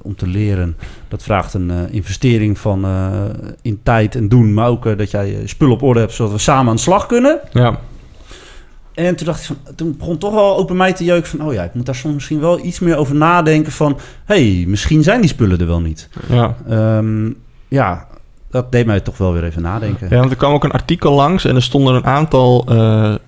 om 0.03 0.17
te 0.17 0.27
leren. 0.27 0.77
Dat 1.09 1.23
vraagt 1.23 1.55
een 1.55 1.71
investering 1.91 2.59
van 2.59 2.87
in 3.63 3.81
tijd 3.83 4.15
en 4.15 4.29
doen. 4.29 4.55
Maar 4.55 4.69
ook 4.69 4.99
dat 4.99 5.11
jij 5.11 5.31
je 5.31 5.47
spullen 5.47 5.75
op 5.75 5.83
orde 5.83 6.01
hebt, 6.01 6.13
zodat 6.13 6.33
we 6.33 6.39
samen 6.39 6.69
aan 6.71 6.77
de 6.77 6.83
slag 6.83 7.07
kunnen. 7.07 7.41
ja. 7.53 7.79
En 8.95 9.17
toen 9.17 9.27
dacht 9.27 9.41
ik 9.41 9.47
van, 9.47 9.75
toen 9.75 9.95
begon 9.99 10.19
toch 10.19 10.35
wel 10.35 10.57
ook 10.57 10.67
bij 10.67 10.77
mij 10.77 10.93
te 10.93 11.05
jeuken 11.05 11.31
van... 11.31 11.47
oh 11.47 11.53
ja, 11.53 11.63
ik 11.63 11.75
moet 11.75 11.87
daar 11.87 11.95
soms 11.95 12.15
misschien 12.15 12.41
wel 12.41 12.65
iets 12.65 12.79
meer 12.79 12.97
over 12.97 13.15
nadenken 13.15 13.73
van... 13.73 13.99
hé, 14.25 14.55
hey, 14.55 14.65
misschien 14.67 15.03
zijn 15.03 15.21
die 15.21 15.31
spullen 15.31 15.61
er 15.61 15.67
wel 15.67 15.81
niet. 15.81 16.09
ja. 16.29 16.57
Ehm, 16.69 17.31
ja, 17.69 18.07
dat 18.53 18.73
deed 18.73 18.87
mij 18.87 19.01
toch 19.01 19.19
wel 19.19 19.33
weer 19.33 19.45
even 19.45 19.63
nadenken. 19.63 20.07
Ja, 20.11 20.19
want 20.19 20.31
er 20.31 20.37
kwam 20.37 20.53
ook 20.53 20.65
een 20.65 20.71
artikel 20.71 21.13
langs 21.13 21.45
en 21.45 21.55
er 21.55 21.63
stonden 21.63 21.95
een 21.95 22.05
aantal 22.05 22.65
eh, 22.69 23.13
eh, 23.13 23.19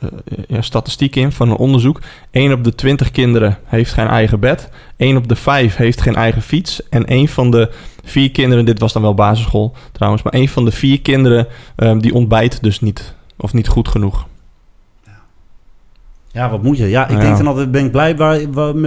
ja, 0.49 0.62
statistieken 0.62 1.22
in 1.22 1.33
van 1.33 1.51
een 1.51 1.57
onderzoek. 1.57 2.01
1 2.31 2.53
op 2.53 2.64
de 2.64 2.75
20 2.75 3.11
kinderen 3.11 3.59
heeft 3.64 3.93
geen 3.93 4.07
eigen 4.07 4.41
bed. 4.41 4.70
1 4.97 5.16
op 5.16 5.29
de 5.29 5.37
5 5.37 5.77
heeft 5.77 6.01
geen 6.01 6.14
eigen 6.14 6.43
fiets. 6.43 6.89
En 6.89 7.07
één 7.07 7.29
van 7.29 7.51
de 7.51 7.70
vier 8.05 8.31
kinderen, 8.31 8.64
dit 8.64 8.79
was 8.79 8.93
dan 8.93 9.03
wel 9.03 9.14
basisschool 9.14 9.75
trouwens, 9.93 10.22
maar 10.22 10.33
één 10.33 10.49
van 10.49 10.64
de 10.64 10.72
vier 10.72 11.01
kinderen 11.01 11.47
eh, 11.77 11.99
die 11.99 12.14
ontbijt 12.14 12.62
dus 12.62 12.81
niet. 12.81 13.14
Of 13.37 13.53
niet 13.53 13.68
goed 13.68 13.89
genoeg. 13.89 14.27
Ja, 16.27 16.51
wat 16.51 16.62
moet 16.62 16.77
je? 16.77 16.89
Ja, 16.89 17.09
ik 17.09 17.20
denk 17.20 17.37
dan 17.37 17.47
altijd, 17.47 17.70
ben 17.70 17.85
ik 17.85 17.91
blij 17.91 18.14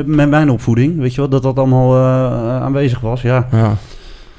met 0.06 0.30
mijn 0.30 0.50
opvoeding. 0.50 1.00
Weet 1.00 1.14
je 1.14 1.22
wel, 1.22 1.30
dat 1.30 1.44
dat 1.44 1.58
allemaal 1.58 1.96
eh, 1.96 2.62
aanwezig 2.62 3.00
was. 3.00 3.22
Ja. 3.22 3.48
Ja. 3.52 3.76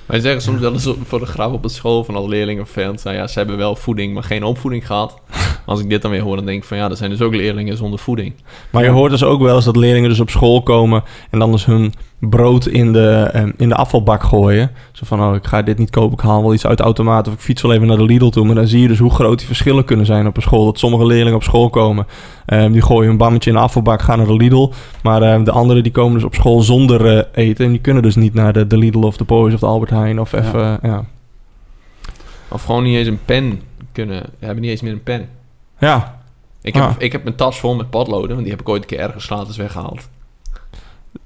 Wij 0.08 0.20
zeggen 0.20 0.42
soms 0.42 0.60
wel 0.60 0.72
eens 0.72 0.88
voor 1.04 1.18
de 1.18 1.26
grap 1.26 1.52
op 1.52 1.62
de 1.62 1.68
school 1.68 2.04
van 2.04 2.14
alle 2.16 2.28
leerlingen 2.28 2.64
vervelend 2.64 3.00
zijn. 3.00 3.16
Ja, 3.16 3.26
ze 3.26 3.38
hebben 3.38 3.56
wel 3.56 3.76
voeding, 3.76 4.14
maar 4.14 4.22
geen 4.22 4.44
opvoeding 4.44 4.86
gehad. 4.86 5.20
Als 5.68 5.80
ik 5.80 5.88
dit 5.88 6.02
dan 6.02 6.10
weer 6.10 6.20
hoor, 6.20 6.36
dan 6.36 6.44
denk 6.44 6.58
ik 6.58 6.68
van 6.68 6.76
ja, 6.76 6.90
er 6.90 6.96
zijn 6.96 7.10
dus 7.10 7.22
ook 7.22 7.34
leerlingen 7.34 7.76
zonder 7.76 7.98
voeding. 7.98 8.34
Maar 8.70 8.84
je 8.84 8.90
hoort 8.90 9.10
dus 9.10 9.24
ook 9.24 9.40
wel 9.40 9.56
eens 9.56 9.64
dat 9.64 9.76
leerlingen 9.76 10.08
dus 10.08 10.20
op 10.20 10.30
school 10.30 10.62
komen 10.62 11.02
en 11.30 11.38
dan 11.38 11.52
dus 11.52 11.64
hun 11.64 11.92
brood 12.18 12.66
in 12.66 12.92
de, 12.92 13.30
eh, 13.32 13.42
in 13.56 13.68
de 13.68 13.74
afvalbak 13.74 14.22
gooien. 14.22 14.70
Zo 14.92 15.04
van, 15.06 15.22
oh, 15.22 15.34
ik 15.34 15.46
ga 15.46 15.62
dit 15.62 15.78
niet 15.78 15.90
kopen, 15.90 16.18
ik 16.18 16.24
haal 16.24 16.42
wel 16.42 16.54
iets 16.54 16.66
uit 16.66 16.78
de 16.78 16.84
automaat 16.84 17.28
of 17.28 17.32
ik 17.34 17.40
fiets 17.40 17.62
wel 17.62 17.72
even 17.72 17.86
naar 17.86 17.96
de 17.96 18.04
Lidl 18.04 18.28
toe. 18.28 18.44
Maar 18.46 18.54
dan 18.54 18.66
zie 18.66 18.80
je 18.80 18.88
dus 18.88 18.98
hoe 18.98 19.10
groot 19.10 19.38
die 19.38 19.46
verschillen 19.46 19.84
kunnen 19.84 20.06
zijn 20.06 20.26
op 20.26 20.36
een 20.36 20.42
school. 20.42 20.64
Dat 20.64 20.78
sommige 20.78 21.06
leerlingen 21.06 21.34
op 21.34 21.42
school 21.42 21.70
komen, 21.70 22.06
eh, 22.46 22.72
die 22.72 22.82
gooien 22.82 23.10
een 23.10 23.16
bammetje 23.16 23.50
in 23.50 23.56
de 23.56 23.62
afvalbak, 23.62 24.02
gaan 24.02 24.18
naar 24.18 24.26
de 24.26 24.36
Lidl. 24.36 24.72
Maar 25.02 25.22
eh, 25.22 25.44
de 25.44 25.52
anderen 25.52 25.82
die 25.82 25.92
komen 25.92 26.14
dus 26.14 26.24
op 26.24 26.34
school 26.34 26.60
zonder 26.60 27.18
eh, 27.18 27.44
eten 27.44 27.64
en 27.64 27.70
die 27.70 27.80
kunnen 27.80 28.02
dus 28.02 28.16
niet 28.16 28.34
naar 28.34 28.52
de, 28.52 28.66
de 28.66 28.78
Lidl 28.78 28.98
of 28.98 29.16
de 29.16 29.24
Poos 29.24 29.54
of 29.54 29.60
de 29.60 29.66
Albert 29.66 29.90
Heijn 29.90 30.20
of 30.20 30.32
even, 30.32 30.60
ja. 30.60 30.78
ja. 30.82 31.04
Of 32.48 32.64
gewoon 32.64 32.82
niet 32.82 32.96
eens 32.96 33.08
een 33.08 33.24
pen 33.24 33.60
kunnen. 33.92 34.22
Hebben 34.38 34.60
niet 34.62 34.70
eens 34.70 34.82
meer 34.82 34.92
een 34.92 35.02
pen. 35.02 35.28
Ja, 35.78 36.16
Ik 36.62 36.74
heb, 36.74 36.82
Ah. 36.84 36.90
ik 36.98 37.12
heb 37.12 37.22
mijn 37.24 37.36
tas 37.36 37.58
vol 37.60 37.74
met 37.74 37.90
potloden, 37.90 38.28
want 38.30 38.40
die 38.42 38.50
heb 38.50 38.60
ik 38.60 38.68
ooit 38.68 38.82
een 38.82 38.88
keer 38.88 38.98
ergens 38.98 39.24
gratis 39.24 39.56
weggehaald. 39.56 40.08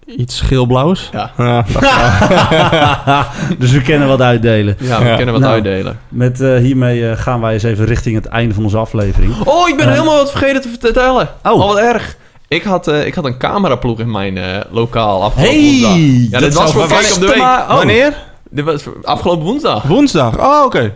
Iets 0.06 0.40
geelblauws? 0.40 1.08
Ja. 1.12 1.30
Ja, 1.36 1.64
dus 3.58 3.70
we 3.70 3.82
kunnen 3.82 4.08
wat 4.08 4.20
uitdelen. 4.20 4.76
Ja, 4.78 4.98
we 4.98 5.04
Ja. 5.04 5.16
kunnen 5.16 5.32
wat 5.34 5.42
Nou. 5.42 5.54
uitdelen. 5.54 5.98
Met 6.08 6.40
eh, 6.40 6.56
hiermee 6.56 7.10
eh, 7.10 7.16
gaan 7.18 7.40
wij 7.40 7.52
eens 7.52 7.62
even 7.62 7.84
richting 7.84 8.14
het 8.16 8.26
einde 8.26 8.54
van 8.54 8.64
onze 8.64 8.76
aflevering. 8.76 9.34
Oh, 9.44 9.68
ik 9.68 9.76
ben 9.76 9.86
Ja. 9.86 9.92
helemaal 9.92 10.16
wat 10.16 10.30
vergeten 10.30 10.60
te 10.62 10.68
vertellen. 10.80 11.28
Oh. 11.42 11.52
Oh, 11.52 11.66
wat 11.66 11.76
erg. 11.78 12.16
Ik 12.48 12.62
had, 12.62 12.88
eh, 12.88 13.06
ik 13.06 13.14
had 13.14 13.24
een 13.24 13.38
cameraploeg 13.38 13.98
in 13.98 14.10
mijn 14.10 14.36
eh, 14.38 14.60
lokaal 14.70 15.22
afgelopen 15.22 15.54
Hey, 15.54 15.68
woensdag. 15.70 15.96
Ja, 15.96 16.30
dat 16.30 16.40
dit 16.40 16.54
was 16.54 16.72
voor 16.72 16.86
Kijk 16.88 17.12
op 17.14 17.20
de 17.20 17.26
Week. 17.26 17.36
oh. 17.38 17.74
Wanneer? 17.74 18.14
Dit 18.50 18.64
was 18.64 18.84
afgelopen 19.02 19.44
woensdag. 19.44 19.82
Woensdag. 19.82 20.38
Oh, 20.38 20.64
oké. 20.64 20.92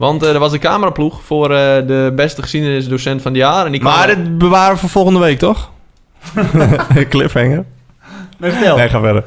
Want 0.00 0.22
eh, 0.22 0.32
er 0.32 0.38
was 0.38 0.52
een 0.52 0.58
cameraploeg 0.58 1.22
voor 1.22 1.44
eh, 1.50 1.86
de 1.86 2.12
beste 2.14 2.42
geschiedenisdocent 2.42 3.22
van 3.22 3.32
het 3.32 3.40
jaar. 3.40 3.66
En 3.66 3.72
die 3.72 3.80
kwam- 3.80 3.92
Maar 3.94 4.06
dit 4.06 4.38
bewaren 4.38 4.72
we 4.74 4.80
voor 4.80 4.88
volgende 4.88 5.18
week, 5.18 5.38
toch? 5.38 5.70
Cliffhanger. 7.08 7.64
Nee, 8.38 8.50
vertel. 8.50 8.76
Nee, 8.76 8.88
ga 8.88 9.00
verder. 9.00 9.24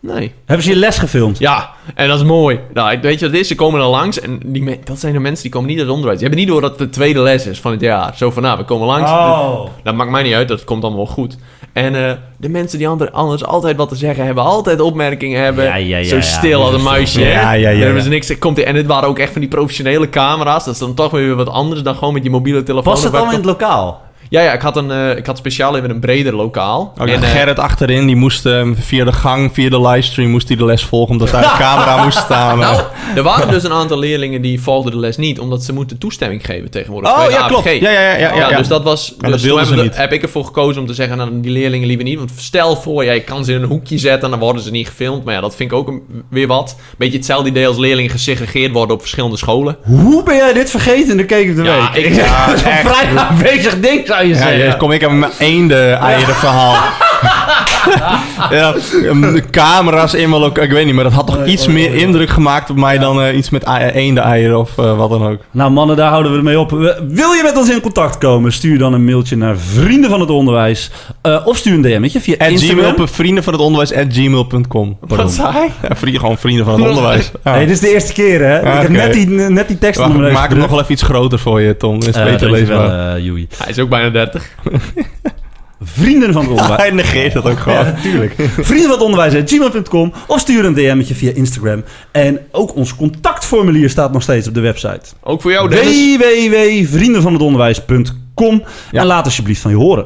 Nee. 0.00 0.32
Hebben 0.44 0.64
ze 0.64 0.70
je 0.72 0.78
les 0.78 0.98
gefilmd? 0.98 1.38
Ja, 1.38 1.70
en 1.94 2.08
dat 2.08 2.18
is 2.18 2.24
mooi. 2.24 2.60
Nou, 2.72 2.98
weet 3.00 3.18
je 3.18 3.24
wat 3.24 3.30
het 3.34 3.40
is? 3.40 3.48
Ze 3.48 3.54
komen 3.54 3.80
er 3.80 3.86
langs 3.86 4.20
en 4.20 4.40
die 4.44 4.78
dat 4.84 4.98
zijn 4.98 5.12
de 5.12 5.18
mensen 5.18 5.42
die 5.42 5.52
komen 5.52 5.68
niet 5.68 5.78
uit 5.78 5.86
het 5.86 5.94
onderwijs. 5.94 6.20
Die 6.20 6.28
hebben 6.28 6.46
niet 6.46 6.54
door 6.54 6.68
dat 6.68 6.78
het 6.78 6.92
de 6.92 6.98
tweede 6.98 7.20
les 7.20 7.46
is 7.46 7.60
van 7.60 7.70
het 7.70 7.80
jaar. 7.80 8.16
Zo 8.16 8.30
van, 8.30 8.42
nou, 8.42 8.58
we 8.58 8.64
komen 8.64 8.86
langs. 8.86 9.10
Oh. 9.10 9.66
Dat 9.82 9.94
maakt 9.94 10.10
mij 10.10 10.22
niet 10.22 10.34
uit, 10.34 10.48
dat 10.48 10.64
komt 10.64 10.82
allemaal 10.82 11.04
wel 11.04 11.14
goed. 11.14 11.36
En 11.72 11.94
eh, 11.94 12.12
de 12.36 12.48
mensen 12.48 12.78
die 12.78 12.88
ander, 12.88 13.10
anders 13.10 13.44
altijd 13.44 13.76
wat 13.76 13.88
te 13.88 13.96
zeggen 13.96 14.24
hebben, 14.24 14.44
altijd 14.44 14.80
opmerkingen 14.80 15.42
hebben. 15.42 15.64
Ja, 15.64 15.74
ja, 15.74 15.96
ja, 15.96 16.04
zo 16.04 16.20
stil 16.20 16.62
als 16.62 16.74
een 16.74 16.82
muisje? 16.82 17.20
Ja, 17.20 17.26
ja, 17.26 17.52
ja, 17.52 17.62
Daar 17.62 17.76
hebben 17.76 17.96
ja. 17.96 18.02
ze 18.02 18.08
niks. 18.08 18.38
Komt 18.38 18.58
en 18.58 18.74
dit 18.74 18.86
waren 18.86 19.08
ook 19.08 19.18
echt 19.18 19.32
van 19.32 19.40
die 19.40 19.50
professionele 19.50 20.08
camera's. 20.08 20.64
Dat 20.64 20.74
is 20.74 20.80
dan 20.80 20.94
toch 20.94 21.10
weer 21.10 21.34
wat 21.34 21.48
anders 21.48 21.82
dan 21.82 21.94
gewoon 21.94 22.14
met 22.14 22.22
je 22.22 22.30
mobiele 22.30 22.62
telefoon. 22.62 22.92
Was 22.92 23.02
het 23.02 23.12
allemaal 23.12 23.32
in 23.32 23.38
het 23.38 23.46
lokaal? 23.46 24.06
Ja, 24.30 24.40
ja, 24.42 24.52
ik 24.52 24.60
had, 24.60 24.76
een, 24.76 24.90
eh, 24.90 25.16
ik 25.16 25.26
had 25.26 25.36
speciaal 25.36 25.76
even 25.76 25.90
een 25.90 26.00
breder 26.00 26.34
lokaal. 26.36 26.92
Ook 27.00 27.06
en, 27.08 27.22
eh, 27.22 27.30
Gerrit 27.30 27.58
achterin, 27.58 28.06
die 28.06 28.16
moest 28.16 28.46
eh, 28.46 28.66
via 28.74 29.04
de 29.04 29.12
gang, 29.12 29.50
via 29.52 29.70
de 29.70 29.80
livestream, 29.80 30.30
moest 30.30 30.48
hij 30.48 30.56
de 30.56 30.64
les 30.64 30.84
volgen 30.84 31.10
omdat 31.12 31.30
daar 31.30 31.42
de 31.42 31.54
camera 31.64 32.04
moest 32.04 32.18
staan. 32.18 32.58
Nou, 32.58 32.82
er 33.14 33.22
waren 33.22 33.50
dus 33.50 33.64
een 33.64 33.72
aantal 33.72 33.98
leerlingen 33.98 34.42
die 34.42 34.60
volgden 34.62 34.92
de 34.92 34.98
les 34.98 35.16
niet, 35.16 35.38
omdat 35.40 35.64
ze 35.64 35.72
moeten 35.72 35.98
toestemming 35.98 36.44
geven 36.46 36.70
tegenwoordig. 36.70 37.10
oh 37.24 37.30
ja, 37.30 37.46
klopt. 37.46 37.66
AVG. 37.66 37.80
Ja, 37.80 37.90
ja, 37.90 38.00
ja. 38.00 38.16
ja, 38.18 38.34
Ja, 38.34 38.50
ja. 38.50 38.56
dus 38.58 38.68
dat 38.68 38.82
was. 38.82 39.14
dat 39.18 39.30
dus 39.30 39.42
toen 39.68 39.76
niet. 39.82 39.96
heb 39.96 40.12
ik 40.12 40.22
ervoor 40.22 40.44
gekozen 40.44 40.80
om 40.80 40.86
te 40.86 40.94
zeggen 40.94 41.20
aan 41.20 41.40
die 41.40 41.52
leerlingen 41.52 41.86
liever 41.86 42.04
niet. 42.04 42.18
Want 42.18 42.30
stel 42.36 42.76
voor, 42.76 43.04
ja, 43.04 43.12
je 43.12 43.20
kan 43.24 43.44
ze 43.44 43.52
in 43.52 43.62
een 43.62 43.68
hoekje 43.68 43.98
zetten 43.98 44.22
en 44.24 44.30
dan 44.30 44.38
worden 44.38 44.62
ze 44.62 44.70
niet 44.70 44.86
gefilmd. 44.88 45.24
Maar 45.24 45.34
ja, 45.34 45.40
dat 45.40 45.54
vind 45.54 45.70
ik 45.72 45.76
ook 45.78 45.88
een, 45.88 46.02
weer 46.30 46.46
wat. 46.46 46.76
Beetje 46.98 47.16
hetzelfde 47.16 47.48
idee 47.48 47.66
als 47.66 47.76
leerlingen 47.78 48.10
gesegregeerd 48.10 48.72
worden 48.72 48.94
op 48.94 49.00
verschillende 49.00 49.36
scholen. 49.36 49.76
Hoe 49.82 50.22
ben 50.22 50.36
jij 50.36 50.52
dit 50.52 50.70
vergeten 50.70 51.10
in 51.10 51.16
de 51.16 51.24
Keek 51.24 51.50
op 51.50 51.56
de 51.56 51.62
Ja, 51.62 51.90
Week? 51.92 52.04
ik- 52.04 52.14
ja, 52.24 52.46
dat 52.46 52.54
een 52.54 52.60
vrij 52.62 53.16
aanwezig 53.16 53.80
ding, 53.80 54.06
zou 54.18 54.28
je 54.28 54.34
Ja, 54.34 54.40
zeggen. 54.40 54.58
ja, 54.64 54.74
kom 54.74 54.92
ik 54.92 55.04
aan 55.04 55.18
mijn 55.18 55.32
eenden 55.38 55.98
eieren 56.00 56.34
verhaal. 56.34 56.74
ja, 58.50 58.74
um, 59.04 59.20
de 59.20 59.42
camera's 59.50 60.14
in 60.14 60.28
mijn 60.28 60.40
lokaal. 60.42 60.64
Ik 60.64 60.70
weet 60.70 60.84
niet, 60.84 60.94
maar 60.94 61.04
dat 61.04 61.12
had 61.12 61.26
toch 61.26 61.46
iets 61.46 61.66
meer 61.66 61.94
indruk 61.94 62.30
gemaakt 62.30 62.70
op 62.70 62.76
mij 62.76 62.98
dan 62.98 63.22
eh, 63.22 63.36
iets 63.36 63.50
met 63.50 63.66
eenden 63.92 64.22
eieren 64.22 64.58
of 64.58 64.78
eh, 64.78 64.96
wat 64.96 65.10
dan 65.10 65.26
ook. 65.26 65.40
Nou 65.50 65.70
mannen, 65.70 65.96
daar 65.96 66.10
houden 66.10 66.32
we 66.32 66.38
ermee 66.38 66.58
op. 66.58 66.70
Wil 67.08 67.32
je 67.32 67.40
met 67.42 67.56
ons 67.56 67.70
in 67.70 67.80
contact 67.80 68.18
komen? 68.18 68.52
Stuur 68.52 68.78
dan 68.78 68.92
een 68.92 69.04
mailtje 69.04 69.36
naar 69.36 69.56
Vrienden 69.58 70.10
van 70.10 70.20
het 70.20 70.30
Onderwijs. 70.30 70.90
Eh, 71.22 71.46
of 71.46 71.56
stuur 71.56 71.74
een 71.74 71.82
DM'tje 71.82 72.20
via 72.20 72.34
At 72.38 72.48
Instagram. 72.48 72.92
gmail, 72.92 73.06
vrienden 73.06 73.44
van 73.44 73.52
het 73.52 73.62
onderwijs 73.62 73.94
at 73.94 74.06
gmail.com. 74.08 74.98
Wat 75.00 75.32
zei? 75.32 75.54
Ja, 75.88 75.96
vrienden, 75.96 76.20
gewoon 76.20 76.38
vrienden 76.38 76.64
van 76.64 76.74
het 76.80 76.88
onderwijs. 76.88 77.30
Ja. 77.44 77.58
Dit 77.58 77.70
is 77.70 77.80
de 77.80 77.92
eerste 77.92 78.12
keer 78.12 78.40
hè. 78.40 78.58
ik 78.58 78.82
heb 78.82 78.88
net 78.88 79.12
die, 79.12 79.28
net 79.28 79.68
die 79.68 79.78
tekst 79.78 80.00
Wacht, 80.00 80.14
ik 80.14 80.32
maak 80.32 80.48
het 80.48 80.58
nog 80.58 80.70
wel 80.70 80.80
even 80.80 80.92
iets 80.92 81.02
groter 81.02 81.38
voor 81.38 81.60
je, 81.60 81.76
Tom. 81.76 81.98
Is 82.02 82.16
Uh, 82.16 82.24
beter 82.24 82.50
leesbaar. 82.50 83.10
Hij 83.10 83.68
is 83.68 83.78
ook 83.78 83.88
bijna 83.88 84.10
30. 84.10 84.48
Vrienden 85.82 86.32
van 86.32 86.42
het 86.42 86.50
Onderwijs. 86.50 86.80
Hij 86.80 86.90
negeert 86.90 87.32
dat 87.32 87.44
ook 87.44 87.58
gewoon. 87.58 87.78
Ja, 87.78 87.84
natuurlijk. 87.84 88.34
Vrienden 88.60 88.82
van 88.88 88.92
het 88.92 89.00
onderwijs 89.02 89.34
at 89.34 89.50
gmail.com 89.50 90.12
of 90.26 90.40
stuur 90.40 90.64
een 90.64 90.74
DM'tje 90.74 91.14
via 91.14 91.30
Instagram. 91.34 91.84
En 92.12 92.38
ook 92.52 92.74
ons 92.76 92.94
contactformulier 92.96 93.90
staat 93.90 94.12
nog 94.12 94.22
steeds 94.22 94.48
op 94.48 94.54
de 94.54 94.60
website. 94.60 95.00
Ook 95.22 95.42
voor 95.42 95.50
jou, 95.50 95.68
Dennis. 95.68 96.16
www.vriendenvanhetonderwijs.com 96.16 98.62
Ja. 98.90 99.00
En 99.00 99.06
laat 99.06 99.24
alsjeblieft 99.24 99.60
van 99.60 99.70
je 99.70 99.76
horen. 99.76 100.04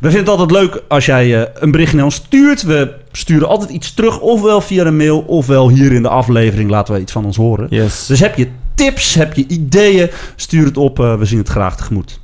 We 0.00 0.10
vinden 0.10 0.18
het 0.18 0.28
altijd 0.28 0.50
leuk 0.50 0.82
als 0.88 1.06
jij 1.06 1.40
eh, 1.42 1.48
een 1.54 1.70
bericht 1.70 1.92
naar 1.94 2.04
ons 2.04 2.14
stuurt. 2.14 2.62
We 2.62 2.92
sturen 3.12 3.48
altijd 3.48 3.70
iets 3.70 3.94
terug, 3.94 4.20
ofwel 4.20 4.60
via 4.60 4.84
een 4.84 4.96
mail, 4.96 5.20
ofwel 5.20 5.68
hier 5.68 5.92
in 5.92 6.02
de 6.02 6.08
aflevering 6.08 6.70
laten 6.70 6.94
we 6.94 7.00
iets 7.00 7.12
van 7.12 7.24
ons 7.24 7.36
horen. 7.36 7.66
Yes. 7.70 8.06
Dus 8.06 8.20
heb 8.20 8.36
je 8.36 8.48
tips, 8.74 9.14
heb 9.14 9.34
je 9.34 9.44
ideeën, 9.48 10.10
stuur 10.36 10.64
het 10.64 10.76
op. 10.76 11.00
eh, 11.00 11.14
we 11.18 11.24
zien 11.24 11.38
het 11.38 11.48
graag 11.48 11.76
tegemoet. 11.76 12.20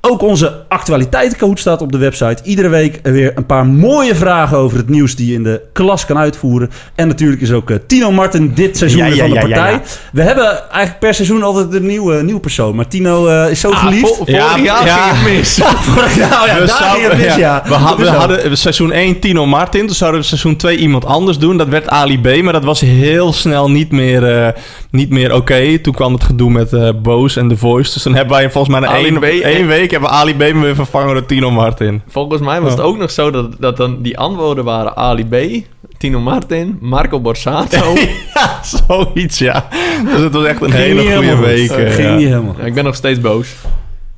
Ook 0.00 0.22
onze 0.22 0.64
actualiteitencoach 0.68 1.58
staat 1.58 1.80
op 1.82 1.92
de 1.92 1.98
website. 1.98 2.42
Iedere 2.44 2.68
week 2.68 3.00
weer 3.02 3.32
een 3.34 3.46
paar 3.46 3.66
mooie 3.66 4.14
vragen 4.14 4.56
over 4.56 4.76
het 4.78 4.88
nieuws 4.88 5.16
die 5.16 5.26
je 5.28 5.34
in 5.34 5.42
de 5.42 5.60
klas 5.72 6.06
kan 6.06 6.18
uitvoeren. 6.18 6.70
En 6.94 7.08
natuurlijk 7.08 7.42
is 7.42 7.52
ook 7.52 7.70
eh, 7.70 7.76
Tino 7.86 8.10
Martin 8.12 8.52
dit 8.54 8.76
seizoen 8.76 8.98
Ja, 9.00 9.06
weer 9.06 9.14
ja, 9.16 9.20
van 9.22 9.30
de 9.30 9.34
ja, 9.36 9.40
ja, 9.40 9.54
partij. 9.54 9.72
ja. 9.72 9.82
We 10.12 10.22
hebben 10.22 10.44
eigenlijk 10.70 10.98
per 10.98 11.14
seizoen 11.14 11.42
altijd 11.42 11.74
een 11.74 11.86
nieuwe, 11.86 12.22
nieuwe 12.22 12.40
persoon. 12.40 12.74
Maar 12.76 12.88
Tino 12.88 13.26
eh, 13.26 13.50
is 13.50 13.60
zo 13.60 13.70
Ah, 13.70 13.84
geliefd. 13.84 14.06
vol- 14.06 14.14
vorig 14.16 14.34
Ja, 14.34 14.58
jaar 14.58 14.84
ja. 14.86 15.08
ging 15.12 15.26
het 15.26 15.36
mis. 15.36 15.56
nou 15.58 16.46
ja, 16.46 16.52
We 16.54 16.58
daar 16.58 16.68
zouden- 16.68 17.00
ging 17.00 17.12
het 17.12 17.18
mis, 17.26 17.34
ja. 17.36 17.62
We, 17.68 17.74
had- 17.74 17.98
Dat 17.98 18.08
hadden 18.08 18.58
seizoen 18.58 18.92
1 18.92 19.20
Tino 19.20 19.46
Martin. 19.46 19.86
Toen 19.86 19.96
zouden 19.96 20.20
we 20.20 20.26
seizoen 20.26 20.56
2 20.56 20.76
iemand 20.76 21.04
anders 21.04 21.38
doen. 21.38 21.56
Dat 21.56 21.68
werd 21.68 21.88
Ali 21.88 22.20
B. 22.20 22.42
Maar 22.42 22.52
dat 22.52 22.64
was 22.64 22.80
heel 22.80 23.32
snel 23.32 23.70
niet 23.70 23.90
meer, 23.92 24.36
eh, 24.44 24.48
niet 24.90 25.10
meer 25.10 25.34
oké. 25.34 25.78
Toen 25.78 25.94
kwam 25.94 26.12
het 26.12 26.24
gedoe 26.24 26.50
met 26.50 26.72
eh 26.72 26.88
Boos 27.02 27.36
en 27.36 27.48
The 27.48 27.56
Voice. 27.56 27.92
Dus 27.92 28.02
dan 28.02 28.14
hebben 28.14 28.36
wij 28.36 28.50
volgens 28.50 28.78
mij 28.80 28.88
Ali 28.88 29.04
één, 29.42 29.66
B. 29.66 29.85
week 29.90 30.00
hebben 30.00 30.10
we 30.10 30.16
Ali 30.16 30.34
B. 30.34 30.54
weer 30.62 30.74
vervangen 30.74 31.14
door 31.14 31.26
Tino 31.26 31.50
Martin. 31.50 32.02
Volgens 32.08 32.40
mij 32.40 32.60
was 32.60 32.70
het 32.72 32.80
ook 32.80 32.96
nog 32.96 33.10
zo 33.10 33.30
dat, 33.30 33.56
dat 33.58 33.76
dan 33.76 34.02
die 34.02 34.18
antwoorden 34.18 34.64
waren 34.64 34.96
Ali 34.96 35.24
B, 35.26 35.64
Tino 35.98 36.20
Martin, 36.20 36.78
Marco 36.80 37.20
Borsato. 37.20 37.94
ja, 38.34 38.60
zoiets 38.62 39.38
ja. 39.38 39.68
Dus 40.04 40.20
het 40.20 40.32
was 40.32 40.44
echt 40.44 40.62
een 40.62 40.70
Ging 40.70 40.98
hele 40.98 41.14
goede 41.14 41.36
week. 41.36 41.70
eh, 41.70 41.92
Ging 41.92 42.08
ja. 42.08 42.14
niet 42.14 42.28
helemaal. 42.28 42.54
Ja, 42.58 42.64
ik 42.64 42.74
ben 42.74 42.84
nog 42.84 42.94
steeds 42.94 43.20
boos. 43.20 43.54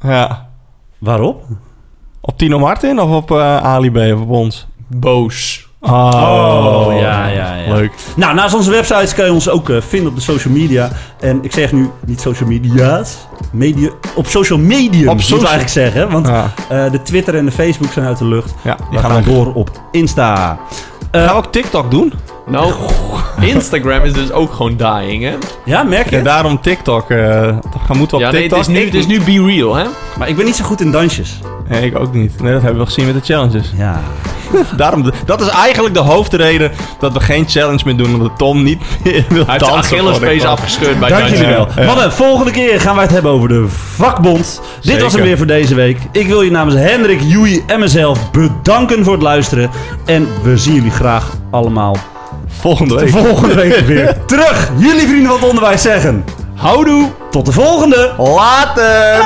Ja. 0.03 0.49
Waarop? 0.99 1.43
Op 2.21 2.39
Tino 2.39 2.59
Martin 2.59 3.01
of 3.01 3.11
op 3.11 3.31
eh, 3.31 3.57
Ali 3.57 3.91
B. 3.91 3.97
of 3.97 4.21
op 4.21 4.31
ons? 4.31 4.67
Boos. 4.89 5.68
Oh, 5.81 6.87
ja, 7.01 7.27
ja, 7.27 7.55
ja. 7.55 7.75
Leuk. 7.75 7.93
Nou, 8.17 8.35
naast 8.35 8.55
onze 8.55 8.71
websites 8.71 9.15
kan 9.15 9.25
je 9.25 9.33
ons 9.33 9.49
ook 9.49 9.69
eh, 9.71 9.81
vinden 9.81 10.09
op 10.11 10.15
de 10.17 10.23
social 10.23 10.55
media. 10.55 10.91
En 11.21 11.39
ik 11.43 11.53
zeg 11.53 11.73
nu 11.73 11.91
niet 12.07 12.21
social 12.21 12.49
media's. 12.49 13.17
Media, 13.53 13.91
op 14.15 14.27
social 14.27 14.59
medium, 14.59 15.09
Op 15.09 15.17
moet 15.17 15.25
ik 15.27 15.33
eigenlijk 15.33 15.69
zeggen. 15.69 16.11
Want 16.11 16.27
Ja, 16.27 16.51
eh, 16.69 16.91
de 16.91 17.03
Twitter 17.03 17.35
en 17.37 17.45
de 17.45 17.53
Facebook 17.53 17.93
zijn 17.93 18.07
uit 18.07 18.19
de 18.19 18.25
lucht. 18.25 18.55
ja 18.65 18.77
We 18.77 18.85
die 18.91 18.99
gaan 18.99 19.11
gaan 19.11 19.23
dan 19.23 19.35
door 19.35 19.55
op 19.55 19.71
Insta. 19.93 20.59
Eh, 21.11 21.21
Gaan 21.25 21.31
we 21.31 21.37
ook 21.37 21.53
TikTok 21.53 21.91
doen? 21.91 22.13
Nou, 22.49 22.73
Instagram 23.41 24.03
is 24.05 24.13
dus 24.13 24.33
ook 24.33 24.53
gewoon 24.53 24.77
dying, 24.77 25.23
hè? 25.23 25.35
ja, 25.65 25.83
merk 25.83 26.11
je? 26.11 26.17
Ja, 26.17 26.23
daarom 26.23 26.61
TikTok. 26.61 27.11
eh 27.11 27.57
gaan 27.87 27.97
moeten 27.97 28.17
we 28.17 28.23
Ja, 28.23 28.29
op 28.29 28.35
nee, 28.35 28.43
TikTok. 28.43 28.59
het 28.59 28.69
is, 28.69 28.75
nu, 28.75 28.81
Ik 28.81 28.85
het 28.85 28.95
is 28.95 29.07
nu 29.07 29.21
be 29.21 29.45
real, 29.53 29.75
hè? 29.75 29.85
Maar 30.19 30.29
ik 30.29 30.37
ben 30.37 30.45
niet 30.45 30.57
zo 30.57 30.65
goed 30.65 30.81
in 30.81 30.91
dansjes. 30.93 31.39
Nee, 31.69 31.83
ik 31.83 31.99
ook 31.99 32.13
niet. 32.15 32.41
Nee, 32.43 32.53
dat 32.53 32.63
hebben 32.63 32.81
we 32.81 32.87
gezien 32.87 33.07
met 33.07 33.15
de 33.15 33.33
challenges. 33.33 33.73
Ja. 33.77 34.01
Daarom, 34.77 35.11
dat 35.25 35.41
is 35.41 35.49
eigenlijk 35.49 35.95
de 35.95 36.01
hoofdreden 36.01 36.71
dat 36.99 37.13
we 37.13 37.21
geen 37.21 37.49
challenge 37.49 37.81
meer 37.85 37.97
doen. 37.97 38.15
Omdat 38.15 38.39
Tom 38.39 38.63
niet 38.63 38.81
meer 39.05 39.13
wil 39.29 39.45
Hij 39.47 39.53
heeft 39.53 39.65
zijn 39.65 39.75
dansen. 39.75 39.97
de 39.97 40.03
Achillespees 40.03 40.41
klas. 40.41 40.53
afgescheurd 40.53 40.99
bij 41.01 41.09
Dank 41.09 41.27
jullie 41.29 41.47
wel. 41.47 41.69
Ja. 41.77 41.85
Mannen, 41.85 42.13
volgende 42.13 42.51
keer 42.51 42.81
gaan 42.81 42.95
wij 42.95 43.05
het 43.05 43.13
hebben 43.13 43.31
over 43.33 43.49
de 43.49 43.65
vakbond. 43.69 44.61
Dit 44.83 45.03
was 45.03 45.13
hem 45.13 45.23
weer 45.23 45.37
voor 45.37 45.47
deze 45.47 45.75
week. 45.75 45.99
Ik 46.13 46.27
wil 46.27 46.43
je 46.43 46.51
namens 46.51 46.77
Hendrik, 46.77 47.21
Joey 47.23 47.63
en 47.67 47.81
mezelf 47.81 48.31
bedanken 48.31 49.05
voor 49.05 49.13
het 49.13 49.23
luisteren. 49.23 49.71
En 50.05 50.29
we 50.43 50.57
zien 50.57 50.75
jullie 50.75 50.91
graag 50.91 51.33
allemaal 51.51 51.97
Volgende 52.61 52.95
de 52.95 53.01
week. 53.01 53.11
volgende 53.25 53.55
week 53.55 53.87
weer 53.87 54.25
terug. 54.27 54.71
Jullie 54.77 55.07
vrienden 55.09 55.27
van 55.27 55.37
het 55.41 55.49
onderwijs 55.49 55.83
zeggen. 55.83 56.25
Houdoe! 56.55 57.11
Tot 57.31 57.47
de 57.47 57.53
volgende. 57.53 58.13
Later! 58.19 59.25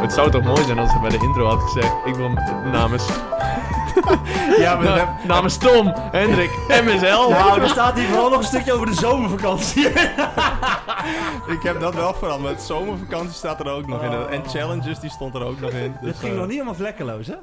Het 0.00 0.12
zou 0.12 0.30
toch 0.30 0.42
mooi 0.42 0.64
zijn 0.64 0.78
als 0.78 0.90
hij 0.90 1.00
bij 1.00 1.10
de 1.10 1.18
intro 1.24 1.46
had 1.46 1.62
gezegd: 1.62 1.92
Ik 2.04 2.14
wil 2.14 2.30
namens. 2.72 3.02
Ja, 4.58 4.74
maar 4.74 4.84
Na- 4.84 5.16
namens 5.26 5.56
Tom, 5.56 5.92
Hendrik 5.96 6.50
en 6.68 6.84
mezelf. 6.84 7.30
Nou, 7.30 7.60
er 7.60 7.68
staat 7.68 7.98
hier 7.98 8.08
vooral 8.08 8.30
nog 8.30 8.38
een 8.38 8.44
stukje 8.44 8.72
over 8.72 8.86
de 8.86 8.94
zomervakantie. 8.94 9.88
ik 11.56 11.62
heb 11.62 11.80
dat 11.80 11.94
wel 11.94 12.14
veranderd. 12.14 12.62
Zomervakantie 12.62 13.34
staat 13.34 13.60
er 13.60 13.70
ook 13.70 13.86
nog 13.86 14.02
in. 14.02 14.12
En 14.30 14.42
challenges 14.48 14.98
die 14.98 15.10
stond 15.10 15.34
er 15.34 15.44
ook 15.44 15.60
nog 15.60 15.70
in. 15.70 15.96
Dus, 16.00 16.10
Het 16.10 16.18
ging 16.18 16.32
eh, 16.32 16.36
nog 16.38 16.46
niet 16.46 16.54
helemaal 16.54 16.74
vlekkeloos, 16.74 17.26
hè? 17.26 17.34